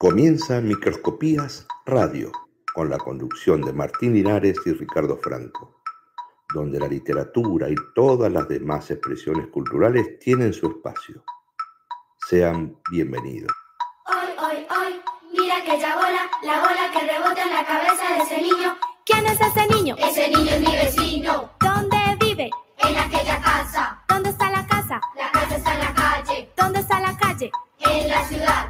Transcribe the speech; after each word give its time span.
Comienza 0.00 0.62
Microscopías 0.62 1.66
Radio, 1.84 2.32
con 2.72 2.88
la 2.88 2.96
conducción 2.96 3.60
de 3.60 3.74
Martín 3.74 4.14
Linares 4.14 4.56
y 4.64 4.72
Ricardo 4.72 5.18
Franco, 5.18 5.82
donde 6.54 6.80
la 6.80 6.88
literatura 6.88 7.68
y 7.68 7.74
todas 7.94 8.32
las 8.32 8.48
demás 8.48 8.90
expresiones 8.90 9.48
culturales 9.48 10.18
tienen 10.18 10.54
su 10.54 10.68
espacio. 10.70 11.22
Sean 12.26 12.78
bienvenidos. 12.90 13.52
Hoy, 14.06 14.30
hoy, 14.42 14.66
hoy, 14.70 15.00
mira 15.38 15.58
aquella 15.58 15.94
bola, 15.96 16.30
la 16.44 16.60
bola 16.60 16.90
que 16.94 17.00
rebota 17.06 17.42
en 17.42 17.52
la 17.52 17.66
cabeza 17.66 18.14
de 18.16 18.22
ese 18.22 18.40
niño. 18.40 18.78
¿Quién 19.04 19.26
es 19.26 19.38
ese 19.38 19.66
niño? 19.68 19.96
Ese 19.98 20.28
niño 20.30 20.50
es 20.50 20.60
mi 20.62 20.76
vecino, 20.76 21.50
¿Dónde 21.60 21.98
vive? 22.18 22.48
en 22.78 22.96
aquella 22.96 23.38
casa. 23.42 24.02
¿Dónde 24.08 24.30
está 24.30 24.50
la 24.50 24.66
casa? 24.66 24.98
La 25.14 25.30
casa 25.30 25.56
está 25.56 25.74
en 25.74 25.80
la 25.80 25.92
calle, 25.94 26.50
¿Dónde 26.56 26.80
está 26.80 27.00
la 27.00 27.14
calle? 27.18 27.50
en 27.80 28.08
la 28.08 28.24
ciudad, 28.24 28.69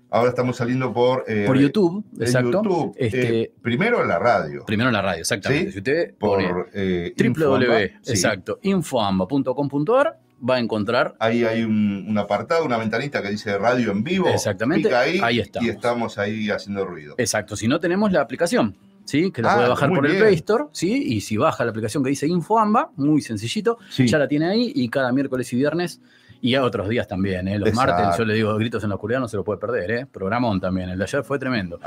Ahora 0.09 0.29
estamos 0.29 0.56
saliendo 0.56 0.94
por, 0.94 1.25
eh, 1.28 1.44
Por 1.45 1.57
YouTube, 1.57 2.03
exacto. 2.19 2.63
YouTube. 2.63 2.95
Este, 2.97 3.41
Eh, 3.41 3.51
primero 3.62 4.01
en 4.01 4.07
la 4.07 4.19
radio. 4.19 4.63
primero 4.66 4.90
en 4.90 4.94
la 4.94 5.01
radio, 5.01 5.19
exactamente. 5.22 5.66
¿Sí? 5.68 5.72
Si 5.73 5.78
usted 5.79 6.16
Por 6.18 6.69
eh, 6.73 7.13
www, 7.18 7.25
Infoamba, 7.28 7.78
sí. 8.01 8.12
exacto, 8.12 8.59
infoamba.com.ar 8.62 10.17
va 10.50 10.56
a 10.56 10.59
encontrar 10.59 11.16
Ahí 11.19 11.44
hay 11.44 11.63
un, 11.63 12.06
un 12.07 12.17
apartado, 12.17 12.63
una 12.63 12.78
ventanita 12.78 13.22
que 13.22 13.29
dice 13.31 13.57
radio 13.57 13.91
en 13.91 14.03
vivo. 14.03 14.28
Exactamente, 14.29 14.88
Pica 14.88 15.00
ahí, 15.01 15.19
ahí 15.22 15.40
estamos. 15.40 15.67
Y 15.67 15.72
estamos 15.72 16.17
ahí 16.17 16.50
haciendo 16.51 16.85
ruido. 16.85 17.16
Exacto, 17.17 17.56
si 17.56 17.67
no 17.67 17.79
tenemos 17.79 18.12
la 18.12 18.22
aplicación, 18.22 18.78
¿sí? 19.03 19.31
Que 19.31 19.41
la 19.41 19.51
Ah, 19.51 19.56
puede 19.57 19.69
bajar 19.69 19.90
por 19.90 20.06
el. 20.06 20.17
Play 20.17 20.35
Store, 20.35 20.66
¿sí? 20.72 20.91
Y 21.06 21.22
si 21.22 21.38
baja 21.38 21.66
la 21.66 21.72
aplicación 21.72 22.03
que 22.03 22.09
dice 22.12 22.28
InfoAmba, 22.28 22.91
muy 22.96 23.22
sencillito, 23.22 23.78
Sí. 23.90 24.07
ya 24.07 24.19
la 24.19 24.28
tiene 24.28 24.47
ahí 24.47 24.72
y 24.75 24.88
cada 24.90 25.12
miércoles 25.12 25.51
y 25.53 25.56
viernes 25.56 26.00
y 26.41 26.55
a 26.55 26.63
otros 26.63 26.87
días 26.89 27.07
también, 27.07 27.47
¿eh? 27.47 27.57
Los 27.57 27.69
Exacto. 27.69 27.93
martes, 27.93 28.17
yo 28.17 28.25
le 28.25 28.33
digo 28.35 28.55
gritos 28.57 28.83
en 28.83 28.89
la 28.89 28.95
oscuridad, 28.95 29.19
no 29.19 29.27
se 29.27 29.37
lo 29.37 29.43
puede 29.43 29.59
perder, 29.59 29.91
¿eh? 29.91 30.05
Programón 30.05 30.59
también, 30.59 30.89
el 30.89 30.97
de 30.97 31.03
ayer 31.03 31.23
fue 31.23 31.39
tremendo. 31.39 31.79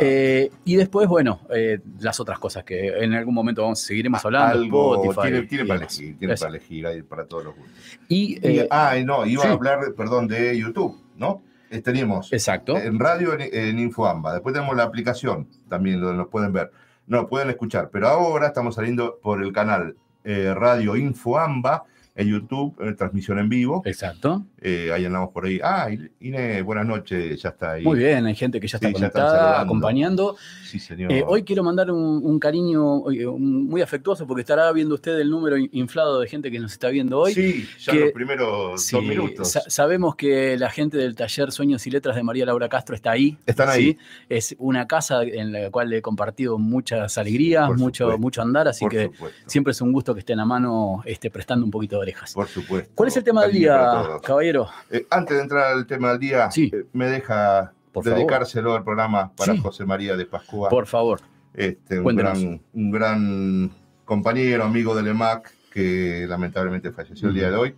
Eh, 0.00 0.50
y 0.64 0.76
después, 0.76 1.08
bueno, 1.08 1.40
eh, 1.50 1.80
las 2.00 2.18
otras 2.20 2.38
cosas 2.38 2.64
que 2.64 2.88
en 2.88 3.14
algún 3.14 3.34
momento 3.34 3.62
vamos, 3.62 3.80
seguiremos 3.80 4.24
hablando, 4.24 4.58
Algo 4.58 4.94
Spotify 5.04 5.46
tiene, 5.48 5.64
para 5.66 5.80
elegir, 5.80 6.18
tiene 6.18 6.34
para 6.36 6.48
elegir 6.48 6.86
ahí 6.86 7.02
para 7.02 7.24
todos 7.26 7.44
los 7.44 7.56
gustos. 7.56 7.72
Y, 8.08 8.38
Y- 8.48 8.58
eh, 8.60 8.68
ah, 8.70 8.94
no, 9.04 9.26
iba 9.26 9.42
sí. 9.42 9.48
a 9.48 9.52
hablar, 9.52 9.80
perdón, 9.96 10.28
de 10.28 10.56
YouTube, 10.58 11.00
¿no? 11.16 11.42
Teníamos 11.82 12.30
exacto, 12.34 12.76
en 12.76 12.98
radio 12.98 13.32
en, 13.32 13.48
en 13.52 13.78
Infoamba. 13.78 14.34
Después 14.34 14.54
tenemos 14.54 14.76
la 14.76 14.82
aplicación 14.82 15.48
también, 15.68 16.00
donde 16.02 16.18
nos 16.18 16.28
pueden 16.28 16.52
ver. 16.52 16.70
No, 17.06 17.26
pueden 17.26 17.48
escuchar. 17.48 17.88
Pero 17.90 18.08
ahora 18.08 18.48
estamos 18.48 18.74
saliendo 18.74 19.18
por 19.22 19.42
el 19.42 19.52
canal 19.52 19.96
Radio 20.22 20.96
Infoamba 20.96 21.84
en 22.14 22.28
YouTube, 22.28 22.76
en 22.80 22.96
transmisión 22.96 23.38
en 23.38 23.48
vivo. 23.48 23.82
exacto. 23.84 24.46
Eh, 24.64 24.92
ahí 24.92 25.04
andamos 25.04 25.30
por 25.30 25.44
ahí. 25.44 25.58
Ah, 25.62 25.88
Inés, 26.20 26.62
buenas 26.64 26.86
noches, 26.86 27.42
ya 27.42 27.48
está 27.48 27.72
ahí. 27.72 27.82
Muy 27.84 27.98
bien, 27.98 28.24
hay 28.26 28.34
gente 28.36 28.60
que 28.60 28.68
ya 28.68 28.76
está 28.76 28.86
Sí, 28.88 28.92
conectada, 28.94 29.60
acompañando. 29.60 30.36
Sí, 30.64 30.78
señor. 30.78 31.10
Eh, 31.10 31.24
hoy 31.26 31.42
quiero 31.42 31.64
mandar 31.64 31.90
un, 31.90 32.20
un 32.24 32.38
cariño 32.38 33.10
eh, 33.10 33.26
un- 33.26 33.66
muy 33.66 33.82
afectuoso 33.82 34.26
porque 34.26 34.42
estará 34.42 34.70
viendo 34.72 34.94
usted 34.94 35.18
el 35.18 35.30
número 35.30 35.56
in- 35.56 35.68
inflado 35.72 36.20
de 36.20 36.28
gente 36.28 36.50
que 36.50 36.60
nos 36.60 36.72
está 36.72 36.88
viendo 36.90 37.18
hoy. 37.18 37.34
sí, 37.34 37.66
ya 37.80 37.92
que- 37.92 38.00
los 38.00 38.12
primeros 38.12 38.82
Sí, 38.84 38.94
dos 38.96 39.04
minutos. 39.04 39.50
sa- 39.50 39.68
sabemos 39.68 40.14
que 40.14 40.56
la 40.56 40.70
gente 40.70 40.96
del 40.96 41.14
taller 41.16 41.50
Sueños 41.50 41.84
y 41.86 41.90
Letras 41.90 42.14
de 42.14 42.22
María 42.22 42.46
Laura 42.46 42.68
Castro 42.68 42.94
está 42.94 43.10
ahí. 43.10 43.36
Están 43.46 43.68
ahí. 43.68 43.82
¿sí? 43.92 43.98
Es 44.28 44.54
una 44.58 44.86
casa 44.86 45.24
en 45.24 45.50
la 45.52 45.70
cual 45.70 45.92
he 45.92 46.00
compartido 46.02 46.58
muchas 46.58 47.18
alegrías, 47.18 47.68
mucho, 47.70 48.04
supuesto. 48.04 48.18
mucho 48.20 48.42
andar, 48.42 48.68
así 48.68 48.84
por 48.84 48.92
que 48.92 49.04
supuesto. 49.06 49.40
siempre 49.50 49.72
es 49.72 49.80
un 49.80 49.92
gusto 49.92 50.14
que 50.14 50.20
estén 50.20 50.38
a 50.38 50.44
mano 50.44 51.02
este, 51.04 51.30
prestando 51.30 51.64
un 51.64 51.70
poquito 51.70 51.96
de 51.96 52.02
orejas. 52.02 52.32
Por 52.32 52.46
supuesto. 52.46 52.92
¿Cuál 52.94 53.08
es 53.08 53.16
el 53.16 53.24
tema 53.24 53.42
del 53.42 53.52
día, 53.52 53.76
todos. 53.76 54.22
Caballero? 54.52 54.68
Eh, 54.90 55.06
antes 55.10 55.36
de 55.36 55.42
entrar 55.42 55.72
al 55.72 55.86
tema 55.86 56.10
del 56.10 56.18
día, 56.20 56.50
Sí. 56.50 56.70
eh, 56.72 56.84
me 56.92 57.06
deja 57.06 57.72
Por 57.92 58.04
favor. 58.04 58.18
dedicárselo 58.18 58.74
al 58.74 58.84
programa 58.84 59.32
para 59.34 59.52
Sí. 59.54 59.58
José 59.60 59.84
María 59.84 60.16
de 60.16 60.26
Pascua. 60.26 60.68
Por 60.68 60.86
favor. 60.86 61.20
este, 61.54 62.00
un, 62.00 62.16
gran, 62.16 62.60
un 62.72 62.90
gran 62.90 63.70
compañero, 64.06 64.64
amigo 64.64 64.94
del 64.94 65.08
EMAC, 65.08 65.52
que 65.70 66.24
lamentablemente 66.28 66.92
falleció 66.92 67.28
el 67.28 67.34
día 67.34 67.50
de 67.50 67.56
hoy, 67.56 67.74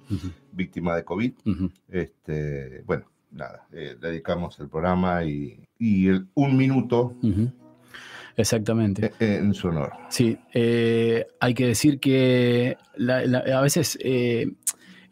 víctima 0.53 0.95
de 0.97 1.05
COVID. 1.05 1.33
Este, 1.91 2.83
bueno, 2.87 3.05
nada, 3.33 3.67
eh, 3.73 3.97
dedicamos 4.01 4.59
el 4.61 4.69
programa 4.69 5.25
y, 5.25 5.59
y 5.79 6.07
el- 6.09 6.27
un 6.35 6.57
minuto. 6.57 7.15
Exactamente. 8.37 9.13
eh, 9.21 9.37
en 9.41 9.55
su 9.55 9.69
honor. 9.69 9.93
Sí, 10.09 10.37
eh, 10.53 11.27
hay 11.41 11.55
que 11.55 11.67
decir 11.67 12.01
que 12.01 12.77
la- 12.97 13.25
la- 13.27 13.59
a 13.59 13.61
veces 13.61 13.97
eh, 14.03 14.53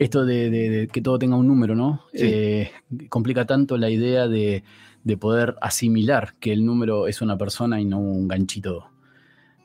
esto 0.04 0.25
de, 0.25 0.50
de- 0.50 0.70
de 0.70 0.88
que 0.88 1.00
todo 1.02 1.19
tenga 1.19 1.37
un 1.37 1.46
número, 1.46 1.75
¿no? 1.75 2.02
Sí. 2.12 2.20
Eh, 2.25 2.70
complica 3.08 3.44
tanto 3.46 3.76
la 3.76 3.90
idea 3.90 4.28
de, 4.28 4.62
de 5.04 5.16
poder 5.16 5.56
asimilar 5.60 6.34
que 6.40 6.52
el 6.52 6.64
número 6.64 7.06
es 7.08 7.22
una 7.22 7.37
persona 7.38 7.81
y 7.81 7.84
no 7.84 7.99
un 7.99 8.28
ganchito 8.28 8.88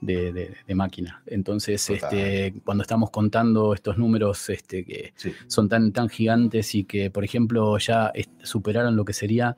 de, 0.02 0.56
máquina. 0.76 1.24
Entonces, 1.26 1.90
este, 1.90 2.54
cuando 2.64 2.84
estamos 2.84 3.10
contando 3.10 3.74
estos 3.74 3.98
números 3.98 4.48
este, 4.50 4.86
que 4.86 5.14
Sí. 5.16 5.32
son 5.48 5.68
tan, 5.70 5.92
tan 5.92 6.08
gigantes 6.08 6.76
y 6.76 6.84
que, 6.84 7.10
por 7.10 7.24
ejemplo, 7.24 7.78
ya 7.80 8.12
superaron 8.44 8.96
lo 8.96 9.06
que 9.06 9.14
sería 9.14 9.58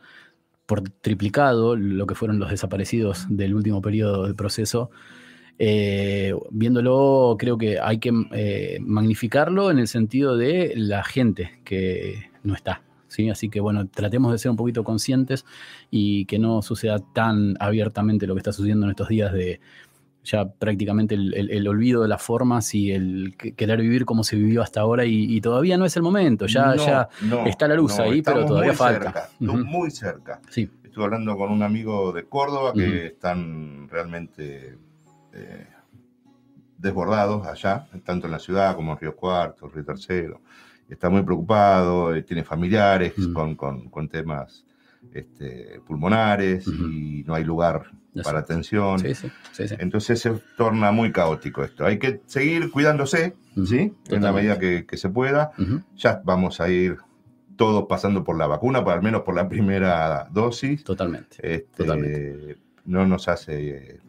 por 0.65 0.81
triplicado 0.83 1.75
lo 1.75 2.05
que 2.07 2.15
fueron 2.15 2.39
los 2.39 2.51
desaparecidos 2.51 3.25
del 3.29 3.53
último 3.55 3.81
periodo 3.81 4.23
del 4.25 4.35
proceso. 4.35 4.91
Eh, 5.61 6.33
viéndolo, 6.51 7.35
creo 7.37 7.57
que 7.57 7.79
hay 7.79 7.97
que 7.99 8.11
eh, 8.31 8.77
magnificarlo 8.81 9.69
en 9.71 9.79
el 9.79 9.87
sentido 9.89 10.37
de 10.37 10.71
la 10.77 11.03
gente 11.03 11.59
que 11.65 12.29
no 12.43 12.55
está. 12.55 12.81
¿sí? 13.09 13.29
Así 13.29 13.49
que 13.49 13.59
bueno, 13.59 13.85
tratemos 13.87 14.31
de 14.31 14.37
ser 14.37 14.51
un 14.51 14.57
poquito 14.57 14.85
conscientes 14.85 15.45
y 15.91 16.23
que 16.25 16.39
no 16.39 16.61
suceda 16.61 16.99
tan 17.13 17.57
abiertamente 17.59 18.25
lo 18.25 18.35
que 18.35 18.39
está 18.39 18.53
sucediendo 18.53 18.85
en 18.85 18.91
estos 18.91 19.09
días 19.09 19.33
de 19.33 19.59
ya 20.23 20.47
prácticamente 20.49 21.15
el, 21.15 21.33
el- 21.33 21.49
el 21.51 21.67
olvido 21.67 22.01
de 22.03 22.07
las 22.07 22.21
formas 22.21 22.73
y 22.75 22.91
el 22.91 23.35
que- 23.37 23.53
querer 23.53 23.81
vivir 23.81 24.05
como 24.05 24.23
se 24.23 24.35
vivió 24.35 24.61
hasta 24.61 24.79
ahora 24.81 25.05
y, 25.05 25.25
y 25.35 25.41
todavía 25.41 25.77
no 25.77 25.85
es 25.85 25.95
el 25.97 26.03
momento, 26.03 26.45
ya, 26.45 26.75
No, 26.75 26.85
ya 26.85 27.09
no, 27.21 27.45
está 27.45 27.67
la 27.67 27.75
luz 27.75 27.97
no, 27.97 28.03
ahí, 28.03 28.21
pero 28.21 28.45
todavía 28.45 28.71
muy 28.71 28.77
falta. 28.77 29.11
cerca, 29.11 29.29
muy 29.39 29.91
cerca. 29.91 30.41
Sí, 30.49 30.69
Estuve 30.83 31.05
hablando 31.05 31.35
con 31.37 31.51
un 31.51 31.63
amigo 31.63 32.11
de 32.11 32.23
Córdoba 32.25 32.73
que 32.73 33.07
están 33.07 33.87
realmente 33.89 34.75
eh, 35.39 35.67
desbordados 36.77 37.45
allá, 37.47 37.87
tanto 38.03 38.27
en 38.27 38.31
la 38.31 38.39
ciudad 38.39 38.75
como 38.75 38.93
en 38.93 38.99
Río 38.99 39.15
Cuarto, 39.15 39.67
Río 39.67 39.83
Tercero. 39.85 40.41
Está 40.89 41.09
muy 41.09 41.21
preocupado, 41.23 42.15
eh, 42.15 42.23
tiene 42.23 42.43
familiares 42.43 43.13
con, 43.33 43.55
con- 43.55 43.89
con 43.89 44.07
temas 44.09 44.65
este, 45.13 45.79
pulmonares 45.85 46.67
y 46.67 47.23
no 47.27 47.35
hay 47.35 47.43
lugar 47.43 47.91
Eso. 48.13 48.23
para 48.23 48.39
atención. 48.39 48.99
sí, 48.99 49.13
sí, 49.13 49.29
sí, 49.51 49.67
sí. 49.67 49.75
Entonces 49.79 50.19
se 50.19 50.31
torna 50.57 50.91
muy 50.91 51.11
caótico 51.11 51.63
esto. 51.63 51.85
Hay 51.85 51.99
que 51.99 52.21
seguir 52.25 52.71
cuidándose, 52.71 53.35
¿sí? 53.65 53.93
En 54.09 54.23
la 54.23 54.31
medida 54.31 54.57
que, 54.57 54.85
que 54.85 54.97
se 54.97 55.09
pueda. 55.09 55.51
Ya 55.95 56.21
vamos 56.23 56.59
a 56.59 56.69
ir 56.69 56.97
todos 57.55 57.85
pasando 57.87 58.23
por 58.23 58.37
la 58.37 58.47
vacuna, 58.47 58.83
por 58.83 58.93
al 58.93 59.01
menos 59.03 59.21
por 59.21 59.35
la 59.35 59.47
primera 59.49 60.27
dosis. 60.31 60.83
Totalmente. 60.83 61.35
Este, 61.41 61.83
Totalmente. 61.83 62.57
No 62.85 63.05
nos 63.05 63.27
hace 63.27 63.69
eh, 63.95 63.99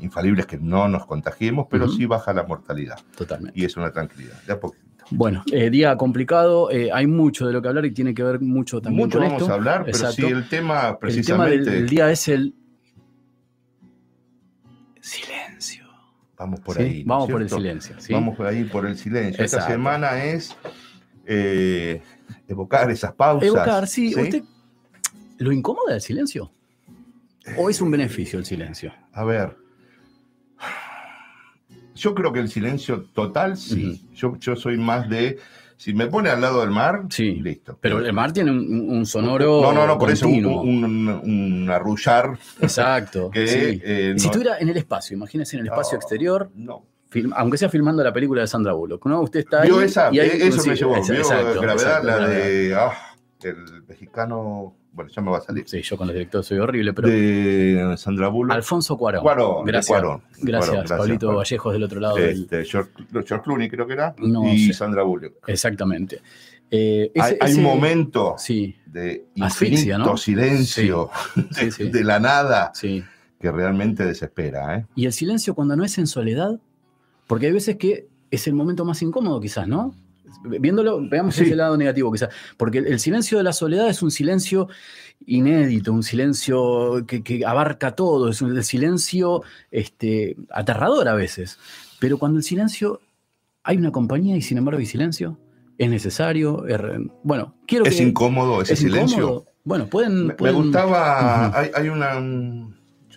infalibles 0.00 0.46
que 0.46 0.58
no 0.58 0.88
nos 0.88 1.06
contagiemos, 1.06 1.66
pero 1.70 1.88
sí 1.88 2.06
baja 2.06 2.32
la 2.32 2.44
mortalidad. 2.44 2.98
Totalmente. 3.16 3.58
Y 3.58 3.64
es 3.64 3.76
una 3.76 3.90
tranquilidad. 3.92 4.40
De 4.46 4.52
a 4.52 4.60
poquito. 4.60 4.84
Bueno, 5.10 5.42
eh, 5.50 5.70
día 5.70 5.96
complicado, 5.96 6.70
eh, 6.70 6.90
hay 6.92 7.06
mucho 7.06 7.46
de 7.46 7.52
lo 7.54 7.62
que 7.62 7.68
hablar 7.68 7.86
y 7.86 7.92
tiene 7.92 8.12
que 8.12 8.22
ver 8.22 8.40
mucho 8.40 8.82
también 8.82 9.06
Mucho 9.06 9.18
con 9.18 9.26
vamos 9.26 9.42
esto. 9.42 9.52
a 9.52 9.56
hablar, 9.56 9.84
pero 9.86 9.96
Exacto. 9.96 10.14
sí 10.16 10.26
el 10.26 10.48
tema 10.48 10.74
El 10.74 10.80
tema 10.82 10.98
precisamente. 10.98 11.56
del, 11.56 11.64
del 11.64 11.88
día 11.88 12.10
es 12.10 12.28
el 12.28 12.54
silencio. 15.00 15.86
Vamos 16.36 16.60
por 16.60 16.76
¿sí? 16.76 16.82
ahí. 16.82 16.88
¿no 16.92 16.98
es 16.98 17.06
Vamos 17.06 17.30
por 17.30 17.42
el 17.42 17.48
silencio. 17.50 17.96
¿sí? 17.98 18.12
Vamos 18.12 18.36
por 18.36 18.46
ahí 18.46 18.64
por 18.64 18.86
el 18.86 18.96
silencio. 18.96 19.44
Esta 19.44 19.66
semana 19.66 20.22
es 20.24 20.54
eh, 21.24 22.02
evocar 22.46 22.90
esas 22.90 23.12
pausas. 23.14 23.48
Evocar, 23.48 23.86
sí. 23.86 24.12
¿sí? 24.12 24.20
¿Usted 24.20 24.42
lo 25.38 25.52
incomoda 25.52 25.94
el 25.94 26.00
silencio? 26.00 26.52
¿O 27.56 27.70
es 27.70 27.80
un 27.80 27.90
beneficio 27.90 28.38
el 28.38 28.44
silencio? 28.44 28.92
A 29.12 29.24
ver. 29.24 29.56
Yo 31.98 32.14
creo 32.14 32.32
que 32.32 32.40
el 32.40 32.48
silencio 32.48 33.04
total, 33.12 33.56
sí. 33.56 34.08
yo, 34.14 34.36
yo 34.38 34.56
soy 34.56 34.76
más 34.78 35.08
de. 35.08 35.38
Si 35.76 35.94
me 35.94 36.08
pone 36.08 36.28
al 36.28 36.40
lado 36.40 36.60
del 36.62 36.70
mar, 36.70 37.02
Sí. 37.08 37.34
listo. 37.36 37.78
Pero 37.80 38.00
el 38.00 38.12
mar 38.12 38.32
tiene 38.32 38.50
un, 38.50 38.90
un 38.90 39.06
sonoro. 39.06 39.60
No, 39.62 39.72
no, 39.72 39.86
no, 39.86 39.96
por 39.96 40.10
eso 40.10 40.26
un, 40.26 40.44
un, 40.44 41.08
un 41.08 41.70
arrullar 41.70 42.36
Exacto. 42.60 43.30
que. 43.32 43.46
sí. 43.46 43.80
eh, 43.84 44.14
si 44.16 44.24
no- 44.26 44.30
estuviera 44.32 44.58
en 44.58 44.68
el 44.70 44.76
espacio, 44.76 45.16
imagínese 45.16 45.56
en 45.56 45.60
el 45.60 45.66
espacio 45.68 45.96
No, 45.96 46.00
exterior, 46.00 46.50
No. 46.56 46.84
film- 47.10 47.32
aunque 47.36 47.58
sea 47.58 47.68
filmando 47.68 48.02
la 48.02 48.12
película 48.12 48.40
de 48.40 48.48
Sandra 48.48 48.72
Bullock, 48.72 49.06
¿no? 49.06 49.20
Usted 49.20 49.38
está 49.40 49.62
ahí. 49.62 49.68
Vio 49.68 49.80
esa, 49.80 50.12
y 50.12 50.18
ahí- 50.18 50.30
eso 50.42 50.60
sí, 50.62 50.68
me 50.70 50.74
llevó. 50.74 50.96
esa- 50.96 51.12
Vio 51.12 51.22
exacto, 51.22 51.60
gravedad, 51.60 51.98
exacto, 51.98 52.06
la 52.08 52.28
de. 52.28 52.74
ah, 52.74 52.92
el 53.44 53.82
mexicano. 53.86 54.74
Bueno, 54.92 55.10
ya 55.14 55.22
me 55.22 55.30
va 55.30 55.38
a 55.38 55.40
salir. 55.42 55.64
Sí, 55.68 55.80
yo 55.82 55.96
con 55.96 56.06
los 56.08 56.14
directores 56.14 56.46
soy 56.46 56.58
horrible, 56.58 56.92
pero. 56.92 57.08
de 57.08 57.94
Sandra 57.96 58.28
Bullock. 58.28 58.54
Alfonso 58.56 58.96
Cuarón. 58.96 59.22
Cuarón, 59.22 59.64
Gracias. 59.64 59.86
Cuarón. 60.00 60.22
Gracias, 60.42 60.74
gracias, 60.74 60.98
Pablito 60.98 61.26
Cuarón. 61.26 61.36
Vallejos 61.38 61.72
del 61.72 61.82
otro 61.84 62.00
lado 62.00 62.16
del. 62.16 62.42
Este, 62.42 62.64
George, 62.64 62.90
George 63.12 63.40
Clooney 63.44 63.68
creo 63.68 63.86
que 63.86 63.92
era. 63.92 64.14
No 64.18 64.52
y 64.52 64.66
sé. 64.66 64.72
Sandra 64.72 65.02
Bullock. 65.04 65.48
Exactamente. 65.48 66.20
Eh, 66.70 67.12
Hay, 67.14 67.32
ese- 67.34 67.38
hay 67.40 67.50
ese- 67.52 67.58
un 67.60 67.64
momento 67.64 68.34
Sí, 68.38 68.76
de 68.86 69.26
Asfixia, 69.40 69.96
¿no? 69.98 70.16
silencio 70.16 71.10
Sí, 71.52 71.64
de, 71.64 71.70
sí. 71.72 71.88
de 71.90 72.04
la 72.04 72.18
nada 72.20 72.72
sí. 72.74 73.02
que 73.40 73.50
realmente 73.52 74.04
desespera. 74.04 74.76
¿eh? 74.78 74.86
Y 74.94 75.06
el 75.06 75.12
silencio 75.12 75.54
cuando 75.54 75.76
no 75.76 75.84
es 75.84 75.96
en 75.98 76.06
soledad, 76.06 76.60
porque 77.26 77.46
hay 77.46 77.52
veces 77.52 77.76
que 77.76 78.08
es 78.30 78.46
el 78.48 78.54
momento 78.54 78.84
más 78.84 79.00
incómodo, 79.00 79.40
quizás, 79.40 79.66
¿no? 79.68 79.94
Viéndolo, 80.44 81.00
veamos 81.08 81.34
Sí. 81.34 81.44
ese 81.44 81.56
lado 81.56 81.76
negativo, 81.76 82.10
quizás. 82.12 82.28
Porque 82.56 82.78
el, 82.78 82.86
el 82.86 83.00
silencio 83.00 83.38
de 83.38 83.44
la 83.44 83.52
soledad 83.52 83.88
es 83.88 84.02
un 84.02 84.10
silencio 84.10 84.68
inédito, 85.26 85.92
un 85.92 86.02
silencio 86.02 87.04
que, 87.06 87.22
que 87.22 87.44
abarca 87.44 87.92
todo, 87.96 88.28
es 88.28 88.40
un 88.42 88.62
silencio 88.62 89.42
este, 89.70 90.36
aterrador 90.50 91.08
a 91.08 91.14
veces. 91.14 91.58
Pero 92.00 92.18
cuando 92.18 92.38
el 92.38 92.44
silencio, 92.44 93.00
hay 93.64 93.76
una 93.76 93.90
compañía 93.90 94.36
y 94.36 94.42
sin 94.42 94.58
embargo 94.58 94.78
hay 94.80 94.86
silencio, 94.86 95.38
es 95.76 95.90
necesario. 95.90 96.66
es 96.66 96.78
bueno, 97.22 97.54
quiero 97.66 97.84
Es 97.84 97.96
que. 97.96 98.02
incómodo 98.04 98.62
ese 98.62 98.74
es 98.74 98.78
silencio. 98.78 99.18
incómodo. 99.18 99.46
Bueno, 99.64 99.86
pueden. 99.88 100.14
Me, 100.14 100.22
me 100.28 100.34
pueden- 100.34 100.56
gustaba, 100.62 101.58
hay, 101.58 101.70
hay 101.74 101.88
una... 101.88 102.14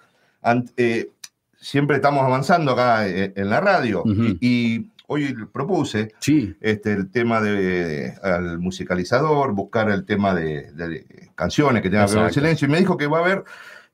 siempre 1.60 1.98
estamos 1.98 2.24
avanzando 2.24 2.72
acá 2.72 3.08
en 3.08 3.50
la 3.50 3.60
radio 3.60 4.04
y 4.40 4.88
hoy 5.08 5.34
propuse 5.52 6.14
Sí, 6.20 6.56
este, 6.62 6.94
el 6.94 7.10
tema 7.10 7.42
de, 7.42 8.14
al 8.22 8.60
musicalizador, 8.60 9.54
buscar 9.54 9.90
el 9.90 10.06
tema 10.06 10.34
de, 10.36 10.72
de 10.74 11.30
canciones 11.36 11.82
que 11.82 11.90
tengan 11.90 12.06
que 12.08 12.12
ver 12.14 12.20
con 12.20 12.28
el 12.28 12.34
silencio 12.34 12.68
y 12.68 12.72
me 12.72 12.78
dijo 12.80 12.98
que 12.98 13.08
va 13.08 13.20
a 13.20 13.22
haber, 13.26 13.44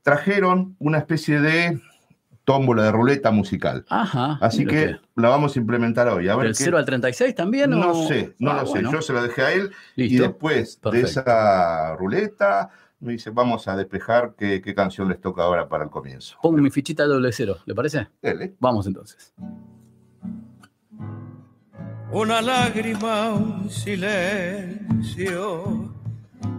trajeron 0.02 0.76
una 0.78 0.98
especie 0.98 1.40
de 1.40 1.80
tómbola 2.44 2.82
de 2.84 2.92
ruleta 2.92 3.30
musical. 3.30 3.86
ajá. 3.88 4.38
Así 4.42 4.66
que 4.66 4.96
la 5.14 5.28
vamos 5.30 5.56
a 5.56 5.58
implementar 5.58 6.08
hoy. 6.08 6.28
A 6.28 6.36
ver 6.36 6.48
¿Del 6.48 6.56
qué- 6.56 6.64
0 6.64 6.76
al 6.76 6.84
36 6.84 7.34
también? 7.34 7.70
no 7.70 7.92
o- 7.92 8.06
sé, 8.06 8.34
no 8.38 8.50
Ah, 8.50 8.60
lo 8.62 8.66
sé. 8.66 8.82
Yo 8.82 9.00
se 9.00 9.12
lo 9.14 9.22
dejé 9.22 9.42
a 9.42 9.52
él 9.52 9.70
y 9.96 10.18
después 10.18 10.78
de 10.92 11.00
esa 11.00 11.96
ruleta 11.96 12.68
me 13.00 13.12
dice, 13.12 13.30
vamos 13.30 13.66
a 13.68 13.76
despejar 13.76 14.34
qué, 14.36 14.60
qué 14.60 14.74
canción 14.74 15.08
les 15.08 15.20
toca 15.20 15.42
ahora 15.42 15.68
para 15.68 15.84
el 15.84 15.90
comienzo. 15.90 16.36
Pongo 16.42 16.58
mi 16.58 16.70
fichita 16.70 17.04
doble 17.04 17.32
cero, 17.32 17.56
¿le 17.64 17.74
parece? 17.74 18.08
Dele. 18.20 18.54
Vamos 18.60 18.86
entonces. 18.86 19.32
Una 22.14 22.40
lágrima, 22.40 23.30
un 23.30 23.68
silencio, 23.68 25.64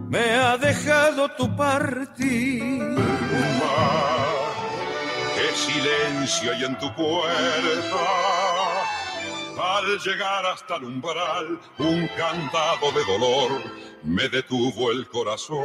me 0.06 0.34
ha 0.34 0.58
dejado 0.58 1.30
tu 1.30 1.56
partir. 1.56 2.78
Qué 5.34 5.48
silencio 5.56 6.52
hay 6.52 6.62
en 6.62 6.78
tu 6.78 6.94
puerta, 6.94 8.04
Al 9.58 9.98
llegar 9.98 10.44
hasta 10.44 10.76
el 10.76 10.84
umbral, 10.84 11.58
un 11.78 12.06
cantado 12.08 12.92
de 12.92 13.02
dolor 13.06 13.62
me 14.02 14.28
detuvo 14.28 14.92
el 14.92 15.08
corazón. 15.08 15.56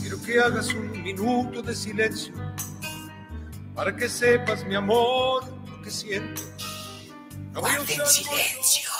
Quiero 0.00 0.22
que 0.22 0.40
hagas 0.40 0.72
un 0.72 1.02
minuto 1.02 1.62
de 1.62 1.74
silencio 1.74 2.34
para 3.74 3.94
que 3.94 4.08
sepas, 4.08 4.64
mi 4.64 4.74
amor, 4.74 5.44
lo 5.68 5.82
que 5.82 5.90
siento. 5.90 6.42
No 7.52 7.60
voy 7.60 7.70
a 7.70 7.80
usar- 7.80 8.06
silencio. 8.06 8.90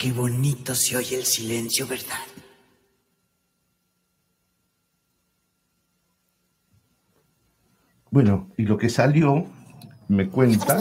Qué 0.00 0.10
bonito 0.12 0.74
se 0.74 0.96
oye 0.96 1.16
el 1.16 1.24
silencio, 1.26 1.86
¿verdad? 1.86 2.18
Bueno, 8.10 8.48
y 8.56 8.64
lo 8.64 8.76
que 8.76 8.88
salió, 8.88 9.46
me 10.08 10.28
cuenta, 10.28 10.78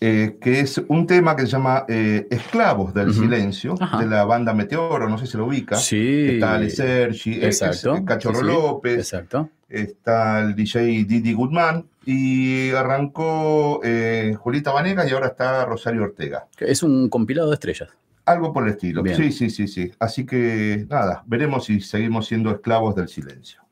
eh, 0.00 0.36
que 0.40 0.60
es 0.60 0.78
un 0.88 1.06
tema 1.06 1.36
que 1.36 1.42
se 1.42 1.48
llama 1.48 1.84
eh, 1.88 2.26
Esclavos 2.30 2.92
del. 2.92 3.14
Silencio, 3.14 3.76
Ajá. 3.80 3.98
de 3.98 4.06
la 4.06 4.24
banda 4.24 4.52
Meteoro, 4.52 5.08
no 5.08 5.16
sé 5.18 5.26
si 5.26 5.36
lo 5.36 5.46
ubica. 5.46 5.76
Sí. 5.76 6.26
Está 6.30 6.54
Ale 6.54 6.70
Sergi, 6.70 7.34
eh, 7.34 7.48
es- 7.48 7.62
Exacto. 7.62 7.94
es 7.96 8.02
Cachorro 8.04 8.40
Sí, 8.40 8.46
sí. 8.46 8.46
López, 8.52 8.98
Exacto. 8.98 9.50
está 9.68 10.40
el 10.40 10.56
DJ 10.56 11.04
Didi 11.04 11.32
Goodman, 11.32 11.86
y 12.04 12.70
arrancó 12.70 13.80
eh, 13.84 14.36
Julita 14.38 14.72
Vanegas 14.72 15.08
y 15.08 15.14
ahora 15.14 15.28
está 15.28 15.64
Rosario 15.64 16.02
Ortega. 16.02 16.46
Es 16.58 16.82
un 16.82 17.08
compilado 17.08 17.48
de 17.50 17.54
estrellas. 17.54 17.88
Algo 18.26 18.52
por 18.52 18.64
el 18.64 18.70
estilo. 18.70 19.02
Bien. 19.02 19.16
Sí, 19.16 19.32
sí, 19.32 19.50
sí, 19.50 19.68
sí. 19.68 19.92
Así 19.98 20.24
que 20.24 20.86
nada, 20.88 21.22
veremos 21.26 21.66
si 21.66 21.80
seguimos 21.80 22.26
siendo 22.26 22.50
esclavos 22.50 22.94
del 22.94 23.08
silencio. 23.08 23.62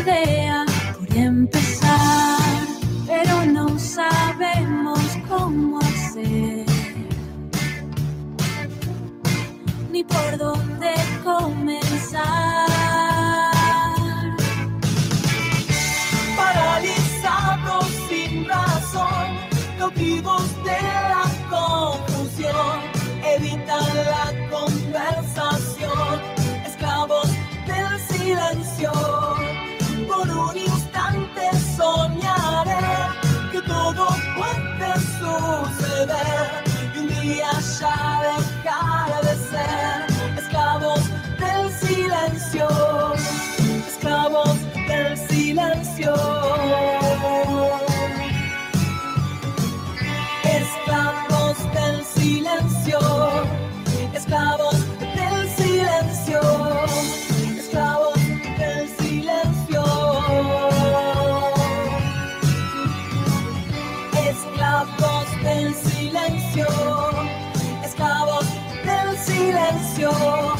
Idea 0.00 0.64
por 0.98 1.16
empezar, 1.16 2.40
pero 3.06 3.44
no 3.46 3.78
sabemos 3.78 5.00
cómo 5.28 5.78
hacer, 5.78 6.66
ni 9.90 10.02
por 10.04 10.38
dónde 10.38 10.92
comenzar. 11.22 12.70
paralizados 16.36 17.86
sin 18.08 18.48
razón, 18.48 19.28
cautivos 19.78 20.46
de 20.64 20.80
la 21.12 21.24
confusión, 21.50 22.76
evitan 23.36 23.86
la 24.12 24.26
conversación, 24.50 26.20
esclavos 26.64 27.28
del 27.66 28.00
silencio. 28.08 29.19
Día 37.80 38.49
silencio. 70.00 70.59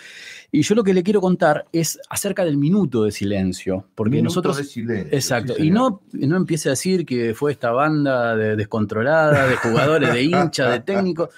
Y 0.51 0.63
yo 0.63 0.75
lo 0.75 0.85
que 0.85 0.93
le 0.95 1.03
quiero 1.03 1.21
contar 1.21 1.67
es 1.73 1.99
acerca 2.11 2.45
del 2.45 2.57
minuto 2.59 3.05
de 3.05 3.11
silencio. 3.13 3.87
Porque 3.95 4.11
Minuto 4.17 4.25
nosotros. 4.31 4.57
de 4.59 4.65
silencio, 4.65 5.09
Exacto. 5.17 5.55
sí, 5.55 5.67
y 5.67 5.71
no, 5.71 6.03
no 6.13 6.37
empiece 6.37 6.69
a 6.69 6.73
decir 6.73 7.07
que 7.07 7.33
fue 7.35 7.53
esta 7.53 7.71
banda 7.71 8.37
de 8.37 8.57
descontrolada, 8.57 9.47
de 9.47 9.57
jugadores, 9.57 10.13
de 10.13 10.23
hinchas, 10.23 10.71
de 10.73 10.81
técnicos. 10.81 11.31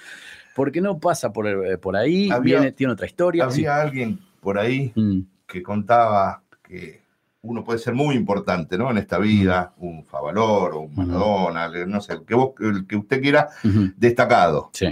Porque 0.56 0.80
no 0.80 0.98
pasa 0.98 1.32
por, 1.32 1.46
por 1.80 1.96
ahí, 1.96 2.30
Había- 2.30 2.58
viene, 2.60 2.72
tiene 2.72 2.92
otra 2.92 3.06
historia. 3.06 3.44
Había 3.44 3.54
sí. 3.56 3.66
alguien 3.66 4.18
por 4.40 4.58
ahí 4.58 4.92
Mm, 4.94 5.20
que 5.46 5.62
contaba 5.62 6.42
que 6.62 7.02
uno 7.42 7.62
puede 7.62 7.78
ser 7.78 7.94
muy 7.94 8.14
importante, 8.16 8.78
¿no? 8.78 8.90
En 8.90 8.98
esta 8.98 9.18
vida, 9.18 9.74
un 9.78 10.04
Favaloro, 10.04 10.80
un 10.80 10.94
Maradona, 10.96 11.68
no 11.86 12.00
sé, 12.00 12.14
el 12.14 12.22
que, 12.24 12.34
vos- 12.34 12.52
el 12.60 12.86
que 12.86 12.96
usted 12.96 13.20
quiera, 13.20 13.48
destacado. 13.96 14.70
Sí, 14.72 14.86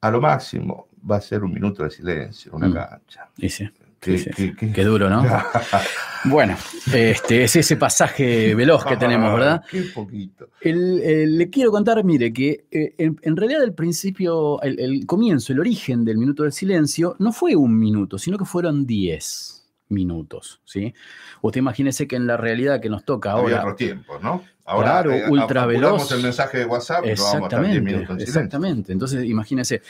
A 0.00 0.10
lo 0.10 0.20
máximo 0.20 0.86
va 1.10 1.16
a 1.16 1.20
ser 1.20 1.42
un 1.42 1.52
minuto 1.52 1.82
de 1.82 1.90
silencio, 1.90 2.52
una 2.54 2.68
Mm. 2.68 2.74
cancha. 2.74 3.28
sí. 3.48 3.68
Sí, 4.00 4.54
Qué 4.72 4.84
duro, 4.84 5.10
¿no? 5.10 5.24
Bueno, 6.24 6.56
este, 6.94 7.42
es 7.42 7.56
ese 7.56 7.76
pasaje 7.76 8.54
veloz 8.54 8.84
que 8.84 8.96
tenemos, 8.96 9.32
¿verdad? 9.34 9.62
Qué 9.70 9.82
poquito. 9.92 10.50
El- 10.60 11.00
el- 11.00 11.36
le 11.38 11.50
quiero 11.50 11.72
contar, 11.72 12.04
mire, 12.04 12.32
que 12.32 12.66
eh, 12.70 12.94
en, 12.98 13.18
en 13.22 13.36
realidad 13.36 13.62
el 13.64 13.72
principio, 13.74 14.62
el, 14.62 14.78
el 14.78 15.04
comienzo, 15.06 15.52
el 15.52 15.58
origen 15.58 16.04
del 16.04 16.16
minuto 16.16 16.44
del 16.44 16.52
silencio 16.52 17.16
no 17.18 17.32
fue 17.32 17.56
un 17.56 17.76
minuto, 17.76 18.18
sino 18.18 18.38
que 18.38 18.44
fueron 18.44 18.86
10 18.86 19.57
minutos, 19.88 20.60
¿sí? 20.64 20.94
Usted 21.42 21.58
imagínese 21.60 22.06
que 22.06 22.16
en 22.16 22.26
la 22.26 22.36
realidad 22.36 22.80
que 22.80 22.88
nos 22.88 23.04
toca 23.04 23.32
Había 23.32 23.42
ahora... 23.42 23.60
otros 23.60 23.76
tiempos, 23.76 24.22
¿no? 24.22 24.42
Ahora 24.64 24.90
Claro, 24.90 25.12
eh, 25.12 25.30
ultra 25.30 25.64
veloz. 25.66 26.12
el 26.12 26.22
mensaje 26.22 26.58
de 26.58 26.64
WhatsApp 26.66 27.04
no 27.04 27.08
vamos 27.08 27.20
a 27.20 27.24
estar 27.24 27.32
10 27.32 27.38
Exactamente, 27.40 27.80
minutos 27.80 28.16
en 28.16 28.20
exactamente. 28.22 28.92
Entonces, 28.92 29.24
imagínese. 29.24 29.82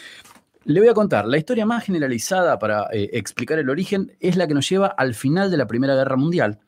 Le 0.65 0.81
voy 0.81 0.89
a 0.89 0.95
contar, 0.95 1.27
la 1.27 1.39
historia 1.39 1.65
más 1.65 1.85
generalizada 1.85 2.59
para 2.59 2.89
eh, 2.93 3.11
explicar 3.15 3.59
el 3.59 3.71
origen 3.71 4.13
es 4.21 4.37
la 4.37 4.47
que 4.47 4.55
nos 4.55 4.69
lleva 4.69 4.87
al 4.89 5.15
final 5.15 5.51
de 5.51 5.57
la 5.57 5.67
Primera 5.67 5.95
Guerra 5.95 6.17
Mundial. 6.17 6.59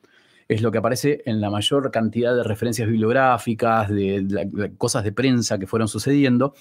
Es 0.47 0.61
lo 0.61 0.71
que 0.71 0.79
aparece 0.79 1.21
en 1.25 1.39
la 1.39 1.49
mayor 1.49 1.91
cantidad 1.91 2.35
de 2.35 2.43
referencias 2.43 2.87
bibliográficas, 2.87 3.89
de, 3.89 4.73
cosas 4.77 5.03
de 5.03 5.11
prensa 5.13 5.57
que 5.59 5.67
fueron 5.67 5.87
sucediendo, 5.87 6.55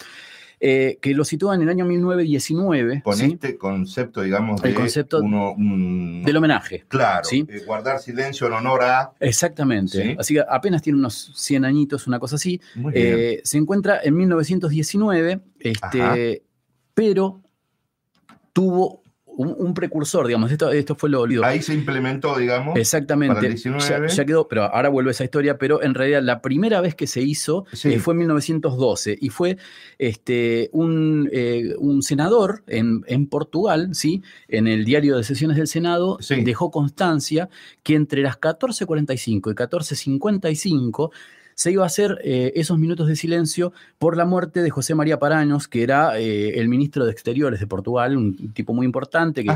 eh, 0.63 0.99
que 1.01 1.15
lo 1.15 1.25
sitúan 1.25 1.57
en 1.63 1.63
el 1.63 1.71
año 1.71 1.87
1919, 1.87 3.01
Con 3.03 3.17
¿sí? 3.17 3.31
este 3.33 3.57
concepto, 3.57 4.21
digamos, 4.21 4.63
El 4.63 4.71
de 4.73 4.77
concepto 4.77 5.21
uno, 5.23 5.53
un- 5.53 6.23
del 6.23 6.37
homenaje. 6.37 6.85
Claro, 6.87 7.25
¿sí? 7.25 7.47
eh, 7.49 7.63
guardar 7.67 7.99
silencio 7.99 8.47
en 8.47 8.53
honor 8.53 8.83
a... 8.85 9.13
Exactamente. 9.21 10.03
Sí. 10.03 10.17
Así 10.19 10.35
que 10.35 10.45
apenas 10.47 10.83
tiene 10.83 10.99
unos 10.99 11.33
100 11.35 11.65
añitos, 11.65 12.07
una 12.07 12.19
cosa 12.19 12.37
así. 12.37 12.61
Muy 12.75 12.93
bien. 12.93 13.07
Eh, 13.19 13.41
se 13.43 13.57
encuentra 13.59 14.01
en 14.03 14.15
1919, 14.17 15.41
este, 15.61 16.43
pero 16.95 17.41
tuvo 18.53 19.00
un, 19.41 19.55
un 19.59 19.75
precursor, 19.75 20.27
digamos. 20.27 20.51
Esto, 20.53 20.71
esto 20.71 20.95
fue 20.95 21.09
lo 21.11 21.21
olvido. 21.23 21.45
Ahí 21.45 21.63
se 21.63 21.73
implementó, 21.75 22.37
digamos, 22.39 22.77
Exactamente. 22.79 23.35
para 23.35 23.47
el 23.47 23.55
19. 23.55 24.09
Ya, 24.09 24.15
ya 24.15 24.25
quedó, 24.25 24.47
pero 24.49 24.65
ahora 24.65 24.89
vuelve 24.89 25.11
esa 25.13 25.25
historia, 25.25 25.57
pero 25.59 25.83
en 25.83 25.95
realidad 25.95 26.23
la 26.23 26.41
primera 26.43 26.81
vez 26.81 26.95
que 26.95 27.07
se 27.07 27.21
hizo 27.23 27.65
Sí. 27.73 27.95
eh, 27.95 27.99
fue 27.99 28.15
en 28.15 28.19
1912 28.19 29.17
y 29.21 29.29
fue 29.31 29.57
este, 29.99 30.69
un, 30.73 31.29
eh, 31.33 31.75
un 31.79 32.03
senador 32.03 32.63
en, 32.67 33.03
en 33.07 33.27
Portugal, 33.27 33.91
¿sí? 33.95 34.23
en 34.49 34.67
el 34.67 34.85
diario 34.85 35.17
de 35.17 35.25
sesiones 35.25 35.57
del 35.57 35.67
Senado, 35.67 36.19
Sí. 36.21 36.43
dejó 36.43 36.71
constancia 36.71 37.49
que 37.83 37.95
entre 37.95 38.23
las 38.23 38.37
14.45 38.39 39.51
y 39.51 39.55
14.55 39.55 41.11
se 41.61 41.71
iba 41.73 41.83
a 41.83 41.87
hacer 41.87 42.19
eh, 42.25 42.53
esos 42.63 42.79
minutos 42.79 43.07
de 43.07 43.17
silencio 43.17 43.73
por 43.99 44.17
la 44.17 44.25
muerte 44.25 44.63
de 44.63 44.71
José 44.71 44.95
María 44.95 45.19
Paraños, 45.19 45.69
que 45.69 45.83
era 45.83 46.19
eh, 46.19 46.59
el 46.59 46.69
ministro 46.69 47.05
de 47.05 47.13
Exteriores 47.13 47.61
de 47.61 47.67
Portugal, 47.67 48.17
un 48.17 48.53
tipo 48.55 48.73
muy 48.73 48.87
importante 48.87 49.45
que 49.45 49.51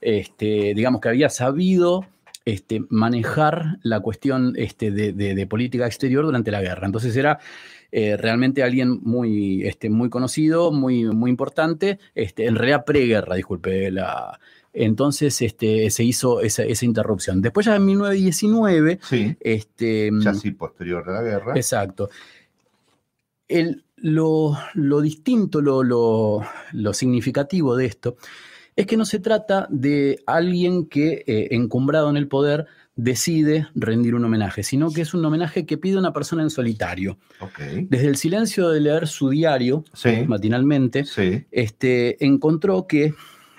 este, 0.00 0.72
digamos 0.74 1.00
que 1.00 1.08
había 1.08 1.28
sabido 1.28 2.04
este, 2.44 2.82
manejar 2.88 3.78
la 3.84 4.00
cuestión 4.00 4.54
este, 4.56 4.90
de, 4.90 5.12
de- 5.12 5.36
de 5.36 5.46
política 5.46 5.86
exterior 5.86 6.24
durante 6.24 6.50
la 6.50 6.60
guerra. 6.62 6.84
Entonces 6.86 7.16
era 7.16 7.38
eh, 7.92 8.16
realmente 8.16 8.64
alguien 8.64 8.98
muy, 9.04 9.62
este, 9.66 9.88
muy 9.88 10.08
conocido, 10.10 10.72
muy, 10.72 11.04
muy 11.04 11.30
importante, 11.30 12.00
en 12.16 12.56
realidad 12.56 12.84
preguerra, 12.84 13.36
disculpe. 13.36 13.92
La, 13.92 14.40
entonces 14.76 15.40
este, 15.42 15.90
se 15.90 16.04
hizo 16.04 16.40
esa, 16.40 16.62
esa 16.64 16.84
interrupción. 16.84 17.40
Después 17.42 17.66
ya 17.66 17.76
en 17.76 17.86
1919, 17.86 18.98
Sí, 19.02 19.36
este, 19.40 20.10
ya 20.20 20.34
sí, 20.34 20.50
posterior 20.52 21.08
a 21.08 21.12
la 21.14 21.22
guerra. 21.22 21.52
Exacto. 21.56 22.08
El- 23.48 23.82
lo, 23.98 24.56
lo 24.74 25.00
distinto, 25.00 25.60
lo, 25.62 25.82
lo- 25.82 26.42
lo 26.72 26.92
significativo 26.92 27.76
de 27.76 27.86
esto, 27.86 28.16
es 28.76 28.86
que 28.86 28.98
no 28.98 29.06
se 29.06 29.20
trata 29.20 29.66
de 29.70 30.20
alguien 30.26 30.84
que, 30.86 31.24
eh, 31.26 31.48
encumbrado 31.52 32.10
en 32.10 32.18
el 32.18 32.28
poder, 32.28 32.66
decide 32.94 33.68
rendir 33.74 34.14
un 34.14 34.24
homenaje, 34.24 34.62
sino 34.62 34.90
que 34.90 35.00
es 35.02 35.14
un 35.14 35.24
homenaje 35.24 35.64
que 35.64 35.78
pide 35.78 35.96
una 35.98 36.12
persona 36.12 36.42
en 36.42 36.50
solitario. 36.50 37.18
Ok. 37.40 37.58
Desde 37.88 38.06
el 38.08 38.16
silencio 38.16 38.68
de 38.70 38.80
leer 38.80 39.06
su 39.06 39.30
diario 39.30 39.84
Sí, 39.94 40.24
matinalmente, 40.26 41.04
sí. 41.04 41.44
este, 41.50 42.22
encontró 42.24 42.86
que 42.86 43.14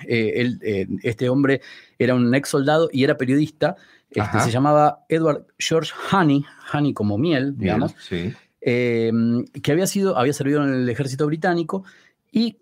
eh, 0.08 0.34
él, 0.36 0.60
eh, 0.62 0.88
este 1.04 1.30
hombre 1.30 1.62
era 1.98 2.16
un 2.16 2.34
ex 2.36 2.50
soldado 2.50 2.90
y 2.92 3.04
era 3.04 3.18
periodista. 3.18 3.76
Este, 4.10 4.40
se 4.40 4.52
llamaba 4.52 5.06
Edward 5.10 5.46
George 5.58 5.92
Honey, 6.12 6.46
Honey 6.74 6.94
como 6.94 7.18
miel, 7.18 7.52
Bien, 7.52 7.60
digamos, 7.60 7.96
sí. 8.00 8.34
eh, 8.62 9.12
que 9.62 9.72
había, 9.72 9.86
sido, 9.86 10.18
había 10.18 10.34
servido 10.34 10.64
en 10.64 10.74
el 10.74 10.90
ejército 10.90 11.26
británico 11.26 11.84
y 12.32 12.58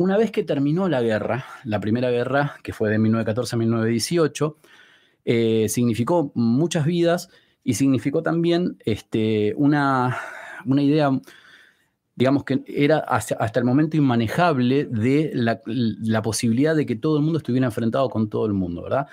una 0.00 0.16
vez 0.16 0.30
que 0.30 0.44
terminó 0.44 0.88
la 0.88 1.02
guerra, 1.02 1.44
la 1.64 1.78
primera 1.78 2.10
guerra, 2.10 2.56
que 2.62 2.72
fue 2.72 2.88
de 2.90 2.98
1914 2.98 3.54
a 3.54 3.58
1918, 3.58 4.56
eh, 5.26 5.66
significó 5.68 6.32
muchas 6.34 6.86
vidas 6.86 7.28
y 7.64 7.74
significó 7.74 8.22
también 8.22 8.78
este, 8.86 9.52
una, 9.56 10.16
una 10.64 10.82
idea, 10.82 11.10
digamos 12.20 12.44
que 12.44 12.62
era 12.68 12.98
hasta, 12.98 13.34
hasta 13.36 13.58
el 13.58 13.64
momento 13.64 13.96
inmanejable 13.96 14.84
de 14.84 15.32
la, 15.34 15.60
la 15.66 16.22
posibilidad 16.22 16.76
de 16.76 16.86
que 16.86 16.94
todo 16.94 17.16
el 17.16 17.22
mundo 17.24 17.38
estuviera 17.38 17.66
enfrentado 17.66 18.08
con 18.10 18.28
todo 18.28 18.46
el 18.46 18.52
mundo, 18.52 18.82
¿verdad? 18.82 19.06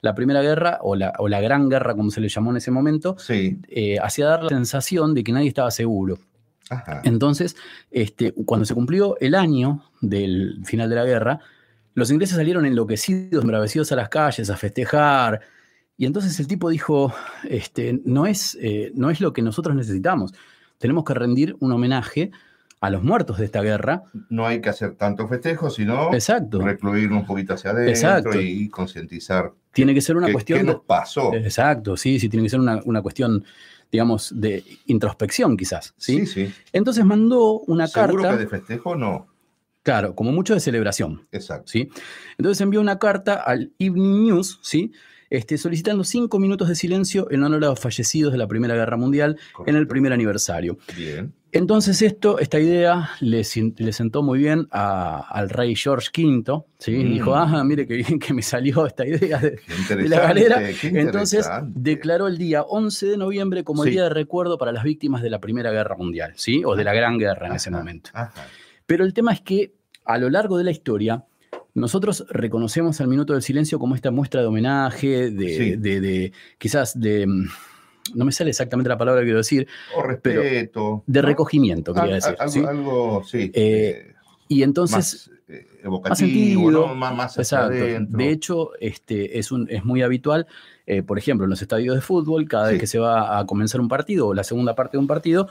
La 0.00 0.14
primera 0.14 0.42
guerra, 0.42 0.78
o 0.82 0.96
la, 0.96 1.12
o 1.18 1.28
la 1.28 1.40
gran 1.40 1.68
guerra, 1.68 1.94
como 1.94 2.10
se 2.10 2.20
le 2.20 2.28
llamó 2.28 2.50
en 2.50 2.56
ese 2.56 2.70
momento, 2.70 3.16
Sí. 3.18 3.58
eh, 3.68 3.98
hacía 4.02 4.26
dar 4.26 4.42
la 4.42 4.48
sensación 4.48 5.14
de 5.14 5.22
que 5.22 5.32
nadie 5.32 5.48
estaba 5.48 5.70
seguro. 5.70 6.18
Ajá. 6.70 7.02
Entonces, 7.04 7.56
este, 7.90 8.32
cuando 8.32 8.64
se 8.64 8.74
cumplió 8.74 9.16
el 9.20 9.34
año 9.34 9.84
del 10.00 10.60
final 10.64 10.88
de 10.88 10.96
la 10.96 11.04
guerra, 11.04 11.40
los 11.94 12.10
ingleses 12.10 12.36
salieron 12.36 12.64
enloquecidos, 12.66 13.42
embravecidos 13.44 13.92
a 13.92 13.96
las 13.96 14.08
calles, 14.08 14.50
a 14.50 14.56
festejar. 14.56 15.40
Y 15.96 16.06
entonces 16.06 16.40
el 16.40 16.46
tipo 16.48 16.70
dijo, 16.70 17.12
este, 17.48 18.00
no, 18.04 18.26
es, 18.26 18.58
eh, 18.60 18.90
no 18.94 19.10
es 19.10 19.20
lo 19.20 19.32
que 19.32 19.42
nosotros 19.42 19.76
necesitamos. 19.76 20.32
Tenemos 20.78 21.04
que 21.04 21.14
rendir 21.14 21.56
un 21.60 21.70
homenaje 21.72 22.30
a 22.84 22.90
los 22.90 23.02
muertos 23.02 23.38
de 23.38 23.46
esta 23.46 23.62
guerra. 23.62 24.02
No 24.28 24.46
hay 24.46 24.60
que 24.60 24.68
hacer 24.68 24.94
tanto 24.96 25.26
festejo, 25.26 25.70
sino 25.70 26.12
Exacto. 26.12 26.58
un 26.58 27.24
poquito 27.26 27.54
hacia 27.54 27.70
adentro 27.70 27.90
Exacto. 27.90 28.40
y 28.40 28.68
concientizar 28.68 29.52
Tiene 29.72 29.94
que 29.94 30.02
ser 30.02 30.16
una 30.16 30.26
qué, 30.26 30.32
cuestión 30.34 30.58
qué 30.58 30.64
nos 30.66 30.82
pasó. 30.82 31.32
Exacto, 31.34 31.96
sí, 31.96 32.20
sí, 32.20 32.28
tiene 32.28 32.44
que 32.44 32.50
ser 32.50 32.60
una, 32.60 32.80
una 32.84 33.00
cuestión, 33.00 33.42
digamos, 33.90 34.32
de 34.38 34.62
introspección 34.86 35.56
quizás, 35.56 35.94
¿sí? 35.96 36.26
sí. 36.26 36.46
sí. 36.46 36.54
Entonces 36.72 37.04
mandó 37.06 37.60
una 37.60 37.86
Seguro 37.86 38.22
carta, 38.22 38.36
que 38.36 38.44
de 38.44 38.48
festejo 38.50 38.96
no. 38.96 39.28
claro, 39.82 40.14
como 40.14 40.30
mucho 40.32 40.52
de 40.52 40.60
celebración, 40.60 41.26
Exacto. 41.32 41.68
¿sí? 41.68 41.88
Entonces 42.36 42.60
envió 42.60 42.80
una 42.82 42.98
carta 42.98 43.34
al 43.34 43.72
Evening 43.78 44.24
News, 44.26 44.58
¿sí? 44.62 44.92
Este, 45.30 45.56
solicitando 45.56 46.04
cinco 46.04 46.38
minutos 46.38 46.68
de 46.68 46.74
silencio 46.76 47.28
en 47.30 47.42
honor 47.42 47.64
a 47.64 47.68
los 47.68 47.80
fallecidos 47.80 48.30
de 48.30 48.38
la 48.38 48.46
Primera 48.46 48.74
Guerra 48.74 48.96
Mundial 48.98 49.36
en 49.66 49.74
el 49.74 49.86
primer 49.88 50.12
aniversario. 50.12 50.76
Bien. 50.94 51.32
Entonces 51.54 52.02
esto, 52.02 52.38
esta 52.40 52.58
idea 52.58 53.10
le, 53.20 53.42
le 53.78 53.92
sentó 53.92 54.22
muy 54.22 54.38
bien 54.40 54.66
a- 54.72 55.20
al 55.30 55.48
rey 55.50 55.74
George 55.76 56.08
V, 56.16 56.64
¿sí? 56.78 56.90
Mm. 56.92 57.12
Dijo, 57.14 57.34
ah, 57.34 57.62
mire 57.64 57.86
qué 57.86 57.94
bien 57.94 58.18
que 58.18 58.34
me 58.34 58.42
salió 58.42 58.86
esta 58.86 59.06
idea 59.06 59.38
de, 59.38 59.60
la 60.08 60.20
galera. 60.20 60.60
Entonces 60.82 61.48
declaró 61.68 62.26
el 62.26 62.38
día 62.38 62.62
11 62.62 63.06
de 63.06 63.16
noviembre 63.16 63.62
como 63.64 63.84
Sí. 63.84 63.90
el 63.90 63.94
día 63.94 64.02
de 64.04 64.10
recuerdo 64.10 64.58
para 64.58 64.72
las 64.72 64.82
víctimas 64.84 65.22
de 65.22 65.30
la 65.30 65.38
Primera 65.40 65.70
Guerra 65.70 65.96
Mundial, 65.96 66.32
¿sí? 66.36 66.62
O 66.64 66.74
de 66.76 66.84
la 66.84 66.92
Gran 66.92 67.18
Guerra 67.18 67.46
en 67.46 67.54
ese 67.54 67.70
momento. 67.70 68.10
ajá. 68.12 68.32
Pero 68.86 69.04
el 69.04 69.14
tema 69.14 69.32
es 69.32 69.40
que 69.40 69.72
a 70.04 70.18
lo 70.18 70.28
largo 70.28 70.58
de 70.58 70.64
la 70.64 70.70
historia, 70.72 71.24
nosotros 71.72 72.26
reconocemos 72.30 73.00
al 73.00 73.08
minuto 73.08 73.32
del 73.32 73.42
silencio 73.42 73.78
como 73.78 73.94
esta 73.94 74.10
muestra 74.10 74.40
de 74.42 74.46
homenaje, 74.48 75.30
de, 75.30 75.48
Sí. 75.56 75.76
de- 75.76 76.00
de- 76.00 76.32
quizás 76.58 76.98
de, 77.00 77.26
mm, 77.26 77.46
no 78.14 78.24
me 78.24 78.32
sale 78.32 78.50
exactamente 78.50 78.88
la 78.88 78.98
palabra 78.98 79.20
que 79.22 79.26
quiero 79.26 79.38
decir, 79.38 79.66
O 79.96 80.02
respeto. 80.02 81.02
de 81.06 81.22
recogimiento, 81.22 81.94
quería 81.94 82.16
decir. 82.16 82.36
algo, 82.38 82.52
¿sí? 82.52 82.64
algo, 82.66 83.24
sí. 83.24 83.38
Eh, 83.38 83.52
eh, 83.54 84.14
Y 84.48 84.62
entonces, 84.62 84.96
más 84.96 85.30
eh, 85.48 85.66
evocativo, 85.82 86.10
más 86.10 86.18
sentido. 86.18 86.70
¿no? 86.70 86.94
Más, 86.94 87.14
más 87.14 87.38
hacia 87.38 87.66
Exacto. 87.66 88.16
De 88.16 88.30
hecho, 88.30 88.70
este, 88.80 89.38
es, 89.38 89.50
un, 89.52 89.66
es 89.70 89.84
muy 89.84 90.02
habitual, 90.02 90.46
eh, 90.86 91.02
por 91.02 91.18
ejemplo, 91.18 91.44
en 91.44 91.50
los 91.50 91.62
estadios 91.62 91.94
de 91.94 92.02
fútbol, 92.02 92.46
cada 92.46 92.68
vez 92.68 92.78
que 92.78 92.86
se 92.86 92.98
va 92.98 93.38
a 93.38 93.46
comenzar 93.46 93.80
un 93.80 93.88
partido 93.88 94.28
o 94.28 94.34
la 94.34 94.44
segunda 94.44 94.74
parte 94.74 94.96
de 94.96 95.00
un 95.00 95.06
partido, 95.06 95.48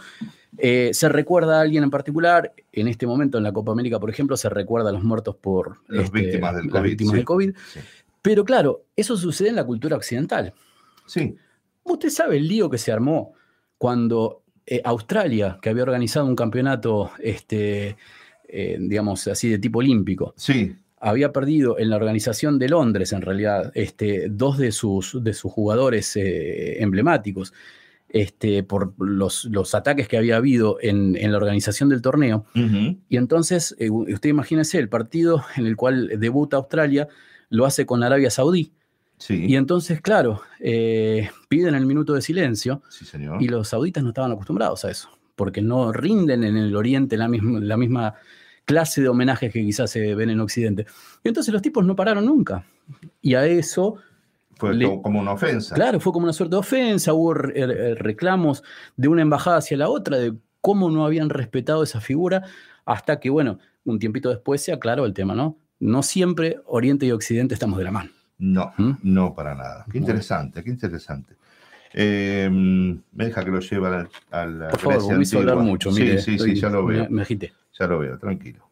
eh, 0.60 0.92
se 0.94 1.10
recuerda 1.10 1.58
a 1.58 1.62
alguien 1.62 1.84
en 1.84 1.89
particular. 1.89 2.54
En 2.72 2.88
este 2.88 3.08
momento, 3.08 3.39
en 3.39 3.44
la 3.44 3.52
Copa 3.52 3.72
América, 3.72 4.00
por 4.00 4.10
ejemplo, 4.12 4.38
se 4.38 4.50
recuerda 4.50 4.89
a 4.89 4.94
los 4.94 5.04
muertos 5.04 5.36
por 5.36 5.78
este, 5.89 5.96
Las 5.96 6.12
víctimas 6.12 6.56
del 6.56 6.66
las 6.66 6.74
COVID, 6.74 6.89
víctimas 6.89 7.12
sí. 7.12 7.16
del 7.18 7.26
COVID. 7.26 7.56
Sí. 7.74 7.80
Pero 8.22 8.46
claro, 8.46 8.86
eso 8.96 9.18
sucede 9.18 9.50
en 9.50 9.56
la 9.56 9.66
cultura 9.66 9.98
occidental. 9.98 10.54
Sí, 11.06 11.36
¿Usted 11.84 12.10
sabe 12.10 12.38
el 12.38 12.48
lío 12.48 12.69
que 12.69 12.78
se 12.78 12.91
armó 12.91 13.34
cuando 13.78 14.43
eh, 14.65 14.82
Australia, 14.86 15.60
que 15.62 15.69
había 15.69 15.84
organizado 15.84 16.26
un 16.26 16.38
campeonato, 16.38 17.12
este, 17.19 17.98
eh, 18.48 18.78
digamos 18.80 19.28
así, 19.28 19.50
de 19.50 19.60
tipo 19.60 19.80
olímpico, 19.80 20.34
sí. 20.38 20.74
había 21.02 21.34
perdido 21.34 21.78
en 21.78 21.89
la 21.89 21.98
organización 21.98 22.60
de 22.60 22.69
Londres, 22.69 23.12
en 23.12 23.22
realidad, 23.22 23.74
este, 23.76 24.30
dos 24.30 24.58
de 24.58 24.72
sus, 24.72 25.22
de 25.22 25.34
sus 25.34 25.52
jugadores 25.52 26.15
eh, 26.15 26.82
emblemáticos, 26.82 27.54
este, 28.08 28.63
por 28.63 28.93
los, 29.00 29.46
los 29.46 29.76
ataques 29.76 30.08
que 30.08 30.17
había 30.17 30.38
habido 30.38 30.78
en, 30.80 31.17
en 31.17 31.32
la 31.32 31.38
organización 31.38 31.89
del 31.89 32.02
torneo. 32.02 32.46
Y 33.10 33.17
entonces, 33.17 33.76
usted 33.80 34.30
imagínese 34.30 34.78
el 34.78 34.88
partido 34.88 35.43
en 35.58 35.65
el 35.65 35.76
cual 35.76 36.12
debuta 36.19 36.58
Australia, 36.58 37.08
lo 37.50 37.65
hace 37.65 37.86
con 37.88 38.04
Arabia 38.04 38.30
Saudí. 38.30 38.72
Sí, 39.17 39.45
Y 39.47 39.56
entonces, 39.56 40.02
claro, 40.02 40.41
eh, 40.60 41.30
piden 41.47 41.76
el 41.76 41.86
minuto 41.86 42.13
de 42.13 42.21
silencio 42.21 42.82
sí, 42.89 43.06
señor. 43.06 43.41
y 43.41 43.47
los 43.47 43.69
sauditas 43.69 44.04
no 44.04 44.10
estaban 44.10 44.32
acostumbrados 44.34 44.84
a 44.86 44.91
eso, 44.91 45.10
porque 45.36 45.62
no 45.62 45.93
rinden 45.93 46.43
en 46.43 46.58
el 46.58 46.76
Oriente 46.76 47.15
la 47.15 47.28
misma, 47.30 47.60
la 47.62 47.78
misma 47.78 48.15
clase 48.65 49.02
de 49.02 49.08
homenajes 49.10 49.52
que 49.54 49.62
quizás 49.62 49.89
se 49.91 50.13
ven 50.15 50.30
en 50.30 50.39
Occidente. 50.41 50.86
Y 51.23 51.30
entonces 51.30 51.54
los 51.54 51.62
tipos 51.62 51.86
no 51.86 51.95
pararon 51.95 52.26
nunca. 52.26 52.65
Y 53.21 53.36
a 53.36 53.45
eso, 53.45 53.95
Fue 54.58 54.73
le- 54.73 55.02
como 55.02 55.19
una 55.21 55.34
ofensa. 55.34 55.73
claro, 55.76 55.99
fue 56.02 56.12
como 56.12 56.26
una 56.26 56.34
suerte 56.34 56.56
de 56.56 56.60
ofensa, 56.60 57.13
hubo 57.13 57.34
re- 57.34 57.54
eh, 57.56 57.95
reclamos 57.95 58.62
de 58.97 59.08
una 59.08 59.21
embajada 59.21 59.58
hacia 59.58 59.78
la 59.78 59.89
otra, 59.89 60.17
de 60.17 60.34
cómo 60.60 60.89
no 60.91 61.06
habían 61.06 61.30
respetado 61.30 61.84
esa 61.84 62.02
figura, 62.02 62.43
hasta 62.86 63.19
que, 63.19 63.30
bueno, 63.30 63.60
un 63.86 63.99
tiempito 63.99 64.30
después 64.30 64.62
se 64.62 64.71
aclaró 64.73 65.06
el 65.06 65.13
tema, 65.13 65.34
¿no? 65.36 65.58
No 65.80 66.04
siempre 66.04 66.60
Oriente 66.65 67.06
y 67.06 67.12
Occidente 67.12 67.54
estamos 67.54 67.78
de 67.78 67.84
la 67.86 67.91
mano. 67.91 68.12
No, 68.45 68.73
¿Mm? 68.77 68.91
no 69.03 69.34
para 69.34 69.56
nada. 69.56 69.86
Qué 69.89 69.97
interesante, 69.99 70.62
qué 70.63 70.69
interesante. 70.69 71.36
Eh, 71.93 72.49
me 72.51 73.25
deja 73.25 73.45
que 73.45 73.51
lo 73.51 73.60
lleve 73.62 73.88
a 73.88 73.89
la, 73.91 74.10
a 74.32 74.45
la 74.45 74.67
Por 74.69 74.79
favor, 74.79 75.15
me 75.17 75.23
hizo 75.23 75.39
hablar 75.39 75.58
mucho, 75.60 75.91
Sí, 75.91 76.01
mire. 76.01 76.17
sí, 76.17 76.23
sí, 76.38 76.51
estoy- 76.51 76.56
ya 76.60 76.69
lo 76.69 76.86
veo. 76.86 77.03
Me, 77.03 77.10
me 77.10 77.21
agité. 77.21 77.53
Ya 77.79 77.88
lo 77.88 77.99
veo, 77.99 78.17
tranquilo. 78.17 78.67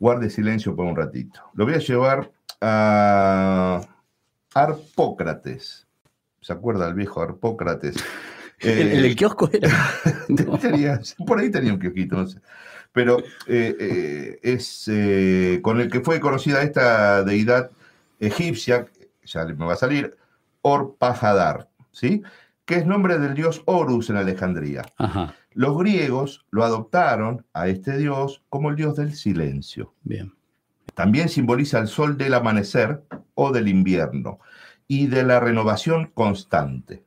Guarde 0.00 0.28
silencio 0.28 0.74
por 0.74 0.86
un 0.86 0.96
ratito. 0.96 1.40
Lo 1.54 1.64
voy 1.66 1.74
a 1.74 1.78
llevar 1.78 2.32
a 2.60 3.80
Arpócrates. 4.54 5.86
¿Se 6.40 6.52
acuerda 6.52 6.88
el 6.88 6.94
viejo 6.94 7.22
Arpócrates? 7.22 7.94
El, 8.60 8.78
el 8.92 9.02
del 9.02 9.16
kiosco 9.16 9.50
era. 9.52 9.68
No. 10.28 10.56
Tenía- 10.58 10.98
por 11.26 11.38
ahí 11.38 11.50
tenía 11.50 11.72
un 11.74 11.78
kiosquito, 11.78 12.16
no 12.16 12.26
sé. 12.26 12.38
Pero 12.92 13.18
eh, 13.46 13.76
eh, 13.78 14.38
es 14.42 14.84
eh, 14.90 15.58
con 15.62 15.80
el 15.80 15.90
que 15.90 16.00
fue 16.00 16.18
conocida 16.18 16.62
esta 16.62 17.22
deidad 17.24 17.70
egipcia, 18.20 18.86
ya 19.24 19.44
me 19.44 19.64
va 19.66 19.72
a 19.74 19.76
salir, 19.76 20.16
Orpajadar, 20.62 21.68
¿sí? 21.92 22.22
Que 22.64 22.76
es 22.76 22.86
nombre 22.86 23.18
del 23.18 23.34
dios 23.34 23.62
Horus 23.66 24.08
en 24.10 24.16
Alejandría. 24.16 24.82
Ajá, 24.96 25.34
Los 25.52 25.76
griegos 25.78 26.46
lo 26.50 26.64
adoptaron 26.64 27.44
a 27.52 27.68
este 27.68 27.96
dios 27.98 28.42
como 28.48 28.70
el 28.70 28.76
dios 28.76 28.96
del 28.96 29.14
silencio. 29.14 29.92
bien. 30.02 30.32
También 30.94 31.28
simboliza 31.28 31.80
el 31.80 31.88
sol 31.88 32.16
del 32.16 32.34
amanecer 32.34 33.02
o 33.34 33.50
del 33.52 33.66
invierno 33.68 34.38
y 34.86 35.06
de 35.08 35.24
la 35.24 35.40
renovación 35.40 36.06
constante. 36.14 37.02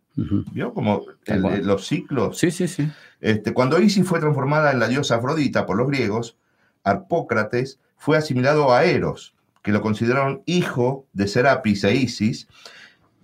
¿Vio? 0.51 0.73
Como 0.73 1.03
el- 1.25 1.65
los 1.65 1.87
ciclos. 1.87 2.37
Sí, 2.37 2.51
sí, 2.51 2.67
sí. 2.67 2.89
Este, 3.21 3.53
cuando 3.53 3.79
Isis 3.79 4.05
fue 4.05 4.19
transformada 4.19 4.71
en 4.71 4.79
la 4.79 4.87
diosa 4.87 5.15
Afrodita 5.15 5.65
por 5.65 5.77
los 5.77 5.87
griegos, 5.87 6.37
Arpócrates 6.83 7.79
fue 7.95 8.17
asimilado 8.17 8.73
a 8.73 8.83
Eros, 8.83 9.35
que 9.63 9.71
lo 9.71 9.81
consideraron 9.81 10.41
hijo 10.45 11.07
de 11.13 11.27
Serapis 11.27 11.83
e 11.83 11.95
Isis, 11.95 12.47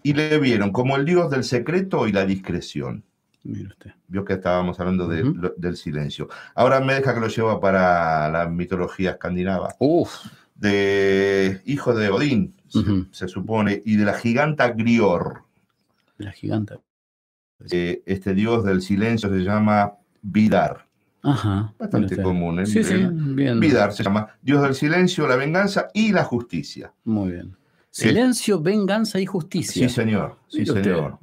y 0.01 0.13
le 0.13 0.37
vieron 0.39 0.71
como 0.71 0.95
el 0.97 1.05
dios 1.05 1.29
del 1.31 1.43
secreto 1.43 2.07
y 2.07 2.11
la 2.11 2.25
discreción. 2.25 3.03
Mire 3.43 3.67
usted. 3.67 3.91
Vio 4.07 4.23
que 4.25 4.33
estábamos 4.33 4.79
hablando 4.79 5.07
de- 5.07 5.23
lo- 5.23 5.53
del 5.57 5.75
silencio. 5.77 6.29
Ahora 6.55 6.79
me 6.79 6.93
deja 6.93 7.13
que 7.13 7.19
lo 7.19 7.27
lleva 7.27 7.59
para 7.59 8.29
la 8.29 8.47
mitología 8.47 9.11
escandinava. 9.11 9.75
Uf, 9.79 10.13
De 10.55 11.61
hijo 11.65 11.93
de 11.95 12.09
Odín, 12.09 12.53
se, 13.11 13.27
supone, 13.27 13.81
y 13.85 13.95
de 13.97 14.05
la 14.05 14.13
giganta 14.13 14.69
Grior. 14.69 15.43
la 16.17 16.31
giganta. 16.31 16.79
Eh, 17.71 18.01
este 18.05 18.33
dios 18.33 18.63
del 18.63 18.81
silencio 18.81 19.29
se 19.29 19.39
llama 19.39 19.93
Vidar. 20.21 20.85
Ajá. 21.23 21.73
Bastante 21.79 22.21
común. 22.21 22.59
¿eh? 22.59 22.65
Sí, 22.65 22.83
sí, 22.83 22.93
El- 22.93 23.11
bien. 23.35 23.59
Vidar 23.59 23.93
se 23.93 24.03
llama 24.03 24.27
Dios 24.41 24.61
del 24.61 24.75
silencio, 24.75 25.27
la 25.27 25.35
venganza 25.37 25.87
y 25.93 26.11
la 26.11 26.23
justicia. 26.25 26.93
Muy 27.05 27.31
bien. 27.31 27.55
Silencio, 27.89 28.59
venganza 28.59 29.19
y 29.19 29.25
justicia. 29.25 29.87
Sí, 29.87 29.93
señor. 29.93 30.37
Sí, 30.47 30.65
señor. 30.65 31.19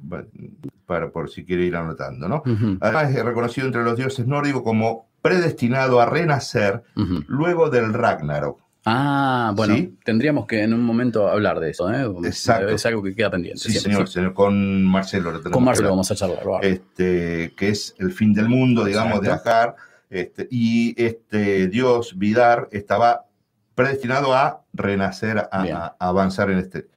Para, 0.85 1.09
por 1.11 1.29
si 1.29 1.43
quiere 1.45 1.65
ir 1.65 1.75
anotando, 1.75 2.27
¿no? 2.27 2.37
Ujú, 2.45 2.77
Además 2.81 3.13
es 3.15 3.23
reconocido 3.23 3.67
entre 3.67 3.83
los 3.83 3.95
dioses 3.97 4.25
nórdicos 4.25 4.61
como 4.63 5.07
predestinado 5.21 6.01
a 6.01 6.05
renacer 6.05 6.83
ujú. 6.95 7.23
luego 7.27 7.69
del 7.69 7.93
Ragnarok. 7.93 8.59
Ah, 8.85 9.53
bueno, 9.55 9.75
¿Sí? 9.75 9.95
tendríamos 10.03 10.47
que 10.47 10.63
en 10.63 10.73
un 10.73 10.81
momento 10.81 11.29
hablar 11.29 11.59
de 11.59 11.69
eso, 11.69 11.91
¿eh? 11.93 12.03
Exacto. 12.23 12.69
Es 12.69 12.83
algo 12.87 13.03
que 13.03 13.13
queda 13.13 13.29
pendiente. 13.29 13.59
Sí, 13.59 13.73
señor, 13.73 14.07
señor, 14.07 14.33
Con 14.33 14.83
Marcelo. 14.83 15.31
lo 15.31 15.37
tenemos 15.37 15.53
Con 15.53 15.63
Marcelo 15.63 15.89
vamos 15.89 16.09
a 16.09 16.15
charlar. 16.15 16.65
Este, 16.65 17.53
que 17.55 17.69
es 17.69 17.93
el 17.99 18.11
fin 18.11 18.33
del 18.33 18.49
mundo, 18.49 18.83
digamos, 18.83 19.21
de 19.21 19.27
Exacto. 19.27 19.75
Este, 20.11 20.47
y 20.51 20.93
este 21.01 21.67
dios 21.69 22.17
Vidar 22.19 22.67
estaba 22.71 23.27
predestinado 23.75 24.35
a 24.35 24.65
renacer, 24.73 25.37
a, 25.37 25.95
avanzar 25.99 26.51
en 26.51 26.57
este 26.57 26.89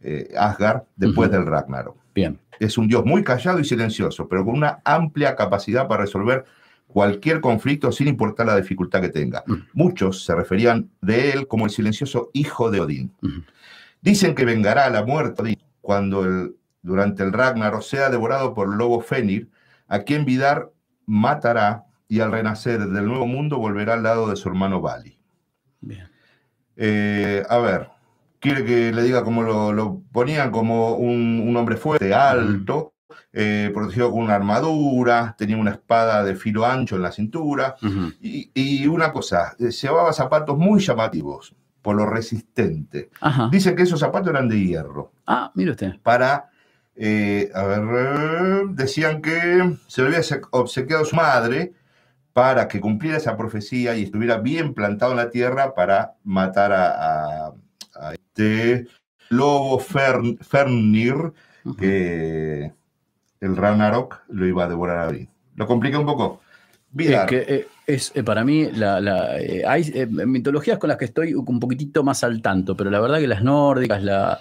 eh, 0.00 0.32
Asgard 0.36 0.84
después 0.96 1.30
del 1.30 1.44
Ragnarok. 1.44 1.98
Bien. 2.14 2.40
Es 2.58 2.78
un 2.78 2.88
dios 2.88 3.04
muy 3.04 3.22
callado 3.22 3.60
y 3.60 3.64
silencioso, 3.64 4.26
pero 4.28 4.44
con 4.46 4.54
una 4.56 4.80
amplia 4.84 5.36
capacidad 5.36 5.86
para 5.86 6.04
resolver 6.04 6.46
cualquier 6.86 7.42
conflicto 7.42 7.92
sin 7.92 8.08
importar 8.08 8.46
la 8.46 8.56
dificultad 8.56 9.02
que 9.02 9.10
tenga. 9.10 9.44
Mm. 9.46 9.54
Muchos 9.74 10.24
se 10.24 10.34
referían 10.34 10.90
de 11.02 11.32
él 11.32 11.46
como 11.46 11.66
el 11.66 11.70
silencioso 11.70 12.30
hijo 12.32 12.70
de 12.70 12.80
Odín. 12.80 13.12
Dicen 14.00 14.34
que 14.34 14.46
vengará 14.46 14.88
la 14.88 15.04
muerte 15.04 15.42
de 15.42 15.48
Odín 15.50 15.58
cuando 15.82 16.24
el- 16.24 16.56
durante 16.80 17.22
el 17.22 17.32
Ragnarok 17.34 17.82
sea 17.82 18.08
devorado 18.08 18.54
por 18.54 18.68
el 18.68 18.78
lobo 18.78 19.02
Fenrir, 19.02 19.50
a 19.86 20.00
quien 20.00 20.24
Vidar 20.24 20.70
matará 21.04 21.84
y 22.08 22.20
al 22.20 22.32
renacer 22.32 22.80
del 22.80 23.06
nuevo 23.06 23.26
mundo 23.26 23.58
volverá 23.58 23.94
al 23.94 24.02
lado 24.02 24.28
de 24.30 24.36
su 24.36 24.48
hermano 24.48 24.80
Vali. 24.80 25.18
Bien. 25.80 26.08
Eh, 26.76 27.44
a 27.48 27.58
ver, 27.58 27.88
quiere 28.40 28.64
que 28.64 28.92
le 28.92 29.02
diga 29.02 29.24
cómo 29.24 29.42
lo, 29.42 29.72
lo 29.72 30.00
ponían 30.12 30.50
como 30.50 30.94
un, 30.94 31.42
un 31.46 31.56
hombre 31.56 31.76
fuerte, 31.76 32.14
alto, 32.14 32.94
eh, 33.32 33.70
protegido 33.74 34.10
con 34.10 34.22
una 34.22 34.34
armadura, 34.36 35.34
tenía 35.38 35.56
una 35.56 35.72
espada 35.72 36.22
de 36.24 36.34
filo 36.34 36.64
ancho 36.64 36.96
en 36.96 37.02
la 37.02 37.12
cintura. 37.12 37.76
Y, 38.20 38.50
y 38.54 38.86
una 38.86 39.12
cosa, 39.12 39.54
eh, 39.58 39.70
llevaba 39.70 40.12
zapatos 40.12 40.56
muy 40.56 40.80
llamativos, 40.80 41.54
por 41.82 41.96
lo 41.96 42.06
resistente. 42.06 43.10
Ajá. 43.20 43.48
Dicen 43.50 43.76
que 43.76 43.82
esos 43.82 44.00
zapatos 44.00 44.28
eran 44.30 44.48
de 44.48 44.58
hierro. 44.64 45.12
Ah, 45.26 45.50
mire 45.54 45.72
usted. 45.72 46.00
Para, 46.02 46.50
eh, 46.96 47.50
a 47.54 47.62
ver, 47.64 48.68
decían 48.70 49.20
que 49.20 49.76
se 49.86 50.02
le 50.02 50.08
había 50.08 50.22
se- 50.22 50.40
obsequiado 50.50 51.04
su 51.04 51.16
madre 51.16 51.72
para 52.38 52.68
que 52.68 52.78
cumpliera 52.80 53.16
esa 53.16 53.36
profecía 53.36 53.96
y 53.96 54.04
estuviera 54.04 54.38
bien 54.38 54.72
plantado 54.72 55.10
en 55.10 55.16
la 55.16 55.28
tierra 55.28 55.74
para 55.74 56.12
matar 56.22 56.70
a, 56.72 57.46
a- 57.48 57.52
a 57.96 58.12
este 58.14 58.86
lobo 59.30 59.80
Fern- 59.80 60.38
Fernir, 60.38 61.32
que 61.76 62.72
el 63.40 63.56
Ragnarok 63.56 64.20
lo 64.28 64.46
iba 64.46 64.64
a 64.64 64.68
devorar 64.68 64.98
a 65.00 65.08
Odín. 65.08 65.28
¿Lo 65.56 65.66
complica 65.66 65.98
un 65.98 66.06
poco? 66.06 66.40
Es 67.24 67.26
que 67.26 67.54
eh, 67.54 67.66
es 67.88 68.12
eh, 68.14 68.22
para 68.22 68.44
mí, 68.44 68.70
la, 68.72 69.00
la, 69.00 69.36
eh, 69.40 69.64
hay 69.66 69.90
eh, 69.92 70.06
mitologías 70.06 70.78
con 70.78 70.88
las 70.88 70.96
que 70.96 71.06
estoy 71.06 71.34
un 71.34 71.58
poquitito 71.58 72.04
más 72.04 72.22
al 72.22 72.40
tanto, 72.40 72.76
pero 72.76 72.88
la 72.88 73.00
verdad 73.00 73.18
que 73.18 73.26
las 73.26 73.42
nórdicas, 73.42 74.00
la, 74.02 74.38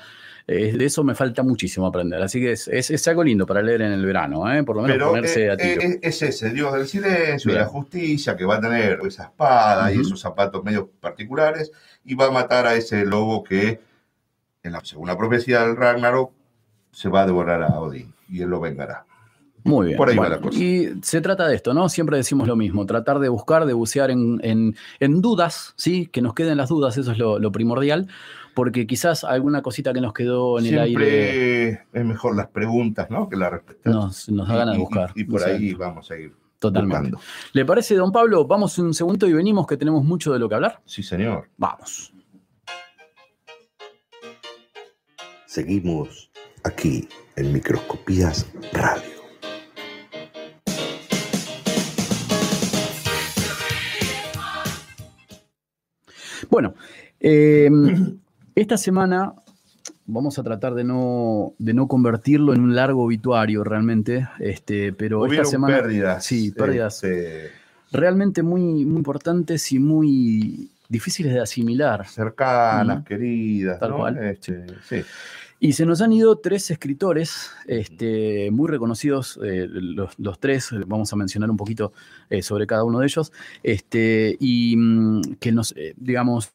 eh, 0.47 0.71
de 0.77 0.85
eso 0.85 1.03
me 1.03 1.13
falta 1.13 1.43
muchísimo 1.43 1.85
aprender. 1.87 2.21
Así 2.21 2.39
que 2.39 2.53
es, 2.53 2.67
es- 2.69 2.89
es 2.89 3.07
algo 3.09 3.23
lindo 3.23 3.45
para 3.45 3.61
leer 3.61 3.81
en 3.81 3.91
el 3.91 4.05
verano, 4.05 4.49
¿eh? 4.51 4.63
por 4.63 4.77
lo 4.77 4.81
menos 4.83 4.95
Pero 4.95 5.09
ponerse 5.09 5.45
eh, 5.45 5.51
a 5.51 5.57
tiro. 5.57 5.81
eh, 5.81 5.99
es 6.01 6.21
ese 6.21 6.51
Dios 6.51 6.73
del 6.73 6.87
silencio, 6.87 7.51
de 7.51 7.59
la 7.59 7.65
justicia, 7.65 8.35
que 8.37 8.45
va 8.45 8.55
a 8.55 8.61
tener 8.61 8.99
esa 9.05 9.23
espada 9.25 9.91
y 9.91 9.95
Ujú. 9.95 10.07
esos 10.07 10.19
zapatos 10.21 10.63
medio 10.63 10.89
particulares 11.01 11.71
y 12.05 12.15
va 12.15 12.27
a 12.27 12.31
matar 12.31 12.65
a 12.65 12.75
ese 12.75 13.05
lobo 13.05 13.43
que, 13.43 13.79
en 14.63 14.71
la 14.71 14.83
segunda 14.85 15.17
profecía 15.17 15.61
del 15.65 15.75
Ragnarok, 15.75 16.31
se 16.91 17.09
va 17.09 17.21
a 17.23 17.25
devorar 17.25 17.61
a 17.63 17.79
Odín 17.79 18.13
y 18.29 18.41
él 18.41 18.49
lo 18.49 18.59
vengará. 18.59 19.05
Muy 19.63 19.87
bien. 19.87 19.97
por 19.97 20.07
ahí 20.07 20.15
va 20.15 20.21
Bueno, 20.29 20.35
la 20.37 20.41
cosa. 20.41 20.57
Y 20.57 20.93
se 21.01 21.19
trata 21.19 21.45
de 21.45 21.55
esto, 21.55 21.73
¿no? 21.73 21.89
Siempre 21.89 22.15
decimos 22.15 22.47
lo 22.47 22.55
mismo, 22.55 22.85
tratar 22.85 23.19
de 23.19 23.27
buscar, 23.27 23.65
de 23.65 23.73
bucear 23.73 24.11
en, 24.11 24.39
en- 24.41 24.77
en 25.01 25.21
dudas, 25.21 25.73
¿sí? 25.75 26.07
Que 26.07 26.21
nos 26.21 26.33
queden 26.33 26.55
las 26.55 26.69
dudas, 26.69 26.95
eso 26.97 27.11
es 27.11 27.17
lo, 27.17 27.37
lo 27.37 27.51
primordial, 27.51 28.07
porque 28.57 28.87
quizás 28.87 29.23
alguna 29.23 29.61
cosita 29.61 29.93
que 29.93 30.01
nos 30.01 30.13
quedó 30.13 30.57
en 30.57 30.65
el 30.65 30.79
aire 30.79 31.05
Siempre 31.05 31.87
es 31.93 32.05
mejor 32.05 32.35
las 32.35 32.47
preguntas, 32.47 33.07
¿no? 33.11 33.29
Que 33.29 33.35
las 33.35 33.51
respuestas. 33.51 33.93
nos, 33.93 34.29
nos 34.29 34.47
da 34.47 34.55
ganas 34.55 34.73
de 34.73 34.79
buscar. 34.79 35.11
Y, 35.13 35.25
por 35.25 35.43
ahí 35.43 35.75
vamos 35.75 36.09
a 36.09 36.17
ir 36.17 36.33
Totalmente. 36.57 37.11
buscando. 37.11 37.19
¿Le 37.53 37.65
parece, 37.65 37.93
don 37.93 38.11
Pablo? 38.11 38.47
Vamos 38.47 38.79
un 38.79 38.95
segundo 38.95 39.27
y 39.27 39.33
venimos 39.33 39.67
que 39.67 39.77
tenemos 39.77 40.03
mucho 40.03 40.33
de 40.33 40.39
lo 40.39 40.49
que 40.49 40.55
hablar. 40.55 40.81
Sí, 40.85 41.03
señor. 41.03 41.49
Vamos. 41.55 42.11
Seguimos 45.45 46.31
aquí 46.63 47.07
en 47.35 47.53
Microscopías 47.53 48.51
Radio. 48.73 49.03
Bueno, 56.49 56.73
eh, 57.19 57.69
esta 58.61 58.75
semana 58.75 59.35
vamos 60.07 60.39
a 60.39 60.43
tratar 60.43 60.73
de 60.73 60.83
no, 60.83 61.53
de 61.59 61.75
no 61.75 61.87
convertirlo 61.87 62.55
en 62.55 62.61
un 62.61 62.75
largo 62.75 63.03
obituario 63.03 63.63
realmente, 63.63 64.27
este, 64.39 64.93
pero 64.93 65.21
Hubieron 65.21 65.45
esta 65.45 65.51
semana... 65.51 65.77
pérdidas. 65.77 66.25
Sí, 66.25 66.51
pérdidas 66.51 67.03
este, 67.03 67.51
realmente 67.91 68.41
muy, 68.41 68.83
muy 68.83 68.97
importantes 68.97 69.71
y 69.71 69.79
muy 69.79 70.71
difíciles 70.89 71.33
de 71.33 71.41
asimilar. 71.41 72.07
cercanas, 72.07 73.05
queridas. 73.05 73.79
Tal 73.79 73.91
¿no? 73.91 73.97
cual. 73.97 74.17
Este, 74.17 74.65
sí. 74.89 75.03
Y 75.59 75.73
se 75.73 75.85
nos 75.85 76.01
han 76.01 76.13
ido 76.13 76.37
tres 76.39 76.71
escritores 76.71 77.51
este, 77.67 78.49
muy 78.51 78.69
reconocidos, 78.69 79.39
eh, 79.43 79.67
los, 79.69 80.17
los 80.17 80.39
tres, 80.39 80.69
vamos 80.87 81.13
a 81.13 81.15
mencionar 81.15 81.51
un 81.51 81.57
poquito 81.57 81.93
eh, 82.29 82.41
sobre 82.41 82.65
cada 82.65 82.83
uno 82.83 82.99
de 82.99 83.05
ellos, 83.05 83.31
este, 83.61 84.35
y 84.39 84.75
mm, 84.77 85.21
que 85.39 85.51
nos, 85.51 85.73
eh, 85.77 85.93
digamos, 85.97 86.53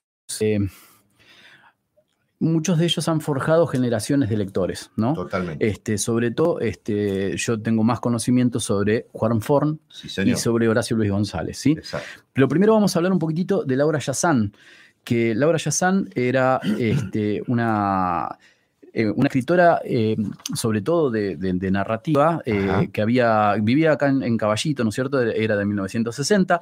muchos 2.42 2.78
de 2.78 2.84
ellos 2.84 3.08
han 3.08 3.20
forjado 3.20 3.66
generaciones 3.66 4.28
de 4.28 4.36
lectores, 4.36 4.90
¿no? 4.96 5.14
Totalmente. 5.14 5.66
Este, 5.66 5.96
sobre 5.96 6.30
todo, 6.30 6.60
este, 6.60 7.36
yo 7.36 7.60
tengo 7.60 7.84
más 7.84 8.00
conocimiento 8.00 8.60
sobre 8.60 9.06
Juan 9.12 9.40
Forn 9.40 9.80
sí, 9.88 10.08
y 10.24 10.34
sobre 10.36 10.68
Horacio 10.68 10.96
Luis 10.96 11.10
González, 11.10 11.56
¿sí? 11.56 11.72
Exacto. 11.72 12.06
Pero 12.32 12.48
primero 12.48 12.74
vamos 12.74 12.94
a 12.94 12.98
hablar 12.98 13.12
un 13.12 13.18
poquitito 13.18 13.64
de 13.64 13.76
Laura 13.76 13.98
Yazán, 13.98 14.52
que 15.04 15.34
Laura 15.34 15.58
Yazán 15.58 16.08
era 16.14 16.60
este, 16.78 17.42
una, 17.46 18.38
eh, 18.92 19.08
una 19.08 19.26
escritora, 19.28 19.80
eh, 19.84 20.16
sobre 20.54 20.82
todo 20.82 21.10
de, 21.10 21.36
de- 21.36 21.52
de 21.54 21.70
narrativa, 21.70 22.42
eh, 22.44 22.88
que 22.92 23.02
había, 23.02 23.54
vivía 23.60 23.92
acá 23.92 24.08
en, 24.08 24.22
en 24.22 24.36
Caballito, 24.36 24.82
¿no 24.84 24.90
es 24.90 24.94
cierto? 24.94 25.20
Era 25.20 25.56
de 25.56 25.64
1960. 25.64 26.60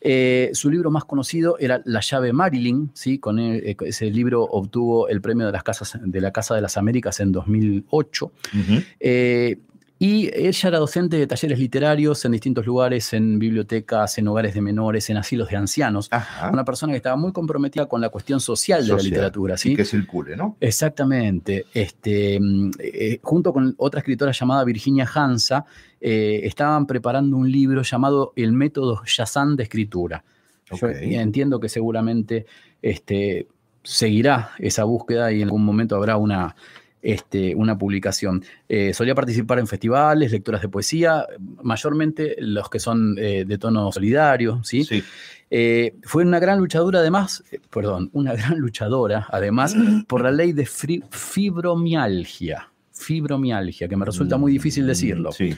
Eh, 0.00 0.50
su 0.52 0.70
libro 0.70 0.90
más 0.90 1.04
conocido 1.04 1.58
era 1.58 1.80
La 1.84 2.00
llave 2.00 2.32
Marilyn, 2.32 2.90
¿sí? 2.94 3.18
Con 3.18 3.38
el- 3.38 3.64
eh, 3.66 3.76
ese 3.80 4.10
libro 4.10 4.42
obtuvo 4.44 5.08
el 5.08 5.20
premio 5.20 5.46
de, 5.46 5.52
las 5.52 5.62
casas, 5.62 5.98
de 6.02 6.20
la 6.20 6.30
Casa 6.32 6.54
de 6.54 6.60
las 6.60 6.76
Américas 6.76 7.18
en 7.20 7.32
2008. 7.32 8.26
Ujú. 8.26 8.82
Eh, 9.00 9.58
y 9.98 10.28
ella 10.34 10.68
era 10.68 10.78
docente 10.78 11.16
de 11.16 11.26
talleres 11.26 11.58
literarios 11.58 12.22
en 12.26 12.32
distintos 12.32 12.66
lugares, 12.66 13.14
en 13.14 13.38
bibliotecas, 13.38 14.18
en 14.18 14.28
hogares 14.28 14.52
de 14.54 14.60
menores, 14.60 15.08
en 15.08 15.16
asilos 15.16 15.48
de 15.48 15.56
ancianos. 15.56 16.08
Ajá. 16.10 16.50
Una 16.52 16.64
persona 16.66 16.92
que 16.92 16.98
estaba 16.98 17.16
muy 17.16 17.32
comprometida 17.32 17.86
con 17.86 18.02
la 18.02 18.10
cuestión 18.10 18.38
social 18.40 18.86
de 18.86 18.94
la 18.94 19.02
literatura, 19.02 19.54
y 19.54 19.58
¿sí? 19.58 19.76
que 19.76 19.86
circule, 19.86 20.36
¿no? 20.36 20.56
Exactamente. 20.60 21.64
Este, 21.72 22.38
mm, 22.38 22.70
eh, 22.78 23.20
junto 23.22 23.54
con 23.54 23.74
otra 23.78 24.00
escritora 24.00 24.32
llamada 24.32 24.64
Virginia 24.64 25.08
Hansa, 25.12 25.64
eh, 25.98 26.40
estaban 26.44 26.86
preparando 26.86 27.38
un 27.38 27.50
libro 27.50 27.82
llamado 27.82 28.34
El 28.36 28.52
método 28.52 29.02
Yazán 29.06 29.56
de 29.56 29.62
escritura. 29.62 30.24
Yo 30.66 30.76
Ok. 30.76 30.92
entiendo 31.00 31.58
que 31.58 31.70
seguramente 31.70 32.44
este, 32.82 33.46
seguirá 33.82 34.50
esa 34.58 34.84
búsqueda 34.84 35.32
y 35.32 35.40
en 35.40 35.44
algún 35.44 35.64
momento 35.64 35.96
habrá 35.96 36.16
una, 36.16 36.54
este, 37.06 37.54
una 37.54 37.78
publicación. 37.78 38.42
Eh, 38.68 38.92
solía 38.92 39.14
participar 39.14 39.60
en 39.60 39.68
festivales, 39.68 40.32
lecturas 40.32 40.60
de 40.60 40.68
poesía, 40.68 41.24
mayormente 41.62 42.34
los 42.40 42.68
que 42.68 42.80
son 42.80 43.16
eh, 43.16 43.44
de 43.46 43.58
tono 43.58 43.92
solidario, 43.92 44.60
¿sí? 44.64 44.82
Sí. 44.82 45.04
Eh, 45.48 45.94
fue 46.02 46.24
una 46.24 46.40
gran 46.40 46.58
luchadora, 46.58 46.98
además, 46.98 47.44
perdón, 47.70 48.10
una 48.12 48.34
gran 48.34 48.58
luchadora, 48.58 49.28
además, 49.30 49.76
por 50.08 50.22
la 50.22 50.32
ley 50.32 50.52
de 50.52 50.66
fibromialgia. 50.66 52.72
Fibromialgia, 52.90 53.86
que 53.86 53.96
me 53.96 54.04
resulta 54.04 54.36
muy 54.36 54.50
difícil 54.50 54.84
decirlo. 54.84 55.30
Sí. 55.30 55.56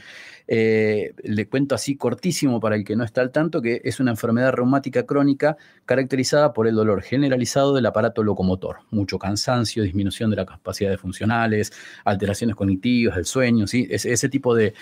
Eh, 0.50 1.12
le 1.22 1.46
cuento 1.46 1.74
así 1.74 1.96
cortísimo 1.96 2.58
para 2.58 2.74
el 2.74 2.82
que 2.82 2.96
no 2.96 3.04
está 3.04 3.20
al 3.20 3.30
tanto, 3.30 3.60
que 3.60 3.82
es 3.84 4.00
una 4.00 4.12
enfermedad 4.12 4.52
reumática 4.52 5.04
crónica 5.04 5.58
caracterizada 5.84 6.54
por 6.54 6.66
el 6.66 6.74
dolor 6.74 7.02
generalizado 7.02 7.74
del 7.74 7.84
aparato 7.84 8.22
locomotor, 8.22 8.78
mucho 8.90 9.18
cansancio, 9.18 9.82
disminución 9.82 10.30
de 10.30 10.36
las 10.36 10.46
capacidades 10.46 10.98
funcionales, 11.00 11.72
alteraciones 12.04 12.56
cognitivas, 12.56 13.16
del 13.16 13.26
sueño, 13.26 13.66
¿sí? 13.66 13.86
Ese, 13.90 14.10
ese 14.10 14.30
tipo 14.30 14.54
de, 14.54 14.72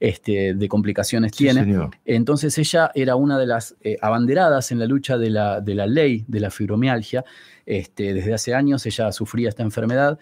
este, 0.00 0.52
de 0.54 0.68
complicaciones 0.68 1.32
Sí, 1.32 1.44
tiene. 1.44 1.62
señor. 1.64 1.90
Entonces 2.04 2.58
ella 2.58 2.90
era 2.94 3.16
una 3.16 3.38
de 3.38 3.46
las 3.46 3.74
eh, 3.80 3.96
abanderadas 4.02 4.70
en 4.70 4.78
la 4.78 4.86
lucha 4.86 5.16
de 5.16 5.30
la, 5.30 5.62
de 5.62 5.74
la 5.74 5.86
ley 5.86 6.26
de 6.28 6.40
la 6.40 6.50
fibromialgia. 6.50 7.24
Este, 7.64 8.12
desde 8.12 8.34
hace 8.34 8.54
años 8.54 8.84
ella 8.84 9.10
sufría 9.12 9.48
esta 9.48 9.62
enfermedad. 9.62 10.18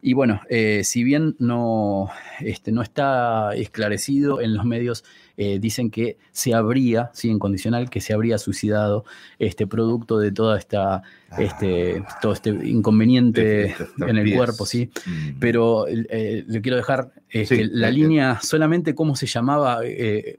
Y 0.00 0.12
bueno, 0.12 0.40
eh, 0.48 0.82
si 0.84 1.02
bien 1.02 1.34
no, 1.40 2.08
este, 2.40 2.70
no 2.70 2.82
está 2.82 3.54
esclarecido 3.56 4.40
en 4.40 4.54
los 4.54 4.64
medios, 4.64 5.04
eh, 5.36 5.58
dicen 5.58 5.90
que 5.90 6.16
se 6.30 6.54
habría, 6.54 7.10
sí, 7.14 7.30
en 7.30 7.40
condicional, 7.40 7.90
que 7.90 8.00
se 8.00 8.12
habría 8.12 8.38
suicidado 8.38 9.04
este 9.40 9.66
producto 9.66 10.18
de 10.18 10.30
toda 10.30 10.56
esta, 10.56 11.02
este, 11.36 12.04
todo 12.22 12.32
este 12.32 12.50
inconveniente 12.50 13.74
en 14.06 14.16
el 14.16 14.24
pies. 14.24 14.36
cuerpo, 14.36 14.66
sí 14.66 14.90
Mm. 15.06 15.38
pero 15.40 15.86
eh, 15.88 16.44
le 16.46 16.60
quiero 16.60 16.76
dejar 16.76 17.12
este, 17.28 17.56
Sí, 17.56 17.70
la 17.72 17.90
línea 17.90 18.38
solamente 18.40 18.94
cómo 18.94 19.16
se 19.16 19.26
llamaba 19.26 19.80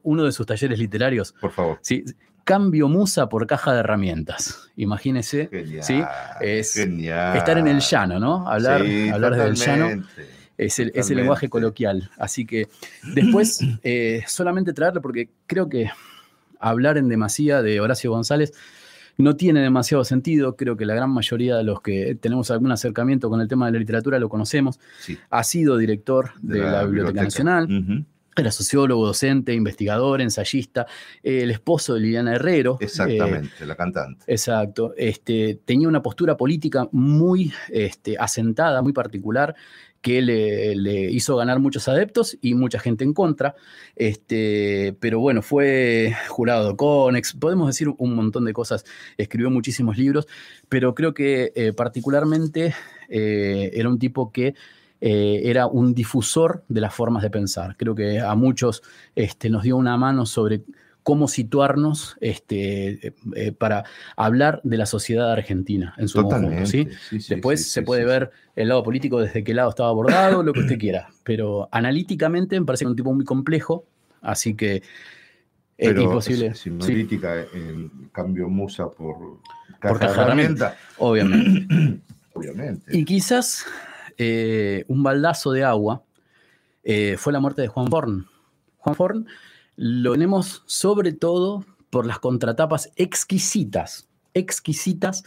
uno 0.04 0.24
de 0.24 0.32
sus 0.32 0.46
talleres 0.46 0.80
literarios. 0.80 1.34
Por 1.40 1.52
favor. 1.52 1.80
¿sí? 1.82 2.04
Cambio 2.50 2.88
musa 2.88 3.30
por 3.30 3.46
caja 3.46 3.74
de 3.74 3.82
herramientas. 3.82 4.72
Imagínese 4.76 5.50
Genial. 5.52 5.84
Sí, 5.84 6.04
es 6.42 6.74
genial. 6.74 7.38
estar 7.38 7.60
en 7.60 7.68
el 7.68 7.80
llano, 7.80 8.20
¿no? 8.20 8.50
Hablar, 8.50 8.84
Sí, 8.84 9.10
hablar 9.10 9.36
desde 9.36 9.50
el 9.50 9.56
llano 9.56 9.86
es 9.86 10.00
el, 10.00 10.00
es 10.58 10.80
el 10.80 10.88
totalmente. 10.88 11.16
lenguaje 11.16 11.50
coloquial. 11.50 12.10
Así 12.18 12.48
que 12.48 12.68
después, 13.14 13.60
eh, 13.84 14.24
solamente 14.26 14.74
traerle, 14.74 15.00
porque 15.00 15.30
creo 15.46 15.70
que 15.70 15.92
hablar 16.60 16.98
en 16.98 17.08
demasía 17.08 17.62
de 17.62 17.80
Horacio 17.80 18.10
González 18.10 18.52
no 19.18 19.36
tiene 19.36 19.62
demasiado 19.62 20.04
sentido. 20.04 20.56
Creo 20.56 20.76
que 20.76 20.88
la 20.88 20.96
gran 20.96 21.12
mayoría 21.12 21.56
de 21.56 21.64
los 21.64 21.82
que 21.82 22.18
tenemos 22.20 22.50
algún 22.50 22.72
acercamiento 22.72 23.30
con 23.30 23.42
el 23.42 23.48
tema 23.48 23.68
de 23.68 23.74
la 23.74 23.78
literatura 23.80 24.18
lo 24.18 24.28
conocemos. 24.28 24.80
Sí, 25.00 25.20
Ha 25.30 25.44
sido 25.44 25.78
director 25.78 26.32
de, 26.42 26.62
la, 26.62 26.84
Biblioteca, 26.84 27.22
Nacional. 27.26 27.68
Era 28.36 28.52
sociólogo, 28.52 29.06
docente, 29.06 29.54
investigador, 29.54 30.22
ensayista, 30.22 30.86
eh, 31.24 31.44
el 31.44 31.52
esposo 31.52 31.94
de 31.94 32.02
Liliana 32.02 32.36
Herrero. 32.36 32.78
eh, 32.80 32.86
Exactamente, 32.86 33.66
la 33.66 33.76
cantante. 33.76 34.24
Exacto. 34.28 34.94
Este, 34.98 35.60
tenía 35.66 35.88
una 35.88 36.02
postura 36.02 36.38
política 36.38 36.88
muy 36.92 37.52
este, 37.70 38.18
asentada, 38.18 38.82
muy 38.82 38.94
particular, 38.94 39.56
que 40.02 40.22
le, 40.22 40.76
le 40.76 41.12
hizo 41.12 41.36
ganar 41.36 41.60
muchos 41.60 41.90
adeptos 41.90 42.38
y 42.42 42.54
mucha 42.54 42.80
gente 42.80 43.04
en 43.04 43.14
contra. 43.14 43.56
Este, 43.98 44.96
pero 45.02 45.20
bueno, 45.20 45.42
fue 45.42 46.16
jurado 46.30 46.78
Conex, 46.78 47.34
podemos 47.34 47.68
decir 47.68 47.90
un 47.98 48.16
montón 48.16 48.46
de 48.46 48.54
cosas, 48.54 48.86
escribió 49.18 49.50
muchísimos 49.50 49.98
libros, 49.98 50.26
pero 50.70 50.96
creo 50.96 51.14
que 51.14 51.52
eh, 51.56 51.74
particularmente 51.74 52.74
era 53.10 53.90
un 53.90 53.98
tipo 53.98 54.32
que 54.32 54.54
eh, 55.02 55.42
era 55.46 55.68
un 55.68 55.94
difusor 55.94 56.64
de 56.68 56.82
las 56.82 56.94
formas 56.94 57.24
de 57.24 57.30
pensar. 57.30 57.76
Creo 57.78 57.96
que 57.96 58.20
a 58.20 58.36
muchos 58.36 58.84
este, 59.16 59.50
nos 59.50 59.64
dio 59.64 59.78
una 59.78 59.98
mano 59.98 60.26
sobre 60.26 60.62
cómo 61.04 61.28
situarnos 61.28 62.18
este, 62.22 63.14
eh, 63.36 63.52
para 63.54 63.86
hablar 64.16 64.60
de 64.64 64.78
la 64.78 64.86
sociedad 64.86 65.32
argentina 65.32 65.96
en 65.98 66.08
su 66.08 66.22
conjunto. 66.22 66.66
¿sí? 66.66 66.88
sí, 67.10 67.20
sí, 67.22 67.34
Después 67.34 67.72
se 67.72 67.82
puede 67.82 68.06
ver 68.06 68.32
el 68.56 68.68
lado 68.68 68.84
político 68.84 69.20
desde 69.20 69.44
qué 69.44 69.54
lado 69.54 69.70
estaba 69.70 69.90
abordado, 69.90 70.44
lo 70.44 70.54
que 70.54 70.60
usted 70.60 70.78
quiera. 70.78 71.08
Pero 71.24 71.70
analíticamente 71.72 72.60
me 72.60 72.66
parece 72.66 72.86
un 72.86 72.96
tipo 72.96 73.14
muy 73.14 73.26
complejo, 73.26 73.86
así 74.22 74.54
que 74.56 74.76
es 74.76 74.84
Pero 75.78 76.04
imposible. 76.04 76.54
si- 76.54 76.70
si 76.70 76.70
sí, 76.70 76.92
política, 76.92 77.34
el 77.36 77.90
cambio 78.12 78.50
musa 78.50 78.90
por 78.90 79.16
Por 79.18 79.40
caja 79.80 80.00
caja 80.08 80.22
herramienta, 80.24 80.76
obviamente. 80.98 82.02
obviamente. 82.34 82.96
Y 82.98 83.06
quizás 83.06 83.66
eh, 84.20 84.86
un 84.88 85.02
baldazo 85.02 85.52
de 85.52 85.64
agua 85.64 86.04
eh, 86.84 87.16
fue 87.18 87.34
la 87.34 87.40
muerte 87.40 87.62
de 87.62 87.70
Juan 87.70 87.88
Forn. 87.88 88.28
Juan 88.78 88.96
Forn 88.96 89.28
lo 89.78 90.12
tenemos 90.12 90.64
sobre 90.66 91.14
todo 91.14 91.66
por 91.90 92.06
las 92.06 92.20
contratapas 92.20 92.92
exquisitas, 92.98 94.10
exquisitas 94.34 95.24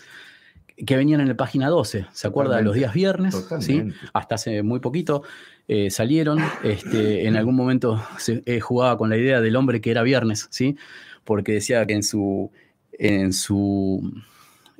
que 0.86 0.96
venían 0.96 1.20
en 1.20 1.28
la 1.28 1.36
página 1.36 1.68
12. 1.68 2.06
¿Se 2.12 2.26
acuerda 2.26 2.56
de 2.56 2.62
los 2.62 2.74
días 2.74 2.92
viernes? 2.92 3.48
¿sí? 3.60 3.82
Hasta 4.12 4.34
hace 4.34 4.62
muy 4.62 4.80
poquito 4.80 5.22
eh, 5.68 5.90
salieron. 5.90 6.38
Este, 6.62 7.26
en 7.26 7.36
algún 7.36 7.54
momento 7.54 8.02
se 8.18 8.42
eh, 8.46 8.60
jugaba 8.60 8.98
con 8.98 9.08
la 9.08 9.16
idea 9.16 9.40
del 9.40 9.56
hombre 9.56 9.80
que 9.80 9.90
era 9.90 10.02
viernes, 10.02 10.48
¿sí? 10.50 10.76
Porque 11.24 11.52
decía 11.52 11.86
que 11.86 11.94
en 11.94 12.02
su, 12.02 12.50
en 12.92 13.32
su 13.32 14.12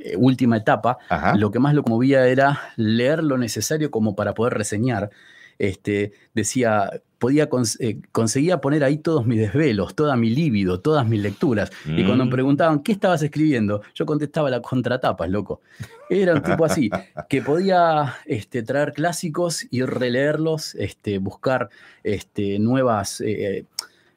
eh, 0.04 0.16
última 0.16 0.56
etapa 0.56 0.98
Ajá. 1.08 1.34
lo 1.36 1.50
que 1.50 1.58
más 1.58 1.74
lo 1.74 1.82
conmovía 1.82 2.26
era 2.26 2.60
leer 2.76 3.22
lo 3.22 3.38
necesario 3.38 3.90
como 3.90 4.14
para 4.14 4.34
poder 4.34 4.54
reseñar. 4.54 5.10
Este, 5.58 6.12
decía, 6.34 6.90
podía 7.18 7.48
cons- 7.48 7.76
eh, 7.78 8.00
conseguía 8.10 8.60
poner 8.60 8.82
ahí 8.82 8.98
todos 8.98 9.26
mis 9.26 9.38
desvelos, 9.38 9.94
toda 9.94 10.16
mi 10.16 10.30
líbido, 10.30 10.80
todas 10.80 11.06
mis 11.06 11.20
lecturas. 11.22 11.70
Y 11.86 12.04
cuando 12.04 12.24
me 12.24 12.30
Mm. 12.30 12.32
preguntaban, 12.32 12.82
¿qué 12.82 12.90
estabas 12.90 13.22
escribiendo? 13.22 13.82
Yo 13.94 14.04
contestaba 14.06 14.50
la 14.50 14.60
contratapas, 14.60 15.28
loco. 15.30 15.60
Era 16.10 16.34
un 16.34 16.42
tipo 16.42 16.64
así, 16.64 16.90
que 17.28 17.42
podía 17.42 18.16
este, 18.26 18.62
traer 18.64 18.92
clásicos 18.92 19.64
y 19.70 19.82
releerlos, 19.82 20.74
este, 20.74 21.18
buscar 21.18 21.68
este, 22.02 22.58
nuevas 22.58 23.20
eh, 23.20 23.64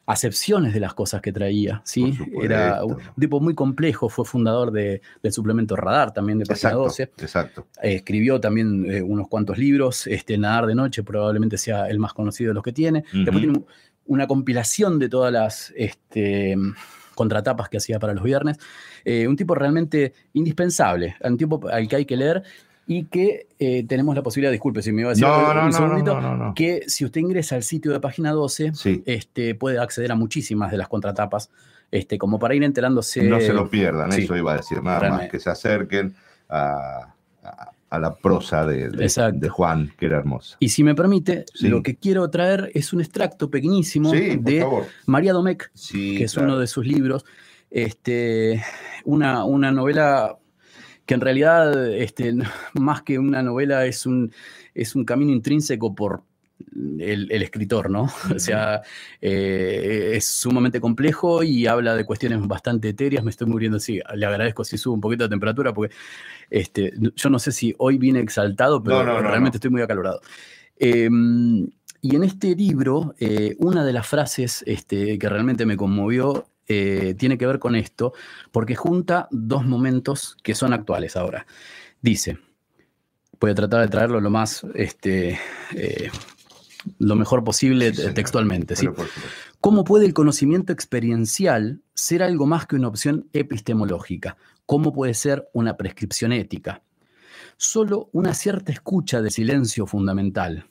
acepciones 0.08 0.74
de 0.74 0.80
las 0.80 0.94
cosas 0.94 1.22
que 1.22 1.32
traía. 1.34 1.82
¿sí? 1.84 2.18
Era 2.42 2.84
un 2.84 2.98
tipo 3.20 3.40
muy 3.40 3.56
complejo, 3.56 4.08
fue 4.10 4.24
fundador 4.26 4.72
de- 4.72 5.02
del 5.24 5.32
suplemento 5.34 5.76
Radar 5.76 6.14
también 6.14 6.38
de 6.40 6.46
Página 6.46 6.70
Exacto, 6.70 6.84
12. 6.84 7.04
exacto. 7.18 7.68
Eh, 7.82 7.96
escribió 7.96 8.40
también 8.40 8.86
eh, 8.92 9.02
unos 9.02 9.28
cuantos 9.28 9.58
libros. 9.58 10.06
Este, 10.08 10.38
Nadar 10.38 10.68
de 10.68 10.76
Noche 10.76 11.04
probablemente 11.04 11.58
sea 11.58 11.90
el 11.90 11.98
más 12.00 12.14
conocido 12.14 12.50
de 12.50 12.54
los 12.56 12.64
que 12.64 12.72
tiene. 12.74 13.04
Después 13.12 13.38
tiene 13.40 13.58
un- 13.58 13.66
una 14.08 14.28
compilación 14.28 15.00
de 15.00 15.10
todas 15.10 15.34
las 15.34 15.74
este, 15.76 16.56
contratapas 17.16 17.70
que 17.70 17.78
hacía 17.78 17.98
para 17.98 18.14
los 18.14 18.24
viernes. 18.24 18.58
Eh, 19.04 19.28
un 19.28 19.36
tipo 19.36 19.56
realmente 19.56 20.14
indispensable, 20.34 21.16
un 21.24 21.38
tipo 21.38 21.68
al 21.68 21.88
que 21.88 21.96
hay 21.96 22.06
que 22.06 22.16
leer 22.18 22.44
y 22.88 23.06
que 23.06 23.48
eh, 23.58 23.84
tenemos 23.88 24.16
la 24.16 24.22
posibilidad, 24.22 24.52
disculpe 24.52 24.82
si 24.82 24.92
me 24.92 25.02
iba 25.02 25.10
a 25.10 25.14
decir 25.14 25.26
No, 25.28 25.40
un 25.50 25.56
no, 25.66 25.72
segundito, 25.72 26.22
no, 26.22 26.54
que 26.54 26.84
si 26.88 27.04
usted 27.06 27.22
ingresa 27.22 27.56
al 27.56 27.64
sitio 27.64 27.92
de 27.92 28.00
página 28.00 28.32
12, 28.32 28.74
Sí, 28.76 29.02
este, 29.06 29.56
puede 29.56 29.80
acceder 29.80 30.12
a 30.12 30.16
muchísimas 30.16 30.70
de 30.72 30.78
las 30.78 30.88
contratapas, 30.88 31.50
este, 31.92 32.18
como 32.18 32.38
para 32.40 32.54
ir 32.56 32.64
enterándose. 32.64 33.24
no 33.24 33.40
se 33.42 33.54
lo 33.54 33.70
pierdan, 33.70 34.12
sí. 34.12 34.24
eso 34.24 34.36
iba 34.38 34.54
a 34.54 34.58
decir, 34.58 34.84
nada 34.84 35.10
más, 35.10 35.30
que 35.30 35.40
se 35.40 35.50
acerquen 35.50 36.14
a, 36.50 37.14
a- 37.44 37.72
a 37.88 38.00
la 38.00 38.14
prosa 38.16 38.66
de, 38.66 38.90
de- 38.90 39.50
Juan, 39.50 39.92
que 39.98 40.08
era 40.08 40.18
hermosa. 40.18 40.58
Y 40.60 40.70
si 40.70 40.84
me 40.84 40.96
permite, 40.96 41.46
Sí. 41.54 41.70
lo 41.70 41.82
que 41.82 41.96
quiero 41.96 42.30
traer 42.30 42.70
es 42.74 42.92
un 42.92 43.00
extracto 43.00 43.50
pequeñísimo 43.50 44.12
de 44.12 44.60
favor. 44.62 44.86
María 45.06 45.32
Domecq, 45.32 45.70
que 45.92 46.24
es 46.26 46.34
claro. 46.34 46.50
uno 46.50 46.60
de 46.60 46.68
sus 46.68 46.86
libros. 46.86 47.24
Este, 47.72 48.62
una, 49.06 49.46
una 49.46 49.72
novela 49.72 50.36
que 51.06 51.14
en 51.14 51.22
realidad, 51.22 51.94
este, 51.94 52.34
más 52.74 53.02
que 53.02 53.20
una 53.20 53.42
novela, 53.44 53.86
es 53.86 54.06
un, 54.06 54.32
es 54.74 54.96
un 54.96 55.06
camino 55.06 55.32
intrínseco 55.32 55.96
por 55.96 56.24
el, 57.00 57.32
el 57.32 57.42
escritor, 57.42 57.90
¿no? 57.90 58.10
O 58.36 58.40
sea, 58.40 58.82
eh, 59.22 60.14
es 60.16 60.26
sumamente 60.26 60.80
complejo 60.80 61.44
y 61.44 61.68
habla 61.68 61.96
de 61.96 62.06
cuestiones 62.06 62.46
bastante 62.48 62.90
etéreas. 62.90 63.24
Me 63.24 63.32
estoy 63.32 63.48
muriendo, 63.48 63.80
sí, 63.80 64.00
le 64.16 64.26
agradezco 64.26 64.64
si 64.64 64.78
sube 64.78 64.94
un 64.94 65.02
poquito 65.02 65.24
de 65.24 65.30
temperatura, 65.30 65.74
porque 65.74 65.94
este, 66.50 66.94
yo 67.16 67.30
no 67.30 67.40
sé 67.40 67.52
si 67.52 67.74
hoy 67.78 67.98
vine 67.98 68.20
exaltado, 68.20 68.82
pero 68.82 68.98
No, 68.98 69.04
no, 69.04 69.22
no, 69.22 69.30
realmente 69.30 69.58
estoy 69.58 69.72
muy 69.72 69.82
acalorado. 69.82 70.22
Eh, 70.78 71.10
y 72.02 72.16
en 72.16 72.24
este 72.24 72.56
libro, 72.56 73.16
eh, 73.20 73.56
una 73.58 73.84
de 73.84 73.92
las 73.92 74.06
frases 74.06 74.64
este, 74.68 75.18
que 75.18 75.28
realmente 75.28 75.66
me 75.66 75.76
conmovió 75.76 76.46
eh, 76.68 77.16
tiene 77.18 77.38
que 77.38 77.46
ver 77.46 77.60
con 77.60 77.76
esto, 77.76 78.14
porque 78.52 78.76
junta 78.76 79.28
dos 79.32 79.66
momentos 79.66 80.38
que 80.44 80.56
son 80.56 80.74
actuales 80.74 81.16
ahora. 81.16 81.46
Dice, 82.02 82.40
voy 83.40 83.52
a 83.52 83.56
tratar 83.56 83.82
de 83.82 83.88
traerlo 83.88 84.20
lo 84.20 84.30
más, 84.30 84.66
este, 84.74 85.40
eh, 85.74 86.10
lo 87.00 87.16
mejor 87.16 87.44
posible 87.44 87.94
Sí, 87.94 88.14
textualmente. 88.14 88.76
¿Cómo 89.62 89.84
puede 89.84 90.06
el 90.06 90.14
conocimiento 90.14 90.74
experiencial 90.74 91.82
ser 91.94 92.22
algo 92.24 92.46
más 92.46 92.68
que 92.68 92.76
una 92.76 92.88
opción 92.88 93.28
epistemológica? 93.34 94.38
¿Cómo 94.66 94.94
puede 94.94 95.14
ser 95.14 95.48
una 95.54 95.78
prescripción 95.78 96.32
ética? 96.32 96.84
Solo 97.58 98.10
una 98.12 98.34
cierta 98.34 98.72
escucha 98.72 99.22
de 99.22 99.32
silencio 99.32 99.88
fundamental. 99.88 100.68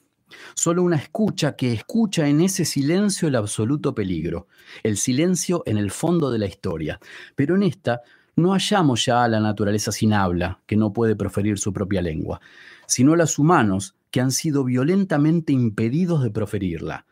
Solo 0.54 0.82
una 0.82 0.96
escucha 0.96 1.56
que 1.56 1.72
escucha 1.72 2.28
en 2.28 2.40
ese 2.40 2.64
silencio 2.64 3.28
el 3.28 3.36
absoluto 3.36 3.94
peligro, 3.94 4.48
el 4.82 4.96
silencio 4.96 5.62
en 5.66 5.78
el 5.78 5.90
fondo 5.90 6.30
de 6.30 6.38
la 6.38 6.46
historia. 6.46 7.00
Pero 7.34 7.56
en 7.56 7.62
esta 7.64 8.02
no 8.36 8.52
hallamos 8.52 9.04
ya 9.04 9.24
a 9.24 9.28
la 9.28 9.40
naturaleza 9.40 9.92
sin 9.92 10.12
habla, 10.12 10.60
que 10.66 10.76
no 10.76 10.92
puede 10.92 11.16
proferir 11.16 11.58
su 11.58 11.72
propia 11.72 12.02
lengua, 12.02 12.40
sino 12.86 13.12
a 13.12 13.16
los 13.16 13.38
humanos 13.38 13.94
que 14.10 14.20
han 14.20 14.32
sido 14.32 14.64
violentamente 14.64 15.52
impedidos 15.52 16.22
de 16.22 16.30
proferirla. 16.30 17.06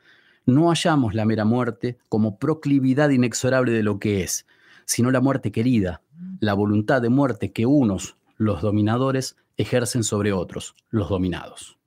No 0.47 0.69
hallamos 0.71 1.15
la 1.15 1.25
mera 1.25 1.45
muerte 1.45 1.99
como 2.09 2.39
proclividad 2.39 3.11
inexorable 3.11 3.73
de 3.73 3.83
lo 3.83 3.99
que 3.99 4.23
es, 4.23 4.47
sino 4.85 5.11
la 5.11 5.21
muerte 5.21 5.53
querida, 5.53 6.03
la 6.41 6.55
voluntad 6.55 7.01
de 7.01 7.09
muerte 7.09 7.53
que 7.53 7.67
unos, 7.67 8.17
los 8.37 8.61
dominadores, 8.63 9.37
ejercen 9.57 10.03
sobre 10.03 10.33
otros, 10.33 10.75
los 10.91 11.09
dominados. 11.09 11.79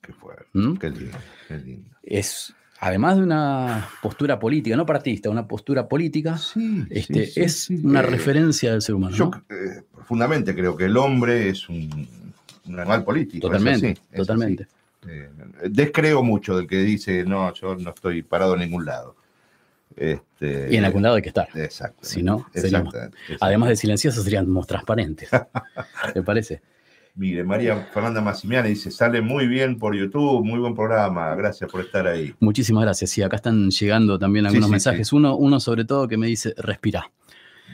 Qué 0.00 0.12
fuerte, 0.12 0.46
¿Mm? 0.54 0.76
qué 0.76 0.90
lindo, 0.90 1.18
qué 1.48 1.58
lindo. 1.58 1.88
Es, 2.02 2.54
además 2.78 3.16
de 3.16 3.22
una 3.22 3.88
postura 4.02 4.38
política, 4.38 4.76
no 4.76 4.86
partista, 4.86 5.28
una 5.30 5.46
postura 5.46 5.86
política, 5.88 6.38
Sí, 6.38 6.84
este, 6.90 7.26
sí, 7.26 7.40
es 7.40 7.56
sí. 7.64 7.80
una 7.84 8.00
Eh, 8.00 8.04
referencia 8.04 8.72
del 8.72 8.82
ser 8.82 8.94
humano. 8.94 9.14
Yo 9.14 9.26
¿no? 9.30 9.44
eh, 9.54 9.82
profundamente 9.92 10.54
creo 10.54 10.76
que 10.76 10.86
el 10.86 10.96
hombre 10.96 11.50
es 11.50 11.68
un, 11.68 12.08
un 12.66 12.78
animal 12.80 13.04
político. 13.04 13.46
Totalmente, 13.48 13.90
así, 13.90 14.16
totalmente. 14.16 14.66
Eh, 15.06 15.28
descreo 15.70 16.22
mucho 16.22 16.56
del 16.56 16.66
que 16.66 16.78
dice, 16.78 17.24
no, 17.24 17.52
yo 17.54 17.74
no 17.76 17.90
estoy 17.90 18.22
parado 18.22 18.54
en 18.54 18.60
ningún 18.60 18.84
lado. 18.86 19.16
Este, 19.96 20.68
Y 20.70 20.76
en 20.76 20.84
algún 20.84 21.02
lado 21.02 21.16
hay 21.16 21.22
que 21.22 21.28
estar. 21.28 21.48
Exacto. 21.54 21.98
Si 22.02 22.22
no, 22.22 22.46
seríamos- 22.54 22.94
Además 23.40 23.68
de 23.70 23.76
silenciosos, 23.76 24.24
seríamos 24.24 24.66
transparentes. 24.66 25.28
¿Te 26.14 26.22
parece? 26.22 26.62
Mire, 27.14 27.44
María 27.44 27.76
Fernanda 27.92 28.20
Massimiani 28.20 28.70
dice, 28.70 28.90
sale 28.90 29.20
muy 29.20 29.46
bien 29.46 29.78
por 29.78 29.94
YouTube, 29.94 30.44
muy 30.44 30.58
buen 30.58 30.74
programa, 30.74 31.34
gracias 31.34 31.70
por 31.70 31.82
estar 31.82 32.06
ahí. 32.06 32.34
Muchísimas 32.40 32.84
gracias. 32.84 33.10
Sí, 33.10 33.22
acá 33.22 33.36
están 33.36 33.70
llegando 33.70 34.18
también 34.18 34.46
algunos 34.46 34.66
sí, 34.66 34.72
mensajes. 34.72 35.12
Uno, 35.12 35.36
uno 35.36 35.60
sobre 35.60 35.84
todo 35.84 36.08
que 36.08 36.16
me 36.16 36.26
dice, 36.26 36.54
respira. 36.56 37.10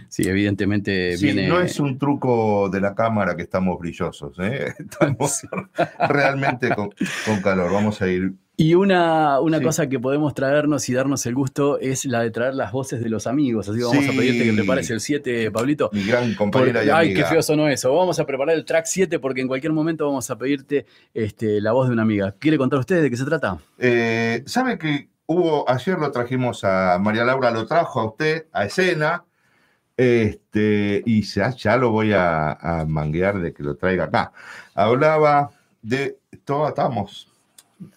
Sí, 0.08 0.22
evidentemente 0.28 1.16
Sí, 1.16 1.26
viene... 1.26 1.48
no 1.48 1.60
es 1.60 1.80
un 1.80 1.98
truco 1.98 2.68
de 2.68 2.80
la 2.80 2.94
cámara 2.94 3.34
que 3.36 3.42
estamos 3.42 3.78
brillosos, 3.78 4.38
¿eh? 4.38 4.74
estamos 4.78 5.46
realmente 6.08 6.74
con, 6.74 6.90
con 7.24 7.40
calor. 7.42 7.72
Vamos 7.72 8.00
a 8.02 8.08
ir. 8.08 8.34
Y 8.58 8.74
una, 8.74 9.38
una 9.40 9.58
Sí. 9.58 9.64
cosa 9.64 9.86
que 9.86 10.00
podemos 10.00 10.32
traernos 10.32 10.88
y 10.88 10.94
darnos 10.94 11.26
el 11.26 11.34
gusto 11.34 11.78
es 11.78 12.06
la 12.06 12.20
de 12.22 12.30
traer 12.30 12.54
las 12.54 12.72
voces 12.72 13.02
de 13.02 13.10
los 13.10 13.26
amigos. 13.26 13.68
Así 13.68 13.78
que 13.78 13.84
vamos 13.84 14.04
a 14.08 14.12
pedirte 14.12 14.44
que 14.44 14.52
prepares 14.54 14.88
el 14.90 15.00
7, 15.00 15.50
Pablito. 15.50 15.90
Mi 15.92 16.04
gran 16.04 16.22
Porque- 16.22 16.36
compañera 16.36 16.82
y 16.84 16.88
ay, 16.88 17.06
amiga. 17.08 17.22
qué 17.24 17.28
feo 17.34 17.42
sonó 17.42 17.68
eso. 17.68 17.94
Vamos 17.94 18.18
a 18.18 18.24
preparar 18.24 18.54
el 18.56 18.64
track 18.64 18.86
7 18.86 19.18
porque 19.18 19.42
en 19.42 19.48
cualquier 19.48 19.74
momento 19.74 20.06
vamos 20.06 20.30
a 20.30 20.38
pedirte 20.38 20.86
este, 21.12 21.60
la 21.60 21.72
voz 21.72 21.88
de 21.88 21.92
una 21.92 22.02
amiga. 22.02 22.34
¿Quiere 22.38 22.56
contar 22.56 22.78
usted 22.78 23.02
de 23.02 23.10
qué 23.10 23.16
se 23.18 23.26
trata? 23.26 23.58
Eh, 23.78 24.42
¿Sabe 24.46 24.78
que 24.78 25.10
hubo, 25.26 25.68
ayer 25.68 25.98
lo 25.98 26.10
trajimos 26.10 26.64
a 26.64 26.98
María 26.98 27.24
Laura, 27.26 27.50
lo 27.50 27.66
trajo 27.66 28.00
a 28.00 28.06
usted 28.06 28.46
a 28.52 28.64
escena, 28.64 29.22
este, 29.98 31.02
y 31.04 31.20
ya, 31.22 31.50
ya 31.50 31.76
lo 31.76 31.90
voy 31.90 32.12
a, 32.14 32.52
a 32.52 32.86
manguear 32.86 33.38
de 33.38 33.52
que 33.52 33.62
lo 33.62 33.76
traiga 33.76 34.04
acá. 34.04 34.32
Hablaba 34.74 35.50
de, 35.82 36.18
todo, 36.46 36.68
estábamos 36.68 37.28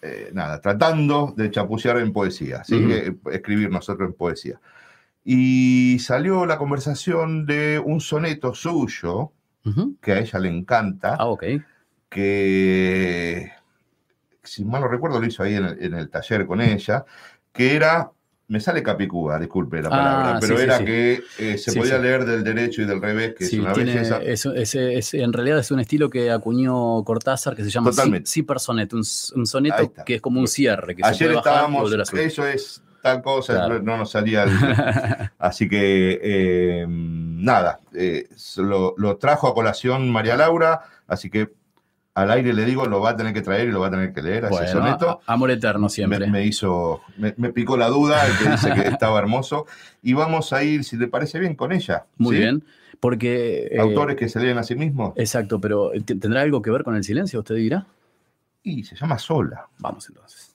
eh, 0.02 0.30
nada, 0.34 0.60
tratando 0.62 1.34
de 1.36 1.52
chapucear 1.52 1.98
en 2.00 2.12
poesía, 2.12 2.64
¿sí? 2.64 2.76
Ujú. 2.76 2.92
Eh, 2.92 3.16
escribir 3.32 3.70
nosotros 3.70 4.10
en 4.10 4.14
poesía. 4.14 4.60
Y 5.24 6.00
salió 6.00 6.46
la 6.46 6.58
conversación 6.58 7.46
de 7.46 7.80
un 7.80 8.02
soneto 8.02 8.54
suyo, 8.54 9.32
que 10.02 10.14
a 10.14 10.20
ella 10.20 10.40
le 10.40 10.50
encanta, 10.50 11.16
Ah, 11.20 11.28
ok. 11.28 11.44
que, 12.10 13.52
si 14.44 14.66
mal 14.66 14.82
no 14.82 14.88
recuerdo, 14.88 15.20
lo 15.20 15.28
hizo 15.28 15.44
ahí 15.44 15.56
en 15.56 15.66
el, 15.66 15.84
en 15.84 15.94
el 15.94 16.10
taller 16.10 16.48
con 16.48 16.60
ella, 16.60 17.06
que 17.54 17.76
era, 17.76 18.12
me 18.50 18.60
sale 18.60 18.84
capicúa, 18.84 19.39
disculpe 19.39 19.82
la 19.82 19.88
Ah, 19.88 19.91
palabra, 19.91 20.38
pero 20.41 20.58
sí, 20.58 20.64
era 20.64 20.78
sí. 20.80 20.86
que 20.86 21.24
eh, 21.38 21.58
se 21.58 21.72
podía 21.74 21.97
leer 22.00 22.26
del 22.26 22.43
derecho 22.43 22.82
y 22.82 22.86
del 22.86 23.02
revés, 23.02 23.34
que 23.38 23.45
es 23.45 23.54
una 23.54 23.74
tiene- 23.74 23.93
belleza. 23.93 24.22
es- 24.22 24.45
es- 24.45 24.76
es- 24.76 25.14
en 25.14 25.32
realidad 25.32 25.60
es 25.60 25.72
un 25.72 25.80
estilo 25.80 26.10
que 26.10 26.30
acuñó 26.32 27.04
Cortázar 27.04 27.56
que 27.56 27.64
se 27.64 27.70
llama 27.70 27.91
Sonnet, 27.93 28.93
un, 28.93 29.00
un 29.36 29.45
soneto 29.45 29.93
que 30.06 30.16
es 30.16 30.22
como 30.22 30.39
un 30.39 30.47
cierre, 30.47 30.95
que 30.95 31.04
se 31.04 31.10
Ayer 31.10 31.28
puede 31.30 31.36
bajar 31.38 31.54
y 31.54 31.56
estábamos, 31.56 32.14
eso 32.14 32.45
es 32.47 32.82
tal 33.02 33.22
cosa, 33.22 33.54
Claro. 33.54 33.76
no, 33.76 33.80
no 33.91 33.97
nos 34.00 34.12
salía. 34.12 34.43
el- 34.43 34.50
así 35.39 35.70
que 35.70 36.20
eh, 36.22 36.86
nada, 36.89 37.80
eh, 37.93 38.28
lo, 38.58 38.93
lo 38.97 39.18
trajo 39.18 39.47
a 39.47 39.54
colación 39.54 40.10
María 40.10 40.36
Laura, 40.36 40.82
así 41.08 41.30
que 41.30 41.50
al 42.20 42.32
aire 42.32 42.53
le 42.53 42.65
digo, 42.65 42.86
lo 42.86 43.01
va 43.01 43.11
a 43.11 43.15
tener 43.15 43.34
que 43.34 43.41
traer 43.41 43.67
y 43.70 43.72
lo 43.72 43.80
va 43.80 43.88
a 43.88 43.91
tener 43.91 44.13
que 44.13 44.22
leer 44.22 44.45
a 44.45 44.47
ese 44.49 44.57
Bueno, 44.57 44.72
soneto. 44.72 45.22
amor 45.26 45.51
eterno 45.51 45.89
siempre. 45.89 46.28
me 46.28 46.45
hizo, 46.45 47.01
me, 47.17 47.34
me 47.38 47.51
picó 47.51 47.78
la 47.78 47.88
duda, 47.88 48.26
el 48.28 48.38
que 48.38 48.49
dice 48.51 48.74
que 48.74 48.88
estaba 48.89 49.17
hermoso. 49.20 49.65
Y 50.01 50.13
vamos 50.13 50.53
a 50.53 50.63
ir, 50.63 50.84
si 50.84 50.97
le 50.97 51.07
parece 51.07 51.39
bien, 51.39 51.55
con 51.55 51.72
ella. 51.72 52.05
Muy 52.17 52.36
¿sí? 52.36 52.41
bien. 52.41 52.63
Porque. 52.99 53.70
eh, 53.72 53.80
Autores 53.80 54.15
que 54.17 54.28
se 54.30 54.39
leen 54.39 54.57
a 54.57 54.63
sí 54.63 54.76
mismos. 54.76 55.13
Exacto, 55.15 55.59
pero 55.61 55.91
¿t- 56.05 56.15
¿tendrá 56.15 56.41
algo 56.41 56.61
que 56.61 56.70
ver 56.72 56.84
con 56.84 56.95
el 56.95 57.03
silencio? 57.03 57.39
¿Usted 57.39 57.55
dirá? 57.55 57.86
Y 58.61 58.84
se 58.84 58.95
llama 58.95 59.17
Sola. 59.17 59.67
Vamos 59.80 60.07
entonces. 60.09 60.53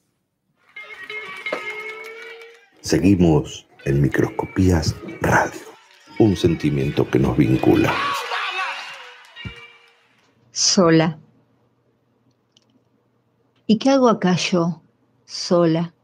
Seguimos 2.80 3.66
en 3.86 4.02
Microscopías 4.02 4.94
Radio, 5.22 5.60
un 6.18 6.36
sentimiento 6.36 7.08
que 7.08 7.18
nos 7.18 7.36
vincula. 7.36 7.92
sola. 10.50 11.18
¿Y 13.66 13.78
qué 13.78 13.90
hago 13.90 14.08
acá 14.08 14.36
yo, 14.36 14.82
sola? 15.24 15.94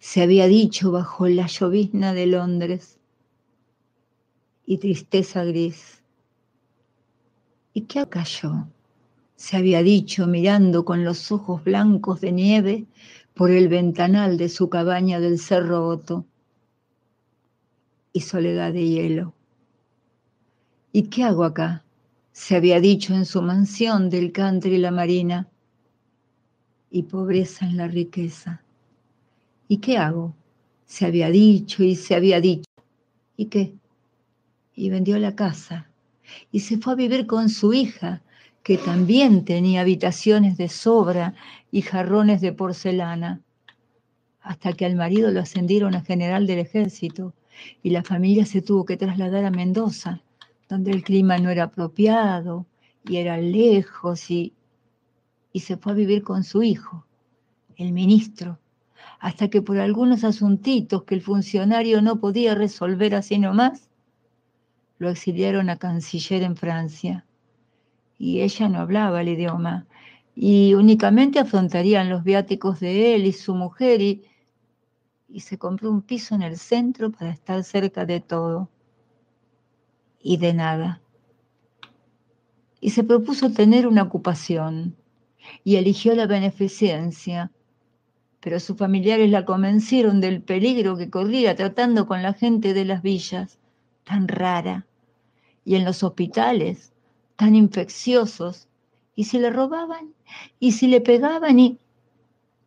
Se 0.00 0.22
había 0.22 0.46
dicho 0.46 0.90
bajo 0.90 1.28
la 1.28 1.46
llovizna 1.46 2.12
de 2.12 2.26
Londres 2.26 2.98
y 4.66 4.78
tristeza 4.78 5.44
gris. 5.44 6.02
¿Y 7.72 7.82
qué 7.82 8.00
hago 8.00 8.08
acá 8.08 8.24
yo? 8.24 8.68
Se 9.36 9.56
había 9.56 9.82
dicho 9.82 10.26
mirando 10.26 10.84
con 10.84 11.04
los 11.04 11.30
ojos 11.30 11.62
blancos 11.62 12.20
de 12.20 12.32
nieve 12.32 12.86
por 13.34 13.50
el 13.50 13.68
ventanal 13.68 14.36
de 14.36 14.48
su 14.48 14.68
cabaña 14.68 15.20
del 15.20 15.38
Cerro 15.38 15.86
Otto 15.86 16.26
y 18.12 18.22
soledad 18.22 18.72
de 18.72 18.88
hielo. 18.88 19.34
¿Y 20.90 21.04
qué 21.04 21.22
hago 21.22 21.44
acá? 21.44 21.84
se 22.32 22.54
había 22.54 22.80
dicho 22.80 23.14
en 23.14 23.24
su 23.24 23.40
mansión 23.40 24.10
del 24.10 24.30
country 24.30 24.74
y 24.74 24.78
la 24.78 24.90
marina, 24.90 25.48
y 26.90 27.04
pobreza 27.04 27.66
en 27.66 27.76
la 27.76 27.88
riqueza. 27.88 28.62
¿Y 29.68 29.78
qué 29.78 29.98
hago? 29.98 30.34
Se 30.86 31.06
había 31.06 31.30
dicho 31.30 31.82
y 31.82 31.96
se 31.96 32.14
había 32.14 32.40
dicho. 32.40 32.70
¿Y 33.36 33.46
qué? 33.46 33.74
Y 34.74 34.90
vendió 34.90 35.18
la 35.18 35.34
casa 35.34 35.90
y 36.50 36.60
se 36.60 36.78
fue 36.78 36.92
a 36.92 36.96
vivir 36.96 37.26
con 37.26 37.48
su 37.48 37.72
hija, 37.72 38.22
que 38.62 38.78
también 38.78 39.44
tenía 39.44 39.82
habitaciones 39.82 40.56
de 40.56 40.68
sobra 40.68 41.34
y 41.70 41.82
jarrones 41.82 42.40
de 42.40 42.52
porcelana, 42.52 43.40
hasta 44.40 44.72
que 44.72 44.84
al 44.84 44.96
marido 44.96 45.30
lo 45.30 45.40
ascendieron 45.40 45.94
a 45.94 46.02
general 46.02 46.46
del 46.46 46.58
ejército 46.58 47.34
y 47.82 47.90
la 47.90 48.02
familia 48.02 48.44
se 48.44 48.62
tuvo 48.62 48.84
que 48.84 48.96
trasladar 48.96 49.44
a 49.44 49.50
Mendoza 49.50 50.22
donde 50.68 50.90
el 50.90 51.02
clima 51.02 51.38
no 51.38 51.50
era 51.50 51.64
apropiado 51.64 52.66
y 53.04 53.16
era 53.16 53.38
lejos 53.38 54.30
y, 54.30 54.52
y 55.56 55.60
se 55.60 55.78
fue 55.78 55.92
a 55.92 55.94
vivir 55.94 56.22
con 56.22 56.44
su 56.44 56.62
hijo, 56.62 57.06
el 57.76 57.94
ministro, 57.94 58.58
hasta 59.18 59.48
que 59.48 59.62
por 59.62 59.78
algunos 59.78 60.22
asuntitos 60.22 61.04
que 61.04 61.14
el 61.14 61.22
funcionario 61.22 62.02
no 62.02 62.20
podía 62.20 62.54
resolver 62.54 63.14
así 63.14 63.38
nomás, 63.38 63.88
lo 64.98 65.08
exiliaron 65.08 65.70
a 65.70 65.78
canciller 65.78 66.42
en 66.42 66.56
Francia. 66.56 67.24
Y 68.18 68.42
ella 68.42 68.68
no 68.68 68.80
hablaba 68.80 69.22
el 69.22 69.30
idioma 69.30 69.86
y 70.34 70.74
únicamente 70.74 71.38
afrontarían 71.38 72.10
los 72.10 72.22
viáticos 72.22 72.78
de 72.78 73.14
él 73.14 73.24
y 73.24 73.32
su 73.32 73.54
mujer 73.54 74.02
y, 74.02 74.24
y 75.26 75.40
se 75.40 75.56
compró 75.56 75.90
un 75.90 76.02
piso 76.02 76.34
en 76.34 76.42
el 76.42 76.58
centro 76.58 77.10
para 77.10 77.30
estar 77.30 77.64
cerca 77.64 78.04
de 78.04 78.20
todo 78.20 78.68
y 80.22 80.36
de 80.36 80.52
nada. 80.52 81.00
Y 82.78 82.90
se 82.90 83.04
propuso 83.04 83.50
tener 83.52 83.86
una 83.86 84.02
ocupación 84.02 84.96
y 85.64 85.76
eligió 85.76 86.14
la 86.14 86.26
beneficencia, 86.26 87.50
pero 88.40 88.60
sus 88.60 88.76
familiares 88.76 89.30
la 89.30 89.44
convencieron 89.44 90.20
del 90.20 90.42
peligro 90.42 90.96
que 90.96 91.10
corría 91.10 91.56
tratando 91.56 92.06
con 92.06 92.22
la 92.22 92.32
gente 92.32 92.74
de 92.74 92.84
las 92.84 93.02
villas, 93.02 93.58
tan 94.04 94.28
rara, 94.28 94.86
y 95.64 95.74
en 95.74 95.84
los 95.84 96.02
hospitales, 96.02 96.92
tan 97.34 97.54
infecciosos, 97.54 98.68
y 99.16 99.24
si 99.24 99.38
le 99.38 99.50
robaban, 99.50 100.14
y 100.60 100.72
si 100.72 100.86
le 100.86 101.00
pegaban, 101.00 101.58
y, 101.58 101.78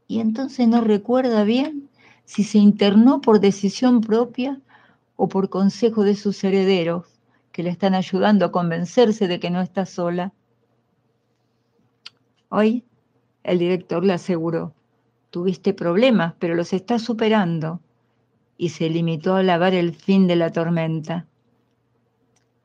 y 0.07 0.19
entonces 0.19 0.67
no 0.67 0.81
recuerda 0.81 1.43
bien 1.43 1.89
si 2.25 2.43
se 2.43 2.57
internó 2.57 3.21
por 3.21 3.39
decisión 3.39 4.01
propia 4.01 4.59
o 5.15 5.29
por 5.29 5.49
consejo 5.49 6.03
de 6.03 6.15
sus 6.15 6.43
herederos 6.43 7.05
que 7.51 7.63
le 7.63 7.69
están 7.69 7.93
ayudando 7.93 8.45
a 8.45 8.51
convencerse 8.51 9.27
de 9.27 9.39
que 9.39 9.49
no 9.49 9.61
está 9.61 9.85
sola. 9.85 10.33
Hoy 12.49 12.83
el 13.43 13.59
director 13.59 14.03
le 14.03 14.13
aseguró, 14.13 14.73
tuviste 15.29 15.73
problemas, 15.73 16.33
pero 16.39 16.55
los 16.55 16.73
estás 16.73 17.01
superando, 17.01 17.79
y 18.57 18.69
se 18.69 18.89
limitó 18.89 19.35
a 19.35 19.43
lavar 19.43 19.73
el 19.73 19.93
fin 19.93 20.27
de 20.27 20.35
la 20.35 20.51
tormenta. 20.51 21.25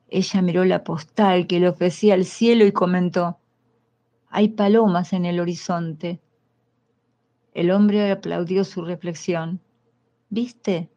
Ella 0.09 0.41
miró 0.41 0.65
la 0.65 0.83
postal 0.83 1.47
que 1.47 1.59
le 1.59 1.69
ofrecía 1.69 2.15
el 2.15 2.25
cielo 2.25 2.65
y 2.65 2.71
comentó, 2.71 3.37
hay 4.29 4.49
palomas 4.49 5.13
en 5.13 5.25
el 5.25 5.39
horizonte. 5.39 6.19
El 7.53 7.71
hombre 7.71 8.11
aplaudió 8.11 8.65
su 8.65 8.83
reflexión. 8.83 9.61
¿Viste? 10.29 10.89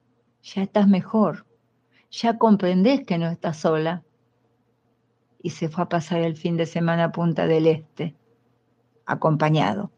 Ya 0.43 0.63
estás 0.63 0.89
mejor 0.89 1.47
ya 2.11 2.39
comprendés 2.39 3.05
que 3.05 3.19
no 3.19 3.27
estás 3.27 3.59
sola. 3.59 4.03
Y 5.43 5.51
se 5.51 5.69
fue 5.69 5.85
a 5.85 5.89
pasar 5.89 6.21
el 6.21 6.37
fin 6.37 6.57
de 6.57 6.67
semana 6.67 7.05
a 7.05 7.13
Punta 7.13 7.47
del 7.47 7.67
Este, 7.67 8.15
acompañado. 9.09 9.91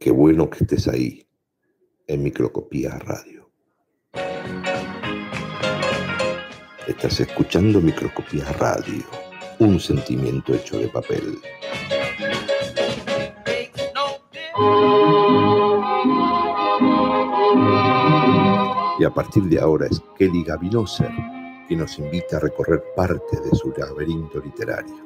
Qué 0.00 0.10
bueno 0.10 0.50
que 0.50 0.64
estés 0.64 0.88
ahí, 0.88 1.26
en 2.06 2.22
Microscopías 2.22 3.00
Radio. 3.04 3.48
Estás 6.86 7.20
escuchando 7.20 7.80
Microscopías 7.80 8.58
Radio, 8.58 9.04
un 9.58 9.78
sentimiento 9.78 10.54
hecho 10.54 10.78
de 10.78 10.88
papel. 10.88 11.38
Y 18.98 19.04
a 19.04 19.10
partir 19.10 19.44
de 19.44 19.60
ahora 19.60 19.86
es 19.86 20.02
Kelly 20.18 20.42
Gavinoser 20.42 21.12
quien 21.66 21.80
nos 21.80 21.98
invita 21.98 22.36
a 22.36 22.40
recorrer 22.40 22.82
parte 22.94 23.40
de 23.40 23.50
su 23.56 23.72
laberinto 23.76 24.40
literario. 24.40 25.05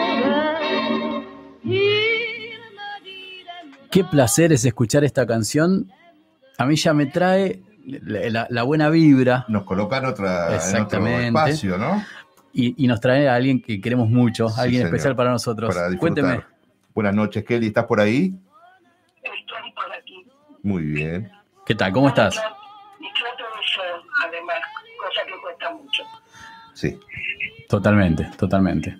Qué 3.91 4.05
placer 4.05 4.53
es 4.53 4.63
escuchar 4.63 5.03
esta 5.03 5.27
canción. 5.27 5.91
A 6.57 6.65
mí 6.65 6.77
ya 6.77 6.93
me 6.93 7.07
trae 7.07 7.61
la, 7.85 8.63
buena 8.63 8.89
vibra. 8.89 9.45
Nos 9.49 9.63
colocan 9.63 10.05
otra, 10.05 10.55
Exactamente. 10.55 11.27
otro 11.27 11.39
espacio, 11.41 11.77
¿no? 11.77 12.01
Y, 12.53 12.87
nos 12.87 13.01
trae 13.01 13.27
a 13.27 13.35
alguien 13.35 13.61
que 13.61 13.81
queremos 13.81 14.09
mucho, 14.09 14.47
alguien 14.57 14.85
especial 14.85 15.15
para 15.15 15.31
nosotros. 15.31 15.75
Para 15.75 15.95
Cuénteme. 15.97 16.41
Buenas 16.93 17.13
noches, 17.13 17.43
Kelly. 17.43 17.67
¿Estás 17.67 17.85
por 17.85 17.99
ahí? 17.99 18.33
Estoy 19.23 19.71
por 19.73 19.93
aquí. 19.93 20.25
Muy 20.63 20.83
bien. 20.83 21.29
¿Qué 21.65 21.75
tal? 21.75 21.91
¿Cómo 21.91 22.07
estás? 22.09 22.35
Trato 22.35 22.47
de 22.47 23.01
eh, 23.01 24.01
además, 24.25 24.57
cosa 24.97 25.21
que 25.27 25.41
cuesta 25.41 25.73
mucho. 25.73 26.03
Sí. 26.73 26.99
Totalmente, 27.67 28.29
totalmente. 28.37 28.97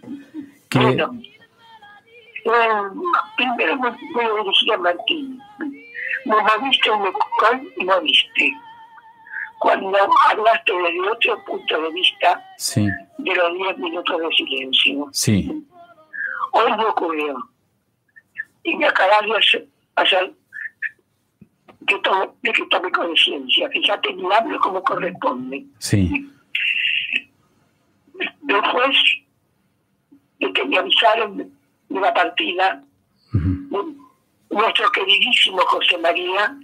Que, 0.70 0.80
bueno 0.80 1.12
primero 2.44 3.76
me 3.78 3.89
voy 4.30 4.72
a 4.72 4.74
a 4.74 4.78
Martín. 4.78 5.39
Me 6.26 6.36
moviste 6.36 6.92
un 6.92 7.04
local 7.06 7.68
y 7.78 7.84
no 7.86 8.02
viste. 8.02 8.54
Cuando 9.60 9.92
hablaste 10.30 10.72
desde 10.74 11.10
otro 11.10 11.46
punto 11.46 11.82
de 11.82 11.92
vista 11.92 12.44
Sí, 12.58 12.88
de 13.20 13.36
los 13.36 13.54
10 13.58 13.78
minutos 13.78 14.20
de 14.20 14.30
silencio. 14.36 15.08
sí, 15.12 15.68
Hoy 16.54 16.72
me 16.78 16.86
ocurrió. 16.86 17.36
Y 18.64 18.76
me 18.76 18.88
acabas 18.88 19.22
de 19.22 19.68
hacer, 19.96 20.34
que 21.88 21.98
tome, 22.00 22.28
que 22.42 22.66
tome 22.70 22.92
conciencia. 22.92 23.70
Fíjate, 23.70 24.14
ni 24.14 24.32
hablo 24.34 24.60
como 24.60 24.84
corresponde. 24.84 25.66
sí, 25.80 26.28
Después 28.42 28.98
de 30.39 30.54
que 30.54 30.66
me 30.66 30.78
avisaron 30.78 31.52
de 31.94 32.00
la 32.00 32.14
partida, 32.14 32.84
nuestro 34.50 34.92
queridísimo 34.92 35.60
José 35.68 35.98
María 35.98 36.56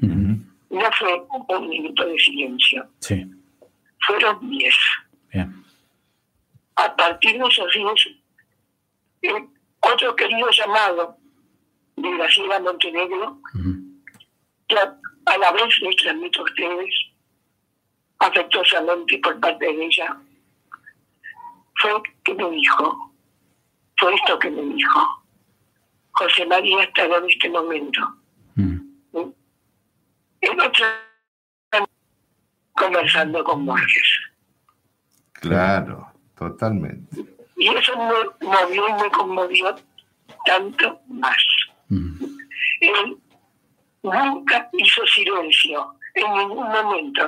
no 0.69 0.91
fue 0.97 1.57
un 1.57 1.69
minuto 1.69 2.05
de 2.05 2.17
silencio, 2.19 2.85
sí, 2.99 3.25
fueron 4.05 4.49
diez. 4.49 4.75
bien. 5.31 5.63
A 6.75 6.95
partir 6.95 7.39
de 7.39 7.47
esos 7.47 7.73
días, 7.73 8.07
el 9.21 9.47
otro 9.79 10.15
querido 10.15 10.49
llamado 10.51 11.17
de 11.95 12.17
Graciela 12.17 12.59
Montenegro, 12.59 13.39
que 14.67 14.77
a, 14.77 14.95
a 15.25 15.37
la 15.37 15.51
vez 15.53 15.81
les 15.81 15.95
transmito 15.95 16.41
a 16.41 16.43
ustedes, 16.43 16.93
afectuosamente 18.19 19.17
por 19.19 19.39
parte 19.39 19.65
de 19.65 19.85
ella, 19.85 20.17
fue 21.79 21.91
que 22.23 22.33
me 22.35 22.49
dijo, 22.51 23.11
fue 23.97 24.13
esto 24.15 24.39
que 24.39 24.49
me 24.49 24.61
dijo. 24.75 25.23
José 26.11 26.45
María 26.45 26.83
estaba 26.83 27.17
en 27.17 27.29
este 27.29 27.49
momento. 27.49 28.01
En 30.41 30.61
otra 30.61 31.03
conversando 32.73 33.43
con 33.43 33.65
Borges. 33.65 34.19
Claro, 35.33 36.11
totalmente. 36.37 37.25
Y 37.57 37.67
eso 37.69 37.93
me 37.97 38.47
movió 38.47 38.87
y 38.87 38.93
me 39.01 39.09
conmovió 39.11 39.75
tanto 40.45 41.01
más. 41.07 41.37
Él 41.89 43.17
nunca 44.03 44.69
hizo 44.73 45.05
silencio 45.07 45.95
en 46.13 46.33
ningún 46.33 46.69
momento 46.69 47.25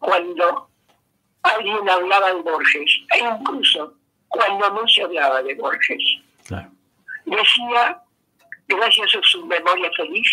cuando 0.00 0.68
alguien 1.42 1.88
hablaba 1.88 2.34
de 2.34 2.42
Borges, 2.42 3.00
e 3.14 3.18
incluso 3.20 3.94
cuando 4.32 4.70
no 4.70 4.88
se 4.88 5.02
hablaba 5.02 5.42
de 5.42 5.54
Borges. 5.54 6.02
Decía, 7.24 8.02
gracias 8.66 9.14
a 9.14 9.22
su 9.22 9.46
memoria 9.46 9.90
feliz, 9.96 10.26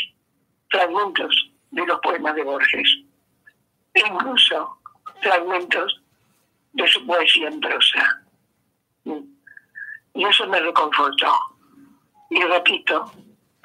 fragmentos 0.70 1.52
de 1.72 1.86
los 1.86 2.00
poemas 2.00 2.36
de 2.36 2.44
Borges, 2.44 2.98
e 3.94 4.00
incluso 4.00 4.80
fragmentos 5.22 6.02
de 6.74 6.88
su 6.88 7.06
poesía 7.06 7.50
en 7.50 7.60
prosa. 7.60 8.24
Y 10.14 10.26
eso 10.26 10.48
me 10.48 10.60
reconfortó. 10.60 11.34
Y 12.30 12.42
repito, 12.42 13.12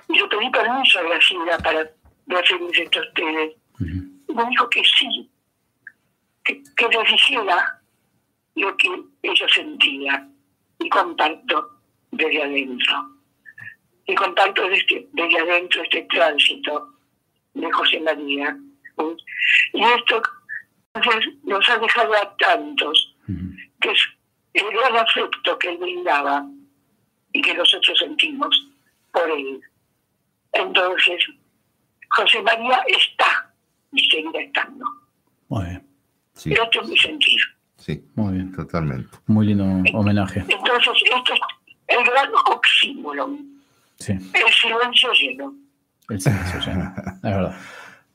yo 0.09 0.29
pedí 0.29 0.51
permiso 0.51 0.99
a 0.99 1.03
Graciela 1.03 1.59
para 1.59 1.91
referirse 2.27 2.99
a 2.99 3.01
ustedes. 3.01 3.57
Y 4.29 4.35
me 4.35 4.47
dijo 4.47 4.69
que 4.69 4.83
sí, 4.85 5.31
que, 6.45 6.63
que 6.77 6.89
les 6.89 7.11
dijera 7.11 7.81
lo 8.55 8.77
que 8.77 8.89
ella 9.23 9.49
sentía. 9.49 10.29
Y 10.81 10.89
comparto 10.89 11.71
desde 12.11 12.43
adentro. 12.43 13.11
Y 14.07 14.15
comparto 14.15 14.69
desde, 14.69 15.07
desde 15.13 15.39
adentro 15.39 15.83
este 15.83 16.03
tránsito 16.11 16.95
de 17.55 17.71
José 17.73 18.01
María. 18.01 18.57
Y 19.73 19.83
esto 19.83 20.23
entonces, 20.95 21.35
nos 21.43 21.69
ha 21.69 21.79
dejado 21.79 22.15
a 22.15 22.37
tantos, 22.37 23.17
que 23.81 23.91
es 23.91 23.99
el 24.55 24.71
gran 24.71 24.97
afecto 24.97 25.59
que 25.59 25.71
él 25.71 25.79
brindaba 25.79 26.47
y 27.33 27.41
que 27.43 27.55
nosotros 27.55 27.99
sentimos 27.99 28.69
por 29.13 29.29
él. 29.29 29.61
Entonces, 30.53 31.27
José 32.11 32.41
María 32.43 32.85
está 32.87 33.53
y 33.93 34.09
seguirá 34.09 34.41
estando. 34.41 34.85
Muy 35.49 35.65
bien, 35.65 35.87
Sí, 36.35 36.53
Esto 36.53 36.83
es 36.83 36.89
mi 36.89 36.99
sentir. 36.99 37.41
Sí, 37.85 38.05
muy 38.15 38.35
bien. 38.35 38.53
totalmente. 38.53 39.09
Muy 39.27 39.47
lindo 39.47 39.65
homenaje. 39.99 40.41
Entonces, 40.49 41.03
esto 41.05 41.35
es 41.35 41.41
el 41.89 42.05
gran 42.05 42.31
oxímoron, 42.47 43.61
Sí, 43.99 44.13
el 44.13 44.53
silencio 44.53 45.13
lleno. 45.13 45.55
el 46.09 46.21
silencio 46.21 46.61
ya. 46.61 46.95
Es 47.17 47.23
verdad. 47.23 47.57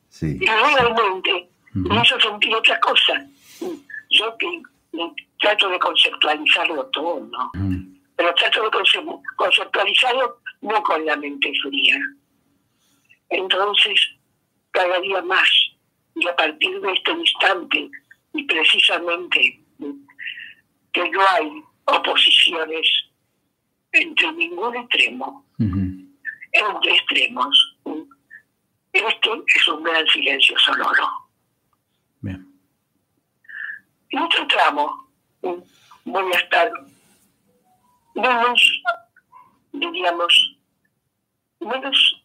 Sí. 0.09 0.37
Y 0.41 0.45
realmente 0.45 1.49
me 1.73 2.01
hizo 2.01 2.19
sentir 2.19 2.53
otra 2.55 2.79
cosa. 2.79 3.25
Yo 4.11 4.37
que 4.37 4.61
trato 5.39 5.69
de 5.69 5.79
conceptualizarlo 5.79 6.85
todo, 6.87 7.19
¿no? 7.31 7.51
Pero 8.15 8.33
trato 8.35 8.63
de 8.63 8.69
conce- 8.71 9.21
conceptualizarlo 9.37 10.39
no 10.61 10.83
con 10.83 11.05
la 11.05 11.15
mente 11.15 11.51
fría. 11.61 11.97
Entonces, 13.29 13.99
cada 14.71 14.99
día 14.99 15.21
más, 15.21 15.47
y 16.15 16.27
a 16.27 16.35
partir 16.35 16.81
de 16.81 16.91
este 16.93 17.11
instante, 17.11 17.89
y 18.33 18.43
precisamente 18.43 19.61
que 20.93 21.09
no 21.09 21.21
hay 21.29 21.63
oposiciones 21.85 22.87
entre 23.91 24.31
ningún 24.33 24.75
extremo, 24.77 25.45
entre 25.57 26.95
extremos. 26.95 27.77
Este 28.91 29.29
es 29.55 29.67
un 29.67 29.83
gran 29.83 30.07
silencio 30.07 30.57
sonoro. 30.59 31.07
Bien. 32.21 32.45
En 34.09 34.19
otro 34.19 34.47
tramo 34.47 35.07
voy 36.05 36.33
a 36.33 36.37
estar 36.37 36.71
menos, 38.15 38.81
diríamos, 39.71 40.57
menos 41.59 42.23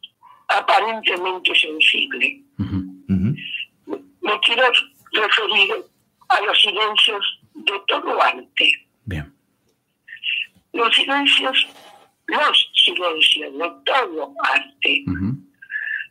aparentemente 0.48 1.55
sensible. 1.55 2.42
Me 3.86 4.40
quiero 4.40 4.72
referir 5.12 5.84
a 6.29 6.41
los 6.41 6.61
silencios 6.61 7.41
de 7.55 7.72
todo 7.87 8.22
arte. 8.22 8.89
Bien. 9.05 9.35
Los 10.72 10.95
silencios, 10.95 11.66
los 12.27 12.70
silencios 12.75 13.53
de 13.53 13.70
todo 13.85 14.35
arte 14.43 15.05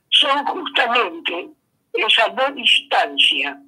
son 0.10 0.46
justamente 0.46 1.50
esa 1.94 2.28
no 2.30 2.50
distancia 2.54 3.60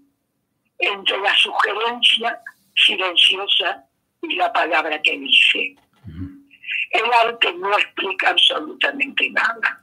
entre 0.80 1.18
la 1.20 1.36
sugerencia 1.36 2.39
silenciosa 2.76 3.86
y 4.22 4.36
la 4.36 4.52
palabra 4.52 5.02
que 5.02 5.18
dice. 5.18 5.76
El 6.91 7.14
arte 7.26 7.54
no 7.54 7.72
explica 7.78 8.30
absolutamente 8.30 9.30
nada. 9.32 9.82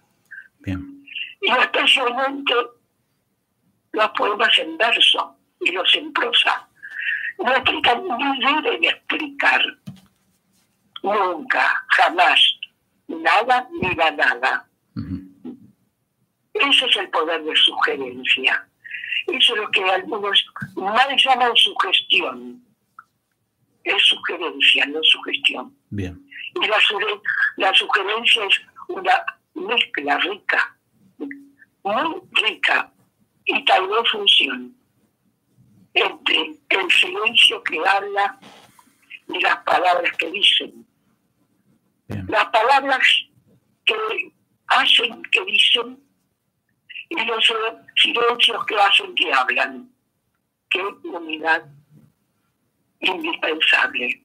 Y 0.65 1.51
especialmente 1.51 2.55
los 3.93 4.11
poemas 4.11 4.59
en 4.59 4.79
verso 4.79 5.37
y 5.63 5.73
los 5.73 5.95
en 5.95 6.13
prosa. 6.13 6.69
No 7.39 7.55
explican 7.55 8.03
ni 8.19 8.41
deben 8.41 8.85
explicar 8.85 9.63
nunca, 11.03 11.85
jamás, 11.89 12.41
nada 13.09 13.69
ni 13.81 13.95
nada. 13.95 14.69
Ese 16.55 16.87
es 16.87 16.97
el 16.97 17.09
poder 17.11 17.43
de 17.43 17.57
sugerencia. 17.57 18.69
Eso 19.27 19.55
es 19.55 19.61
lo 19.61 19.71
que 19.71 19.83
algunos 19.85 20.45
mal 20.77 21.17
llaman 21.17 21.57
sugestión. 21.57 22.63
Es 23.85 24.03
sugerencia, 24.05 24.87
no 24.87 25.01
sugestión. 25.03 25.75
Bien. 25.91 26.25
Y 26.55 26.67
la, 26.67 26.77
la 27.57 27.75
sugerencia 27.75 28.45
es 28.45 28.61
una 28.89 29.25
mezcla 29.55 30.19
rica, 30.19 30.77
muy 31.83 32.21
rica, 32.33 32.93
y 33.47 33.65
tal 33.65 33.89
vez 33.89 34.09
función 34.11 34.77
entre 35.95 36.59
el 36.68 36.90
silencio 36.90 37.62
que 37.64 37.78
habla 37.86 38.38
y 39.28 39.40
las 39.40 39.57
palabras 39.59 40.12
que 40.16 40.30
dicen. 40.30 40.86
Las 42.28 42.47
palabras 42.47 43.07
que 43.84 43.95
hacen 44.68 45.22
que 45.24 45.45
dicen 45.45 45.99
y 47.09 47.24
los 47.24 47.53
silencios 47.97 48.66
que 48.66 48.76
hacen 48.76 49.14
que 49.14 49.32
hablan. 49.32 49.90
Qué 50.70 50.82
unidad 51.05 51.64
indispensable. 53.01 54.22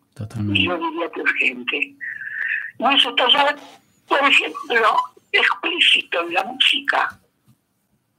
Y 0.53 0.65
yo 0.65 0.78
diría 0.78 1.11
que 1.11 1.22
urgente. 1.22 1.95
Y 2.80 2.95
eso 2.95 3.09
está 3.09 3.30
ya, 3.30 3.55
por 4.07 4.20
ejemplo, 4.24 4.97
explícito 5.32 6.22
en 6.22 6.34
la 6.34 6.43
música. 6.43 7.20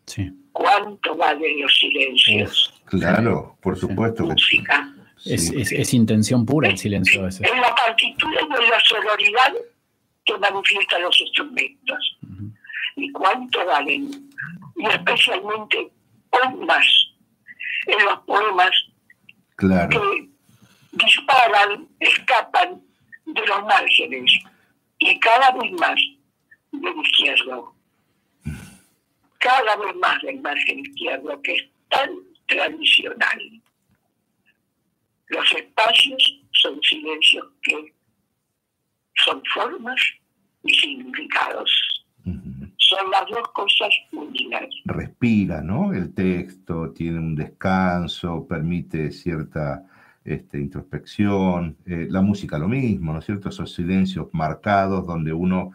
Sí. 0.06 0.30
¿Cuánto 0.52 1.16
valen 1.16 1.62
los 1.62 1.74
silencios? 1.78 2.77
Claro, 2.90 3.56
por 3.60 3.76
supuesto 3.78 4.28
que 4.28 4.34
sí. 4.36 4.58
Música. 4.58 4.94
Es, 5.24 5.50
es, 5.50 5.72
es, 5.72 5.94
intención 5.94 6.46
pura 6.46 6.68
el 6.68 6.78
silencio 6.78 7.24
veces. 7.24 7.40
Es 7.42 7.56
la 7.60 7.74
partitura 7.74 8.40
de 8.40 8.68
la 8.68 8.80
sonoridad 8.80 9.52
que 10.24 10.38
manifiestan 10.38 11.02
los 11.02 11.20
instrumentos. 11.20 12.18
Y 12.96 13.10
cuánto 13.12 13.64
valen. 13.66 14.10
Y 14.76 14.86
especialmente 14.86 15.90
más 16.66 16.86
en 17.86 18.04
los 18.04 18.18
poemas 18.20 18.70
claro. 19.56 19.88
que 19.88 20.28
disparan, 20.92 21.88
escapan 22.00 22.80
de 23.26 23.46
los 23.46 23.62
márgenes 23.64 24.32
y 24.98 25.18
cada 25.20 25.50
vez 25.52 25.72
más 25.72 26.00
del 26.72 26.96
izquierdo. 27.02 27.74
Cada 29.38 29.76
vez 29.76 29.94
más 29.96 30.20
del 30.22 30.40
margen 30.40 30.80
izquierdo, 30.80 31.40
que 31.42 31.54
es 31.54 31.62
tan 31.88 32.10
tradicional. 32.48 33.62
Los 35.28 35.52
espacios 35.52 36.42
son 36.52 36.80
silencios 36.82 37.46
que 37.62 37.94
son 39.14 39.42
formas 39.54 40.00
y 40.64 40.74
significados. 40.74 41.70
Son 42.24 43.10
las 43.10 43.26
dos 43.28 43.46
cosas 43.52 43.90
únicas. 44.12 44.66
Respira, 44.86 45.60
¿no? 45.60 45.92
El 45.92 46.14
texto 46.14 46.90
tiene 46.92 47.18
un 47.18 47.34
descanso, 47.34 48.46
permite 48.48 49.10
cierta 49.12 49.84
este, 50.24 50.58
introspección. 50.58 51.76
Eh, 51.84 52.06
la 52.08 52.22
música 52.22 52.58
lo 52.58 52.68
mismo, 52.68 53.12
¿no 53.12 53.18
es 53.18 53.26
cierto? 53.26 53.50
Esos 53.50 53.74
silencios 53.74 54.28
marcados 54.32 55.06
donde 55.06 55.34
uno, 55.34 55.72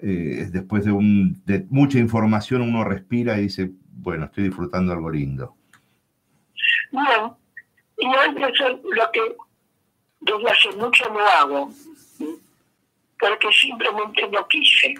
eh, 0.00 0.48
después 0.52 0.84
de, 0.84 0.92
un, 0.92 1.42
de 1.44 1.66
mucha 1.70 1.98
información, 1.98 2.62
uno 2.62 2.84
respira 2.84 3.38
y 3.38 3.42
dice, 3.42 3.72
bueno, 3.92 4.26
estoy 4.26 4.44
disfrutando 4.44 4.92
algo 4.92 5.10
lindo. 5.10 5.56
Bueno, 6.94 7.36
y 7.98 8.06
eso 8.06 8.68
es 8.68 8.78
lo 8.84 9.10
que 9.10 9.36
desde 10.20 10.48
hace 10.48 10.70
mucho 10.76 11.10
no 11.10 11.26
hago, 11.26 11.70
porque 13.18 13.52
simplemente 13.52 14.28
no 14.28 14.46
quise. 14.46 14.94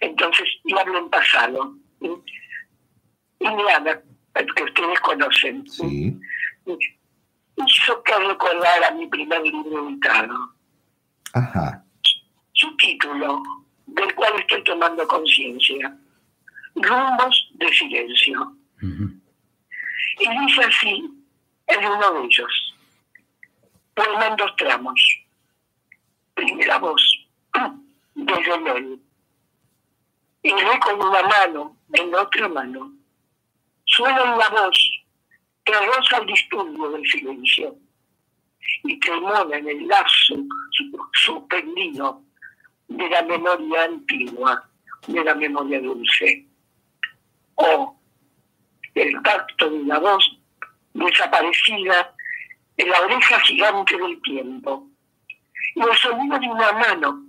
Entonces, 0.00 0.48
y 0.64 0.76
hablo 0.76 0.98
en 0.98 1.08
pasado. 1.08 1.76
Y 2.00 3.46
Ana, 3.46 4.02
que 4.34 4.64
ustedes 4.64 5.00
conocen, 5.00 5.68
sí. 5.68 6.18
hizo 6.66 8.02
que 8.02 8.18
recordar 8.18 8.84
a 8.84 8.90
mi 8.90 9.06
primer 9.06 9.42
libro 9.42 9.88
editado. 9.88 10.34
Ajá. 11.32 11.84
Su 12.54 12.76
título, 12.76 13.40
del 13.86 14.12
cual 14.16 14.32
estoy 14.40 14.64
tomando 14.64 15.06
conciencia, 15.06 15.96
Rumbos 16.74 17.50
de 17.54 17.68
Silencio. 17.68 18.56
Y 18.82 20.28
dice 20.28 20.64
así, 20.64 21.19
en 21.70 21.84
uno 21.84 22.12
de 22.12 22.26
ellos, 22.26 22.74
poema 23.94 24.26
en 24.26 24.36
dos 24.36 24.56
tramos. 24.56 25.00
Primera 26.34 26.78
voz, 26.78 27.02
desde 28.14 28.76
él. 28.76 29.00
Y 30.42 30.50
con 30.50 31.02
una 31.02 31.22
mano, 31.22 31.76
en 31.92 32.10
la 32.10 32.22
otra 32.22 32.48
mano. 32.48 32.92
Suena 33.84 34.34
una 34.34 34.48
voz 34.48 35.02
que 35.64 35.72
roza 35.72 36.18
el 36.18 36.26
disturbio 36.26 36.90
del 36.90 37.06
silencio 37.06 37.76
y 38.84 38.98
tremona 39.00 39.56
en 39.56 39.68
el 39.68 39.88
lazo 39.88 40.36
suspendido 41.12 42.22
de 42.88 43.08
la 43.08 43.22
memoria 43.22 43.84
antigua, 43.84 44.68
de 45.06 45.24
la 45.24 45.34
memoria 45.34 45.80
dulce. 45.80 46.46
O 47.56 47.96
el 48.94 49.22
tacto 49.22 49.70
de 49.70 49.84
la 49.84 49.98
voz 49.98 50.39
desaparecida 50.94 52.14
en 52.76 52.90
la 52.90 53.00
oreja 53.00 53.40
gigante 53.40 53.96
del 53.96 54.20
tiempo 54.22 54.88
y 55.74 55.80
el 55.80 55.96
sonido 55.96 56.38
de 56.38 56.48
una 56.48 56.72
mano 56.72 57.24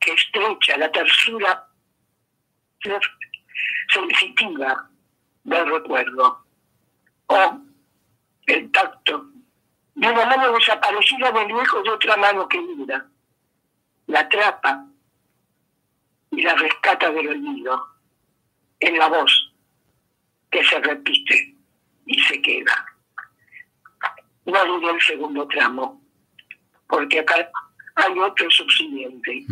que 0.00 0.12
estrecha 0.12 0.76
la 0.76 0.90
tersura 0.90 1.68
sensitiva 3.92 4.88
del 5.44 5.70
recuerdo 5.70 6.44
o 7.26 7.60
el 8.46 8.72
tacto 8.72 9.26
de 9.94 10.08
una 10.08 10.26
mano 10.26 10.52
desaparecida 10.52 11.32
del 11.32 11.46
viejo 11.46 11.82
de 11.82 11.90
otra 11.90 12.16
mano 12.16 12.48
querida 12.48 13.06
la 14.06 14.20
atrapa 14.20 14.86
y 16.30 16.42
la 16.42 16.54
rescata 16.54 17.10
del 17.10 17.28
olvido 17.28 17.86
en 18.80 18.98
la 18.98 19.08
voz 19.08 19.52
que 20.50 20.64
se 20.64 20.78
repite 20.80 21.55
y 22.06 22.18
se 22.22 22.40
queda. 22.40 22.86
No 24.46 24.78
diré 24.78 24.92
el 24.92 25.00
segundo 25.00 25.46
tramo, 25.48 26.00
porque 26.88 27.20
acá 27.20 27.50
hay 27.96 28.18
otro 28.18 28.50
subsiguiente. 28.50 29.44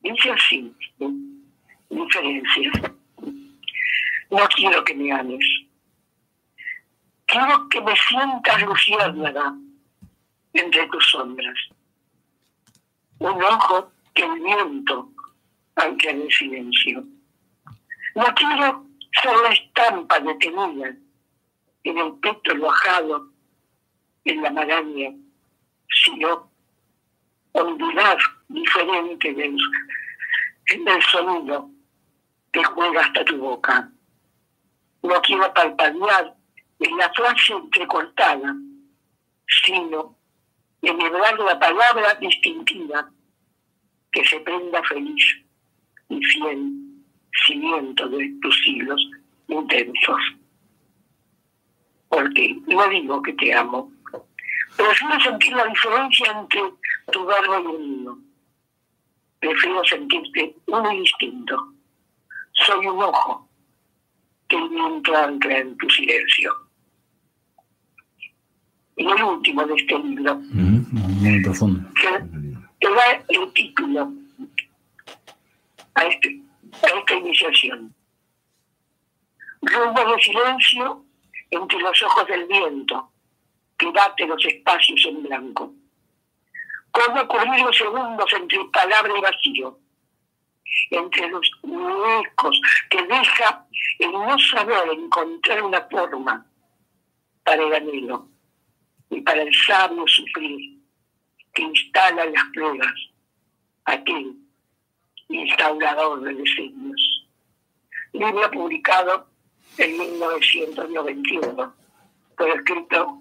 Dice 0.00 0.30
así, 0.30 0.74
diferencias. 1.90 2.92
No 4.30 4.48
quiero 4.56 4.82
que 4.84 4.94
me 4.94 5.12
ames. 5.12 5.44
Quiero 7.26 7.68
que 7.68 7.80
me 7.80 7.94
sientas 7.96 8.62
luciérnaga 8.62 9.54
entre 10.54 10.86
tus 10.88 11.10
sombras. 11.10 11.58
Un 13.18 13.42
ojo 13.42 13.92
que 14.14 14.24
el 14.24 14.40
viento 14.40 15.12
aunque 15.76 16.10
en 16.10 16.22
el 16.22 16.32
silencio. 16.32 17.04
No 18.14 18.24
quiero 18.34 18.86
ser 19.22 19.36
la 19.42 19.50
estampa 19.50 20.20
detenida 20.20 20.96
en 21.84 21.98
el 21.98 22.14
pecho 22.14 22.58
bajado, 22.60 23.30
en 24.24 24.42
la 24.42 24.50
maraña, 24.50 25.10
sino 26.04 26.50
ondular 27.52 28.18
diferente 28.48 29.34
del, 29.34 29.56
del 30.84 31.02
sonido 31.02 31.70
que 32.52 32.62
juega 32.64 33.00
hasta 33.00 33.24
tu 33.24 33.38
boca. 33.38 33.90
No 35.02 35.20
quiero 35.22 35.52
palpadear 35.54 36.34
en 36.80 36.96
la 36.96 37.12
frase 37.12 37.52
entrecortada, 37.54 38.54
sino 39.64 40.16
enhebrar 40.82 41.38
la 41.38 41.58
palabra 41.58 42.14
distintiva 42.14 43.10
que 44.12 44.24
se 44.24 44.40
prenda 44.40 44.82
feliz 44.84 45.24
y 46.08 46.22
fiel 46.22 46.72
cimiento 47.46 48.08
de 48.08 48.34
tus 48.42 48.62
siglos 48.62 49.00
intensos 49.48 50.39
porque 52.10 52.56
no 52.66 52.88
digo 52.88 53.22
que 53.22 53.32
te 53.34 53.54
amo, 53.54 53.90
pero 54.76 54.90
sí 54.94 55.04
sentir 55.22 55.52
la 55.54 55.64
diferencia 55.66 56.32
entre 56.32 56.60
tu 57.12 57.24
verbo 57.24 57.60
y 57.60 57.74
el 57.74 57.88
mío. 57.88 58.18
Prefiero 59.38 59.82
sentirte 59.84 60.56
muy 60.66 61.00
distinto. 61.00 61.72
Soy 62.52 62.84
un 62.86 63.00
ojo 63.00 63.48
que 64.48 64.56
viento 64.68 65.16
ancla 65.16 65.58
en 65.58 65.76
tu 65.78 65.88
silencio. 65.88 66.52
Y 68.96 69.06
el 69.06 69.22
último 69.22 69.64
de 69.64 69.74
este 69.76 69.98
libro, 70.00 70.34
muy 70.34 71.42
profundo, 71.42 71.88
que, 71.94 72.88
da 72.88 73.24
el 73.28 73.52
título 73.52 74.12
a, 75.94 76.04
este, 76.04 76.42
a 76.82 76.98
esta 76.98 77.14
iniciación. 77.14 77.94
Rumbo 79.62 80.12
de 80.12 80.22
silencio 80.22 81.04
entre 81.50 81.78
los 81.78 82.02
ojos 82.02 82.26
del 82.26 82.46
viento 82.46 83.10
que 83.76 83.90
bate 83.90 84.26
los 84.26 84.44
espacios 84.44 85.04
en 85.06 85.22
blanco. 85.22 85.72
¿Cómo 86.90 87.26
cubrir 87.28 87.64
los 87.64 87.76
segundos 87.76 88.32
entre 88.32 88.64
palabra 88.66 89.12
y 89.16 89.20
vacío? 89.20 89.78
Entre 90.90 91.28
los 91.28 91.50
huecos 91.62 92.60
que 92.90 93.02
deja 93.02 93.66
el 93.98 94.12
no 94.12 94.38
saber 94.38 94.90
encontrar 94.92 95.62
una 95.62 95.80
forma 95.90 96.46
para 97.44 97.62
el 97.62 97.74
anhelo 97.74 98.28
y 99.10 99.20
para 99.22 99.42
el 99.42 99.54
sabio 99.66 100.06
sufrir 100.06 100.78
que 101.52 101.62
instala 101.62 102.26
las 102.26 102.44
pruebas, 102.52 102.94
aquel 103.84 104.36
instaurador 105.28 106.20
de 106.22 106.34
designios. 106.34 107.26
Libro 108.12 108.50
publicado 108.50 109.26
en 109.78 109.98
1991, 109.98 111.74
fue 112.36 112.54
escrito 112.54 113.18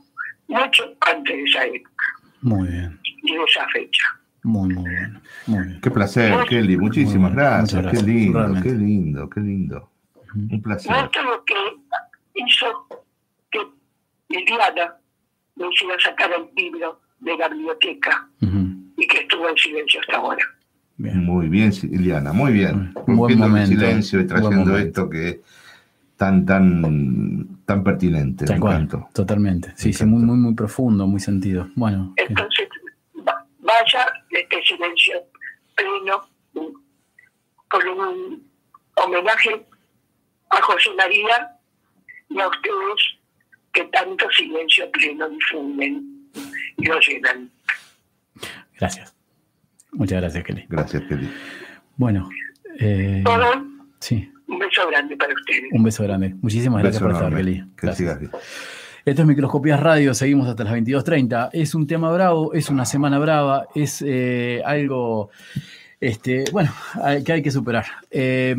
mucho 0.47 0.84
antes 1.02 1.36
de 1.36 1.43
esa 1.43 1.66
época. 1.66 2.06
Muy 2.41 2.68
bien. 2.70 3.00
Y 3.04 3.34
de 3.34 3.43
esa 3.43 3.68
fecha. 3.70 4.04
Muy, 4.43 4.74
muy 4.74 4.84
bueno. 4.84 5.22
Muy 5.47 5.68
bien. 5.68 5.82
Qué 5.82 5.91
placer, 5.91 6.34
Kelly. 6.47 6.78
Muchísimas 6.78 7.34
gracias. 7.34 7.86
Qué 7.91 8.02
lindo, 8.02 8.54
qué 8.62 8.72
lindo, 8.72 9.30
qué 9.30 9.39
lindo. 9.41 9.89
Un 10.34 10.62
placer. 10.62 10.91
Esto 10.91 11.20
es 11.20 11.26
lo 11.26 11.43
que 11.43 11.56
hizo 12.36 12.88
que 13.52 13.60
Liliana 14.30 14.95
me 15.56 15.68
hiciera 15.68 16.00
sacar 16.00 16.32
el 16.32 16.50
libro 16.56 17.02
de 17.20 17.38
la 17.38 17.50
biblioteca 17.50 18.30
y 18.41 19.08
que 19.08 19.18
estuvo 19.20 19.50
en 19.50 19.58
silencio 19.58 20.00
hasta 20.02 20.18
ahora. 20.18 20.45
Muy 20.97 21.47
bien, 21.47 21.72
Liliana, 21.84 22.34
muy 22.34 22.52
bien. 22.52 22.93
Buen 23.08 23.38
momento, 23.38 23.72
el 23.72 23.80
silencio 23.80 24.22
y 24.22 24.28
trayendo 24.28 24.78
esto 24.78 25.10
que 25.10 25.41
tan, 26.20 26.45
tan, 26.45 27.47
tan 27.65 27.82
pertinente. 27.82 28.43
Tal 28.45 28.59
cual, 28.59 28.88
totalmente. 29.13 29.72
Sí, 29.78 29.93
sí, 29.93 30.05
muy, 30.05 30.22
muy, 30.22 30.36
muy 30.36 30.53
profundo, 30.53 31.07
muy 31.07 31.22
sentido. 31.22 31.70
Bueno, 31.76 32.13
Entonces, 32.17 32.67
va- 33.26 33.45
vaya 33.59 34.05
este 34.30 34.61
silencio 34.63 35.13
pleno 35.76 36.28
con 37.70 37.88
un 37.88 38.43
homenaje 38.95 39.65
a 40.49 40.61
José 40.61 40.89
María 40.97 41.51
y 42.28 42.38
a 42.39 42.47
ustedes 42.49 43.01
que 43.72 43.86
tanto 43.86 44.30
silencio 44.32 44.91
pleno 44.91 45.30
difunden 45.30 46.30
y 46.78 46.86
lo 46.86 46.99
llenan. 46.99 47.49
gracias. 48.78 49.15
Muchas 49.93 50.20
gracias, 50.22 50.43
Kelly. 50.43 50.65
Gracias, 50.67 51.01
Kelly. 51.03 51.30
Bueno, 51.95 52.30
eh, 52.78 53.22
Todo, 53.24 53.63
sí, 53.99 54.30
un 54.50 54.60
beso 54.60 54.88
grande 54.89 55.16
para 55.16 55.34
ustedes. 55.34 55.64
un 55.72 55.84
beso 55.84 56.04
grande. 56.04 56.36
Muchísimas 56.41 56.82
gracias 56.82 57.02
por 57.02 57.12
estar. 57.12 57.34
Kelly. 57.34 57.56
Que 57.78 57.88
Gracias. 57.88 57.97
sigas 57.97 58.20
bien. 58.20 58.32
Esto 59.06 59.22
es 59.22 59.28
Microscopías 59.28 59.80
Radio, 59.80 60.14
seguimos 60.14 60.47
hasta 60.47 60.64
las 60.64 60.74
22.30. 60.74 61.50
Es 61.54 61.74
un 61.74 61.88
tema 61.88 62.12
bravo, 62.12 62.54
es 62.54 62.70
una 62.70 62.86
semana 62.86 63.18
brava, 63.18 63.68
es 63.74 64.04
eh, 64.06 64.62
algo 64.66 65.30
este, 66.00 66.45
bueno, 66.52 66.72
que 67.26 67.32
hay 67.32 67.41
que 67.41 67.52
superar. 67.52 67.86
Eh, 68.12 68.56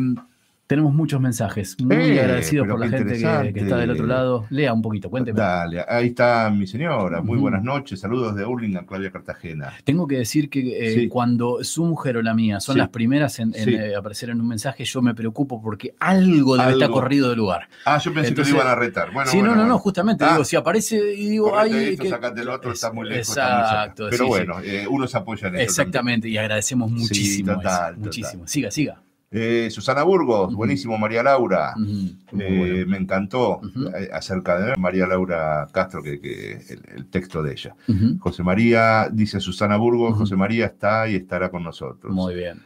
tenemos 0.71 0.93
muchos 0.93 1.19
mensajes, 1.19 1.75
muy 1.83 1.93
Eh, 1.97 2.21
agradecidos 2.21 2.65
por 2.65 2.79
la 2.79 2.87
gente 2.87 3.17
que, 3.53 3.59
está 3.59 3.75
del 3.75 3.91
otro 3.91 4.07
lado. 4.07 4.45
Lea 4.51 4.71
un 4.71 4.81
poquito, 4.81 5.09
cuénteme. 5.09 5.37
Dale, 5.37 5.83
ahí 5.85 6.07
está 6.07 6.49
mi 6.49 6.65
señora. 6.65 7.21
Muy 7.21 7.37
buenas 7.39 7.61
noches. 7.61 7.99
Saludos 7.99 8.37
de 8.37 8.45
Hurlingham, 8.45 8.85
Claudia 8.85 9.11
Cartagena. 9.11 9.73
Tengo 9.83 10.07
que 10.07 10.15
decir 10.19 10.49
que 10.49 10.61
eh, 10.87 10.93
Sí. 10.93 11.07
cuando 11.09 11.61
su 11.65 11.83
mujer 11.83 12.15
o 12.15 12.21
la 12.21 12.33
mía 12.33 12.61
son 12.61 12.75
Sí. 12.75 12.79
las 12.79 12.87
primeras 12.87 13.37
en, 13.39 13.53
en, 13.53 13.65
Sí. 13.65 13.73
eh, 13.75 13.97
aparecer 13.97 14.29
en 14.29 14.39
un 14.39 14.47
mensaje, 14.47 14.85
yo 14.85 15.01
me 15.01 15.13
preocupo 15.13 15.61
porque 15.61 15.93
algo 15.99 16.55
debe 16.55 16.71
estar 16.71 16.89
corrido 16.89 17.27
del 17.27 17.39
lugar. 17.39 17.67
Ah, 17.83 17.97
yo 17.97 18.13
pensé 18.13 18.29
Entonces- 18.29 18.53
que 18.53 18.57
lo 18.57 18.63
iban 18.63 18.71
a 18.71 18.79
retar. 18.79 19.11
Bueno, 19.11 19.29
sí, 19.29 19.37
bueno, 19.39 19.49
no, 19.49 19.55
no, 19.55 19.61
bueno. 19.63 19.73
no, 19.73 19.79
justamente 19.79 20.23
Ah, 20.23 20.31
digo, 20.31 20.45
si 20.45 20.55
aparece 20.55 20.95
y 21.17 21.31
digo, 21.31 21.59
ay, 21.59 21.73
esto, 21.75 22.03
que- 22.03 22.09
sacate 22.11 22.39
el 22.39 22.47
otro, 22.47 22.71
está 22.71 22.93
muy 22.93 23.09
lejos. 23.09 23.27
está 23.27 23.59
Exacto, 23.59 24.03
muy. 24.03 24.11
Pero 24.11 24.27
bueno, 24.27 24.55
eh, 24.63 24.87
uno 24.89 25.05
se 25.05 25.17
apoya 25.17 25.49
en 25.49 25.55
eso. 25.55 25.63
Exactamente, 25.63 26.29
y 26.29 26.37
agradecemos 26.37 26.89
Sí, 26.91 26.95
muchísimo. 26.97 27.53
total, 27.55 27.71
eso, 27.71 27.79
total. 27.89 27.97
muchísimo. 27.99 28.47
Siga, 28.47 28.71
siga. 28.71 29.01
Eh, 29.33 29.69
Susana 29.71 30.03
Burgos, 30.03 30.53
buenísimo, 30.53 30.97
María 30.97 31.23
Laura. 31.23 31.73
Eh, 31.77 32.13
bueno. 32.33 32.85
Me 32.87 32.97
encantó 32.97 33.61
eh, 33.97 34.09
acerca 34.11 34.59
de 34.59 34.75
María 34.75 35.07
Laura 35.07 35.69
Castro, 35.71 36.03
que, 36.03 36.19
que 36.19 36.51
el, 36.69 36.81
el 36.97 37.05
texto 37.05 37.41
de 37.41 37.53
ella. 37.53 37.73
José 38.19 38.43
María, 38.43 39.07
dice 39.09 39.39
Susana 39.39 39.77
Burgos, 39.77 40.17
José 40.17 40.35
María 40.35 40.65
está 40.65 41.07
y 41.07 41.15
estará 41.15 41.49
con 41.49 41.63
nosotros. 41.63 42.13
Muy 42.13 42.35
bien. 42.35 42.61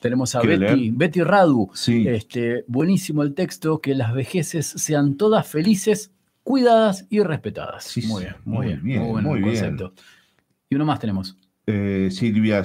Tenemos 0.00 0.34
a 0.34 0.40
¿Quiere 0.40 0.58
Betty, 0.58 0.80
leer? 0.80 0.92
Betty 0.94 1.22
Radu. 1.22 1.70
Sí. 1.74 2.06
Este, 2.08 2.64
buenísimo 2.66 3.22
el 3.22 3.34
texto, 3.34 3.80
que 3.80 3.94
las 3.94 4.12
vejeces 4.12 4.66
sean 4.66 5.16
todas 5.16 5.46
felices, 5.46 6.10
cuidadas 6.42 7.06
y 7.10 7.20
respetadas. 7.20 7.96
muy 8.08 8.24
bien, 8.24 8.34
muy, 8.44 8.56
muy 8.56 8.66
bien, 8.66 8.82
bien, 8.82 9.02
muy 9.24 9.38
el 9.38 9.44
bien. 9.44 9.54
concepto. 9.54 9.92
Y 10.68 10.74
uno 10.74 10.84
más 10.84 10.98
tenemos. 10.98 11.36
Eh, 11.66 12.08
Silvia 12.10 12.62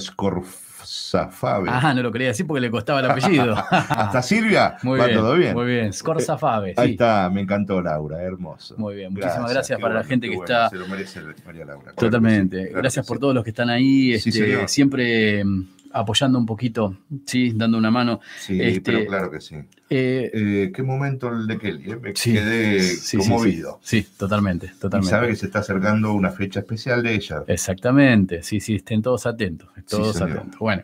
Scorzafabe. 0.85 1.69
Ah, 1.71 1.93
no 1.93 2.01
lo 2.03 2.11
quería 2.11 2.29
decir 2.29 2.45
porque 2.47 2.61
le 2.61 2.71
costaba 2.71 2.99
el 2.99 3.09
apellido. 3.11 3.55
¿Hasta 3.71 4.21
Silvia? 4.21 4.77
Muy 4.83 4.99
Va 4.99 5.07
bien, 5.07 5.19
todo 5.19 5.35
bien. 5.35 5.53
muy 5.53 5.65
bien. 5.65 5.93
Scorza 5.93 6.37
Fabe, 6.37 6.73
Ahí 6.77 6.87
sí. 6.87 6.91
está, 6.93 7.29
me 7.29 7.41
encantó 7.41 7.81
Laura, 7.81 8.21
hermoso. 8.21 8.75
Muy 8.77 8.95
bien, 8.95 9.13
muchísimas 9.13 9.51
gracias, 9.51 9.79
para 9.79 9.95
la 9.95 10.03
gente 10.03 10.29
que 10.29 10.35
bueno, 10.35 10.53
está. 10.53 10.69
Se 10.69 10.77
lo 10.77 10.87
merece 10.87 11.21
María 11.45 11.65
Laura. 11.65 11.93
Totalmente. 11.93 12.67
claro 12.67 12.77
Gracias 12.81 13.05
por 13.05 13.17
sí. 13.17 13.21
todos 13.21 13.35
los 13.35 13.43
que 13.43 13.49
están 13.51 13.69
ahí, 13.69 14.13
este, 14.13 14.67
siempre 14.67 15.43
mm, 15.43 15.67
apoyando 15.93 16.37
un 16.39 16.45
poquito, 16.45 16.97
sí, 17.25 17.53
dando 17.55 17.77
una 17.77 17.91
mano. 17.91 18.19
Sí, 18.39 18.59
Este, 18.59 18.81
pero 18.81 19.05
claro 19.05 19.31
que 19.31 19.39
sí. 19.39 19.55
eh, 19.89 20.31
Eh, 20.33 20.71
qué 20.75 20.83
momento 20.83 21.29
el 21.31 21.45
de 21.47 21.57
Kelly, 21.57 21.91
eh, 21.91 21.95
me 21.97 22.15
Sí, 22.15 22.33
quedé 22.33 22.79
sí, 22.81 23.17
conmovido. 23.17 23.79
Sí, 23.81 24.01
sí, 24.01 24.09
totalmente, 24.17 24.67
Y 24.67 24.79
totalmente. 24.79 25.09
sabe 25.09 25.27
que 25.29 25.35
se 25.35 25.45
está 25.45 25.59
acercando 25.59 26.13
una 26.13 26.31
fecha 26.31 26.59
especial 26.61 27.03
de 27.03 27.13
ella. 27.15 27.43
Exactamente, 27.47 28.41
sí, 28.43 28.59
sí, 28.59 28.75
estén 28.75 29.01
todos 29.01 29.25
atentos, 29.25 29.69
todos 29.87 30.19
atentos. 30.21 30.59
Bueno, 30.59 30.83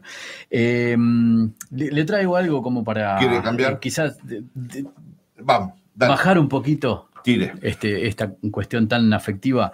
eh, 0.49 0.95
le, 1.71 1.91
le 1.91 2.05
traigo 2.05 2.35
algo 2.35 2.61
como 2.61 2.83
para 2.83 3.17
¿Quiere 3.17 3.41
cambiar? 3.41 3.73
eh, 3.73 3.77
quizás 3.81 4.17
de- 4.25 4.43
de- 4.53 4.85
Vamos, 5.41 5.73
dale. 5.95 6.11
bajar 6.11 6.37
un 6.37 6.49
poquito 6.49 7.09
Tire. 7.23 7.53
este, 7.61 8.07
esta 8.07 8.31
cuestión 8.51 8.87
tan 8.87 9.11
afectiva. 9.13 9.71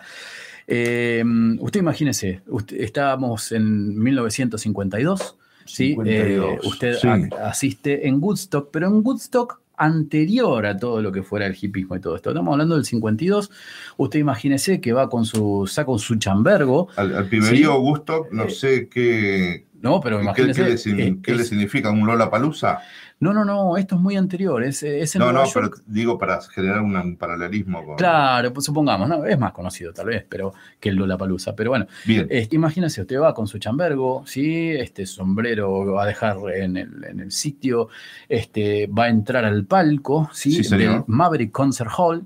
Eh, 0.67 1.23
usted 1.59 1.79
imagínese, 1.79 2.41
usted- 2.47 2.81
estábamos 2.81 3.51
en 3.51 3.97
1952, 4.01 5.37
¿sí? 5.65 5.89
52, 5.89 6.53
Eh, 6.63 6.67
usted 6.67 6.95
sí. 6.95 7.07
a- 7.07 7.47
asiste 7.49 8.07
en 8.07 8.21
Woodstock, 8.21 8.69
pero 8.71 8.87
en 8.87 9.01
Woodstock 9.05 9.61
anterior 9.77 10.65
a 10.65 10.77
todo 10.77 11.01
lo 11.01 11.11
que 11.11 11.21
fuera 11.21 11.45
el 11.47 11.57
hipismo 11.59 11.95
y 11.95 11.99
todo 11.99 12.15
esto. 12.15 12.29
Estamos 12.29 12.53
hablando 12.53 12.75
del 12.75 12.85
52. 12.85 13.51
Usted 13.97 14.19
imagínese 14.19 14.79
que 14.79 14.93
va 14.93 15.09
con 15.09 15.25
su, 15.25 15.67
saca 15.67 15.87
con 15.87 15.99
su 15.99 16.15
chambergo. 16.15 16.87
Al, 16.95 17.13
al 17.15 17.27
piberío 17.27 17.73
¿sí? 17.73 17.77
Gusto, 17.79 18.27
no 18.31 18.45
Eh, 18.45 18.49
sé 18.51 18.87
qué, 18.87 19.65
No, 19.85 20.01
pero 20.01 20.19
qué, 20.33 20.43
le, 20.45 20.51
eh, 20.51 21.17
qué 21.21 21.35
le 21.35 21.41
es- 21.43 21.47
significa 21.49 21.91
un 21.91 22.07
Lola 22.07 22.27
Palusa. 22.29 22.79
no, 23.19 23.31
no, 23.33 23.45
no, 23.45 23.77
esto 23.77 23.95
es 23.95 24.01
muy 24.01 24.15
anterior. 24.17 24.63
Es, 24.63 24.81
es 24.81 25.15
en 25.15 25.19
No, 25.19 25.31
no, 25.31 25.43
pero 25.53 25.69
digo 25.85 26.17
para 26.17 26.41
generar 26.41 26.81
un 26.81 27.15
paralelismo 27.17 27.85
con. 27.85 27.95
Claro, 27.95 28.51
pues 28.51 28.65
supongamos, 28.65 29.07
¿no? 29.07 29.23
es 29.25 29.37
más 29.37 29.51
conocido 29.53 29.93
tal 29.93 30.07
vez, 30.07 30.25
pero 30.27 30.53
que 30.79 30.89
el 30.89 30.95
Lollapalooza. 30.95 31.55
Pero 31.55 31.69
bueno, 31.69 31.85
Bien. 32.03 32.25
este, 32.31 32.55
imagínese, 32.55 33.01
usted 33.01 33.19
va 33.19 33.33
con 33.35 33.45
su 33.47 33.59
chambergo, 33.59 34.23
¿sí? 34.25 34.71
Este 34.71 35.05
sombrero 35.05 35.93
va 35.93 36.03
a 36.03 36.07
dejar 36.07 36.37
en 36.55 36.77
el, 36.77 37.03
en 37.03 37.19
el 37.19 37.31
sitio, 37.31 37.89
este, 38.27 38.87
va 38.87 39.03
a 39.05 39.09
entrar 39.09 39.45
al 39.45 39.65
palco, 39.65 40.29
¿sí? 40.33 40.51
Sí, 40.51 40.63
señor. 40.63 40.93
Del 40.95 41.03
Maverick 41.07 41.51
Concert 41.51 41.91
Hall. 41.95 42.25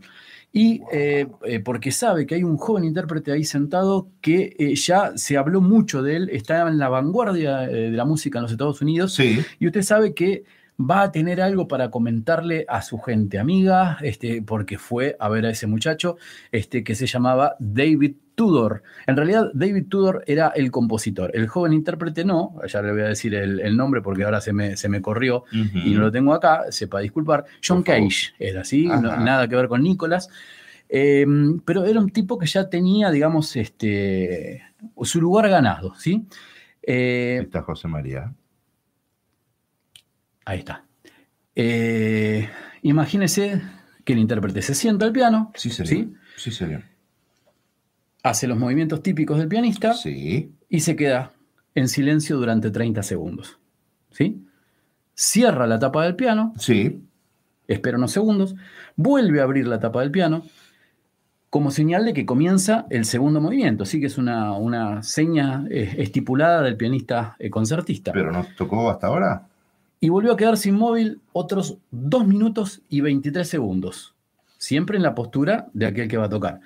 Y 0.51 0.81
eh, 0.91 1.27
eh, 1.43 1.59
porque 1.59 1.91
sabe 1.91 2.25
que 2.25 2.35
hay 2.35 2.43
un 2.43 2.57
joven 2.57 2.83
intérprete 2.83 3.31
ahí 3.31 3.43
sentado 3.43 4.09
que 4.19 4.55
eh, 4.57 4.75
ya 4.75 5.15
se 5.15 5.37
habló 5.37 5.61
mucho 5.61 6.01
de 6.01 6.15
él, 6.15 6.29
está 6.31 6.67
en 6.67 6.79
la 6.79 6.89
vanguardia 6.89 7.59
de 7.59 7.91
la 7.91 8.05
música 8.05 8.39
en 8.39 8.43
los 8.43 8.51
Estados 8.51 8.81
Unidos. 8.81 9.13
Sí. 9.13 9.39
Y 9.59 9.67
usted 9.67 9.83
sabe 9.83 10.13
que 10.15 10.43
va 10.79 11.01
a 11.03 11.11
tener 11.11 11.41
algo 11.41 11.67
para 11.67 11.89
comentarle 11.91 12.65
a 12.69 12.81
su 12.81 12.97
gente 12.99 13.37
amiga, 13.37 13.97
este, 14.01 14.41
porque 14.41 14.77
fue 14.77 15.15
a 15.19 15.27
ver 15.29 15.45
a 15.45 15.49
ese 15.49 15.67
muchacho 15.67 16.17
este, 16.51 16.83
que 16.83 16.95
se 16.95 17.05
llamaba 17.05 17.55
David 17.59 18.15
Tudor. 18.35 18.83
En 19.05 19.17
realidad, 19.17 19.51
David 19.53 19.87
Tudor 19.89 20.23
era 20.25 20.47
el 20.55 20.71
compositor. 20.71 21.31
El 21.33 21.47
joven 21.47 21.73
intérprete 21.73 22.23
no, 22.23 22.55
ya 22.65 22.81
le 22.81 22.93
voy 22.93 23.01
a 23.01 23.07
decir 23.09 23.35
el, 23.35 23.59
el 23.59 23.75
nombre 23.75 24.01
porque 24.01 24.23
ahora 24.23 24.39
se 24.39 24.53
me, 24.53 24.77
se 24.77 24.87
me 24.87 25.01
corrió 25.01 25.43
y 25.51 25.93
no 25.93 25.99
lo 25.99 26.11
tengo 26.11 26.33
acá, 26.33 26.63
sepa 26.71 27.01
disculpar. 27.01 27.43
John 27.65 27.83
Cage 27.83 28.33
era 28.39 28.61
así, 28.61 28.85
no- 28.87 29.17
nada 29.17 29.47
que 29.49 29.55
ver 29.57 29.67
con 29.67 29.83
Nicholas. 29.83 30.29
Eh, 30.87 31.25
pero 31.65 31.83
era 31.83 31.99
un 31.99 32.09
tipo 32.09 32.39
que 32.39 32.47
ya 32.47 32.69
tenía, 32.69 33.11
digamos, 33.11 33.55
este, 33.57 34.63
su 35.03 35.19
lugar 35.21 35.49
ganado, 35.49 35.93
¿sí? 35.95 36.25
Eh, 36.81 37.39
Está 37.43 37.61
José 37.61 37.87
María. 37.89 38.33
Ahí 40.49 40.57
está. 40.59 40.83
Eh, 41.53 42.49
imagínese 42.81 43.61
que 44.03 44.13
el 44.13 44.19
intérprete 44.19 44.63
se 44.63 44.73
sienta 44.73 45.05
al 45.05 45.11
piano, 45.11 45.51
Sí, 45.53 45.69
señor. 45.69 45.87
¿sí? 45.87 46.13
Sí, 46.37 46.51
señor. 46.51 46.83
hace 48.23 48.47
los 48.47 48.57
movimientos 48.57 49.03
típicos 49.03 49.37
del 49.37 49.47
pianista 49.47 49.93
Sí. 49.93 50.51
y 50.67 50.79
se 50.79 50.95
queda 50.95 51.33
en 51.75 51.87
silencio 51.87 52.37
durante 52.37 52.71
30 52.71 53.03
segundos. 53.03 53.59
¿sí? 54.09 54.43
Cierra 55.13 55.67
la 55.67 55.77
tapa 55.77 56.03
del 56.03 56.15
piano, 56.15 56.53
Sí. 56.57 56.99
espera 57.67 57.97
unos 57.97 58.11
segundos, 58.11 58.55
vuelve 58.95 59.39
a 59.41 59.43
abrir 59.43 59.67
la 59.67 59.79
tapa 59.79 60.01
del 60.01 60.09
piano 60.09 60.41
como 61.51 61.69
señal 61.69 62.05
de 62.05 62.13
que 62.13 62.25
comienza 62.25 62.87
el 62.89 63.05
segundo 63.05 63.39
movimiento. 63.39 63.85
Sí 63.85 63.99
que 63.99 64.07
es 64.07 64.17
una, 64.17 64.53
una 64.53 65.03
seña 65.03 65.63
eh, 65.69 65.93
estipulada 65.99 66.63
del 66.63 66.75
pianista 66.75 67.35
eh, 67.37 67.51
concertista. 67.51 68.11
Pero 68.13 68.31
nos 68.31 68.55
tocó 68.55 68.89
hasta 68.89 69.05
ahora. 69.07 69.48
Y 69.99 70.09
volvió 70.09 70.31
a 70.33 70.37
quedarse 70.37 70.69
inmóvil 70.69 71.19
otros 71.33 71.77
2 71.91 72.25
minutos 72.27 72.81
y 72.89 73.01
23 73.01 73.47
segundos, 73.47 74.15
siempre 74.57 74.97
en 74.97 75.03
la 75.03 75.15
postura 75.15 75.67
de 75.73 75.85
aquel 75.87 76.07
que 76.07 76.17
va 76.17 76.25
a 76.25 76.29
tocar. 76.29 76.59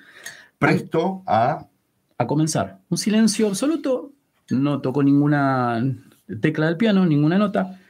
Presto 0.58 1.22
a. 1.26 1.66
A 2.16 2.26
comenzar. 2.26 2.78
Un 2.88 2.96
silencio 2.98 3.48
absoluto, 3.48 4.12
no 4.50 4.80
tocó 4.80 5.02
ninguna 5.02 5.84
tecla 6.40 6.66
del 6.66 6.76
piano, 6.76 7.04
ninguna 7.06 7.38
nota. 7.38 7.80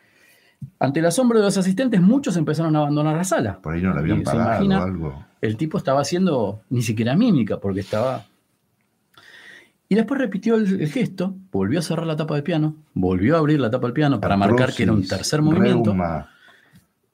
Ante 0.79 1.01
el 1.01 1.07
asombro 1.07 1.39
de 1.39 1.45
los 1.45 1.59
asistentes, 1.59 2.01
muchos 2.01 2.37
empezaron 2.39 2.75
a 2.75 2.79
abandonar 2.81 3.17
la 3.17 3.25
sala. 3.25 3.61
Por 3.61 3.75
ahí 3.75 3.83
no 3.83 3.93
le 3.93 4.01
habían 4.01 4.17
Y 4.21 4.25
se 4.25 4.25
pagado 4.25 4.65
imagina- 4.65 4.83
algo. 4.83 5.25
El 5.43 5.59
tipo 5.59 5.77
estaba 5.77 6.01
haciendo 6.01 6.63
ni 6.71 6.81
siquiera 6.81 7.15
mímica 7.15 7.59
porque 7.61 7.81
estaba... 7.81 8.25
Y 9.95 9.97
después 9.97 10.19
repitió 10.19 10.57
el, 10.57 10.81
el 10.81 10.89
gesto, 10.89 11.37
volvió 11.53 11.79
a 11.79 11.83
cerrar 11.83 12.05
la 12.05 12.17
tapa 12.17 12.35
del 12.35 12.43
piano, 12.43 12.75
volvió 12.95 13.37
a 13.37 13.39
abrir 13.39 13.61
la 13.61 13.71
tapa 13.71 13.87
del 13.87 13.95
piano 13.95 14.21
para 14.21 14.37
marcar 14.37 14.73
que 14.73 14.83
era 14.83 14.93
un 14.93 15.07
tercer 15.07 15.41
movimiento. 15.41 15.91
reuma. 15.91 16.31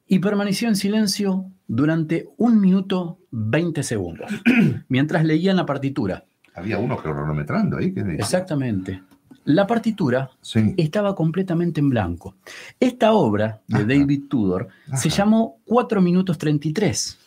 y 0.07 0.19
permaneció 0.19 0.67
en 0.67 0.77
silencio 0.77 1.45
durante 1.69 2.31
un 2.39 2.59
minuto 2.59 3.19
20 3.33 3.83
segundos, 3.83 4.31
mientras 4.89 5.27
leían 5.27 5.57
la 5.57 5.67
partitura. 5.67 6.25
Había 6.55 6.79
uno 6.79 6.97
cronometrando 6.97 7.77
ahí. 7.77 7.93
¿qué? 7.93 8.01
Exactamente. 8.19 9.03
La 9.45 9.67
partitura 9.67 10.31
estaba 10.79 11.15
completamente 11.15 11.81
en 11.81 11.91
blanco. 11.91 12.37
Esta 12.81 13.13
obra 13.13 13.61
de 13.67 13.85
David 13.85 14.23
Tudor 14.27 14.69
se 14.95 15.11
llamó 15.11 15.59
4 15.67 16.01
minutos 16.01 16.39
33 16.39 17.19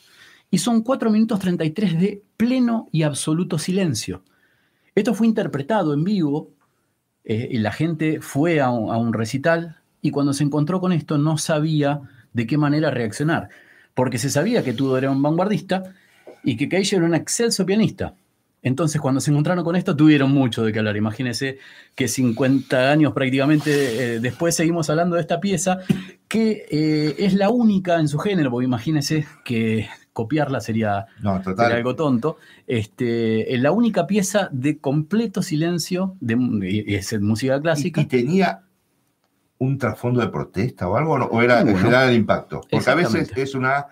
y 0.49 0.57
son 0.57 0.81
4 0.81 1.11
minutos 1.11 1.37
33 1.37 1.99
de 1.99 2.23
pleno 2.37 2.89
y 2.91 3.03
absoluto 3.03 3.59
silencio. 3.59 4.23
Esto 4.95 5.13
fue 5.13 5.27
interpretado 5.27 5.93
en 5.93 6.03
vivo 6.03 6.51
eh, 7.23 7.47
y 7.51 7.57
la 7.57 7.71
gente 7.71 8.21
fue 8.21 8.61
a 8.61 8.69
un, 8.69 9.13
recital 9.13 9.77
y 10.01 10.11
cuando 10.11 10.33
se 10.33 10.43
encontró 10.43 10.79
con 10.79 10.91
esto 10.91 11.17
no 11.17 11.37
sabía 11.37 12.01
de 12.33 12.45
qué 12.45 12.57
manera 12.57 12.91
reaccionar, 12.91 13.49
porque 13.93 14.17
se 14.17 14.29
sabía 14.29 14.63
que 14.63 14.73
Tudor 14.73 14.99
era 14.99 15.11
un 15.11 15.21
vanguardista 15.21 15.93
y 16.43 16.57
que 16.57 16.67
Cage 16.67 16.97
era 16.97 17.05
un 17.05 17.15
excelso 17.15 17.65
pianista. 17.65 18.15
Entonces, 18.61 19.01
cuando 19.01 19.19
se 19.19 19.29
encontraron 19.29 19.65
con 19.65 19.75
esto, 19.75 19.95
tuvieron 19.95 20.31
mucho 20.31 20.63
de 20.63 20.71
qué 20.71 20.79
hablar. 20.79 20.95
Imagínense 20.95 21.59
que 21.95 22.07
50 22.07 22.91
años 22.91 23.11
prácticamente 23.13 24.15
eh, 24.15 24.19
después 24.21 24.55
seguimos 24.55 24.89
hablando 24.89 25.17
de 25.17 25.21
esta 25.21 25.41
pieza, 25.41 25.79
que 26.29 26.65
eh, 26.71 27.15
es 27.19 27.33
la 27.33 27.49
única 27.49 27.99
en 27.99 28.07
su 28.07 28.19
género, 28.19 28.51
porque 28.51 28.65
imagínense 28.65 29.27
que 29.43 29.89
copiarla 30.13 30.61
sería, 30.61 31.07
algo 31.57 31.95
tonto. 31.95 32.37
Este, 32.67 33.53
es 33.53 33.61
la 33.61 33.71
única 33.71 34.07
pieza 34.07 34.49
de 34.51 34.77
completo 34.77 35.41
silencio, 35.41 36.15
de, 36.21 36.85
es 36.87 37.19
música 37.19 37.59
clásica. 37.59 38.01
Y, 38.01 38.05
tenía 38.05 38.63
un 39.57 39.77
trasfondo 39.77 40.21
de 40.21 40.27
protesta 40.27 40.87
o 40.87 40.95
algo, 40.95 41.13
o 41.13 41.41
era 41.41 41.61
en 41.61 41.75
general 41.75 42.09
el 42.09 42.15
impacto. 42.15 42.61
Porque 42.69 42.89
a 42.89 42.95
veces 42.95 43.31
es 43.35 43.55
una 43.55 43.87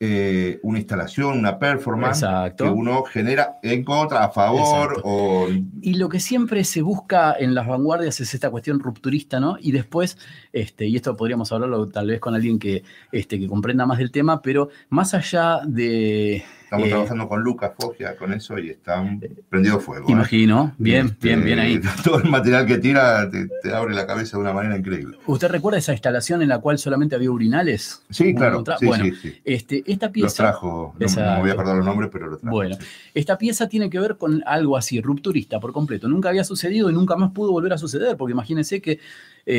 eh, 0.00 0.60
una 0.62 0.78
instalación, 0.78 1.38
una 1.38 1.58
performance 1.58 2.24
que 2.56 2.62
uno 2.64 3.02
genera 3.02 3.58
en 3.62 3.82
contra, 3.82 4.24
a 4.24 4.30
favor. 4.30 5.00
O... 5.02 5.48
Y 5.80 5.94
lo 5.94 6.08
que 6.08 6.20
siempre 6.20 6.62
se 6.62 6.82
busca 6.82 7.34
en 7.36 7.54
las 7.54 7.66
vanguardias 7.66 8.20
es 8.20 8.32
esta 8.32 8.50
cuestión 8.50 8.78
rupturista, 8.78 9.40
¿no? 9.40 9.56
Y 9.60 9.72
después, 9.72 10.16
este, 10.52 10.86
y 10.86 10.94
esto 10.94 11.16
podríamos 11.16 11.50
hablarlo 11.50 11.88
tal 11.88 12.06
vez 12.06 12.20
con 12.20 12.34
alguien 12.36 12.60
que, 12.60 12.84
este, 13.10 13.40
que 13.40 13.48
comprenda 13.48 13.86
más 13.86 13.98
del 13.98 14.12
tema, 14.12 14.40
pero 14.40 14.68
más 14.88 15.14
allá 15.14 15.62
de 15.66 16.44
Estamos 16.68 16.88
eh, 16.88 16.90
trabajando 16.90 17.28
con 17.30 17.40
Lucas 17.40 17.72
Foggia 17.78 18.14
con 18.14 18.30
eso 18.30 18.58
y 18.58 18.68
están 18.68 19.22
prendido 19.48 19.80
fuego. 19.80 20.06
¿eh? 20.06 20.12
Imagino, 20.12 20.74
bien, 20.76 21.06
este, 21.06 21.28
bien, 21.28 21.42
bien 21.42 21.58
ahí. 21.58 21.80
Todo 22.04 22.18
el 22.18 22.28
material 22.28 22.66
que 22.66 22.76
tira 22.76 23.26
te, 23.30 23.72
abre 23.72 23.94
la 23.94 24.06
cabeza 24.06 24.36
de 24.36 24.42
una 24.42 24.52
manera 24.52 24.76
increíble. 24.76 25.16
¿Usted 25.26 25.48
recuerda 25.48 25.78
esa 25.78 25.92
instalación 25.92 26.42
en 26.42 26.50
la 26.50 26.58
cual 26.58 26.76
solamente 26.76 27.14
había 27.14 27.30
urinales? 27.30 28.02
Sí, 28.10 28.34
claro. 28.34 28.62
bueno, 28.82 29.06
Este, 29.46 29.82
esta 29.90 30.12
pieza. 30.12 30.26
Los 30.26 30.34
trajo, 30.34 30.94
no, 30.98 31.06
me 31.08 31.40
voy 31.40 31.48
a 31.48 31.52
acordar 31.54 31.76
los 31.76 31.86
nombres, 31.86 32.10
pero 32.12 32.26
lo 32.26 32.36
trajo. 32.36 32.54
Bueno, 32.54 32.76
esta 33.14 33.38
pieza 33.38 33.66
tiene 33.66 33.88
que 33.88 33.98
ver 33.98 34.18
con 34.18 34.42
algo 34.44 34.76
así, 34.76 35.00
rupturista 35.00 35.60
por 35.60 35.72
completo. 35.72 36.06
Nunca 36.06 36.28
había 36.28 36.44
sucedido 36.44 36.90
y 36.90 36.92
nunca 36.92 37.16
más 37.16 37.30
pudo 37.30 37.50
volver 37.50 37.72
a 37.72 37.78
suceder, 37.78 38.18
porque 38.18 38.32
imagínense 38.32 38.82
que 38.82 39.00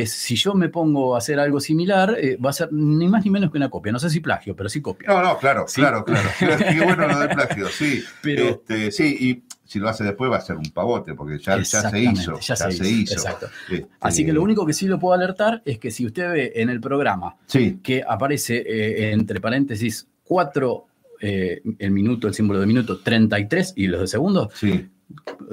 si 0.06 0.36
yo 0.36 0.54
me 0.54 0.68
pongo 0.68 1.14
a 1.14 1.18
hacer 1.18 1.40
algo 1.40 1.58
similar, 1.58 2.16
eh, 2.18 2.36
va 2.36 2.50
a 2.50 2.52
ser 2.52 2.72
ni 2.72 3.08
más 3.08 3.24
ni 3.24 3.30
menos 3.30 3.50
que 3.50 3.58
una 3.58 3.68
copia. 3.68 3.90
No 3.90 3.98
sé 3.98 4.08
si 4.08 4.20
plagio, 4.20 4.54
pero 4.54 4.68
sí 4.68 4.80
copia. 4.80 5.08
No, 5.08 5.22
no, 5.22 5.38
claro, 5.38 5.66
claro, 5.72 6.04
claro. 6.04 6.28
Qué 6.38 6.80
bueno 6.84 7.08
lo 7.08 7.18
del 7.18 7.30
plagio, 7.30 7.66
sí. 7.68 8.02
Pero, 8.22 8.50
este, 8.50 8.92
sí, 8.92 9.16
y 9.18 9.42
si 9.64 9.80
lo 9.80 9.88
hace 9.88 10.04
después 10.04 10.30
va 10.30 10.36
a 10.36 10.40
ser 10.40 10.56
un 10.56 10.70
pavote, 10.70 11.14
porque 11.14 11.38
ya, 11.38 11.58
ya 11.58 11.90
se 11.90 12.00
hizo. 12.00 12.38
Ya, 12.38 12.56
se, 12.56 12.88
hizo. 12.88 13.14
Exacto. 13.14 13.48
Este, 13.68 13.88
Así 14.00 14.24
que 14.24 14.32
lo 14.32 14.42
único 14.42 14.64
que 14.64 14.72
sí 14.72 14.86
lo 14.86 14.98
puedo 14.98 15.14
alertar 15.14 15.62
es 15.64 15.78
que 15.78 15.90
si 15.90 16.06
usted 16.06 16.30
ve 16.30 16.52
en 16.54 16.70
el 16.70 16.80
programa 16.80 17.36
que 17.82 18.04
aparece 18.06 18.58
eh, 18.58 19.12
entre 19.12 19.40
paréntesis 19.40 20.06
4 20.24 20.86
eh, 21.22 21.62
el 21.78 21.90
minuto, 21.90 22.28
el 22.28 22.34
símbolo 22.34 22.60
de 22.60 22.66
minuto, 22.66 23.00
33 23.00 23.74
y 23.76 23.88
los 23.88 24.00
de 24.00 24.06
segundos, 24.06 24.52
sí 24.54 24.88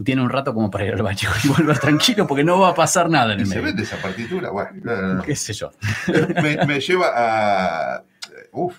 tiene 0.04 0.22
un 0.22 0.30
rato 0.30 0.54
como 0.54 0.70
para 0.70 0.86
ir 0.86 0.94
al 0.94 1.02
baño 1.02 1.30
y 1.44 1.48
volver 1.48 1.80
tranquilo 1.80 2.28
porque 2.28 2.44
no 2.44 2.60
va 2.60 2.70
a 2.70 2.74
pasar 2.74 3.10
nada 3.10 3.34
en 3.34 3.42
el 3.42 3.48
medio. 3.48 3.62
Se 3.62 3.66
vende 3.66 3.84
esa 3.84 3.98
partitura, 3.98 4.50
bueno. 4.52 5.24
¿Qué 5.24 5.36
sé 5.36 5.54
yo? 5.54 5.72
me, 6.42 6.80
lleva 6.80 7.12
a. 7.16 8.04
Uf, 8.52 8.76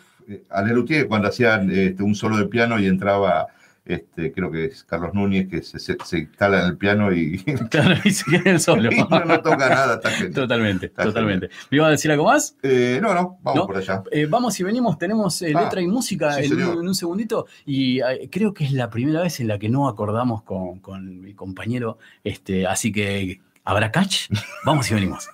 a 0.51 0.63
Lelutier 0.63 1.09
cuando 1.09 1.29
hacían 1.29 1.71
este, 1.71 2.03
un 2.03 2.15
solo 2.15 2.37
de 2.37 2.47
piano 2.47 2.79
y 2.79 2.87
entraba 2.87 3.47
este, 3.89 4.33
creo 4.33 4.51
que 4.51 4.67
es 4.67 4.85
Carlos 4.85 5.15
Núñez, 5.15 5.49
que 5.49 5.63
se, 5.63 5.79
se, 5.79 6.19
instala 6.19 6.61
en 6.61 6.67
el 6.67 6.77
piano 6.77 7.11
y, 7.11 7.39
claro, 7.71 7.95
y 8.05 8.11
se 8.11 8.31
queda 8.31 8.51
el 8.51 8.61
solo. 8.61 8.93
y 8.93 8.99
no, 8.99 9.41
toca 9.41 9.69
nada. 9.69 10.01
Totalmente, 10.33 10.91
totalmente. 10.91 11.49
¿Me 11.71 11.79
iba 11.79 11.87
a 11.87 11.91
decir 11.91 12.11
algo 12.11 12.25
más? 12.25 12.55
Eh, 12.63 12.99
no, 13.03 13.15
no, 13.15 13.39
vamos 13.43 13.67
por 13.67 13.79
allá. 13.79 14.03
Eh, 14.13 14.27
vamos 14.27 14.61
y 14.61 14.63
venimos, 14.63 14.99
tenemos 14.99 15.41
eh, 15.41 15.55
ah, 15.57 15.63
letra 15.63 15.81
y 15.81 15.87
música 15.87 16.39
en, 16.39 16.61
un, 16.61 16.95
segundito 16.95 17.47
y 17.65 18.01
creo 18.29 18.53
que 18.53 18.65
es 18.65 18.73
la 18.73 18.91
primera 18.91 19.23
vez 19.23 19.41
en 19.41 19.49
la 19.49 19.59
que 19.59 19.71
no 19.71 19.89
acordamos 19.89 20.43
con, 20.43 20.81
con 20.81 21.23
mi 21.23 21.33
compañero, 21.33 21.99
este, 22.23 22.67
así 22.67 22.93
que, 22.93 23.41
¿habrá 23.65 23.91
catch? 23.91 24.29
Vamos 24.67 24.91
y 24.91 24.95
venimos. 24.95 25.31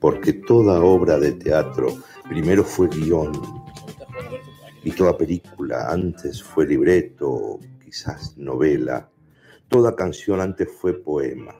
Porque 0.00 0.34
toda 0.34 0.80
obra 0.80 1.18
de 1.18 1.32
teatro 1.32 1.96
primero 2.28 2.62
fue 2.62 2.88
guion 2.88 3.63
y 4.84 4.92
toda 4.92 5.16
película 5.16 5.90
antes 5.90 6.42
fue 6.42 6.66
libreto, 6.66 7.58
quizás 7.82 8.36
novela. 8.36 9.08
Toda 9.68 9.96
canción 9.96 10.40
antes 10.40 10.68
fue 10.78 11.02
poema. 11.02 11.54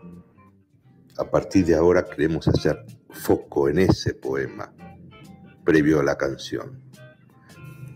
A 1.17 1.25
partir 1.25 1.65
de 1.65 1.75
ahora 1.75 2.05
queremos 2.05 2.47
hacer 2.49 2.85
foco 3.11 3.69
en 3.69 3.79
ese 3.79 4.15
poema, 4.15 4.73
previo 5.65 6.01
a 6.01 6.05
la 6.05 6.17
canción. 6.17 6.83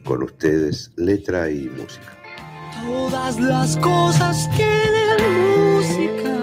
Con 0.04 0.22
ustedes, 0.22 0.92
letra 0.96 1.50
y 1.50 1.68
música. 1.68 2.16
Todas 2.82 3.38
las 3.38 3.76
cosas 3.76 4.48
tienen 4.56 5.76
música 5.76 6.38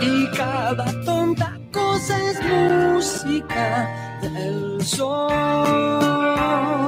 y 0.00 0.30
cada 0.36 1.04
tonta 1.04 1.58
cosa 1.72 2.30
es 2.30 2.40
música 2.44 4.20
del 4.22 4.84
sol. 4.84 6.83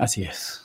Así 0.00 0.22
es. 0.22 0.62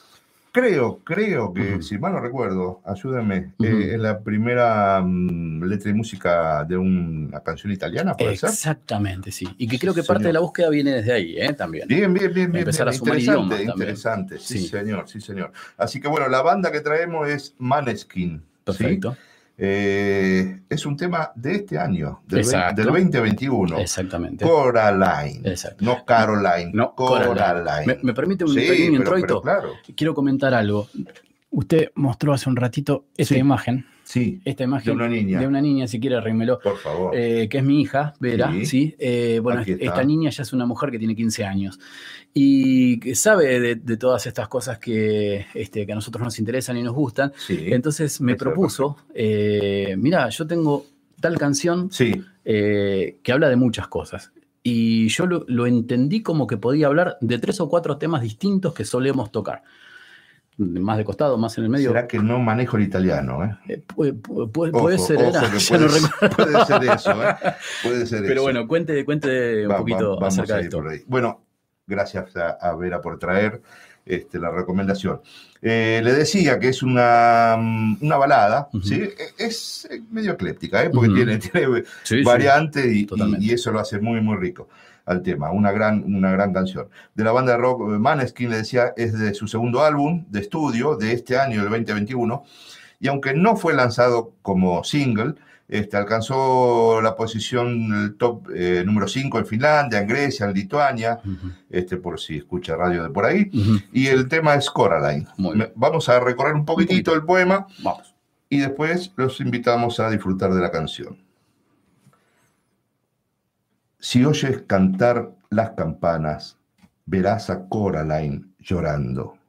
Creo, 0.53 0.99
creo 1.03 1.53
que, 1.53 1.81
si 1.81 1.97
mal 1.97 2.13
no 2.13 2.21
recuerdo, 2.21 2.79
ayúdenme, 2.85 3.51
eh, 3.61 3.89
es 3.91 3.99
la 3.99 4.21
primera 4.21 5.01
mm, 5.01 5.65
letra 5.65 5.91
y 5.91 5.93
música 5.93 6.63
de 6.63 6.77
una 6.77 7.41
canción 7.41 7.73
italiana, 7.73 8.15
¿puede 8.15 8.31
Exactamente, 8.31 9.33
sí. 9.33 9.45
Y 9.57 9.67
que 9.67 9.77
creo 9.77 9.93
que 9.93 10.03
parte 10.03 10.27
de 10.27 10.33
la 10.33 10.39
búsqueda 10.39 10.69
viene 10.69 10.91
desde 10.93 11.11
ahí, 11.11 11.35
¿eh? 11.37 11.51
También. 11.51 11.85
Bien, 11.89 12.13
bien, 12.13 12.33
bien. 12.33 12.49
bien 12.49 12.61
Empezar 12.61 12.87
a 12.87 12.93
sumar 12.93 13.19
interesante, 13.19 13.63
interesante, 13.63 14.39
sí, 14.39 14.65
señor, 14.65 15.09
sí, 15.09 15.19
señor. 15.19 15.51
Así 15.77 15.99
que 15.99 16.07
bueno, 16.07 16.29
la 16.29 16.41
banda 16.41 16.71
que 16.71 16.79
traemos 16.79 17.27
es 17.27 17.53
Maneskin. 17.57 18.41
Perfecto. 18.63 19.17
Eh, 19.57 20.61
es 20.69 20.85
un 20.85 20.97
tema 20.97 21.31
de 21.33 21.55
este 21.55 21.77
año, 21.77 22.21
del, 22.27 22.43
2021. 22.43 23.79
Exactamente. 23.79 24.43
Coraline. 24.43 25.55
No 25.79 26.03
Caroline. 26.05 26.71
No, 26.73 26.93
Coraline. 26.93 27.99
¿Me, 28.01 28.13
permite 28.13 28.43
un 28.43 28.53
pequeño 28.53 28.97
introito? 28.97 29.41
claro. 29.41 29.73
Quiero 29.95 30.13
comentar 30.13 30.53
algo. 30.53 30.87
Usted 31.51 31.91
mostró 31.95 32.33
hace 32.33 32.49
un 32.49 32.57
ratito 32.57 33.05
esta 33.15 33.37
imagen. 33.37 33.85
Sí. 34.05 34.39
Esta 34.45 34.63
imagen. 34.63 34.85
De 34.85 34.91
una 34.91 35.09
niña. 35.09 35.39
De 35.39 35.47
una 35.47 35.59
niña, 35.59 35.87
si 35.87 35.99
quiere, 35.99 36.21
rímelo. 36.21 36.59
Por 36.59 36.77
favor. 36.77 37.11
Eh, 37.15 37.49
que 37.49 37.57
es 37.57 37.63
mi 37.63 37.81
hija, 37.81 38.13
Vera. 38.19 38.53
Sí. 38.63 38.95
Eh, 38.99 39.39
bueno, 39.41 39.63
esta 39.65 40.03
niña 40.03 40.29
ya 40.29 40.43
es 40.43 40.53
una 40.53 40.65
mujer 40.65 40.91
que 40.91 40.99
tiene 40.99 41.15
15 41.15 41.43
años 41.43 41.79
y 42.33 42.99
que 42.99 43.15
sabe 43.15 43.75
de, 43.75 43.97
todas 43.97 44.27
estas 44.27 44.47
cosas 44.47 44.77
que, 44.77 45.47
este, 45.55 45.85
que 45.85 45.91
a 45.91 45.95
nosotros 45.95 46.23
nos 46.23 46.37
interesan 46.37 46.77
y 46.77 46.83
nos 46.83 46.93
gustan. 46.93 47.33
Entonces 47.49 48.21
me 48.21 48.35
propuso, 48.35 48.97
eh, 49.13 49.95
mira, 49.97 50.29
yo 50.29 50.45
tengo 50.45 50.85
tal 51.19 51.37
canción 51.37 51.89
que 51.89 53.31
habla 53.31 53.49
de 53.49 53.55
muchas 53.55 53.87
cosas. 53.87 54.31
Y 54.61 55.09
yo 55.09 55.25
lo 55.25 55.65
entendí 55.67 56.21
como 56.21 56.47
que 56.47 56.57
podía 56.57 56.87
hablar 56.87 57.17
de 57.21 57.37
tres 57.39 57.59
o 57.59 57.69
cuatro 57.69 57.97
temas 57.97 58.21
distintos 58.21 58.73
que 58.73 58.85
solemos 58.85 59.31
tocar 59.31 59.63
más 60.57 60.97
de 60.97 61.03
costado, 61.03 61.37
más 61.37 61.57
en 61.57 61.65
el 61.65 61.69
medio. 61.69 61.89
¿Será 61.89 62.07
que 62.07 62.19
no 62.19 62.39
manejo 62.39 62.77
el 62.77 62.83
italiano? 62.83 63.43
Eh? 63.43 63.57
eh 63.67 64.13
puede, 64.13 64.97
ser, 64.97 65.21
era, 65.21 65.41
puede, 65.67 66.29
puede, 66.29 66.65
ser 66.65 66.83
eso, 66.83 67.23
¿eh? 67.23 67.35
Puede 67.83 68.05
ser 68.05 68.23
Pero 68.25 68.43
bueno, 68.43 68.67
cuente, 68.67 69.03
cuente 69.03 69.67
un 69.67 69.75
poquito 69.75 70.23
acerca 70.23 70.57
de 70.57 70.63
esto. 70.63 70.83
Bueno, 71.07 71.41
gracias 71.85 72.35
a, 72.35 72.73
Vera 72.75 73.01
por 73.01 73.19
traer 73.19 73.61
este, 74.05 74.39
la 74.39 74.51
recomendación. 74.51 75.21
Eh, 75.61 75.99
le 76.03 76.13
decía 76.13 76.59
que 76.59 76.69
es 76.69 76.83
una, 76.83 77.55
una 77.99 78.17
balada, 78.17 78.69
¿sí? 78.83 79.01
Es 79.37 79.89
medio 80.11 80.33
ecléptica, 80.33 80.83
¿eh? 80.83 80.89
porque 80.89 81.09
tiene, 81.09 81.37
tiene 81.39 81.83
variantes 82.23 82.85
y, 82.85 83.07
y, 83.39 83.51
eso 83.51 83.71
lo 83.71 83.79
hace 83.79 83.99
muy, 83.99 84.21
muy 84.21 84.37
rico 84.37 84.69
al 85.05 85.21
tema. 85.21 85.51
Una 85.51 85.71
gran, 85.71 86.03
una 86.03 86.31
gran 86.31 86.51
canción. 86.53 86.87
De 87.13 87.23
la 87.23 87.31
banda 87.31 87.53
de 87.53 87.57
rock 87.59 87.81
Maneskin, 87.81 88.49
le 88.49 88.57
decía, 88.57 88.93
es 88.97 89.17
de 89.17 89.33
su 89.33 89.47
segundo 89.47 89.83
álbum 89.83 90.25
de 90.29 90.39
estudio 90.41 90.95
de 90.95 91.13
este 91.13 91.37
año, 91.37 91.61
el 91.61 91.69
2021. 91.69 92.43
Y 92.99 93.07
aunque 93.07 93.33
no 93.33 93.55
fue 93.55 93.73
lanzado 93.73 94.33
como 94.41 94.83
single, 94.83 95.35
Este, 95.67 95.97
alcanzó 95.97 97.01
la 97.01 97.15
posición 97.15 98.15
top 98.19 98.49
eh, 98.53 98.83
número 98.85 99.07
5 99.07 99.39
en 99.39 99.45
Finlandia, 99.47 99.99
en 99.99 100.07
Grecia, 100.07 100.45
en 100.45 100.53
Lituania, 100.53 101.19
este, 101.71 101.97
por 101.97 102.19
si 102.19 102.37
escucha 102.37 102.75
radio 102.75 103.01
de 103.01 103.09
por 103.09 103.25
ahí. 103.25 103.49
Y 103.91 104.05
el 104.07 104.27
tema 104.27 104.53
es 104.53 104.69
Coraline. 104.69 105.25
Vamos 105.75 106.07
a 106.07 106.19
recorrer 106.19 106.53
un 106.53 106.65
poquitito 106.65 107.15
el 107.15 107.23
poema. 107.23 107.65
Vamos. 107.83 108.13
Y 108.47 108.59
después 108.59 109.11
los 109.15 109.41
invitamos 109.41 109.99
a 109.99 110.11
disfrutar 110.11 110.53
de 110.53 110.61
la 110.61 110.69
canción. 110.69 111.17
Si 114.07 114.23
oyes 114.23 114.61
cantar 114.67 115.35
las 115.49 115.71
campanas, 115.71 116.59
verás 117.07 117.49
a 117.49 117.67
Coraline 117.67 118.53
llorando, 118.59 119.39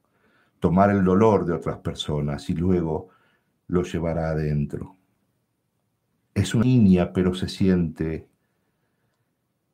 tomar 0.60 0.88
el 0.88 1.04
dolor 1.04 1.44
de 1.44 1.52
otras 1.52 1.76
personas 1.80 2.48
y 2.48 2.54
luego 2.54 3.10
lo 3.66 3.82
llevará 3.82 4.30
adentro. 4.30 4.96
Es 6.32 6.54
una 6.54 6.64
niña, 6.64 7.12
pero 7.12 7.34
se 7.34 7.50
siente, 7.50 8.28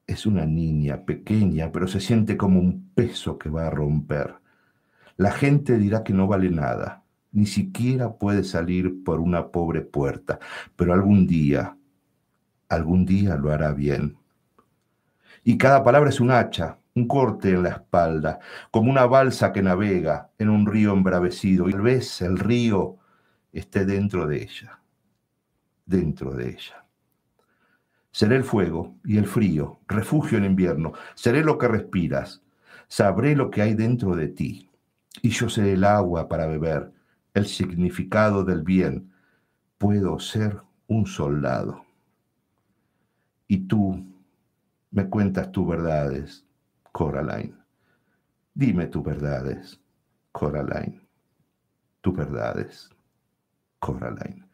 es 0.09 0.27
una 0.27 0.47
niña 0.47 1.05
pequeña, 1.05 1.71
pero 1.71 1.87
se 1.87 2.01
siente 2.01 2.37
como 2.37 2.59
un 2.59 2.91
peso 2.93 3.39
que 3.39 3.51
va 3.51 3.69
a 3.69 3.71
romper. 3.71 4.35
La 5.17 5.31
gente 5.31 5.79
dirá 5.79 6.03
que 6.03 6.13
no 6.13 6.27
vale 6.27 6.51
nada, 6.51 7.05
ni 7.31 7.47
siquiera 7.47 8.15
puede 8.15 8.43
salir 8.43 9.05
por 9.05 9.21
una 9.21 9.53
pobre 9.53 9.83
puerta, 9.83 10.41
pero 10.75 10.93
algún 10.93 11.29
día, 11.29 11.77
algún 12.69 13.07
día 13.07 13.37
lo 13.37 13.53
hará 13.53 13.73
bien 13.75 14.19
y 15.45 15.59
cada 15.59 15.83
palabra 15.83 16.11
es 16.11 16.21
un 16.21 16.31
hacha, 16.31 16.79
un 16.95 17.09
corte 17.09 17.51
en 17.51 17.63
la 17.63 17.71
espalda, 17.71 18.39
como 18.71 18.91
una 18.91 19.07
balsa 19.07 19.53
que 19.53 19.63
navega 19.63 20.31
en 20.39 20.51
un 20.51 20.67
río 20.67 20.93
embravecido, 20.93 21.69
y 21.69 21.73
tal 21.73 21.83
vez 21.83 22.23
el 22.23 22.39
río 22.39 22.99
esté 23.53 23.85
dentro 23.85 24.27
de 24.27 24.43
ella, 24.43 24.81
dentro 25.87 26.33
de 26.33 26.51
ella. 26.51 26.85
Seré 28.11 28.37
el 28.37 28.45
fuego 28.45 28.97
y 29.05 29.17
el 29.17 29.27
frío, 29.27 29.81
refugio 29.89 30.39
en 30.39 30.45
invierno, 30.45 30.93
seré 31.15 31.43
lo 31.43 31.57
que 31.57 31.69
respiras, 31.69 32.43
sabré 32.87 33.35
lo 33.35 33.51
que 33.51 33.63
hay 33.63 33.75
dentro 33.75 34.15
de 34.15 34.29
ti, 34.29 34.71
y 35.23 35.31
yo 35.31 35.49
seré 35.49 35.73
el 35.73 35.85
agua 35.85 36.29
para 36.29 36.47
beber, 36.47 36.93
el 37.35 37.47
significado 37.47 38.45
del 38.45 38.63
bien. 38.63 39.13
Puedo 39.79 40.19
ser 40.19 40.61
un 40.87 41.07
soldado. 41.07 41.85
Y 43.49 43.67
tú, 43.67 44.12
me 44.93 45.09
cuentas 45.09 45.51
tus 45.51 45.67
verdades, 45.67 46.47
Coraline. 46.93 47.57
Dime 48.55 48.87
tus 48.87 49.03
verdades, 49.03 49.81
Coraline. 50.33 51.01
Tus 52.03 52.15
verdades, 52.15 52.91
Coraline. 53.79 54.47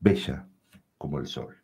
Bella 0.00 0.46
como 0.96 1.18
el 1.18 1.26
sol. 1.26 1.54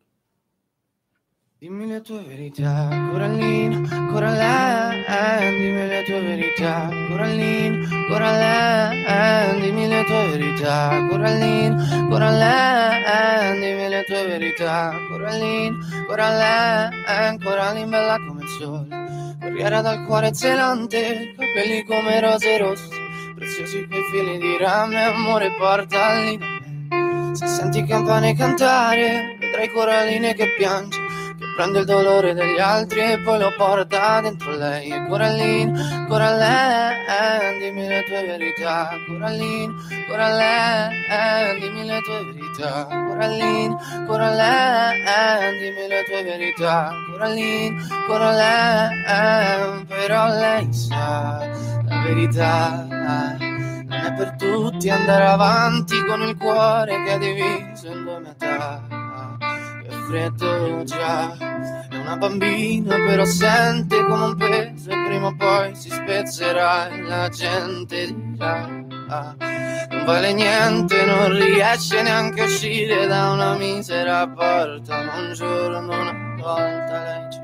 Dimmi 1.63 1.87
le 1.87 2.01
tue 2.01 2.21
verità, 2.27 2.89
Coraline, 3.13 3.87
Coraline, 4.11 5.49
dimmi 5.49 5.87
le 5.87 6.03
tue 6.03 6.21
verità, 6.21 6.89
Coraline, 7.09 7.87
Coraline, 8.09 9.61
dimmi 9.61 9.87
le 9.87 10.03
tue 10.03 10.27
verità, 10.37 11.07
Coraline, 11.09 12.09
Coraline, 12.09 13.61
dimmi 13.61 13.89
le 13.89 14.05
tue 14.05 14.27
verità, 14.27 14.93
Coraline, 15.09 15.77
Coraline, 16.09 17.39
Coraline 17.41 17.87
bella 17.87 18.17
come 18.27 18.43
il 18.43 18.49
sole, 18.49 19.37
corriera 19.41 19.81
dal 19.83 20.05
cuore 20.05 20.35
zelante, 20.35 21.33
capelli 21.39 21.85
come 21.85 22.19
rose 22.19 22.59
rosse, 22.59 22.89
preziosi 23.37 23.87
quei 23.87 24.03
fili 24.11 24.39
di 24.39 24.57
rame, 24.59 25.01
amore 25.05 25.53
portali 25.57 26.39
da. 26.39 26.51
Se 27.35 27.47
senti 27.47 27.85
campane 27.85 28.35
cantare, 28.35 29.37
vedrai 29.39 29.71
Coraline 29.71 30.35
che 30.35 30.53
piange 30.57 31.02
prende 31.55 31.81
il 31.81 31.85
dolore 31.85 32.35
degli 32.35 32.59
altri 32.59 33.01
e 33.13 33.19
poi 33.19 33.39
lo 33.39 33.53
porta 33.57 34.21
dentro 34.21 34.55
lei. 34.57 34.91
E 34.91 35.07
Coraline, 35.07 36.07
Coraline, 36.09 37.59
dimmi 37.61 37.87
le 37.87 38.03
tue 38.05 38.25
verità. 38.27 38.91
Coraline, 39.07 39.75
Coraline, 40.09 41.59
dimmi 41.61 41.85
le 41.85 42.01
tue 42.03 42.33
verità. 42.33 42.87
Coraline, 42.87 43.77
Coraline, 44.07 45.59
dimmi 45.61 45.89
le 45.89 46.05
tue 46.05 46.23
verità. 46.23 46.93
Coraline, 47.11 47.83
Coraline, 48.07 49.85
però 49.87 50.29
lei 50.29 50.73
sa 50.73 51.49
la 51.87 52.03
verità. 52.03 52.87
Non 52.89 54.01
è 54.05 54.15
per 54.15 54.37
tutti 54.37 54.89
andare 54.89 55.27
avanti 55.27 56.03
con 56.07 56.23
il 56.23 56.37
cuore 56.37 57.03
che 57.05 57.13
è 57.13 57.19
diviso 57.19 57.89
in 57.89 58.05
due 58.05 58.19
metà 58.21 59.02
freddo 60.13 60.85
già. 60.85 61.35
È 61.89 61.97
una 61.97 62.17
bambina 62.19 62.97
però 62.97 63.25
sente 63.25 64.05
come 64.05 64.25
un 64.25 64.37
peso 64.37 64.91
e 64.91 65.05
prima 65.07 65.29
o 65.29 65.37
poi 65.37 65.75
si 65.75 65.89
spezzerà 65.89 66.91
e 66.91 67.01
la 67.01 67.29
gente 67.31 68.13
dirà. 68.13 68.81
Ah, 69.09 69.35
non 69.91 70.05
vale 70.05 70.35
niente, 70.35 71.05
non 71.07 71.35
riesce 71.35 72.03
neanche 72.03 72.43
a 72.43 72.45
uscire 72.45 73.07
da 73.07 73.31
una 73.31 73.55
misera 73.57 74.29
porta, 74.29 75.03
ma 75.03 75.17
un 75.17 75.33
giorno 75.33 76.01
una 76.01 76.35
volta 76.39 77.03
lei 77.03 77.33
ci 77.33 77.41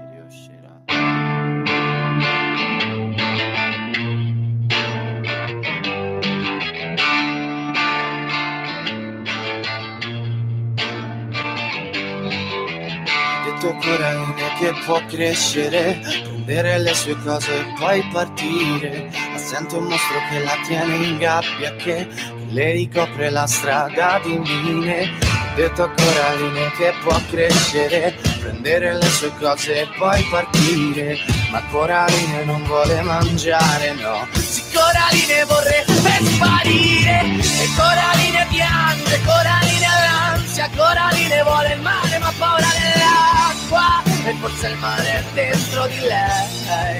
detto 13.58 13.76
Coraline 13.82 14.54
che 14.58 14.72
può 14.84 15.00
crescere, 15.06 15.98
prendere 16.02 16.78
le 16.78 16.94
sue 16.94 17.16
cose 17.24 17.58
e 17.58 17.74
poi 17.76 18.08
partire. 18.12 19.10
Ma 19.32 19.38
sente 19.38 19.74
un 19.76 19.84
mostro 19.84 20.18
che 20.30 20.38
la 20.44 20.56
tiene 20.66 20.94
in 20.94 21.18
gabbia, 21.18 21.74
che 21.76 22.06
le 22.50 22.72
ricopre 22.72 23.30
la 23.30 23.46
strada 23.46 24.20
di 24.22 24.38
mine. 24.38 25.10
Detto 25.56 25.90
Coraline 25.96 26.70
che 26.76 26.92
può 27.02 27.20
crescere, 27.30 28.16
prendere 28.40 28.94
le 28.94 29.08
sue 29.08 29.32
cose 29.40 29.80
e 29.80 29.88
poi 29.98 30.22
partire. 30.30 31.18
Ma 31.50 31.60
Coraline 31.70 32.44
non 32.44 32.62
vuole 32.64 33.02
mangiare, 33.02 33.92
no. 33.94 34.26
Sì, 34.34 34.62
Coraline 34.72 35.44
vorrebbe 35.46 36.24
sparire. 36.30 37.22
E 37.40 37.68
Coraline 37.76 38.46
piange, 38.50 39.20
Coraline 39.24 40.17
l'ansia, 40.58 40.70
Coraline 40.74 41.42
vuole 41.42 41.72
il 41.74 41.80
mare, 41.80 42.18
ma 42.18 42.32
paura 42.36 42.66
dell'acqua. 42.80 44.02
E 44.24 44.34
forse 44.40 44.66
il 44.68 44.76
mare 44.78 45.04
è 45.04 45.24
dentro 45.32 45.86
di 45.86 45.98
lei. 46.00 46.98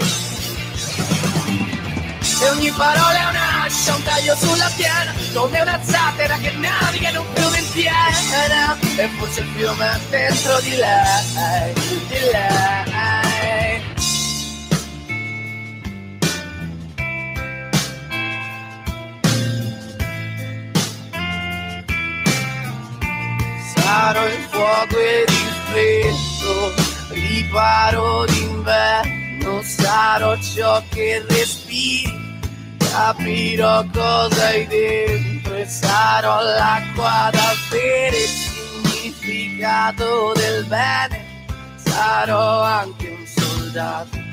E 2.40 2.48
ogni 2.50 2.70
parola 2.70 3.18
è 3.18 3.28
un'ascia, 3.30 3.94
un 3.96 4.02
taglio 4.04 4.36
sulla 4.36 4.70
piena, 4.76 5.12
come 5.34 5.61
una 5.61 5.80
zattera 5.82 6.36
che 6.36 6.52
naviga 6.52 7.09
in 7.11 7.16
un 7.16 7.26
fiume 7.34 7.59
in 7.59 7.70
piena. 7.72 8.78
E 8.96 9.09
forse 9.18 9.40
il 9.40 9.46
fiume 9.56 9.90
è 9.90 9.98
dentro 10.09 10.61
di 10.61 10.76
lei, 10.76 11.72
di 11.74 12.18
lei. 12.30 13.28
Sarò 23.89 24.26
il 24.26 24.47
fuoco 24.51 24.99
ed 24.99 25.30
il 25.30 25.55
freddo, 25.64 26.74
riparo 27.09 28.26
d'inverno, 28.26 29.62
sarò 29.62 30.36
ciò 30.41 30.82
che 30.91 31.24
respiri 31.26 32.12
capirò 32.76 33.86
cosa 33.91 34.49
hai 34.49 34.66
dentro 34.66 35.55
e 35.55 35.66
sarò 35.66 36.43
l'acqua 36.43 37.30
da 37.32 37.55
bere, 37.70 38.18
il 38.18 38.28
significato 38.28 40.34
del 40.34 40.66
bene, 40.66 41.47
sarò 41.76 42.61
anche 42.61 43.09
un 43.09 43.24
soldato 43.24 44.28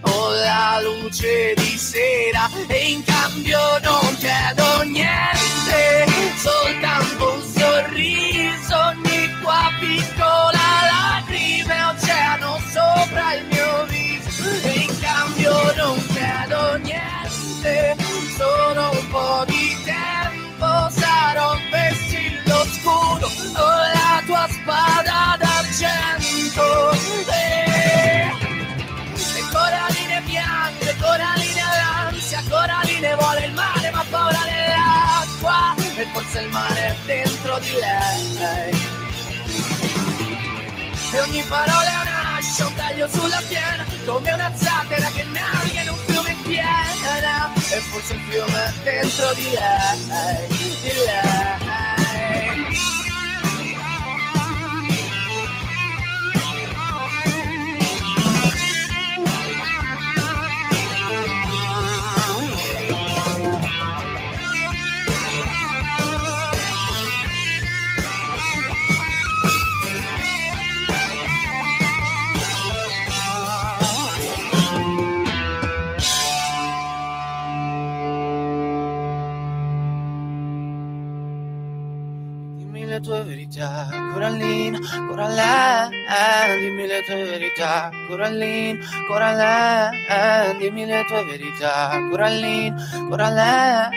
o 0.00 0.30
la 0.30 0.80
luce 0.82 1.54
di 1.56 1.76
sera 1.78 2.48
e 2.68 2.90
in 2.92 3.04
cambio 3.04 3.58
non 3.82 4.16
chiedo 4.18 4.82
niente, 4.82 6.06
soltanto 6.36 7.32
un 7.34 7.42
sorriso, 7.42 8.76
ogni 8.76 9.30
qua 9.42 9.70
piccola 9.80 10.66
lacrime, 10.90 11.84
oceano 11.84 12.60
sopra 12.70 13.34
il 13.34 13.46
mio 13.46 13.84
viso 13.86 14.44
e 14.62 14.70
in 14.70 15.00
cambio 15.00 15.74
non 15.76 16.06
chiedo 16.06 16.76
niente 16.76 17.16
te, 17.66 17.96
solo 18.36 18.90
un 18.90 19.08
po' 19.10 19.44
di 19.46 19.76
tempo 19.84 20.88
sarò 20.90 21.52
un 21.54 21.62
vessillo 21.70 22.58
scuro 22.74 23.26
o 23.26 23.68
la 23.96 24.22
tua 24.26 24.46
spada 24.48 25.36
d'argento. 25.40 26.66
E, 27.30 28.30
e 28.42 28.45
Coraline 29.52 30.22
piange, 30.26 30.96
Coraline 30.98 31.62
l'ansia, 31.62 32.42
Coraline 32.48 33.14
vuole 33.16 33.46
il 33.46 33.52
mare 33.52 33.90
ma 33.90 34.04
paura 34.10 34.38
dell'acqua 34.44 35.74
e 35.96 36.06
forse 36.12 36.40
il 36.40 36.48
mare 36.50 36.80
è 36.80 36.96
dentro 37.06 37.58
di 37.58 37.72
lei. 37.72 38.94
e 41.12 41.20
ogni 41.20 41.42
parola 41.48 41.84
è 41.84 42.02
una 42.02 42.22
lancia, 42.22 42.66
un 42.66 42.74
taglio 42.74 43.08
sulla 43.08 43.42
piena, 43.48 43.84
come 44.04 44.32
una 44.32 44.52
zattera 44.54 45.08
che 45.08 45.24
naviga 45.24 45.80
in 45.82 45.88
un 45.88 45.96
fiume 46.06 46.36
piena, 46.42 47.52
e 47.54 47.80
forse 47.90 48.14
il 48.14 48.20
fiume 48.28 48.64
è 48.64 48.72
dentro 48.82 49.32
di 49.34 49.50
lei, 49.50 50.46
di 50.82 50.92
lei. 51.06 51.65
Le 82.96 83.02
tue 83.02 83.22
verità, 83.24 83.88
Corallina, 84.12 84.78
Corallina, 85.06 85.88
dimmi 86.58 86.86
le 86.86 87.02
tue 87.04 87.24
verità, 87.24 87.90
Corallina, 88.08 88.78
Corallina, 89.06 90.54
dimmi 90.58 90.86
le 90.86 91.04
tue 91.04 91.24
verità, 91.24 91.98
Corallina, 92.08 92.76
Corallina, 93.08 93.90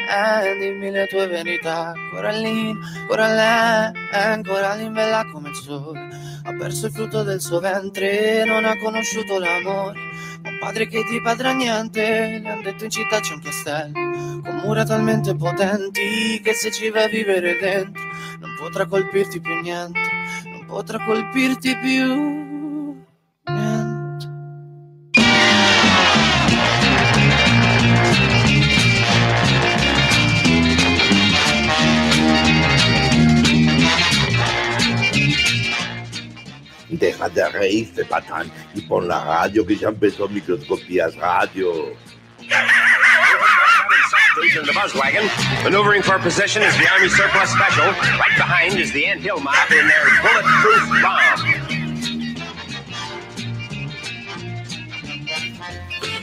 dimmi 0.59 0.91
le 0.91 1.07
tue 1.07 1.27
verità, 1.27 1.93
Corallina, 2.11 2.77
Corallina, 3.07 4.41
Corallina 4.43 4.89
bella 4.89 5.25
come 5.31 5.49
il 5.49 5.55
sole, 5.55 6.09
ha 6.43 6.53
perso 6.55 6.87
il 6.87 6.91
frutto 6.91 7.23
del 7.23 7.39
suo 7.39 7.59
ventre, 7.61 8.43
non 8.43 8.65
ha 8.65 8.77
conosciuto 8.77 9.39
l'amore, 9.39 9.97
un 10.43 10.57
padre 10.59 10.87
che 10.87 11.05
ti 11.05 11.21
padrà 11.21 11.53
niente, 11.53 12.41
le 12.43 12.49
han 12.49 12.61
detto 12.63 12.83
in 12.83 12.89
città 12.89 13.21
c'è 13.21 13.33
un 13.33 13.41
castello, 13.41 14.41
con 14.43 14.61
mura 14.65 14.83
talmente 14.83 15.35
potenti 15.35 16.41
che 16.43 16.53
se 16.53 16.69
ci 16.69 16.89
vai 16.89 17.05
a 17.05 17.07
vivere 17.07 17.57
dentro 17.57 18.08
non 18.39 18.55
potrà 18.57 18.85
colpirti 18.85 19.39
più 19.39 19.61
niente, 19.61 19.99
non 20.45 20.65
potrà 20.65 21.03
colpirti 21.03 21.77
più 21.77 22.95
niente. 23.45 23.97
Deja 36.91 37.29
de 37.29 37.47
reírte, 37.49 38.03
patán, 38.03 38.51
y 38.73 38.81
pon 38.81 39.07
la 39.07 39.23
radio 39.23 39.65
que 39.65 39.75
ya 39.75 39.89
empezó 39.89 40.27
Microscopías 40.27 41.15
Radio. 41.15 41.95
In 44.37 44.65
the 44.65 44.73
buzz 44.73 44.93
wagon. 44.93 45.27
Maneuvering 45.63 46.01
for 46.01 46.19
position 46.19 46.61
is 46.61 46.75
the 46.77 46.87
Army 46.91 47.09
Surplus 47.09 47.49
Special. 47.51 47.85
Right 47.85 48.37
behind 48.37 48.79
is 48.79 48.91
the 48.93 49.05
Ant 49.07 49.21
Hill 49.21 49.39
Mob 49.39 49.71
in 49.71 49.87
their 49.87 50.05
bulletproof 50.21 51.01
bomb. 51.01 51.58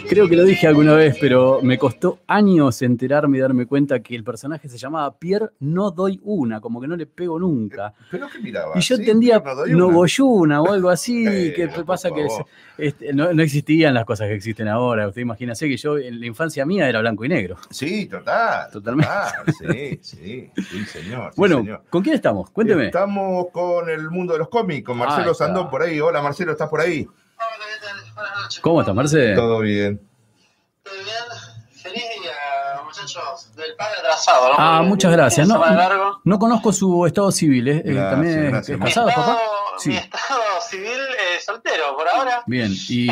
Creo 0.08 0.28
que 0.28 0.36
lo 0.36 0.44
dije 0.44 0.66
alguna 0.68 0.94
vez, 0.94 1.16
pero 1.20 1.60
me 1.62 1.78
costó 1.78 2.20
años 2.28 2.80
enterarme 2.82 3.38
y 3.38 3.40
darme 3.40 3.66
cuenta 3.66 4.00
que 4.00 4.14
el 4.14 4.22
personaje 4.22 4.68
se 4.68 4.78
llamaba 4.78 5.18
Pierre 5.18 5.50
No 5.60 5.90
Doy 5.90 6.20
Una, 6.22 6.60
como 6.60 6.80
que 6.80 6.86
no 6.86 6.96
le 6.96 7.06
pego 7.06 7.38
nunca. 7.40 7.92
¿Pero 8.10 8.28
qué 8.32 8.38
miraba? 8.38 8.72
Y 8.76 8.80
yo 8.80 8.96
¿Sí? 8.96 9.02
entendía 9.02 9.42
No 9.44 9.54
doy 9.54 9.70
una. 9.74 9.78
Nogoyuna 9.78 10.62
o 10.62 10.72
algo 10.72 10.90
así, 10.90 11.26
Eh, 11.36 11.52
que 11.54 11.68
por 11.68 11.84
pasa 11.84 12.10
que 12.10 12.26
este, 12.78 13.12
no, 13.12 13.32
no 13.32 13.42
existían 13.42 13.94
las 13.94 14.04
cosas 14.04 14.28
que 14.28 14.34
existen 14.34 14.68
ahora. 14.68 15.08
Usted 15.08 15.22
imagínese 15.22 15.68
que 15.68 15.76
yo 15.76 15.98
en 15.98 16.20
la 16.20 16.26
infancia 16.26 16.64
mía 16.64 16.88
era 16.88 17.00
blanco 17.00 17.24
y 17.24 17.28
negro. 17.28 17.56
Sí, 17.70 18.06
total. 18.06 18.70
Totalmente. 18.70 19.10
total, 19.10 19.54
sí, 19.72 19.98
sí, 20.02 20.50
sí, 20.56 20.84
señor. 20.86 21.32
sí, 21.32 21.34
bueno, 21.36 21.58
señor. 21.58 21.82
¿con 21.90 22.02
quién 22.02 22.14
estamos? 22.14 22.50
Cuénteme. 22.50 22.86
Estamos 22.86 23.46
con 23.52 23.88
el 23.88 24.08
mundo 24.10 24.34
de 24.34 24.38
los 24.38 24.48
cómics, 24.48 24.84
con 24.84 24.98
Marcelo. 24.98 25.34
Sandón 25.34 25.68
por 25.68 25.82
ahí. 25.82 25.98
Hola, 26.00 26.22
Marcelo, 26.22 26.52
¿estás 26.52 26.68
por 26.70 26.80
ahí? 26.80 27.06
¿Cómo 28.60 28.80
estás, 28.80 28.94
Marce? 28.94 29.34
Todo 29.34 29.60
bien. 29.60 30.00
Feliz 31.82 32.02
día, 32.20 32.32
muchachos, 32.84 33.54
del 33.54 33.74
padre 33.76 33.94
atrasado, 34.00 34.48
¿no? 34.48 34.54
Ah, 34.58 34.76
Porque 34.78 34.88
muchas 34.88 35.12
gracias. 35.12 35.48
No, 35.48 35.62
no 36.24 36.38
conozco 36.38 36.72
su 36.72 37.06
estado 37.06 37.30
civil. 37.30 37.68
¿eh? 37.68 37.76
Eh, 37.84 37.92
Gracias, 37.92 38.10
¿También 38.10 38.44
es- 38.44 38.50
gracias, 38.52 38.78
es 38.78 38.84
casado, 38.84 39.06
papá? 39.08 39.38
Mi 39.76 39.80
Sí. 39.82 39.96
estado 39.96 40.40
civil 40.68 40.88
eh, 40.90 41.40
soltero, 41.44 41.96
por 41.96 42.08
ahora. 42.08 42.42
Bien. 42.46 42.72
Y, 42.88 43.08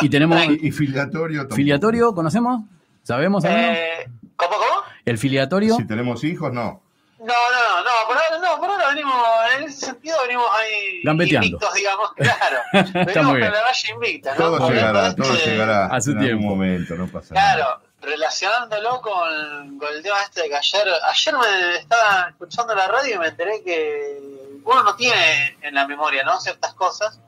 y 0.00 0.08
tenemos 0.08 0.40
Y 0.62 0.70
filiatorio 0.72 1.40
tampoco. 1.40 1.56
filiatorio, 1.56 2.14
¿conocemos? 2.14 2.62
¿Sabemos? 3.02 3.44
Eh, 3.44 4.08
¿Cómo, 4.36 4.50
cómo? 4.52 4.82
¿El 5.04 5.18
filiatorio? 5.18 5.76
Si 5.76 5.86
tenemos 5.86 6.24
hijos, 6.24 6.52
no. 6.52 6.82
No, 7.28 7.34
no, 7.34 7.84
no, 7.84 7.90
por 8.06 8.16
ahora 8.16 8.38
no, 8.38 8.58
por 8.60 8.70
ahora 8.70 8.88
venimos, 8.88 9.14
en 9.56 9.64
ese 9.64 9.86
sentido 9.86 10.16
venimos 10.22 10.46
ahí 10.52 11.02
Gambeteando. 11.04 11.46
invictos, 11.46 11.74
digamos, 11.74 12.12
claro. 12.16 12.58
Venimos 12.72 13.32
con 13.32 13.40
la 13.40 13.50
valla 13.62 13.90
invicta, 13.94 14.30
¿no? 14.34 14.36
Todo 14.56 14.70
llegará, 14.70 15.14
todo 15.14 15.34
este- 15.34 15.50
llegará 15.50 15.86
A 15.86 16.00
su 16.00 16.10
en 16.12 16.16
algún 16.18 16.26
tiempo. 16.28 16.48
momento, 16.48 16.94
no 16.94 17.06
pasa 17.08 17.34
nada. 17.34 17.54
Claro, 17.54 17.80
relacionándolo 18.00 19.00
con, 19.02 19.78
con 19.78 19.88
el 19.94 20.02
tema 20.02 20.22
este 20.22 20.42
de 20.42 20.48
que 20.48 20.56
ayer, 20.56 20.88
ayer 21.04 21.34
me 21.34 21.76
estaba 21.76 22.28
escuchando 22.30 22.74
la 22.74 22.86
radio 22.88 23.16
y 23.16 23.18
me 23.18 23.28
enteré 23.28 23.62
que 23.62 24.18
uno 24.64 24.82
no 24.82 24.94
tiene 24.96 25.56
en 25.62 25.74
la 25.74 25.86
memoria, 25.86 26.22
¿no? 26.24 26.40
Ciertas 26.40 26.74
cosas. 26.74 27.18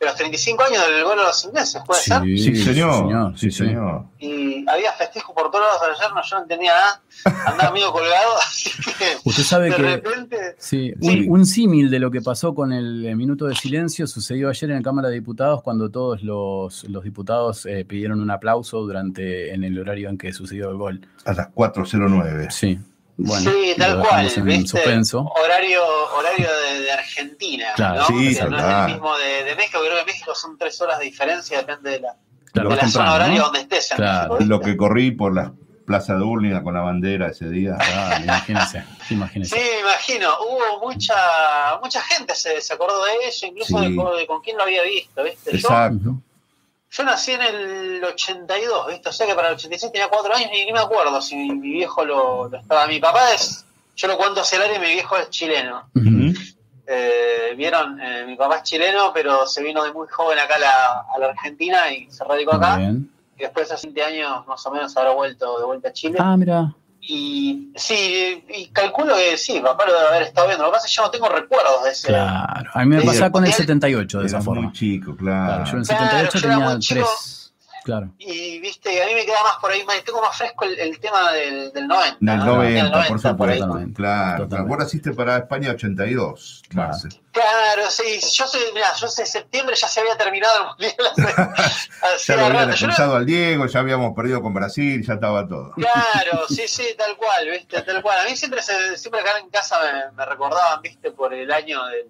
De 0.00 0.06
los 0.06 0.14
35 0.16 0.62
años 0.62 0.82
del 0.88 1.04
gol 1.04 1.18
de 1.18 1.24
los 1.24 1.44
ingleses, 1.44 1.82
¿puede 1.86 2.00
ser? 2.00 2.22
Sí, 2.22 2.56
señor. 2.56 3.38
Sí, 3.38 3.50
señor. 3.50 4.04
Y 4.18 4.64
había 4.66 4.92
festejo 4.94 5.34
por 5.34 5.50
todos 5.50 5.62
lados 5.66 5.98
ayer, 6.00 6.14
no, 6.14 6.22
yo 6.22 6.36
no 6.36 6.42
entendía 6.42 6.72
nada. 6.72 7.02
Andaba 7.46 7.70
medio 7.70 7.92
colgado, 7.92 8.38
así 8.42 8.70
que 8.98 9.18
Usted 9.24 9.42
sabe 9.42 9.68
de 9.68 9.76
que 9.76 9.82
repente... 9.82 10.36
sí, 10.58 10.94
Sí. 11.02 11.28
un, 11.28 11.40
un 11.40 11.44
símil 11.46 11.90
de 11.90 11.98
lo 11.98 12.10
que 12.10 12.22
pasó 12.22 12.54
con 12.54 12.72
el 12.72 13.14
minuto 13.14 13.44
de 13.44 13.54
silencio 13.54 14.06
sucedió 14.06 14.48
ayer 14.48 14.70
en 14.70 14.76
la 14.76 14.82
Cámara 14.82 15.08
de 15.08 15.14
Diputados 15.16 15.62
cuando 15.62 15.90
todos 15.90 16.22
los, 16.22 16.84
los 16.84 17.04
diputados 17.04 17.66
eh, 17.66 17.84
pidieron 17.84 18.22
un 18.22 18.30
aplauso 18.30 18.78
durante 18.80 19.52
en 19.52 19.64
el 19.64 19.78
horario 19.78 20.08
en 20.08 20.16
que 20.16 20.32
sucedió 20.32 20.70
el 20.70 20.76
gol. 20.78 21.06
A 21.26 21.34
las 21.34 21.48
4.09. 21.52 22.50
Sí. 22.50 22.78
Bueno, 23.22 23.50
sí, 23.50 23.74
tal 23.76 23.98
lo 23.98 24.00
cual, 24.04 24.24
dejamos 24.24 24.36
en 24.38 24.44
¿viste? 24.46 24.68
suspenso. 24.68 25.20
Horario, 25.20 25.80
horario 26.16 26.48
de, 26.72 26.80
de 26.80 26.92
Argentina, 26.92 27.66
Claro, 27.76 28.00
¿no? 28.00 28.06
sí, 28.06 28.36
Porque 28.38 28.50
no 28.50 28.58
es 28.58 28.64
el 28.64 28.86
mismo 28.94 29.16
de, 29.18 29.44
de 29.44 29.54
México, 29.56 29.78
creo 29.80 29.94
que 29.94 30.00
en 30.00 30.06
México 30.06 30.34
son 30.34 30.56
tres 30.58 30.80
horas 30.80 30.98
de 30.98 31.04
diferencia, 31.04 31.58
depende 31.58 31.90
de 31.90 32.00
la, 32.00 32.16
Claro, 32.52 32.70
de 32.70 32.76
la 32.76 32.88
zona 32.88 33.14
horaria 33.14 33.38
¿no? 33.38 33.44
donde 33.44 33.60
estés. 33.60 33.92
Claro. 33.94 34.34
México, 34.34 34.48
Lo 34.48 34.60
que 34.60 34.76
corrí 34.76 35.10
por 35.12 35.34
la 35.34 35.52
plaza 35.86 36.14
de 36.14 36.22
Urlinga 36.22 36.62
con 36.62 36.74
la 36.74 36.80
bandera 36.82 37.28
ese 37.28 37.48
día. 37.48 37.76
Claro, 37.78 38.24
imagínese, 38.24 38.84
imagínese. 39.10 39.56
Sí, 39.56 39.62
me 39.74 39.80
imagino, 39.80 40.28
hubo 40.48 40.88
mucha 40.88 41.14
mucha 41.82 42.00
gente 42.02 42.34
se, 42.34 42.60
se 42.60 42.72
acordó 42.74 43.04
de 43.04 43.28
eso, 43.28 43.46
incluso 43.46 43.78
Sí. 43.78 43.88
de, 43.90 43.96
con- 43.96 44.16
de 44.16 44.26
con 44.26 44.40
quién 44.40 44.56
lo 44.56 44.62
había 44.62 44.82
visto, 44.84 45.22
¿viste? 45.24 45.54
Exacto. 45.56 45.98
yo 46.04 46.12
nací 47.04 47.32
en 47.32 47.42
el 47.42 48.04
82, 48.04 48.86
¿viste? 48.88 49.08
O 49.08 49.12
sea 49.12 49.26
que 49.26 49.34
para 49.34 49.48
el 49.48 49.54
86 49.54 49.92
tenía 49.92 50.08
cuatro 50.08 50.34
años 50.34 50.50
y 50.52 50.64
ni 50.64 50.72
me 50.72 50.80
acuerdo 50.80 51.20
si 51.22 51.36
mi, 51.36 51.50
mi 51.54 51.70
viejo 51.72 52.04
lo, 52.04 52.48
lo 52.48 52.58
estaba. 52.58 52.86
Mi 52.86 52.98
papá 52.98 53.32
es, 53.32 53.64
yo 53.96 54.08
lo 54.08 54.16
cuento 54.18 54.40
hacia 54.40 54.56
el 54.58 54.62
área 54.64 54.76
y 54.76 54.80
mi 54.80 54.92
viejo 54.94 55.16
es 55.16 55.30
chileno. 55.30 55.88
Eh, 56.86 57.54
Vieron, 57.56 58.00
Eh, 58.00 58.24
mi 58.26 58.36
papá 58.36 58.56
es 58.56 58.62
chileno, 58.64 59.12
pero 59.12 59.46
se 59.46 59.62
vino 59.62 59.84
de 59.84 59.92
muy 59.92 60.08
joven 60.08 60.38
acá 60.38 60.56
a 60.56 60.58
la, 60.58 61.00
a 61.14 61.18
la 61.18 61.26
Argentina 61.26 61.92
y 61.92 62.10
se 62.10 62.24
radicó 62.24 62.54
acá. 62.54 62.80
Y 63.36 63.42
después 63.42 63.70
hace 63.70 63.86
20 63.86 64.02
años 64.02 64.46
más 64.46 64.64
o 64.66 64.70
menos 64.70 64.96
habrá 64.96 65.12
vuelto 65.12 65.58
de 65.58 65.64
vuelta 65.64 65.88
a 65.88 65.92
Chile. 65.92 66.18
Ah, 66.20 66.36
mira. 66.36 66.74
Y 67.12 67.72
sí, 67.74 68.44
y 68.54 68.68
calculo 68.68 69.16
que 69.16 69.36
sí, 69.36 69.58
papá 69.60 69.84
lo 69.84 69.92
debe 69.94 70.06
haber 70.06 70.22
estado 70.22 70.46
viendo. 70.46 70.64
Lo 70.64 70.70
que 70.70 70.74
pasa 70.76 70.86
es 70.86 70.92
que 70.92 70.96
yo 70.96 71.02
no 71.02 71.10
tengo 71.10 71.28
recuerdos 71.28 71.82
de 71.82 71.90
ese. 71.90 72.06
Claro. 72.06 72.70
A 72.72 72.84
mí 72.84 72.86
me 72.94 73.00
Sí, 73.00 73.06
pasaba 73.08 73.32
con 73.32 73.44
el 73.44 73.50
porque 73.50 73.62
él- 73.62 73.66
78 73.66 74.20
de 74.20 74.26
esa 74.26 74.40
forma. 74.40 74.62
muy 74.62 74.72
chico, 74.72 75.16
claro. 75.16 75.46
Claro, 75.46 75.64
yo 75.64 75.72
en 75.72 75.78
el 75.80 75.86
Claro, 75.86 76.02
78 76.30 76.38
yo 76.38 76.46
era 76.46 76.54
tenía 76.56 76.70
muy 76.70 76.78
chico. 76.80 77.08
3. 77.20 77.39
Claro. 77.84 78.10
Y 78.18 78.58
viste, 78.60 79.02
a 79.02 79.06
mí 79.06 79.14
me 79.14 79.24
queda 79.24 79.42
más 79.42 79.56
por 79.60 79.70
ahí, 79.70 79.84
más- 79.84 80.02
tengo 80.04 80.20
más 80.20 80.36
fresco 80.36 80.64
el, 80.64 80.78
el 80.78 81.00
tema 81.00 81.32
del, 81.32 81.72
del 81.72 81.86
90. 81.86 82.18
En 82.20 82.28
el 82.28 82.38
¿no? 82.38 82.44
90, 82.56 82.82
Del 82.82 82.90
por 82.92 83.00
90, 83.00 83.36
por 83.36 83.48
ahí. 83.50 83.58
supuesto. 83.58 83.66
Totalmente. 83.66 83.96
Claro, 83.96 84.48
claro. 84.48 84.66
Vos 84.66 84.78
naciste 84.78 85.12
para 85.12 85.36
España 85.38 85.70
82, 85.70 86.62
Claro. 86.68 86.92
Claro, 87.32 87.90
sí, 87.90 88.18
yo 88.32 88.46
sé, 88.48 88.58
mira, 88.74 88.88
yo 89.00 89.06
sé, 89.06 89.24
septiembre 89.24 89.76
ya 89.76 89.86
se 89.86 90.00
había 90.00 90.16
terminado 90.16 90.52
el 90.58 90.66
mundial. 90.66 90.94
Ya 92.26 92.36
lo 92.36 92.46
habían. 92.46 92.60
Yo 92.62 92.66
no- 92.66 92.72
expulsado 92.72 93.16
al 93.16 93.26
Diego, 93.26 93.66
ya 93.66 93.80
habíamos 93.80 94.14
perdido 94.14 94.42
con 94.42 94.52
Brasil, 94.54 95.04
ya 95.06 95.14
estaba 95.14 95.46
todo. 95.46 95.72
Claro, 95.72 96.46
sí, 96.48 96.66
sí, 96.66 96.84
tal 96.98 97.16
cual, 97.16 97.48
viste, 97.50 97.80
tal 97.82 98.02
cual. 98.02 98.20
A 98.20 98.24
mí 98.28 98.36
siempre, 98.36 98.62
se, 98.62 98.96
siempre 98.96 99.20
acá 99.20 99.38
en 99.38 99.48
casa 99.50 99.78
me, 99.80 100.12
me 100.16 100.24
recordaban, 100.26 100.80
viste, 100.82 101.10
por 101.12 101.32
el 101.34 101.50
año 101.52 101.84
del, 101.86 102.08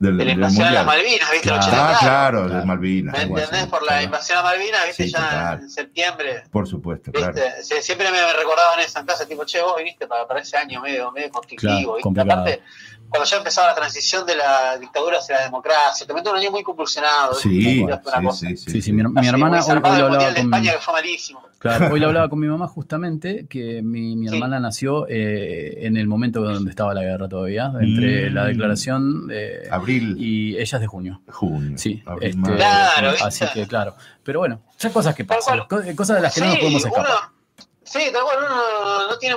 Del, 0.00 0.16
de 0.16 0.24
la 0.26 0.32
invasión 0.32 0.66
a 0.68 0.70
las. 0.70 0.86
Malvinas, 0.86 1.30
¿viste? 1.32 1.48
El 1.48 1.54
Ah, 1.56 1.58
80, 1.66 1.98
claro, 1.98 2.48
de 2.48 2.64
Malvinas. 2.64 3.12
¿Me 3.14 3.18
así. 3.20 3.32
entendés? 3.32 3.66
Por 3.66 3.84
la 3.84 4.02
invasión 4.02 4.38
a 4.38 4.42
Malvinas, 4.42 4.86
¿viste? 4.86 5.04
Sí, 5.04 5.10
ya 5.10 5.18
total. 5.18 5.60
en 5.60 5.70
septiembre. 5.70 6.42
Por 6.52 6.68
supuesto, 6.68 7.10
claro. 7.10 7.32
¿Viste? 7.34 7.62
Sie- 7.62 7.82
Siempre 7.82 8.08
me 8.12 8.32
recordaban 8.34 8.78
eso 8.78 9.00
en 9.00 9.06
casa, 9.06 9.26
tipo, 9.26 9.44
che, 9.44 9.60
vos 9.60 9.74
viniste 9.76 10.06
para, 10.06 10.26
para 10.28 10.40
ese 10.40 10.56
año 10.56 10.80
medio, 10.80 11.10
medio 11.10 11.30
conflictivo. 11.30 11.96
Claro, 11.96 12.10
¿viste? 12.14 12.20
Aparte, 12.20 12.62
cuando 13.08 13.24
ya 13.28 13.36
empezaba 13.38 13.68
la 13.68 13.74
transición 13.74 14.26
de 14.26 14.36
la 14.36 14.76
dictadura 14.78 15.18
hacia 15.18 15.36
la 15.36 15.42
democracia, 15.44 16.06
te 16.06 16.12
meto 16.14 16.30
un 16.30 16.36
año 16.36 16.50
muy 16.50 16.62
convulsionado. 16.62 17.34
Sí, 17.34 17.84
sí, 18.32 18.56
sí, 18.56 18.70
Sí, 18.70 18.82
sí, 18.82 18.92
mi, 18.92 19.00
hermana 19.26 19.60
hoy, 19.64 19.80
lo 19.80 19.86
hablaba 20.06 20.18
con 20.26 20.36
España, 20.36 20.72
que 20.72 20.78
fue 20.78 20.94
malísimo. 20.94 21.42
Claro, 21.58 21.88
hoy 21.92 22.00
lo 22.00 22.06
hablaba 22.08 22.28
con 22.28 22.38
mi 22.38 22.46
mamá 22.46 22.68
justamente, 22.68 23.46
que 23.48 23.82
mi, 23.82 24.14
mi 24.16 24.28
hermana 24.28 24.60
nació 24.60 25.06
eh, 25.08 25.86
en 25.86 25.96
el 25.96 26.06
momento 26.06 26.40
donde 26.42 26.70
estaba 26.70 26.94
la 26.94 27.02
guerra 27.02 27.28
todavía, 27.28 27.72
entre 27.80 28.30
Mm. 28.30 28.34
la 28.34 28.44
declaración 28.44 29.26
de 29.28 29.68
Abril. 29.70 30.16
y 30.18 30.56
ella 30.58 30.76
es 30.76 30.80
de 30.80 30.86
junio. 30.86 31.20
Junio. 31.30 31.78
Sí, 31.78 32.02
abril, 32.06 32.36
este. 32.42 32.56
Claro, 32.56 33.12
así 33.24 33.44
que 33.54 33.66
claro. 33.66 33.94
Pero 34.22 34.40
bueno, 34.40 34.60
son 34.76 34.92
cosas 34.92 35.14
que 35.14 35.24
pasan, 35.24 35.60
co- 35.68 35.80
cosas 35.96 36.16
de 36.16 36.22
las 36.22 36.34
que 36.34 36.40
no 36.42 36.46
nos 36.48 36.58
podemos 36.58 36.84
escapar. 36.84 37.06
uno- 37.06 37.66
sí, 37.82 38.00
tal 38.12 38.22
cual, 38.22 38.36
uno 38.46 39.08
no 39.08 39.18
tiene 39.18 39.36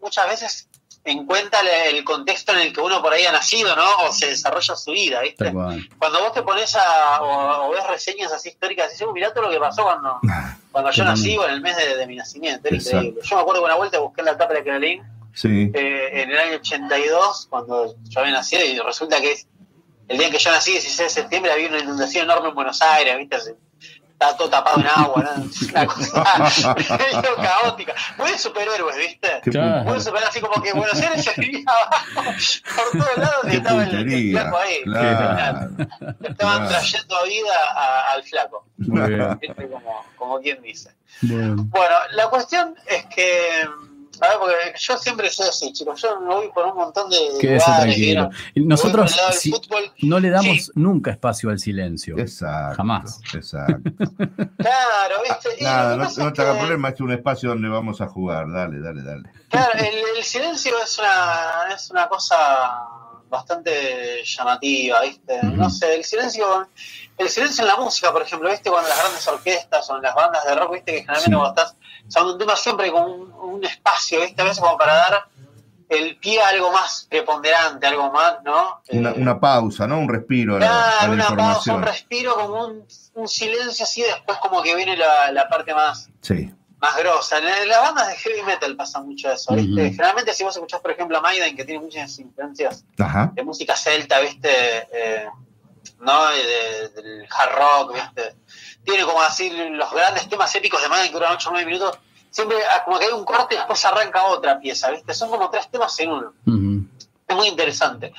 muchas 0.00 0.26
veces 0.28 0.68
en 1.04 1.24
cuenta 1.26 1.58
el, 1.88 2.04
contexto 2.04 2.52
en 2.52 2.58
el 2.58 2.72
que 2.72 2.80
uno 2.80 3.00
por 3.00 3.12
ahí 3.12 3.24
ha 3.24 3.32
nacido, 3.32 3.74
¿no? 3.74 3.84
O 4.06 4.12
se 4.12 4.26
desarrolla 4.26 4.76
su 4.76 4.90
vida, 4.92 5.20
¿viste? 5.22 5.52
Cuando 5.98 6.20
vos 6.20 6.32
te 6.32 6.42
pones 6.42 6.76
a, 6.76 7.22
o, 7.22 7.68
o 7.68 7.70
ves 7.70 7.86
reseñas 7.86 8.30
así 8.32 8.50
históricas, 8.50 8.90
dices, 8.90 9.06
"Uh, 9.06 9.12
mirá 9.12 9.32
todo 9.32 9.44
lo 9.44 9.50
que 9.50 9.58
pasó 9.58 9.82
cuando, 9.84 10.18
cuando 10.72 10.90
yo 10.90 11.04
nací 11.04 11.36
o 11.38 11.44
en 11.46 11.52
el 11.52 11.60
mes 11.62 11.76
de, 11.76 11.96
de 11.96 12.06
mi 12.06 12.16
nacimiento, 12.16 12.68
era 12.68 12.76
Exacto. 12.76 12.96
increíble. 12.98 13.20
Yo 13.24 13.36
me 13.36 13.42
acuerdo 13.42 13.60
que 13.62 13.64
una 13.66 13.74
vuelta 13.76 13.98
busqué 13.98 14.20
en 14.20 14.24
la 14.26 14.36
tapa 14.36 14.54
de 14.54 14.62
Clarín 14.62 15.02
Sí. 15.32 15.70
eh, 15.72 16.22
en 16.22 16.30
el 16.32 16.38
año 16.38 16.56
82, 16.56 17.46
cuando 17.48 17.94
yo 18.08 18.20
había 18.20 18.32
nacido, 18.32 18.64
y 18.64 18.78
resulta 18.80 19.20
que 19.20 19.32
es 19.32 19.46
el 20.08 20.18
día 20.18 20.26
en 20.26 20.32
que 20.32 20.38
yo 20.40 20.50
nací, 20.50 20.72
16 20.72 20.98
de 20.98 21.08
septiembre, 21.22 21.52
había 21.52 21.68
una 21.68 21.78
inundación 21.78 22.24
enorme 22.24 22.48
en 22.48 22.54
Buenos 22.56 22.82
Aires, 22.82 23.16
¿viste? 23.16 23.36
Estaba 24.20 24.36
todo 24.36 24.50
tapado 24.50 24.80
en 24.80 24.86
agua, 24.86 25.22
¿no? 25.22 25.44
Una 25.70 25.86
cosa 25.86 26.74
medio 26.74 27.36
caótica. 27.36 27.94
Muy 28.18 28.30
de 28.32 28.38
superhéroes, 28.38 28.96
¿viste? 28.98 29.40
Claro. 29.50 29.84
Muy 29.84 29.94
de 29.94 30.00
superhéroes, 30.00 30.28
así 30.28 30.40
como 30.42 30.62
que 30.62 30.72
Buenos 30.74 31.00
Aires 31.00 31.24
se 31.24 31.40
vivía 31.40 31.64
abajo 31.66 32.30
por 32.76 33.00
todos 33.00 33.16
lados 33.16 33.44
y 33.50 33.56
estaba 33.56 33.82
el, 33.84 34.30
flaco 34.30 34.58
ahí. 34.58 34.82
Claro. 34.84 35.70
Estaban 36.20 36.36
Claro. 36.36 36.68
trayendo 36.68 37.24
vida 37.24 37.54
a- 37.74 38.12
al 38.12 38.22
flaco, 38.24 38.66
Muy 38.76 39.08
bien. 39.08 39.38
Como, 39.70 40.04
como 40.16 40.40
quien 40.40 40.60
dice. 40.60 40.94
Bueno, 41.22 41.94
la 42.12 42.28
cuestión 42.28 42.74
es 42.88 43.06
que, 43.06 43.66
porque 44.38 44.54
yo 44.78 44.98
siempre 44.98 45.30
soy 45.30 45.48
así, 45.48 45.72
chicos, 45.72 46.00
yo 46.02 46.20
me 46.20 46.26
voy 46.34 46.48
por 46.52 46.66
un 46.66 46.76
montón 46.76 47.10
de 47.10 47.16
Quédese 47.40 47.64
tranquilo. 47.66 48.30
Nosotros 48.56 49.14
no 50.02 50.20
le 50.20 50.30
damos 50.30 50.50
Sí. 50.66 50.70
nunca 50.74 51.10
espacio 51.10 51.50
al 51.50 51.58
silencio. 51.58 52.18
Exacto. 52.18 52.76
Jamás. 52.76 53.20
Exacto. 53.34 53.90
Claro, 54.58 55.16
¿viste? 55.22 55.64
Nada, 55.64 55.96
no, 55.96 56.04
no 56.24 56.32
te 56.32 56.42
haga 56.42 56.52
que, 56.52 56.58
problema, 56.58 56.88
es 56.90 57.00
un 57.00 57.12
espacio 57.12 57.48
donde 57.50 57.68
vamos 57.68 58.00
a 58.00 58.06
jugar. 58.08 58.50
Dale, 58.50 58.78
dale, 58.80 59.02
dale. 59.02 59.30
Claro, 59.48 59.72
el, 59.78 60.16
el 60.18 60.24
silencio 60.24 60.72
es 60.82 60.98
una, 60.98 61.74
es 61.74 61.90
una 61.90 62.08
cosa 62.08 62.36
bastante 63.30 64.22
llamativa, 64.24 65.00
¿viste? 65.02 65.40
No 65.42 65.70
sé, 65.70 65.94
el 65.94 66.04
silencio, 66.04 66.68
el 67.16 67.28
silencio 67.28 67.62
en 67.62 67.68
la 67.68 67.76
música, 67.76 68.12
por 68.12 68.22
ejemplo, 68.22 68.50
¿viste? 68.50 68.70
Cuando 68.70 68.88
las 68.88 68.98
grandes 68.98 69.26
orquestas 69.28 69.88
o 69.88 69.96
en 69.96 70.02
las 70.02 70.14
bandas 70.14 70.44
de 70.44 70.54
rock, 70.54 70.72
¿viste? 70.74 70.92
Que 70.92 70.98
generalmente 71.00 71.30
Sí. 71.30 71.36
cuando 71.36 71.48
estás 71.62 71.76
son 72.08 72.26
un 72.28 72.38
tema 72.38 72.56
siempre 72.56 72.90
con 72.90 73.02
un, 73.10 73.32
un 73.32 73.64
espacio, 73.64 74.20
¿viste? 74.20 74.42
A 74.42 74.44
veces 74.44 74.60
como 74.60 74.76
para 74.76 74.94
dar 74.94 75.24
el 75.88 76.16
pie 76.18 76.40
a 76.40 76.48
algo 76.48 76.70
más 76.70 77.06
preponderante, 77.10 77.86
algo 77.86 78.12
más, 78.12 78.36
¿no? 78.44 78.80
Una, 78.90 79.10
Eh, 79.10 79.14
una 79.16 79.40
pausa, 79.40 79.86
¿no? 79.88 79.98
Un 79.98 80.08
respiro 80.08 80.56
Claro, 80.58 81.06
la 81.08 81.10
una 81.10 81.36
pausa, 81.36 81.74
un 81.74 81.82
respiro, 81.82 82.34
como 82.36 82.64
un, 82.66 82.86
un 83.14 83.28
silencio 83.28 83.84
así, 83.84 84.02
después 84.02 84.38
como 84.38 84.62
que 84.62 84.74
viene 84.76 84.96
la, 84.96 85.32
la 85.32 85.48
parte 85.48 85.74
más, 85.74 86.08
Sí. 86.20 86.52
Más 86.80 86.96
grosa. 86.96 87.38
En, 87.38 87.68
las 87.68 87.80
bandas 87.80 88.08
de 88.08 88.16
heavy 88.16 88.42
metal 88.42 88.74
pasa 88.76 89.00
mucho 89.00 89.30
eso, 89.30 89.54
¿viste? 89.54 89.90
Generalmente 89.90 90.32
si 90.32 90.44
vos 90.44 90.54
escuchás, 90.56 90.80
por 90.80 90.90
ejemplo, 90.90 91.18
a 91.18 91.20
Maiden, 91.20 91.54
que 91.56 91.64
tiene 91.64 91.80
muchas 91.80 92.18
influencias 92.18 92.84
Ajá. 92.98 93.30
de 93.34 93.42
música 93.42 93.76
celta, 93.76 94.20
¿viste? 94.20 94.48
Eh, 94.92 95.28
¿No? 96.00 96.28
De- 96.28 96.88
del 96.90 97.28
hard 97.30 97.52
rock, 97.56 97.94
¿viste? 97.94 98.36
Tiene 98.84 99.04
como 99.04 99.20
así 99.20 99.50
los 99.50 99.92
grandes 99.92 100.28
temas 100.28 100.54
épicos 100.54 100.80
de 100.82 100.88
Maiden 100.88 101.08
que 101.08 101.14
duran 101.14 101.34
8 101.34 101.48
o 101.48 101.52
9 101.52 101.66
minutos. 101.66 101.98
Siempre 102.30 102.58
ah, 102.70 102.84
como 102.84 102.98
que 102.98 103.06
hay 103.06 103.12
un 103.12 103.24
corte 103.24 103.54
y 103.54 103.58
después 103.58 103.84
arranca 103.84 104.24
otra 104.26 104.58
pieza, 104.58 104.90
¿viste? 104.90 105.12
Son 105.12 105.28
como 105.28 105.50
tres 105.50 105.68
temas 105.70 105.98
en 106.00 106.12
uno. 106.12 106.32
Es 107.26 107.36
muy 107.36 107.48
interesante. 107.48 108.12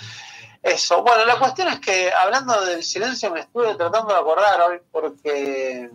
Eso. 0.61 1.01
Bueno, 1.01 1.25
la 1.25 1.39
cuestión 1.39 1.69
es 1.69 1.79
que 1.79 2.11
hablando 2.11 2.61
del 2.65 2.83
silencio 2.83 3.31
me 3.31 3.39
estuve 3.39 3.73
tratando 3.75 4.13
de 4.13 4.19
acordar 4.19 4.61
hoy 4.61 4.79
porque 4.91 5.89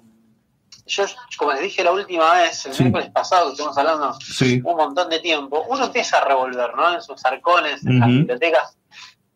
yo, 0.87 1.05
como 1.37 1.53
les 1.53 1.63
dije 1.63 1.85
la 1.85 1.93
última 1.93 2.33
vez, 2.35 2.65
el 2.67 2.75
Sí. 2.75 2.83
miércoles 2.85 3.11
pasado 3.11 3.47
que 3.47 3.51
estuvimos 3.53 3.77
hablando 3.79 4.15
Sí. 4.21 4.61
un 4.65 4.77
montón 4.77 5.09
de 5.11 5.19
tiempo, 5.21 5.65
uno 5.69 5.85
empieza 5.87 6.19
a 6.19 6.25
revolver, 6.25 6.75
¿no? 6.75 6.95
En 6.95 7.03
sus 7.03 7.25
arcones, 7.25 7.85
en 7.85 7.99
las 8.01 8.09
bibliotecas, 8.09 8.77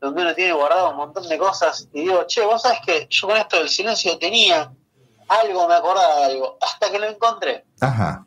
donde 0.01 0.23
uno 0.23 0.35
tiene 0.35 0.53
guardado 0.53 0.91
un 0.91 0.97
montón 0.97 1.29
de 1.29 1.37
cosas 1.39 1.89
y 1.93 2.03
digo, 2.03 2.25
che, 2.27 2.43
vos 2.43 2.63
sabés 2.63 2.81
que 2.87 3.07
yo 3.11 3.27
con 3.29 3.37
esto 3.37 3.57
del 3.59 3.69
silencio 3.69 4.17
tenía 4.19 4.73
algo, 5.29 5.69
me 5.69 5.75
acordaba 5.75 6.17
de 6.17 6.25
algo, 6.25 6.57
hasta 6.61 6.91
que 6.91 6.99
lo 6.99 7.07
encontré. 7.07 7.65
Ajá. 7.81 8.25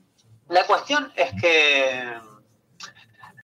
La 0.49 0.65
cuestión 0.65 1.11
es 1.15 1.31
que 1.41 2.13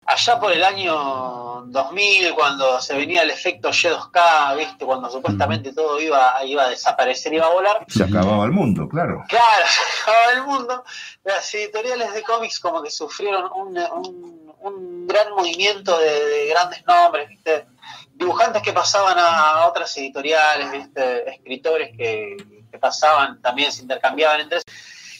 allá 0.08 0.40
por 0.40 0.50
el 0.52 0.64
año 0.64 1.62
2000, 1.66 2.34
cuando 2.34 2.80
se 2.80 2.96
venía 2.96 3.22
el 3.22 3.30
efecto 3.30 3.68
Y2K, 3.70 4.56
¿viste? 4.56 4.84
cuando 4.84 5.10
supuestamente 5.10 5.72
todo 5.72 6.00
iba, 6.00 6.42
iba 6.44 6.64
a 6.64 6.68
desaparecer, 6.70 7.34
iba 7.34 7.46
a 7.46 7.50
volar. 7.52 7.84
Se 7.88 8.04
acababa 8.04 8.44
el 8.44 8.52
mundo, 8.52 8.88
claro. 8.88 9.22
Claro, 9.28 9.66
se 9.66 10.02
acababa 10.10 10.32
el 10.32 10.42
mundo. 10.44 10.84
Las 11.24 11.54
editoriales 11.54 12.12
de 12.14 12.22
cómics 12.22 12.58
como 12.58 12.82
que 12.82 12.90
sufrieron 12.90 13.50
un, 13.54 13.76
un- 13.78 14.38
un 14.60 15.06
gran 15.06 15.30
movimiento 15.34 15.96
de, 16.00 16.10
de 16.24 16.46
grandes 16.48 16.84
nombres, 16.84 17.28
¿viste? 17.28 17.66
Dibujantes 18.14 18.60
que 18.60 18.72
pasaban 18.72 19.16
a 19.18 19.66
otras 19.66 19.96
editoriales, 19.98 20.72
¿viste? 20.72 21.30
Escritores 21.30 21.96
que, 21.96 22.36
que 22.70 22.78
pasaban, 22.78 23.40
también 23.40 23.70
se 23.70 23.82
intercambiaban 23.82 24.40
entre 24.40 24.58
sí. 24.58 24.64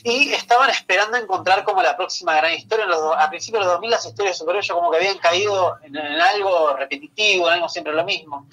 Y 0.04 0.32
estaban 0.32 0.70
esperando 0.70 1.16
encontrar 1.16 1.64
como 1.64 1.82
la 1.82 1.96
próxima 1.96 2.36
gran 2.36 2.54
historia. 2.54 2.84
En 2.84 2.90
los 2.90 3.00
a 3.16 3.28
principios 3.28 3.62
de 3.62 3.66
los 3.66 3.74
2000 3.74 3.90
las 3.90 4.06
historias 4.06 4.34
de 4.34 4.38
superhéroes 4.38 4.68
como 4.68 4.90
que 4.90 4.96
habían 4.98 5.18
caído 5.18 5.76
en, 5.82 5.96
en 5.96 6.20
algo 6.20 6.74
repetitivo, 6.76 7.48
en 7.48 7.54
algo 7.54 7.68
siempre 7.68 7.92
lo 7.92 8.04
mismo 8.04 8.46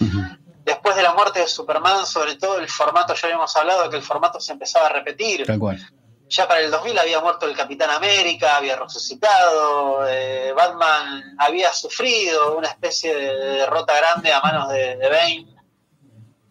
después 0.66 0.96
de 0.96 1.04
la 1.04 1.14
muerte 1.14 1.40
de 1.40 1.48
Superman, 1.48 2.06
sobre 2.06 2.36
todo 2.36 2.58
el 2.60 2.68
formato, 2.68 3.14
ya 3.14 3.28
habíamos 3.28 3.56
hablado 3.56 3.84
de 3.84 3.90
que 3.92 3.98
el 3.98 4.02
formato 4.02 4.40
se 4.40 4.52
empezaba 4.52 4.88
a 4.88 4.90
repetir. 4.90 5.46
Tal 5.46 5.60
cual. 5.60 5.80
Ya 6.28 6.48
para 6.48 6.62
el 6.62 6.72
2000 6.72 6.98
había 6.98 7.22
muerto 7.22 7.46
el 7.46 7.56
Capitán 7.56 7.92
América, 7.92 8.58
había 8.58 8.76
resucitado, 8.76 10.08
eh, 10.08 10.52
Batman 10.54 11.36
había 11.38 11.72
sufrido 11.72 12.58
una 12.58 12.68
especie 12.68 13.16
de 13.16 13.36
derrota 13.60 13.96
grande 13.96 14.34
a 14.34 14.42
manos 14.42 14.70
de, 14.70 14.96
de 14.96 15.10
Bane. 15.10 15.56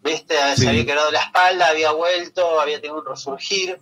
¿Viste? 0.01 0.35
Sí. 0.55 0.61
Se 0.61 0.69
había 0.69 0.85
quedado 0.85 1.11
la 1.11 1.19
espalda, 1.19 1.67
había 1.67 1.91
vuelto, 1.91 2.61
había 2.61 2.79
tenido 2.79 2.99
un 2.99 3.05
resurgir. 3.05 3.77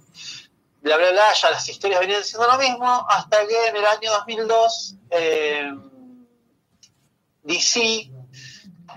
Bla, 0.83 0.97
bla, 0.97 1.11
bla, 1.11 1.33
ya 1.33 1.49
las 1.49 1.67
historias 1.69 2.01
venían 2.01 2.23
siendo 2.23 2.45
lo 2.45 2.57
mismo, 2.57 3.05
hasta 3.09 3.47
que 3.47 3.67
en 3.67 3.77
el 3.77 3.85
año 3.85 4.11
2002 4.11 4.95
eh, 5.11 5.71
DC 7.43 8.11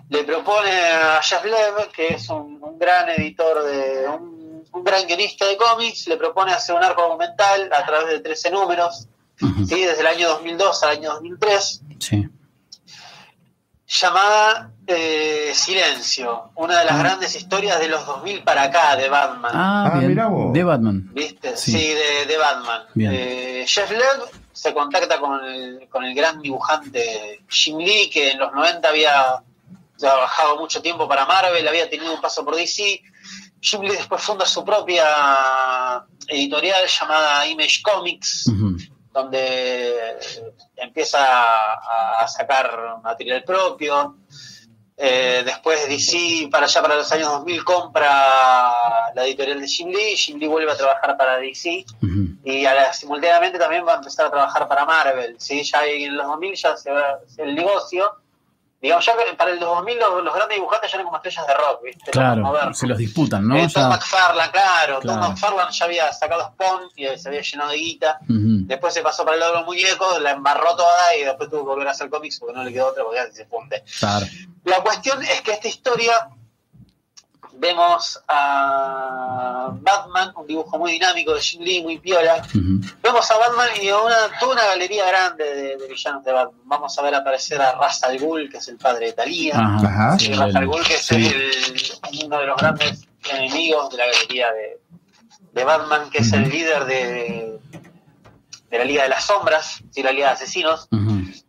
le 0.09 0.25
propone 0.25 0.71
a 0.71 1.23
Jeff 1.23 1.45
Lev, 1.45 1.91
que 1.93 2.09
es 2.09 2.29
un, 2.29 2.61
un 2.61 2.77
gran 2.77 3.09
editor 3.11 3.63
de 3.63 4.09
un, 4.09 4.65
un 4.73 4.85
gran 4.85 5.07
guionista 5.07 5.47
de 5.47 5.57
cómics, 5.57 6.09
le 6.09 6.17
propone 6.17 6.53
hacer 6.53 6.75
un 6.75 6.83
arco 6.83 7.03
documental 7.03 7.73
a 7.73 7.87
través 7.87 8.09
de 8.09 8.21
13 8.21 8.51
números, 8.51 9.07
¿sí? 9.39 9.85
desde 9.85 10.01
el 10.01 10.07
año 10.09 10.29
2002 10.31 10.83
al 10.83 10.91
año 10.91 11.13
2003, 11.13 11.83
Sí. 11.99 12.29
Llamada 13.89 14.73
eh, 14.87 15.53
Silencio, 15.55 16.51
una 16.57 16.81
de 16.81 16.85
las 16.87 16.99
grandes 16.99 17.35
historias 17.37 17.79
de 17.79 17.89
los 17.89 18.05
2000 18.05 18.43
para 18.43 18.65
acá 18.65 18.97
de 18.97 19.09
Batman. 19.09 19.53
Ah, 19.55 19.85
Ah, 19.93 19.99
bien. 19.99 20.09
mirá 20.11 20.27
vos. 20.27 20.53
De 20.53 20.65
Batman. 20.65 21.09
¿Viste? 21.13 21.57
Sí. 21.57 21.73
Sí, 21.73 21.89
de, 21.95 22.27
de 22.27 22.37
Batman. 22.37 22.83
Eh, 22.99 23.65
Jeff 23.69 23.91
Lev 23.91 24.29
se 24.53 24.73
contacta 24.75 25.21
con 25.21 25.45
el, 25.45 25.89
con 25.89 26.05
el 26.05 26.15
gran 26.15 26.41
dibujante 26.41 27.43
Jim 27.49 27.79
Lee, 27.79 28.11
que 28.11 28.33
en 28.33 28.39
los 28.39 28.53
90 28.53 28.89
había 28.89 29.43
trabajado 29.99 30.57
mucho 30.59 30.83
tiempo 30.83 31.09
para 31.09 31.25
Marvel, 31.27 31.67
había 31.67 31.89
tenido 31.89 32.13
un 32.15 32.21
paso 32.21 32.45
por 32.45 32.57
DC. 32.57 33.01
Jim 33.61 33.83
Lee 33.83 33.91
después 33.97 34.21
funda 34.23 34.45
su 34.47 34.65
propia 34.65 36.05
editorial 36.29 36.83
llamada 36.87 37.47
Image 37.47 37.83
Comics, 37.83 38.47
Ujú. 38.49 38.77
Donde 39.16 40.18
empieza 40.76 41.18
a, 41.20 42.28
sacar 42.28 42.98
material 43.02 43.43
propio. 43.44 44.16
Eh, 44.98 45.43
después 45.44 45.88
DC, 45.88 46.48
para 46.51 46.64
allá 46.66 46.80
para 46.82 46.97
los 46.97 47.10
años 47.12 47.28
2000, 47.30 47.64
compra 47.64 49.12
la 49.14 49.24
editorial 49.24 49.60
de 49.60 49.66
Jim 49.66 49.88
Lee. 49.88 50.16
Jim 50.16 50.38
Lee 50.38 50.47
vuelve 50.48 50.72
a 50.72 50.76
trabajar 50.76 51.16
para 51.16 51.38
DC 51.38 51.84
Ujú. 52.02 52.36
y 52.44 52.64
a 52.64 52.74
la- 52.74 52.93
simultáneamente 52.93 53.59
también 53.59 53.86
va 53.86 53.94
a 53.94 53.97
empezar 53.97 54.26
a 54.26 54.30
trabajar 54.30 54.66
para 54.68 54.84
Marvel. 54.86 55.36
¿sí? 55.38 55.62
Ya 55.64 55.84
en 55.84 56.16
los 56.16 56.26
2000 56.26 56.55
ya 56.55 56.76
se 56.76 56.90
va, 56.90 57.18
el 57.38 57.55
negocio, 57.55 58.10
digamos, 58.87 59.05
ya 59.07 59.13
para 59.37 59.51
el 59.51 59.59
2000 59.59 59.99
los, 59.99 60.25
los 60.25 60.35
grandes 60.35 60.57
dibujantes 60.57 60.91
ya 60.91 60.97
eran 60.97 61.05
como 61.07 61.17
estrellas 61.19 61.47
de 61.47 61.55
rock, 61.55 61.83
¿viste? 61.85 62.11
Claro, 62.11 62.75
se 62.75 62.87
los 62.87 62.99
disputan, 62.99 63.47
¿no? 63.47 63.57
Eh, 63.57 63.69
Tom 63.73 63.83
Ya- 63.83 63.89
McFarlane, 63.89 64.51
claro, 64.53 65.01
Claro. 65.01 65.21
Tom 65.21 65.31
McFarlane 65.31 65.73
ya 65.73 65.85
había 65.85 66.13
sacado 66.13 66.49
Spawn 66.53 66.83
y 66.97 67.07
se 67.19 67.29
había 67.29 67.41
llenado 67.43 67.71
de 67.71 67.77
guita. 67.77 68.19
Después 68.29 68.95
se 68.95 69.03
pasó 69.03 69.25
para 69.25 69.35
el 69.35 69.41
lado 69.41 69.53
de 69.53 69.59
los 69.59 69.67
muñecos, 69.67 70.21
la 70.21 70.31
embarró 70.33 70.75
toda 70.77 71.15
y 71.17 71.25
después 71.25 71.49
tuvo 71.51 71.61
que 71.61 71.67
volver 71.67 71.89
a 71.89 71.91
hacer 71.93 72.09
cómics 72.11 72.39
porque 72.41 72.55
no 72.55 72.65
le 72.65 72.73
quedó 72.73 72.89
otra 72.89 73.03
porque 73.05 73.19
ya 73.19 73.31
se 73.33 73.45
funde. 73.47 73.83
Claro. 73.99 74.27
La 74.65 74.81
cuestión 74.83 75.23
es 75.23 75.41
que 75.43 75.53
esta 75.53 75.69
historia 75.69 76.29
vemos 77.59 78.20
a 78.28 79.70
Batman, 79.81 80.33
un 80.37 80.47
dibujo 80.47 80.78
muy 80.78 80.93
dinámico 80.93 81.35
de 81.35 81.41
Jim 81.41 81.62
Lee, 81.62 81.83
muy 81.83 81.99
piola. 81.99 82.43
Vemos 83.03 83.31
a 83.31 83.39
Batman 83.39 83.69
y 83.83 83.89
a 83.89 83.99
una, 83.99 84.16
toda 84.39 84.53
una 84.53 84.65
galería 84.66 85.07
grande 85.07 85.45
de, 85.45 85.77
de 85.77 85.89
villanos 85.89 86.24
de 86.24 86.33
Batman. 86.33 86.61
Vamos 86.65 86.99
a 86.99 87.03
ver 87.03 87.15
aparecer 87.15 87.61
a 87.61 87.73
Ra's 87.73 88.03
al 88.05 88.19
Ghul, 88.19 88.49
que 88.51 88.59
es 88.59 88.69
el 88.69 88.77
padre 88.77 89.07
de 89.07 89.12
Talía. 89.15 89.55
Ajá. 89.59 90.16
Y 90.19 90.24
Sí, 90.27 90.33
Ra's 90.35 90.55
al 90.55 90.66
Ghul, 90.66 90.85
que 90.87 90.95
es 90.95 91.03
sí. 91.07 91.15
el- 91.27 92.27
uno 92.27 92.39
de 92.41 92.47
los 92.47 92.57
grandes 92.57 93.07
enemigos 93.31 93.91
de 93.91 93.97
la 93.97 94.07
galería 94.07 94.53
de, 94.53 94.81
de 95.53 95.65
Batman, 95.65 96.11
que 96.11 96.19
es 96.19 96.33
el 96.33 96.49
líder 96.49 96.85
de, 96.85 97.59
de 98.70 98.78
la 98.78 98.85
Liga 98.85 99.03
de 99.05 99.09
las 99.09 99.24
Sombras, 99.24 99.83
y 99.95 100.03
la 100.03 100.12
Liga 100.12 100.28
de 100.28 100.33
Asesinos. 100.35 100.89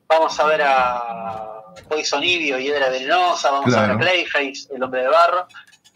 Vamos 0.08 0.40
a 0.40 0.46
ver 0.46 0.62
a 0.64 1.44
Poison 1.90 2.24
Ivy 2.24 2.54
o 2.54 2.60
Hiedra 2.60 2.90
Venenosa, 2.90 3.52
vamos 3.52 3.74
a 3.76 3.82
ver 3.82 3.92
a. 3.92 3.98
Clayface, 3.98 4.68
el 4.74 4.82
hombre 4.82 5.02
de 5.02 5.10
barro. 5.10 5.48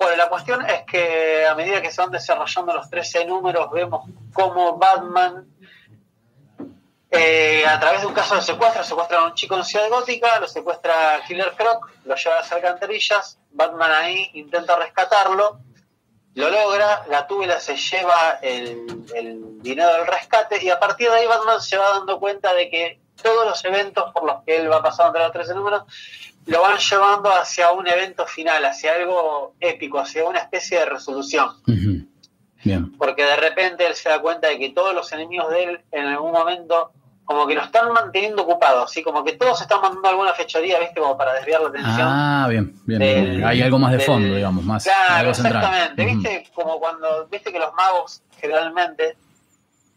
Bueno, 0.02 0.16
la 0.16 0.30
cuestión 0.30 0.68
es 0.68 0.82
que 0.82 1.46
a 1.46 1.54
medida 1.54 1.80
que 1.80 1.92
se 1.92 2.02
van 2.02 2.10
desarrollando 2.10 2.74
los 2.74 2.90
13 2.90 3.24
números, 3.26 3.70
vemos 3.70 4.10
cómo 4.34 4.76
Batman, 4.76 5.46
eh, 7.12 7.64
a 7.68 7.80
través 7.80 8.02
de 8.02 8.08
un 8.08 8.14
caso 8.16 8.34
de 8.34 8.42
secuestro, 8.42 8.84
secuestra 8.84 9.20
a 9.20 9.26
un 9.26 9.36
chico 9.36 9.56
en 9.56 9.64
Ciudad 9.64 9.90
Gótica, 9.90 10.40
lo 10.40 10.48
secuestra 10.48 11.22
Killer 11.28 11.54
Croc, 11.56 11.92
lo 12.06 12.16
lleva 12.16 12.38
a 12.38 12.40
las 12.40 12.52
alcantarillas, 12.52 13.38
Batman 13.52 13.92
ahí 13.92 14.28
intenta 14.34 14.76
rescatarlo, 14.76 15.60
lo 16.34 16.50
logra, 16.50 17.06
la 17.08 17.28
túbela 17.28 17.60
se 17.60 17.76
lleva 17.76 18.40
el, 18.42 19.06
el 19.14 19.62
dinero 19.62 19.94
del 19.94 20.08
rescate 20.08 20.64
y 20.64 20.72
a 20.72 20.80
partir 20.80 21.12
de 21.12 21.18
ahí 21.18 21.28
Batman 21.28 21.62
se 21.62 21.78
va 21.78 21.90
dando 21.92 22.20
cuenta 22.20 22.56
de 22.56 22.72
que 22.72 23.00
todos 23.22 23.46
los 23.46 23.64
eventos 23.66 24.12
por 24.14 24.24
los 24.24 24.44
que 24.46 24.56
él 24.56 24.72
va 24.72 24.82
pasando 24.82 25.10
entre 25.10 25.22
los 25.26 25.32
13 25.32 25.54
números 25.54 25.84
lo 26.46 26.62
van 26.62 26.78
llevando 26.78 27.30
hacia 27.32 27.72
un 27.72 27.88
evento 27.88 28.26
final, 28.26 28.64
hacia 28.66 28.94
algo 28.96 29.54
épico, 29.60 30.00
hacia 30.00 30.26
una 30.26 30.40
especie 30.40 30.80
de 30.80 30.86
resolución. 30.86 31.50
Bien. 32.64 32.96
Porque 32.98 33.24
de 33.24 33.36
repente 33.38 33.86
él 33.88 33.96
se 33.96 34.10
da 34.10 34.20
cuenta 34.20 34.48
de 34.48 34.60
que 34.60 34.70
todos 34.70 34.94
los 34.94 35.12
enemigos 35.12 35.50
de 35.52 35.64
él 35.64 35.82
en 35.92 36.06
algún 36.08 36.32
momento 36.32 36.92
como 37.26 37.48
que 37.48 37.56
lo 37.56 37.62
están 37.62 37.94
manteniendo 37.94 38.42
ocupado, 38.44 38.84
así 38.84 39.02
como 39.02 39.24
que 39.24 39.34
todos 39.34 39.62
están 39.62 39.80
mandando 39.82 40.10
alguna 40.10 40.34
fechoría, 40.34 40.80
¿viste? 40.80 41.00
Como 41.00 41.18
para 41.18 41.34
desviar 41.34 41.62
la 41.62 41.70
atención. 41.70 42.02
Ah, 42.02 42.48
bien, 42.50 42.74
bien. 42.86 43.00
Del- 43.00 43.30
bien. 43.38 43.46
Hay 43.46 43.62
algo 43.62 43.80
más 43.80 43.92
de 43.92 43.98
del- 43.98 44.06
fondo, 44.06 44.36
digamos, 44.36 44.64
más 44.66 44.84
Claro, 44.84 45.14
algo 45.16 45.34
central. 45.34 45.64
exactamente. 45.64 46.04
Ujú. 46.06 46.14
¿Viste? 46.20 46.52
Como 46.54 46.80
cuando, 46.80 47.28
viste 47.28 47.52
que 47.54 47.60
los 47.60 47.74
magos 47.74 48.22
generalmente 48.38 49.16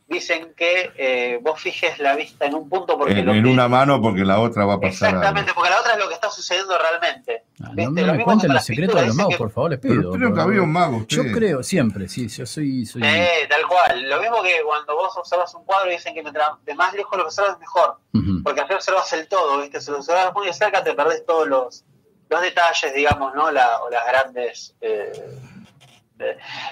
dicen 0.06 0.52
que 0.55 0.93
eh, 0.97 1.39
vos 1.43 1.60
fijes 1.60 1.98
la 1.98 2.14
vista 2.14 2.44
en 2.44 2.55
un 2.55 2.68
punto 2.68 2.98
porque 2.98 3.14
En, 3.20 3.26
lo 3.26 3.32
en 3.35 3.43
que- 3.44 3.51
una 3.51 3.68
mano 3.68 4.01
porque 4.02 4.22
la 4.24 4.39
otra 4.39 4.64
va 4.66 4.74
a 4.74 4.81
pasar. 4.81 5.09
Exactamente, 5.09 5.52
porque 5.55 5.70
la 5.70 5.81
otra 5.81 5.94
es 5.94 5.98
lo 5.98 6.09
que 6.09 6.14
está 6.14 6.31
sucediendo 6.31 6.76
realmente. 6.78 7.44
No, 7.59 7.70
¿Viste? 7.74 8.01
no 8.02 8.06
Lo 8.09 8.14
me 8.18 8.24
cuenten 8.24 8.52
los 8.52 8.64
secretos 8.64 9.01
de 9.01 9.06
los 9.06 9.16
magos, 9.16 9.36
por 9.36 9.51
favor, 9.51 9.70
les 9.70 9.81
Pero 9.81 9.94
pido. 9.94 10.12
creo 10.12 10.35
que 10.35 10.40
había 10.40 10.62
un 10.62 10.72
mago. 10.72 11.05
Yo 11.09 11.22
creo, 11.32 11.62
siempre, 11.62 12.06
sí, 12.09 12.28
yo 12.28 12.44
soy... 12.44 12.85
soy... 12.85 13.02
Eh, 13.05 13.47
tal 13.48 13.66
cual. 13.66 14.09
Lo 14.09 14.20
mismo 14.20 14.43
que 14.43 14.60
cuando 14.64 14.94
vos 14.94 15.16
observas 15.16 15.55
un 15.55 15.64
cuadro 15.64 15.90
y 15.90 15.94
dicen 15.94 16.14
que 16.14 16.22
mientras 16.22 16.48
de 16.64 16.74
más 16.74 16.93
lejos 16.93 17.16
lo 17.16 17.24
observas 17.24 17.59
mejor. 17.59 17.97
Ujú. 18.12 18.43
Porque 18.44 18.60
así 18.60 18.74
observas 18.74 19.10
el 19.14 19.26
todo, 19.26 19.59
¿viste? 19.62 19.81
Si 19.81 19.90
lo 19.90 19.97
observas 19.98 20.32
muy 20.35 20.47
de 20.47 20.52
cerca 20.52 20.85
te 20.85 20.93
perdés 20.94 21.24
todos 21.26 21.48
los, 21.48 21.85
los 22.28 22.43
detalles, 22.43 22.94
digamos, 22.94 23.35
¿no? 23.35 23.51
La, 23.51 23.81
o 23.82 23.89
las 23.90 24.06
grandes... 24.06 24.74
eh, 24.82 25.12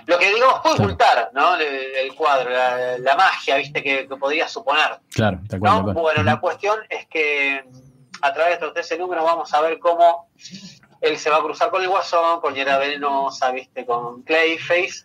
lo 0.06 0.18
que, 0.18 0.34
digamos, 0.34 0.60
puede 0.60 0.76
ocultar, 0.76 1.30
¿no? 1.32 1.56
El, 1.56 1.62
el 1.62 2.14
cuadro, 2.14 2.50
la, 2.50 2.98
la 2.98 3.16
magia, 3.16 3.56
¿viste? 3.56 3.82
Que, 3.82 4.08
que 4.08 4.16
podría 4.16 4.48
suponer. 4.48 5.00
Claro, 5.12 5.40
tal 5.48 5.60
cual. 5.60 5.94
Bueno, 5.94 6.22
la 6.22 6.40
cuestión 6.40 6.78
es 6.88 7.06
que 7.06 7.64
a 8.22 8.32
través 8.32 8.50
de 8.50 8.54
estos 8.54 8.74
13 8.74 8.98
números 8.98 9.24
vamos 9.24 9.52
a 9.52 9.60
ver 9.60 9.78
cómo 9.78 10.28
él 11.00 11.18
se 11.18 11.30
va 11.30 11.38
a 11.38 11.42
cruzar 11.42 11.70
con 11.70 11.82
el 11.82 11.88
Guasón, 11.88 12.40
con 12.40 12.54
Hiera 12.54 12.78
Venenosa, 12.78 13.50
¿viste? 13.50 13.84
Con 13.84 14.22
Clayface, 14.22 15.04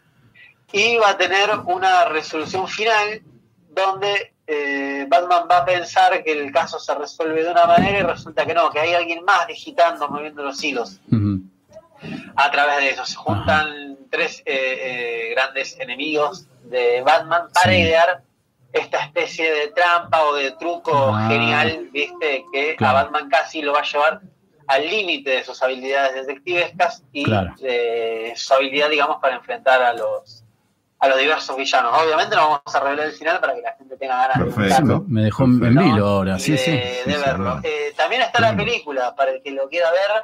y 0.72 0.98
va 0.98 1.12
a 1.12 1.18
tener 1.18 1.50
una 1.66 2.06
resolución 2.06 2.68
final 2.68 3.22
donde 3.70 4.34
eh, 4.46 5.06
Batman 5.10 5.48
va 5.50 5.58
a 5.58 5.66
pensar 5.66 6.24
que 6.24 6.32
el 6.32 6.52
caso 6.52 6.80
se 6.80 6.94
resuelve 6.96 7.44
de 7.44 7.52
una 7.52 7.66
manera 7.66 8.00
y 8.00 8.04
resulta 8.04 8.46
que 8.46 8.54
no, 8.54 8.70
que 8.70 8.80
hay 8.80 8.94
alguien 8.94 9.24
más 9.26 9.48
digitando, 9.48 10.08
moviendo 10.08 10.44
los 10.44 10.64
hilos. 10.64 11.00
Ujú. 11.12 11.42
A 12.38 12.52
través 12.52 12.78
de 12.78 12.90
eso 12.92 13.06
se 13.06 13.16
juntan 13.16 13.98
tres 14.10 14.40
eh, 14.46 14.46
eh, 14.46 15.32
grandes 15.36 15.78
enemigos 15.80 16.48
de 16.64 17.02
Batman 17.02 17.48
para 17.54 17.72
Sí. 17.72 17.80
idear 17.80 18.22
esta 18.74 19.00
especie 19.06 19.52
de 19.52 19.68
trampa 19.70 20.22
o 20.24 20.36
de 20.36 20.52
truco 20.52 20.92
Ah. 21.14 21.28
genial, 21.30 21.90
viste, 21.92 22.46
que 22.54 22.76
Claro. 22.76 22.98
a 23.00 23.04
Batman 23.04 23.30
casi 23.30 23.62
lo 23.62 23.74
va 23.74 23.80
a 23.80 23.84
llevar 23.84 24.22
al 24.68 24.86
límite 24.88 25.30
de 25.32 25.44
sus 25.46 25.62
habilidades 25.64 26.14
detectivescas 26.28 27.02
y 27.14 27.24
Claro. 27.24 27.54
de 27.60 28.34
su 28.36 28.54
habilidad, 28.54 28.90
digamos, 28.90 29.18
para 29.22 29.36
enfrentar 29.36 29.82
a 29.82 29.94
los 29.94 30.44
a 31.00 31.08
los 31.10 31.20
diversos 31.20 31.56
villanos. 31.56 31.94
Obviamente 32.04 32.36
no 32.36 32.42
vamos 32.42 32.76
a 32.76 32.80
revelar 32.80 33.06
el 33.06 33.12
final 33.14 33.40
para 33.40 33.54
que 33.54 33.62
la 33.62 33.74
gente 33.78 33.96
tenga 33.98 34.18
ganas 34.18 34.40
de 34.40 34.44
Perfecto. 34.46 34.64
buscarlo 34.68 35.04
Me 35.08 35.22
dejó 35.22 35.44
en 35.44 35.60
vilo 35.60 36.08
ahora, 36.08 36.40
sí, 36.40 36.54
de, 36.54 36.58
sí. 36.58 36.72
de 36.72 37.02
sí, 37.06 37.22
verlo. 37.24 37.60
sí. 37.62 37.68
Eh, 37.68 37.94
también 37.96 38.24
está 38.24 38.42
la 38.42 38.56
película, 38.56 39.14
para 39.16 39.30
el 39.32 39.44
que 39.44 39.52
lo 39.52 39.70
quiera 39.70 39.92
ver. 39.92 40.22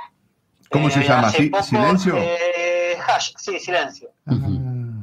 ¿Cómo 0.73 0.89
se 0.89 0.99
Eh, 0.99 1.07
llama? 1.07 1.27
hace 1.27 1.37
¿Sí- 1.37 1.49
poco, 1.49 1.63
¿Silencio? 1.63 2.15
eh, 2.17 2.97
Hash, 3.07 3.31
sí, 3.37 3.59
silencio. 3.59 4.09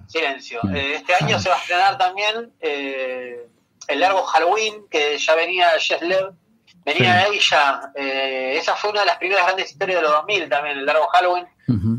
Silencio. 0.09 0.61
Eh, 0.75 0.95
este 0.97 1.15
año 1.15 1.39
se 1.39 1.49
va 1.49 1.55
a 1.57 1.59
estrenar 1.61 1.97
también 1.99 2.53
eh, 2.61 3.47
el 3.87 4.01
largo 4.01 4.23
Halloween, 4.25 4.87
que 4.91 5.17
ya 5.19 5.35
venía 5.37 5.69
Jess 5.79 6.03
Lev, 6.03 6.33
venía 6.85 7.27
ya. 7.51 7.93
Eh, 7.95 8.57
esa 8.59 8.75
fue 8.75 8.91
una 8.91 9.01
de 9.01 9.07
las 9.07 9.19
primeras 9.19 9.45
grandes 9.47 9.71
historias 9.71 9.99
de 9.99 10.03
los 10.03 10.11
2000 10.13 10.49
también, 10.49 10.79
el 10.79 10.87
largo 10.87 11.07
Halloween, 11.09 11.47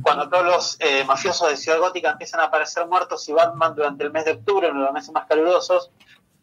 cuando 0.04 0.28
todos 0.30 0.44
los 0.46 0.78
eh, 0.82 1.06
mafiosos 1.06 1.50
de 1.50 1.56
Ciudad 1.56 1.80
Gótica 1.80 2.12
empiezan 2.12 2.42
a 2.42 2.46
aparecer 2.46 2.86
muertos 2.88 3.28
y 3.30 3.32
Batman 3.32 3.74
durante 3.74 4.04
el 4.04 4.12
mes 4.12 4.26
de 4.26 4.32
octubre, 4.32 4.70
uno 4.70 4.80
de 4.82 4.86
los 4.88 4.94
meses 4.94 5.12
más 5.14 5.26
calurosos, 5.28 5.92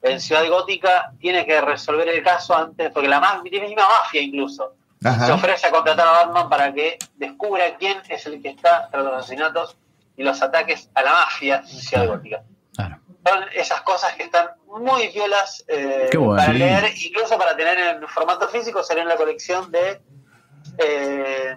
en 0.00 0.18
Ciudad 0.20 0.48
Gótica 0.48 1.12
tiene 1.20 1.44
que 1.44 1.60
resolver 1.60 2.08
el 2.08 2.22
caso 2.22 2.56
antes, 2.56 2.90
porque 2.90 3.06
la 3.08 3.20
ma- 3.20 3.42
misma 3.42 3.86
mafia 3.86 4.22
incluso 4.22 4.76
se 5.00 5.32
ofrece 5.32 5.66
a 5.66 5.70
contratar 5.70 6.06
a 6.06 6.12
Batman 6.24 6.48
para 6.48 6.72
que 6.72 6.98
descubra 7.16 7.76
quién 7.76 7.98
es 8.08 8.26
el 8.26 8.42
que 8.42 8.48
está 8.50 8.88
tras 8.90 9.04
los 9.04 9.14
asesinatos 9.14 9.76
y 10.16 10.22
los 10.24 10.40
ataques 10.42 10.90
a 10.94 11.02
la 11.02 11.12
mafia 11.12 11.56
en 11.58 11.66
Ciudad 11.66 12.06
Gótica. 12.08 12.42
Claro. 12.74 12.98
Son 13.26 13.44
esas 13.54 13.80
cosas 13.82 14.14
que 14.14 14.24
están 14.24 14.48
muy 14.66 15.08
violas 15.08 15.64
eh, 15.68 16.10
bueno. 16.14 16.36
para 16.36 16.52
Sí. 16.52 16.58
leer, 16.58 16.92
incluso 17.04 17.38
para 17.38 17.56
tener 17.56 17.78
en 17.78 18.08
formato 18.08 18.48
físico, 18.48 18.82
salió 18.82 19.02
en 19.02 19.08
la 19.08 19.16
colección 19.16 19.70
de 19.70 20.00
eh, 20.78 21.56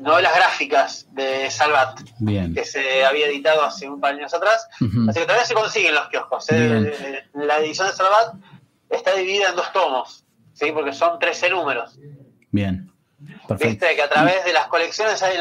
novelas 0.00 0.34
gráficas 0.34 1.06
de 1.12 1.50
Salvat, 1.50 2.00
Bien. 2.18 2.52
que 2.54 2.64
se 2.64 3.04
había 3.04 3.26
editado 3.26 3.62
hace 3.64 3.88
un 3.88 4.00
par 4.00 4.14
de 4.14 4.20
años 4.20 4.34
atrás. 4.34 4.68
Así 5.08 5.20
que 5.20 5.24
todavía 5.26 5.44
se 5.46 5.54
consiguen 5.54 5.94
los 5.94 6.08
kioscos. 6.08 6.46
Eh, 6.50 7.24
La 7.34 7.58
edición 7.58 7.88
de 7.88 7.94
Salvat 7.94 8.34
está 8.90 9.14
dividida 9.14 9.50
en 9.50 9.56
dos 9.56 9.72
tomos, 9.72 10.23
¿sí? 10.54 10.72
porque 10.72 10.92
son 10.94 11.18
13 11.18 11.50
números. 11.50 11.98
Bien. 12.50 12.90
Perfecto. 13.46 13.68
Viste 13.86 13.96
que 13.96 14.02
a 14.02 14.08
través 14.08 14.44
de 14.44 14.52
las 14.52 14.66
colecciones 14.68 15.22
hay 15.22 15.36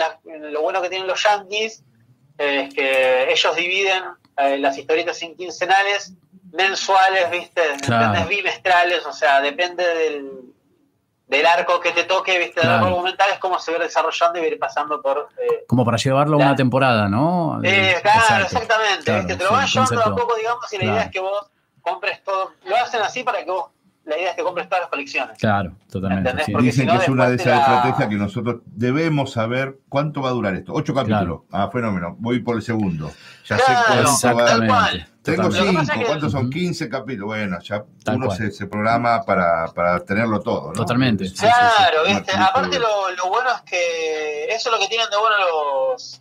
lo 0.52 0.62
bueno 0.62 0.82
que 0.82 0.90
tienen 0.90 1.08
los 1.08 1.22
yankees 1.24 1.84
es 2.38 2.74
que 2.74 3.32
ellos 3.32 3.56
dividen 3.56 4.04
eh, 4.38 4.58
las 4.58 4.78
historietas 4.78 5.22
en 5.22 5.36
quincenales, 5.36 6.14
mensuales, 6.52 7.30
viste, 7.32 7.62
Claro. 7.82 8.28
bimestrales, 8.28 9.06
o 9.06 9.12
sea, 9.14 9.42
depende 9.42 9.84
del, 9.86 10.32
del 11.28 11.46
arco 11.46 11.80
que 11.80 11.92
te 11.92 12.04
toque, 12.06 12.38
viste, 12.40 12.60
del 12.62 12.70
Claro. 12.70 12.76
arco 12.76 12.88
argumental 12.88 13.30
es 13.34 13.40
como 13.40 13.60
se 13.60 13.72
va 13.74 13.80
desarrollando 13.80 14.38
y 14.40 14.42
va 14.42 14.48
a 14.48 14.50
ir 14.50 14.60
pasando 14.60 15.02
por 15.02 15.30
eh, 15.38 15.66
Como 15.68 15.84
para 15.86 15.98
llevarlo 15.98 16.36
a 16.38 16.40
una 16.40 16.56
temporada, 16.56 17.08
¿no? 17.10 17.60
Eh, 17.64 17.96
claro, 18.02 18.20
Exacto. 18.20 18.46
exactamente. 18.46 19.04
Claro, 19.04 19.20
¿viste? 19.20 19.36
Te 19.36 19.44
lo 19.44 19.50
sí, 19.50 19.56
van 19.56 19.64
el 19.66 19.70
llevando 19.70 20.02
a 20.02 20.16
poco, 20.16 20.36
digamos, 20.36 20.74
y 20.74 20.78
la 20.78 20.84
idea 20.86 21.02
es 21.04 21.12
que 21.12 21.20
vos 21.20 21.52
compres 21.82 22.24
todo. 22.24 22.54
Lo 22.66 22.76
hacen 22.78 23.02
así 23.02 23.24
para 23.24 23.44
que 23.44 23.52
vos. 23.52 23.70
La 24.06 24.18
idea 24.18 24.32
es 24.32 24.36
que 24.36 24.44
compres 24.44 24.68
todas 24.68 24.82
las 24.82 24.90
colecciones. 24.90 25.38
Claro, 25.38 25.72
totalmente. 25.90 26.30
¿Entendés? 26.30 26.46
sí. 26.48 26.52
Porque 26.52 26.66
Dicen 26.66 26.82
si 26.82 26.88
no, 26.88 26.98
que 27.00 27.04
es 27.04 27.10
una 27.10 27.30
de 27.30 27.36
esas 27.36 27.46
la- 27.48 27.58
estrategias 27.60 28.10
que 28.10 28.16
nosotros 28.16 28.56
debemos 28.66 29.32
saber 29.32 29.78
cuánto 29.88 30.22
va 30.22 30.30
a 30.30 30.34
durar 30.34 30.56
esto. 30.56 30.74
Ocho 30.74 30.94
capítulos. 30.94 31.42
Ah, 31.52 31.70
fenómeno. 31.72 32.16
Voy 32.20 32.40
por 32.42 32.58
el 32.58 32.62
segundo. 32.62 33.12
Ya 33.46 33.58
sé 33.58 33.64
Claro, 33.66 34.04
cuánto 34.20 34.38
va 34.38 34.46
tal 34.46 34.68
cual. 34.68 35.08
Tengo 35.22 35.52
cinco. 35.52 35.84
¿Cuántos 36.06 36.32
son? 36.34 36.42
Ujú. 36.42 36.50
15 36.50 36.90
capítulos. 36.90 37.28
Bueno, 37.28 37.60
ya 37.62 37.86
Tal 38.04 38.18
uno 38.18 38.30
se, 38.32 38.52
se 38.52 38.68
programa 38.68 39.22
para, 39.24 39.68
para 39.74 40.00
tenerlo 40.02 40.42
todo. 40.42 40.68
¿no? 40.68 40.74
Totalmente, 40.74 41.26
sí, 41.30 41.36
Claro, 41.38 42.00
sí. 42.06 42.14
¿viste? 42.14 42.34
Aparte, 42.36 42.78
lo, 42.80 43.10
lo 43.16 43.30
bueno 43.30 43.50
es 43.56 43.62
que. 43.62 44.46
Eso 44.54 44.70
es 44.70 44.76
lo 44.76 44.80
que 44.82 44.88
tienen 44.90 45.10
de 45.10 45.16
bueno 45.18 45.36
los. 45.94 46.20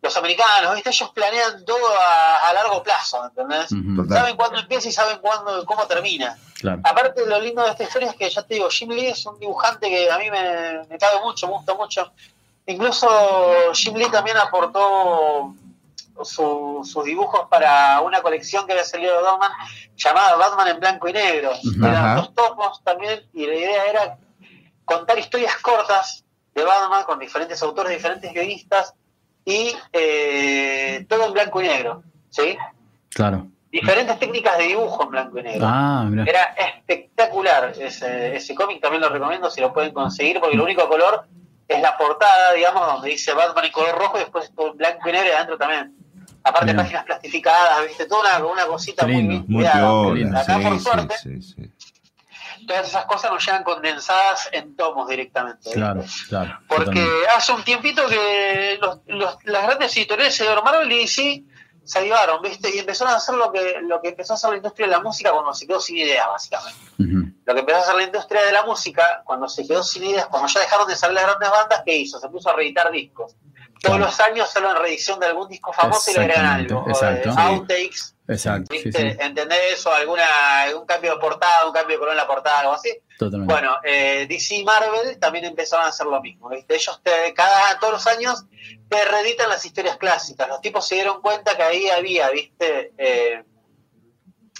Los 0.00 0.16
americanos, 0.16 0.74
¿viste? 0.74 0.90
Ellos 0.90 1.10
planean 1.10 1.64
todo 1.64 1.88
a, 2.00 2.48
a 2.48 2.52
largo 2.52 2.82
plazo, 2.82 3.24
¿entendés? 3.24 3.68
Saben 4.08 4.36
cuándo 4.36 4.58
empieza 4.58 4.88
y 4.88 4.92
saben 4.92 5.18
cuándo, 5.18 5.64
cómo 5.66 5.86
termina. 5.86 6.38
Claro. 6.60 6.80
Aparte, 6.84 7.26
lo 7.26 7.40
lindo 7.40 7.62
de 7.64 7.70
esta 7.70 7.82
historia 7.84 8.10
es 8.10 8.16
que, 8.16 8.30
ya 8.30 8.42
te 8.42 8.54
digo, 8.54 8.68
Jim 8.70 8.90
Lee 8.90 9.08
es 9.08 9.26
un 9.26 9.38
dibujante 9.40 9.88
que 9.88 10.10
a 10.10 10.18
mí 10.18 10.30
me, 10.30 10.84
me 10.88 10.98
cabe 10.98 11.20
mucho, 11.20 11.46
me 11.48 11.54
gusta 11.54 11.74
mucho. 11.74 12.12
Incluso 12.66 13.08
Jim 13.74 13.94
Lee 13.96 14.10
también 14.10 14.36
aportó 14.36 15.52
su- 16.22 16.82
sus 16.84 17.04
dibujos 17.04 17.48
para 17.48 18.00
una 18.00 18.20
colección 18.22 18.66
que 18.66 18.72
había 18.72 18.84
salido 18.84 19.16
de 19.16 19.22
Batman 19.22 19.52
llamada 19.96 20.36
Batman 20.36 20.68
en 20.68 20.80
blanco 20.80 21.08
y 21.08 21.12
negro. 21.12 21.52
Eran 21.76 21.94
Ajá. 21.96 22.14
dos 22.16 22.34
tomos 22.34 22.82
también 22.84 23.26
y 23.32 23.46
la 23.46 23.54
idea 23.54 23.84
era 23.86 24.18
contar 24.84 25.18
historias 25.18 25.56
cortas 25.58 26.24
de 26.54 26.64
Batman 26.64 27.04
con 27.04 27.18
diferentes 27.18 27.62
autores, 27.62 27.92
diferentes 27.92 28.32
guionistas 28.32 28.94
y 29.48 29.74
eh, 29.94 31.06
todo 31.08 31.26
en 31.26 31.32
blanco 31.32 31.62
y 31.62 31.66
negro. 31.68 32.02
¿sí? 32.28 32.56
Claro. 33.08 33.46
Diferentes 33.72 34.18
técnicas 34.18 34.58
de 34.58 34.64
dibujo 34.64 35.04
en 35.04 35.10
blanco 35.10 35.38
y 35.38 35.42
negro. 35.42 35.66
Ah, 35.66 36.04
mira. 36.08 36.24
Era 36.26 36.42
espectacular 36.56 37.72
ese, 37.78 38.36
ese 38.36 38.54
cómic, 38.54 38.80
también 38.82 39.00
lo 39.02 39.08
recomiendo 39.08 39.50
si 39.50 39.60
lo 39.62 39.72
pueden 39.72 39.92
conseguir, 39.92 40.38
porque 40.38 40.54
el 40.54 40.60
único 40.60 40.86
color 40.88 41.26
es 41.66 41.80
la 41.80 41.96
portada, 41.96 42.52
digamos, 42.54 42.86
donde 42.86 43.08
dice 43.10 43.32
Batman 43.32 43.64
en 43.64 43.72
color 43.72 43.96
rojo 43.98 44.16
y 44.18 44.20
después 44.20 44.52
todo 44.54 44.72
en 44.72 44.76
blanco 44.76 45.08
y 45.08 45.12
negro 45.12 45.28
y 45.28 45.32
adentro 45.32 45.56
también. 45.58 45.94
Aparte 46.44 46.66
Bien. 46.66 46.76
páginas 46.76 47.04
plastificadas, 47.04 47.86
viste, 47.86 48.06
toda 48.06 48.38
una, 48.38 48.46
una 48.46 48.66
cosita 48.66 49.04
muy 49.04 49.14
lindo. 49.16 49.28
bien 49.30 49.44
Muy 49.48 49.64
cuidada. 49.64 49.80
piola, 50.14 50.40
Acá 50.40 50.58
por 50.60 50.72
sí, 50.78 50.84
suerte, 50.84 51.14
sí, 51.22 51.42
sí, 51.42 51.54
sí. 51.56 51.70
Todas 52.68 52.86
esas 52.86 53.06
cosas 53.06 53.32
nos 53.32 53.44
llegan 53.44 53.64
condensadas 53.64 54.48
en 54.52 54.76
tomos 54.76 55.08
directamente. 55.08 55.60
¿viste? 55.64 55.78
Claro, 55.80 56.04
claro. 56.28 56.58
Porque 56.68 57.04
hace 57.36 57.52
un 57.52 57.64
tiempito 57.64 58.06
que 58.06 58.78
los, 58.80 58.98
los- 59.06 59.36
las 59.44 59.62
grandes 59.66 59.96
editoriales 59.96 60.38
de 60.38 60.62
Marvel 60.62 60.92
y 60.92 61.00
DC 61.00 61.42
se 61.84 61.98
avivaron, 61.98 62.42
¿viste? 62.42 62.68
Y 62.74 62.78
empezaron 62.78 63.14
a 63.14 63.16
hacer 63.16 63.34
lo 63.34 63.50
que, 63.50 63.78
lo 63.80 64.00
que 64.02 64.10
empezó 64.10 64.34
a 64.34 64.36
hacer 64.36 64.50
la 64.50 64.56
industria 64.58 64.86
de 64.86 64.92
la 64.92 65.00
música 65.00 65.32
cuando 65.32 65.54
se 65.54 65.66
quedó 65.66 65.80
sin 65.80 65.96
ideas, 65.96 66.26
básicamente. 66.26 66.78
Lo 67.46 67.54
que 67.54 67.60
empezó 67.60 67.78
a 67.78 67.82
hacer 67.82 67.94
la 67.94 68.02
industria 68.02 68.42
de 68.44 68.52
la 68.52 68.62
música 68.66 69.22
cuando 69.24 69.48
se 69.48 69.66
quedó 69.66 69.82
sin 69.82 70.04
ideas, 70.04 70.26
cuando 70.26 70.48
ya 70.48 70.60
dejaron 70.60 70.86
de 70.86 70.94
salir 70.96 71.14
las 71.14 71.24
grandes 71.24 71.50
bandas, 71.50 71.82
¿qué 71.86 71.96
hizo? 71.96 72.20
Se 72.20 72.28
puso 72.28 72.50
a 72.50 72.52
reeditar 72.52 72.90
discos. 72.92 73.34
Todos 73.80 73.96
Claro. 73.96 73.98
los 74.06 74.20
años 74.20 74.50
salen 74.50 74.76
reedición 74.76 75.18
de 75.20 75.26
algún 75.26 75.48
disco 75.48 75.72
famoso 75.72 76.10
y 76.10 76.14
le 76.14 76.20
agregan 76.20 76.46
algo. 76.46 76.80
o 76.84 76.88
exacto. 76.90 77.28
de 77.30 77.34
Sí. 77.34 77.40
outtakes, 77.40 78.14
Exacto, 78.28 78.74
sí, 78.74 78.82
¿viste? 78.84 79.12
sí. 79.12 79.16
¿Entendés 79.20 79.58
eso? 79.72 79.92
¿Alguna, 79.92 80.62
algún 80.62 80.86
cambio 80.86 81.14
de 81.14 81.20
portada, 81.20 81.66
un 81.66 81.72
cambio 81.72 81.96
de 81.96 81.98
color 81.98 82.12
en 82.12 82.18
la 82.18 82.26
portada, 82.26 82.60
algo 82.60 82.74
así? 82.74 82.90
Totalmente. 83.18 83.52
Bueno, 83.52 83.76
eh, 83.82 84.26
DC 84.28 84.56
y 84.56 84.64
Marvel 84.64 85.18
también 85.18 85.46
empezaron 85.46 85.86
a 85.86 85.88
hacer 85.88 86.06
lo 86.06 86.20
mismo. 86.20 86.50
¿viste? 86.50 86.74
Ellos 86.74 87.00
te, 87.02 87.32
cada 87.34 87.78
todos 87.80 87.94
los 87.94 88.06
años 88.06 88.44
te 88.88 89.04
reeditan 89.04 89.48
las 89.48 89.64
historias 89.64 89.96
clásicas. 89.96 90.46
Los 90.46 90.60
tipos 90.60 90.86
se 90.86 90.96
dieron 90.96 91.22
cuenta 91.22 91.56
que 91.56 91.62
ahí 91.62 91.88
había, 91.88 92.30
viste, 92.30 92.92
Eh, 92.98 93.42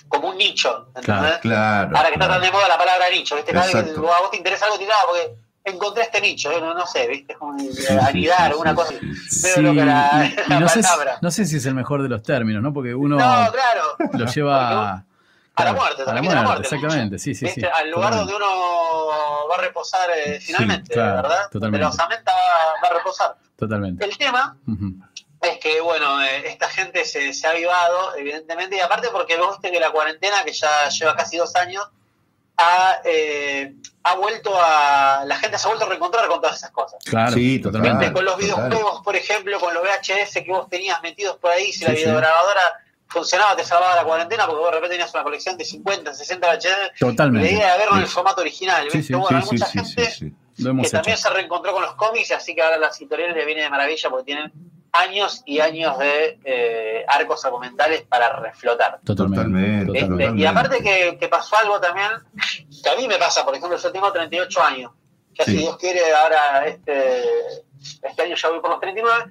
como 0.08 0.28
un 0.28 0.38
nicho. 0.38 0.88
¿entendés? 0.96 1.38
Claro. 1.38 1.96
Ahora 1.96 2.08
que 2.08 2.14
está 2.14 2.26
claro. 2.26 2.32
tan 2.32 2.42
de 2.42 2.50
moda 2.50 2.68
la 2.68 2.78
palabra 2.78 3.10
nicho, 3.10 3.36
¿viste? 3.36 3.52
Cada 3.52 3.66
vez 3.66 3.74
que 3.74 3.90
a 4.00 4.20
vos 4.20 4.30
te 4.30 4.38
interesa 4.38 4.64
algo, 4.64 4.78
tirá, 4.78 4.94
porque 5.06 5.34
encontré 5.68 6.02
este 6.04 6.20
nicho, 6.20 6.50
¿eh? 6.50 6.60
no, 6.60 6.74
no 6.74 6.86
sé, 6.86 7.06
¿viste? 7.06 7.36
Es 7.60 7.86
sí, 7.86 7.92
anidar, 8.00 8.54
una 8.56 8.74
cosa. 8.74 8.92
sí. 9.30 9.50
Sí, 9.54 9.60
loca 9.60 9.84
la, 9.84 10.26
y- 10.26 10.50
no, 10.60 10.68
sé, 10.68 10.80
no 11.20 11.30
sé 11.30 11.44
si 11.44 11.56
es 11.56 11.66
el 11.66 11.74
mejor 11.74 12.02
de 12.02 12.08
los 12.08 12.22
términos, 12.22 12.62
¿no? 12.62 12.72
Porque 12.72 12.94
uno 12.94 13.16
No, 13.16 13.52
claro. 13.52 13.96
lo 14.12 14.26
lleva 14.26 15.04
A 15.54 15.64
la 15.64 15.72
muerte, 15.72 16.02
a 16.02 16.06
la 16.06 16.12
también 16.14 16.32
a 16.32 16.36
la 16.36 16.42
muerte, 16.42 16.62
exactamente, 16.74 17.18
sí, 17.18 17.34
sí, 17.34 17.44
¿viste? 17.46 17.60
sí. 17.62 17.66
Al 17.66 17.90
lugar 17.90 18.10
totalmente. 18.12 18.32
donde 18.32 18.46
uno 18.46 19.48
va 19.50 19.54
a 19.56 19.60
reposar 19.60 20.08
eh, 20.16 20.38
finalmente, 20.40 20.92
claro, 20.94 21.22
¿verdad? 21.22 21.40
Totalmente. 21.50 21.82
la 21.82 21.88
osamenta 21.90 22.32
va, 22.32 22.88
a 22.88 22.94
reposar. 22.94 23.36
Totalmente. 23.56 24.04
El 24.04 24.16
tema 24.16 24.56
es 25.40 25.58
que, 25.58 25.80
bueno, 25.80 26.22
eh, 26.22 26.48
esta 26.48 26.68
gente 26.68 27.04
se, 27.04 27.32
se 27.32 27.46
ha 27.46 27.50
avivado, 27.50 28.16
evidentemente, 28.16 28.76
y 28.76 28.80
aparte 28.80 29.08
porque 29.12 29.36
vos 29.36 29.56
viste 29.58 29.70
que 29.72 29.80
la 29.80 29.90
cuarentena, 29.90 30.42
que 30.44 30.52
ya 30.52 30.88
lleva 30.88 31.14
casi 31.16 31.36
dos 31.36 31.54
años, 31.56 31.88
ha, 32.56 32.98
eh, 33.04 33.74
ha 34.04 34.14
vuelto 34.16 34.52
a. 34.60 35.22
La 35.26 35.36
gente 35.36 35.58
se 35.58 35.66
ha 35.66 35.68
vuelto 35.68 35.84
a 35.84 35.88
reencontrar 35.88 36.26
con 36.28 36.40
todas 36.40 36.56
esas 36.56 36.70
cosas. 36.70 37.02
Claro, 37.04 37.32
Sí, 37.32 37.58
totalmente. 37.58 38.06
total. 38.06 38.12
con 38.14 38.24
los 38.24 38.34
total. 38.34 38.46
videojuegos, 38.68 39.02
por 39.02 39.16
ejemplo, 39.16 39.60
con 39.60 39.74
los 39.74 39.82
VHS 39.82 40.34
que 40.44 40.50
vos 40.50 40.68
tenías 40.68 41.02
metidos 41.02 41.36
por 41.36 41.50
ahí, 41.50 41.72
si 41.72 41.84
la 41.84 41.90
sí. 41.90 41.96
videograbadora 41.96 42.60
funcionaba, 43.08 43.56
te 43.56 43.64
salvaba 43.64 43.96
la 43.96 44.04
cuarentena, 44.04 44.44
porque 44.46 44.60
vos 44.60 44.68
de 44.70 44.74
repente 44.76 44.94
tenías 44.96 45.14
una 45.14 45.22
colección 45.24 45.56
de 45.56 45.64
50, 45.64 46.12
60 46.14 46.46
VHS, 46.46 46.64
y 46.66 46.68
la 47.04 47.10
Totalmente. 47.10 47.52
idea 47.52 47.72
de 47.72 47.78
verlo 47.78 47.96
en 47.96 48.02
el 48.02 48.06
formato 48.08 48.40
original. 48.42 48.88
Sí, 48.90 49.12
bueno, 49.14 49.28
Sí, 49.28 49.34
hay 49.34 49.42
sí, 49.42 49.48
mucha 49.52 49.66
sí, 49.66 49.78
gente 49.78 50.10
sí, 50.10 50.18
sí. 50.56 50.62
Lo 50.64 50.70
hemos 50.70 50.82
que 50.82 50.88
hecho. 50.88 50.96
también 50.98 51.16
se 51.18 51.30
reencontró 51.30 51.72
con 51.72 51.82
los 51.82 51.94
cómics, 51.94 52.32
así 52.32 52.54
que 52.54 52.62
ahora 52.62 52.76
las 52.78 53.00
editoriales 53.00 53.34
le 53.36 53.44
viene 53.46 53.62
de 53.62 53.70
maravilla 53.70 54.10
porque 54.10 54.24
tienen 54.24 54.52
años 54.92 55.42
y 55.46 55.60
años 55.60 55.98
de 55.98 56.38
eh, 56.44 57.04
arcos 57.08 57.44
argumentales 57.44 58.02
para 58.02 58.30
reflotar. 58.40 59.00
Totalmente. 59.04 59.38
Totalmente, 59.86 59.92
Este, 59.98 60.00
totalmente. 60.10 60.42
y 60.42 60.46
aparte 60.46 60.82
que, 60.82 61.16
que 61.18 61.28
pasó 61.28 61.56
algo 61.58 61.78
también, 61.80 62.10
que 62.82 62.90
a 62.90 62.96
mí 62.96 63.06
me 63.08 63.16
pasa, 63.18 63.44
por 63.44 63.54
ejemplo, 63.54 63.76
yo 63.78 63.92
tengo 63.92 64.12
38 64.12 64.62
años, 64.62 64.92
ya 65.32 65.44
Sí. 65.44 65.52
si 65.52 65.56
Dios 65.58 65.76
quiere, 65.76 66.12
ahora 66.14 66.66
este, 66.66 67.22
este 68.02 68.22
año 68.22 68.34
ya 68.36 68.48
voy 68.48 68.60
por 68.60 68.70
los 68.70 68.80
39, 68.80 69.26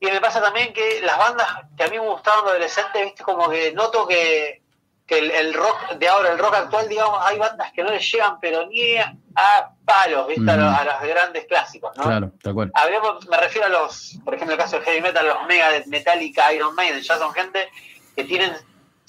y 0.00 0.06
me 0.06 0.20
pasa 0.20 0.40
también 0.42 0.72
que 0.72 1.00
las 1.02 1.16
bandas 1.18 1.46
que 1.76 1.84
a 1.84 1.88
mí 1.88 1.98
me 1.98 2.06
gustaban 2.08 2.44
de 2.44 2.50
adolescente, 2.52 3.04
viste, 3.04 3.22
como 3.22 3.48
que 3.48 3.72
noto 3.72 4.06
que, 4.06 4.62
que 5.06 5.18
el, 5.18 5.30
el 5.30 5.54
rock 5.54 5.92
de 5.94 6.08
ahora, 6.08 6.32
el 6.32 6.38
rock 6.38 6.54
actual, 6.54 6.88
digamos, 6.88 7.18
hay 7.24 7.38
bandas 7.38 7.72
que 7.72 7.82
no 7.84 7.90
les 7.90 8.10
llegan, 8.10 8.40
pero 8.40 8.66
ni 8.66 8.96
a 8.96 9.70
palos, 9.84 10.26
viste, 10.28 10.50
a, 10.50 10.56
los, 10.56 10.74
a 10.78 10.84
los 10.84 11.00
grandes 11.08 11.46
clásicos, 11.46 11.96
¿no? 11.96 12.02
Claro, 12.04 12.32
tal 12.42 12.54
cual. 12.54 12.70
Hablemos- 12.74 13.26
me 13.28 13.36
refiero 13.36 13.66
a 13.66 13.70
los, 13.70 14.18
por 14.24 14.34
ejemplo, 14.34 14.54
el 14.54 14.60
caso 14.60 14.76
del 14.76 14.84
heavy 14.84 15.00
metal, 15.02 15.26
los 15.26 15.46
Megadeth, 15.46 15.86
Metallica, 15.86 16.52
Iron 16.52 16.74
Maiden, 16.74 17.00
ya 17.02 17.16
son 17.18 17.32
gente 17.32 17.68
que 18.16 18.24
tienen 18.24 18.52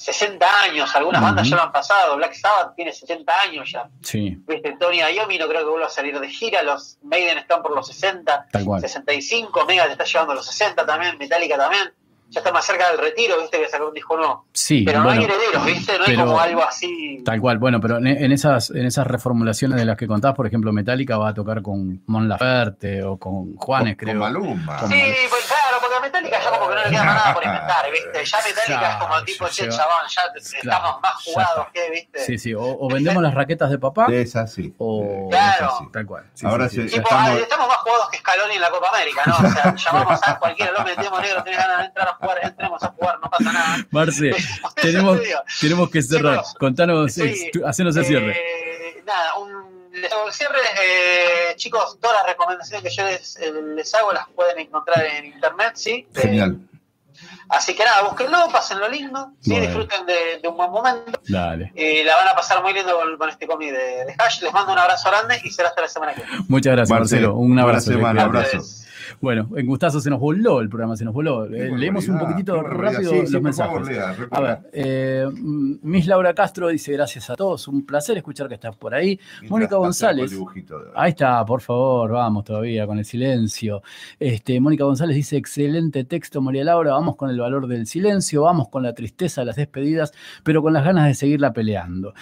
60 0.04 0.46
años, 0.70 0.94
algunas 0.96 1.22
bandas 1.22 1.48
ya 1.48 1.56
lo 1.56 1.64
han 1.64 1.72
pasado, 1.72 2.18
Black 2.18 2.34
Sabbath 2.34 2.76
tiene 2.76 2.92
60 2.92 3.32
años 3.48 3.72
ya, 3.72 3.88
Sí, 4.02 4.38
viste, 4.48 4.76
Tony 4.80 4.98
Iommi 5.00 5.38
no 5.38 5.48
creo 5.48 5.64
que 5.64 5.70
vuelva 5.70 5.88
a 5.88 5.90
salir 5.90 6.20
de 6.20 6.28
gira, 6.30 6.62
los 6.62 6.98
Maiden 7.04 7.38
están 7.38 7.62
por 7.62 7.74
los 7.76 7.88
60, 7.88 8.48
tal 8.52 8.66
cual. 8.66 8.82
65, 8.82 9.66
Megadeth 9.66 9.92
está 9.94 10.04
llegando 10.04 10.34
a 10.34 10.36
los 10.36 10.46
60 10.46 10.86
también, 10.86 11.18
Metallica 11.18 11.58
también, 11.58 11.92
ya 12.30 12.40
está 12.40 12.52
más 12.52 12.66
cerca 12.66 12.90
del 12.90 12.98
retiro, 12.98 13.40
viste, 13.40 13.60
que 13.62 13.70
sacó 13.70 13.88
un 13.90 13.94
disco 13.94 14.18
nuevo, 14.18 14.46
Sí, 14.52 14.84
pero 14.86 15.02
no 15.04 15.10
hay 15.12 15.24
herederos, 15.24 15.64
viste, 15.66 15.98
no 15.98 16.04
hay 16.06 16.16
pero- 16.16 16.26
como 16.26 16.40
algo 16.40 16.64
así, 16.64 17.22
Tal 17.24 17.40
cual, 17.40 17.58
bueno, 17.60 17.80
pero 17.80 17.98
en, 18.00 18.32
esas, 18.34 18.72
en 18.72 18.86
esas 18.86 19.08
reformulaciones 19.08 19.78
de 19.80 19.86
las 19.86 19.96
que 19.96 20.08
contabas, 20.08 20.36
por 20.36 20.46
ejemplo, 20.48 20.74
Metallica 20.74 21.18
va 21.18 21.30
a 21.30 21.34
tocar 21.34 21.62
con 21.62 22.02
Mon 22.08 22.28
Laferte 22.28 23.04
o 23.04 23.18
con 23.18 23.56
Juanes, 23.56 23.96
Con 23.96 24.06
creo. 24.08 24.20
Maluma. 24.20 24.78
Con- 24.80 24.90
Sí, 24.90 25.02
pues 25.30 25.44
porque 25.84 25.96
a 25.98 26.00
Metallica 26.00 26.42
ya 26.42 26.50
como 26.52 26.70
que 26.70 26.76
no 26.76 26.84
le 26.84 26.90
queda 26.90 27.04
más 27.04 27.16
nada 27.16 27.34
por 27.34 27.44
inventar, 27.44 27.92
¿viste? 27.92 28.26
Ya 28.26 28.38
Metallica 28.44 28.90
es 28.92 28.96
como 28.98 29.24
tipo, 29.24 29.48
che, 29.50 29.70
chabón, 29.70 30.08
ya 30.08 30.22
claro, 30.24 30.40
estamos 30.40 31.02
más 31.02 31.24
jugados 31.24 31.68
que, 31.74 31.90
¿viste? 31.92 32.20
Sí, 32.26 32.38
sí, 32.38 32.54
o, 32.54 32.62
o 32.64 32.88
vendemos 32.90 33.22
las 33.22 33.34
raquetas 33.34 33.70
de 33.70 33.78
papá 33.78 34.06
De 34.08 34.22
esa 34.22 34.48
sí. 34.48 34.74
o... 34.78 35.28
Claro. 35.30 35.66
Esa 35.68 35.78
sí. 35.80 35.86
Tal 35.92 36.06
cual. 36.06 36.24
sí, 36.34 36.46
Ahora 36.46 36.70
sí, 36.70 36.76
sí. 36.84 36.90
sí. 36.90 36.96
Tipo, 36.96 37.10
estamos- 37.10 37.40
estamos 37.40 37.68
más 37.68 37.78
jugados 37.78 38.10
que 38.10 38.18
Scaloni 38.20 38.56
en 38.56 38.62
la 38.62 38.70
Copa 38.70 38.90
América, 38.90 39.22
¿no? 39.26 39.36
O 39.36 39.52
sea, 39.52 39.76
llamamos 39.86 40.20
a 40.24 40.40
cualquiera, 40.40 40.72
lo 40.72 40.84
metemos 40.84 41.22
negro, 41.22 41.44
tenés 41.44 41.60
ganas 41.60 41.78
de 41.80 41.86
entrar 41.86 42.08
a 42.08 42.14
jugar, 42.16 42.38
entremos 42.44 42.84
a 42.84 42.88
jugar, 42.88 43.20
no 43.22 43.30
pasa 43.30 43.52
nada. 43.52 43.78
Marce, 43.92 44.32
tenemos, 44.82 45.20
tenemos 45.60 45.90
que 45.90 46.02
cerrar. 46.02 46.42
Contanos, 46.60 47.16
hacenos 47.66 47.96
el 47.98 48.06
cierre. 48.06 48.32
Eh, 48.32 49.04
nada, 49.06 49.36
un, 49.36 49.63
les 50.04 50.12
hago 50.14 50.28
el 50.28 50.34
cierre. 50.34 50.60
Eh, 50.82 51.56
chicos, 51.56 51.98
todas 52.00 52.18
las 52.18 52.28
recomendaciones 52.28 52.84
que 52.84 52.90
yo 52.96 53.04
les, 53.06 53.36
eh, 53.38 53.52
les 53.76 53.94
hago 53.96 54.12
las 54.14 54.28
pueden 54.30 54.60
encontrar 54.60 55.04
en 55.06 55.26
internet, 55.26 55.72
¿sí? 55.76 56.08
Eh, 56.16 56.22
Genial. 56.22 56.58
así 57.50 57.76
que 57.76 57.84
nada, 57.84 58.04
búsquenlo, 58.04 58.48
pásenlo 58.52 58.88
lindo, 58.88 59.32
¿sí? 59.42 59.52
Bueno. 59.52 59.66
disfruten 59.66 60.06
de, 60.06 60.40
de 60.42 60.48
un 60.48 60.58
buen 60.58 60.70
momento. 60.72 61.20
Dale. 61.28 61.72
Y 61.76 62.04
la 62.04 62.16
van 62.16 62.28
a 62.28 62.36
pasar 62.36 62.62
muy 62.62 62.74
lindo 62.74 62.96
con, 62.98 63.18
con 63.18 63.30
este 63.30 63.48
cómic 63.48 63.72
de, 63.72 64.06
de 64.06 64.16
Hash. 64.20 64.42
Les 64.42 64.54
mando 64.54 64.74
un 64.74 64.80
abrazo 64.80 65.10
grande 65.10 65.40
y 65.44 65.50
será 65.52 65.70
hasta 65.70 65.82
la 65.82 65.88
semana 65.88 66.14
que 66.14 66.22
viene. 66.24 66.46
Muchas 66.48 66.74
gracias, 66.74 66.90
Marcelo, 66.98 67.28
Marcelo. 67.30 67.36
Un 67.36 67.60
abrazo. 67.60 67.92
semana, 67.92 68.20
que- 68.22 68.26
abrazo. 68.26 68.83
Bueno, 69.22 69.50
en 69.56 69.66
Gustazo 69.66 70.00
se 70.00 70.10
nos 70.10 70.20
voló 70.20 70.62
el 70.62 70.70
programa, 70.70 70.96
se 70.96 71.06
nos 71.06 71.14
voló. 71.14 71.46
Eh, 71.46 71.72
leemos 71.78 72.08
un 72.08 72.20
poquitito 72.20 72.62
rápido 72.62 73.12
Sí, 73.12 73.20
los 73.22 73.30
sí, 73.30 73.40
mensajes. 73.40 73.74
favor, 73.74 73.92
lea, 73.92 74.16
A 74.32 74.42
ver, 74.42 74.60
eh, 74.72 75.28
Miss 75.82 76.08
Laura 76.08 76.34
Castro 76.34 76.68
dice 76.70 76.94
gracias 76.94 77.30
a 77.30 77.36
todos, 77.36 77.68
un 77.68 77.86
placer 77.86 78.18
escuchar 78.18 78.48
que 78.48 78.56
estás 78.56 78.76
por 78.76 78.94
ahí. 78.94 79.20
Mientras 79.42 79.52
Mónica 79.52 79.76
González. 79.78 80.32
Ahí 80.96 81.10
está, 81.12 81.46
por 81.46 81.62
favor, 81.62 82.12
vamos 82.12 82.44
todavía 82.44 82.86
con 82.88 82.98
el 82.98 83.06
silencio. 83.06 83.82
Este, 84.20 84.60
Mónica 84.60 84.84
González 84.84 85.16
dice, 85.16 85.38
excelente 85.38 86.04
texto, 86.06 86.42
María 86.42 86.64
Laura, 86.64 86.92
vamos 86.92 87.16
con 87.16 87.30
el 87.30 87.40
valor 87.40 87.68
del 87.68 87.86
silencio, 87.88 88.44
vamos 88.44 88.70
con 88.70 88.84
la 88.84 88.94
tristeza 88.94 89.42
de 89.42 89.46
las 89.46 89.56
despedidas, 89.56 90.12
pero 90.44 90.62
con 90.62 90.74
las 90.74 90.84
ganas 90.84 91.08
de 91.08 91.14
seguirla 91.14 91.54
peleando. 91.54 92.14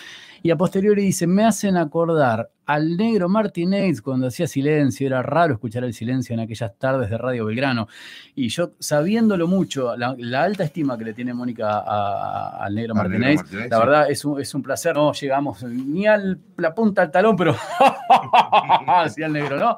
Y 0.43 0.49
a 0.49 0.55
posteriori 0.57 1.03
dice, 1.03 1.27
me 1.27 1.45
hacen 1.45 1.77
acordar 1.77 2.49
al 2.65 2.95
negro 2.97 3.27
Martínez 3.27 4.01
cuando 4.01 4.27
hacía 4.27 4.47
silencio, 4.47 5.07
era 5.07 5.21
raro 5.21 5.53
escuchar 5.53 5.83
el 5.83 5.93
silencio 5.93 6.33
en 6.33 6.39
aquellas 6.39 6.77
tardes 6.77 7.09
de 7.09 7.17
Radio 7.17 7.45
Belgrano. 7.45 7.87
Y 8.35 8.49
yo, 8.49 8.71
sabiéndolo 8.79 9.47
mucho, 9.47 9.95
la, 9.97 10.15
la 10.17 10.43
alta 10.43 10.63
estima 10.63 10.97
que 10.97 11.05
le 11.05 11.13
tiene 11.13 11.33
Mónica 11.33 11.79
al 11.79 12.73
negro 12.73 12.93
Al 12.93 13.09
Martínez, 13.09 13.41
la 13.51 13.61
sí. 13.61 13.69
verdad 13.69 14.11
es 14.11 14.23
un, 14.25 14.39
es 14.39 14.53
un 14.53 14.61
placer, 14.63 14.95
no 14.95 15.11
llegamos 15.13 15.63
ni 15.63 16.07
a 16.07 16.21
la 16.57 16.73
punta 16.75 17.01
del 17.01 17.11
talón, 17.11 17.35
pero 17.35 17.55
Decía 19.03 19.25
el 19.25 19.33
negro, 19.33 19.57
¿no? 19.57 19.77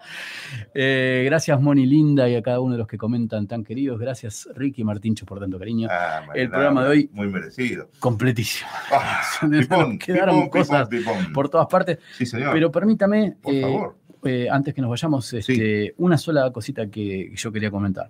Eh, 0.73 1.23
gracias, 1.25 1.59
Moni 1.59 1.85
Linda, 1.85 2.27
y 2.27 2.35
a 2.35 2.41
cada 2.41 2.59
uno 2.59 2.73
de 2.73 2.79
los 2.79 2.87
que 2.87 2.97
comentan 2.97 3.47
tan 3.47 3.63
queridos. 3.63 3.99
Gracias, 3.99 4.49
Ricky 4.55 4.83
Martincho, 4.83 5.25
por 5.25 5.39
tanto 5.39 5.57
cariño. 5.59 5.87
Ah, 5.91 6.23
el 6.33 6.49
programa 6.49 6.83
de 6.83 6.89
hoy. 6.89 7.09
Muy 7.13 7.27
merecido. 7.27 7.89
Completísimo. 7.99 8.69
Ah, 8.93 9.21
pipón, 9.49 9.99
quedaron 9.99 10.43
pipón, 10.43 10.49
cosas 10.61 10.87
pipón. 10.87 11.33
por 11.33 11.49
todas 11.49 11.67
partes. 11.67 11.99
Sí, 12.17 12.25
señor. 12.25 12.53
Pero 12.53 12.71
permítame, 12.73 13.37
Por 13.41 13.53
eh, 13.53 13.61
favor. 13.61 13.95
eh, 14.25 14.47
antes 14.51 14.73
que 14.73 14.81
nos 14.81 14.89
vayamos, 14.89 15.31
este, 15.33 15.93
una 15.97 16.17
sola 16.17 16.51
cosita 16.51 16.87
que 16.87 17.31
yo 17.33 17.51
quería 17.53 17.71
comentar. 17.71 18.09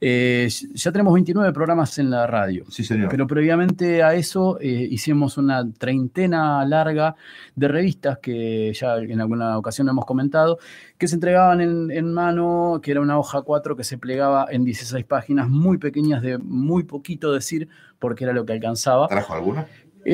Eh, 0.00 0.48
ya 0.74 0.92
tenemos 0.92 1.14
29 1.14 1.52
programas 1.52 1.98
en 1.98 2.10
la 2.10 2.26
radio. 2.26 2.64
Sí, 2.68 2.84
señor. 2.84 3.08
Pero 3.08 3.26
previamente 3.26 4.02
a 4.02 4.14
eso 4.14 4.58
eh, 4.60 4.66
hicimos 4.90 5.38
una 5.38 5.64
treintena 5.72 6.64
larga 6.66 7.14
de 7.54 7.68
revistas 7.68 8.18
que 8.18 8.72
ya 8.74 8.96
en 8.96 9.20
alguna 9.20 9.56
ocasión 9.56 9.88
hemos 9.88 10.04
comentado, 10.04 10.58
que 10.98 11.06
se 11.08 11.14
entregaban 11.14 11.60
en, 11.60 11.90
en 11.90 12.12
mano, 12.12 12.80
que 12.82 12.90
era 12.90 13.00
una 13.00 13.18
hoja 13.18 13.42
4 13.42 13.76
que 13.76 13.84
se 13.84 13.96
plegaba 13.96 14.46
en 14.50 14.64
16 14.64 15.04
páginas 15.06 15.48
muy 15.48 15.78
pequeñas 15.78 16.20
de 16.22 16.38
muy 16.38 16.82
poquito 16.82 17.32
decir, 17.32 17.68
porque 17.98 18.24
era 18.24 18.32
lo 18.32 18.44
que 18.44 18.52
alcanzaba. 18.52 19.06
¿Trajo 19.08 19.34
alguna? 19.34 19.66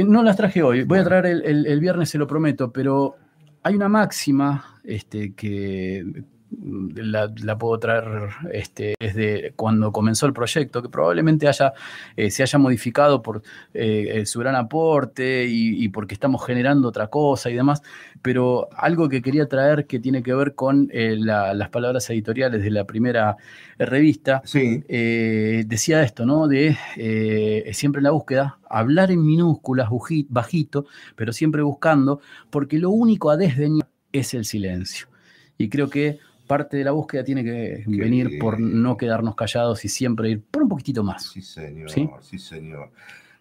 No 0.06 0.22
las 0.22 0.36
traje 0.36 0.62
hoy, 0.62 0.84
voy 0.84 0.98
a 1.00 1.04
traer 1.04 1.26
el, 1.26 1.42
el- 1.44 1.66
el 1.66 1.80
viernes, 1.80 2.10
se 2.10 2.18
lo 2.18 2.26
prometo, 2.28 2.70
pero 2.70 3.16
hay 3.62 3.74
una 3.74 3.88
máxima 3.88 4.80
este, 4.84 5.34
que 5.34 6.24
la, 6.62 7.32
la 7.42 7.56
puedo 7.58 7.78
traer 7.78 8.04
este, 8.52 8.94
desde 8.98 9.52
cuando 9.56 9.92
comenzó 9.92 10.26
el 10.26 10.32
proyecto, 10.32 10.82
que 10.82 10.88
probablemente 10.88 11.46
haya, 11.48 11.72
eh, 12.16 12.30
se 12.30 12.42
haya 12.42 12.58
modificado 12.58 13.22
por 13.22 13.42
eh, 13.72 14.08
eh, 14.14 14.26
su 14.26 14.40
gran 14.40 14.56
aporte 14.56 15.46
y, 15.46 15.84
y 15.84 15.88
porque 15.88 16.14
estamos 16.14 16.44
generando 16.44 16.88
otra 16.88 17.06
cosa 17.06 17.50
y 17.50 17.54
demás, 17.54 17.82
pero 18.22 18.68
algo 18.76 19.08
que 19.08 19.22
quería 19.22 19.46
traer 19.48 19.86
que 19.86 20.00
tiene 20.00 20.22
que 20.22 20.34
ver 20.34 20.54
con 20.54 20.88
eh, 20.92 21.16
la- 21.18 21.54
las 21.54 21.68
palabras 21.68 22.08
editoriales 22.10 22.62
de 22.62 22.70
la 22.70 22.84
primera 22.84 23.36
revista, 23.78 24.42
decía 24.88 26.02
esto, 26.02 26.26
¿no? 26.26 26.48
De 26.48 26.76
siempre 27.72 28.00
en 28.00 28.04
la 28.04 28.10
búsqueda, 28.10 28.58
hablar 28.68 29.10
en 29.10 29.24
minúsculas, 29.24 29.88
bajito, 30.28 30.86
pero 31.16 31.32
siempre 31.32 31.62
buscando, 31.62 32.20
porque 32.50 32.78
lo 32.78 32.90
único 32.90 33.30
a 33.30 33.36
desdeñar 33.36 33.88
es 34.12 34.34
el 34.34 34.44
silencio. 34.44 35.06
Y 35.56 35.68
creo 35.68 35.88
que 35.90 36.18
parte 36.50 36.76
de 36.76 36.82
la 36.84 36.90
búsqueda 36.90 37.22
tiene 37.22 37.44
que 37.44 37.84
venir 37.86 38.38
por 38.40 38.58
no 38.58 38.96
quedarnos 38.96 39.36
callados 39.36 39.84
y 39.84 39.88
siempre 39.88 40.30
ir 40.30 40.42
por 40.42 40.64
un 40.64 40.68
poquitito 40.68 41.04
más. 41.04 41.30
Sí, 41.30 41.40
señor. 41.42 41.88
¿Sí? 41.90 42.10
Sí, 42.22 42.38
señor. 42.38 42.90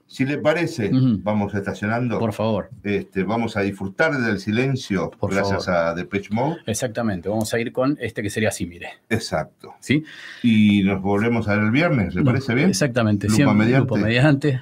Si 0.06 0.26
le 0.26 0.38
parece, 0.38 0.90
vamos 0.94 1.53
estacionando. 1.56 2.18
Por 2.19 2.34
favor. 2.34 2.69
Este, 2.84 3.23
vamos 3.23 3.57
a 3.57 3.61
disfrutar 3.61 4.11
del 4.15 4.40
silencio 4.40 5.10
Por 5.11 5.34
gracias 5.34 5.65
favor. 5.65 5.81
a 5.81 5.94
Depeche 5.95 6.30
Mode. 6.31 6.57
Exactamente, 6.68 7.30
vamos 7.30 7.52
a 7.53 7.60
ir 7.60 7.72
con 7.72 7.98
este 7.99 8.22
que 8.23 8.30
sería 8.30 8.49
así, 8.49 8.65
mire. 8.65 8.90
Exacto. 9.10 9.73
¿Sí? 9.80 10.03
Y 10.44 10.81
nos 10.84 11.02
volvemos 11.02 11.48
a 11.48 11.56
ver 11.56 11.64
el 11.65 11.72
viernes, 11.72 12.14
¿le 12.15 12.22
No, 12.22 12.26
parece 12.31 12.53
bien? 12.56 12.69
Exactamente, 12.69 13.27
Lupa 13.27 13.36
siempre, 13.36 13.57
mediante. 13.57 13.88
lupa 13.95 13.99
mediante. 14.07 14.61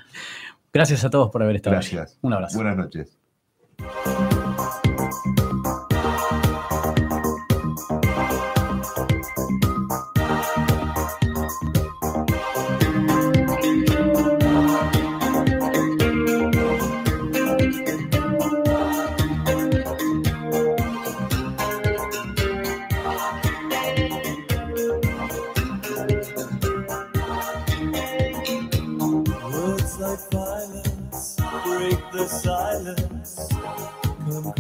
Gracias 0.74 1.04
a 1.06 1.10
todos 1.10 1.32
por 1.32 1.42
haber 1.44 1.56
estado 1.58 1.78
aquí. 1.78 1.96
Gracias. 1.96 2.18
Un 2.22 2.34
abrazo. 2.34 2.58
Buenas 2.58 2.78
noches. 2.78 3.18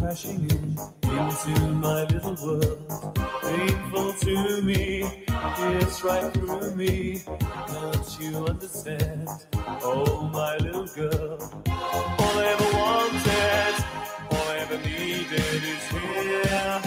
Crashing 0.07 0.49
in 0.49 0.77
into 1.03 1.59
my 1.73 2.05
little 2.05 2.35
world. 2.41 3.13
Painful 3.43 4.13
to 4.13 4.61
me, 4.61 5.03
it's 5.27 6.01
right 6.01 6.33
through 6.33 6.75
me. 6.75 7.21
Don't 7.73 8.19
you 8.21 8.45
understand? 8.45 9.27
Oh, 9.83 10.29
my 10.31 10.55
little 10.59 10.87
girl. 10.87 11.37
All 11.67 12.39
I 12.39 12.55
ever 12.55 12.69
wanted, 12.77 13.75
all 14.31 14.47
I 14.47 14.57
ever 14.59 14.77
needed 14.77 15.63
is 15.73 15.83
here. 15.89 16.81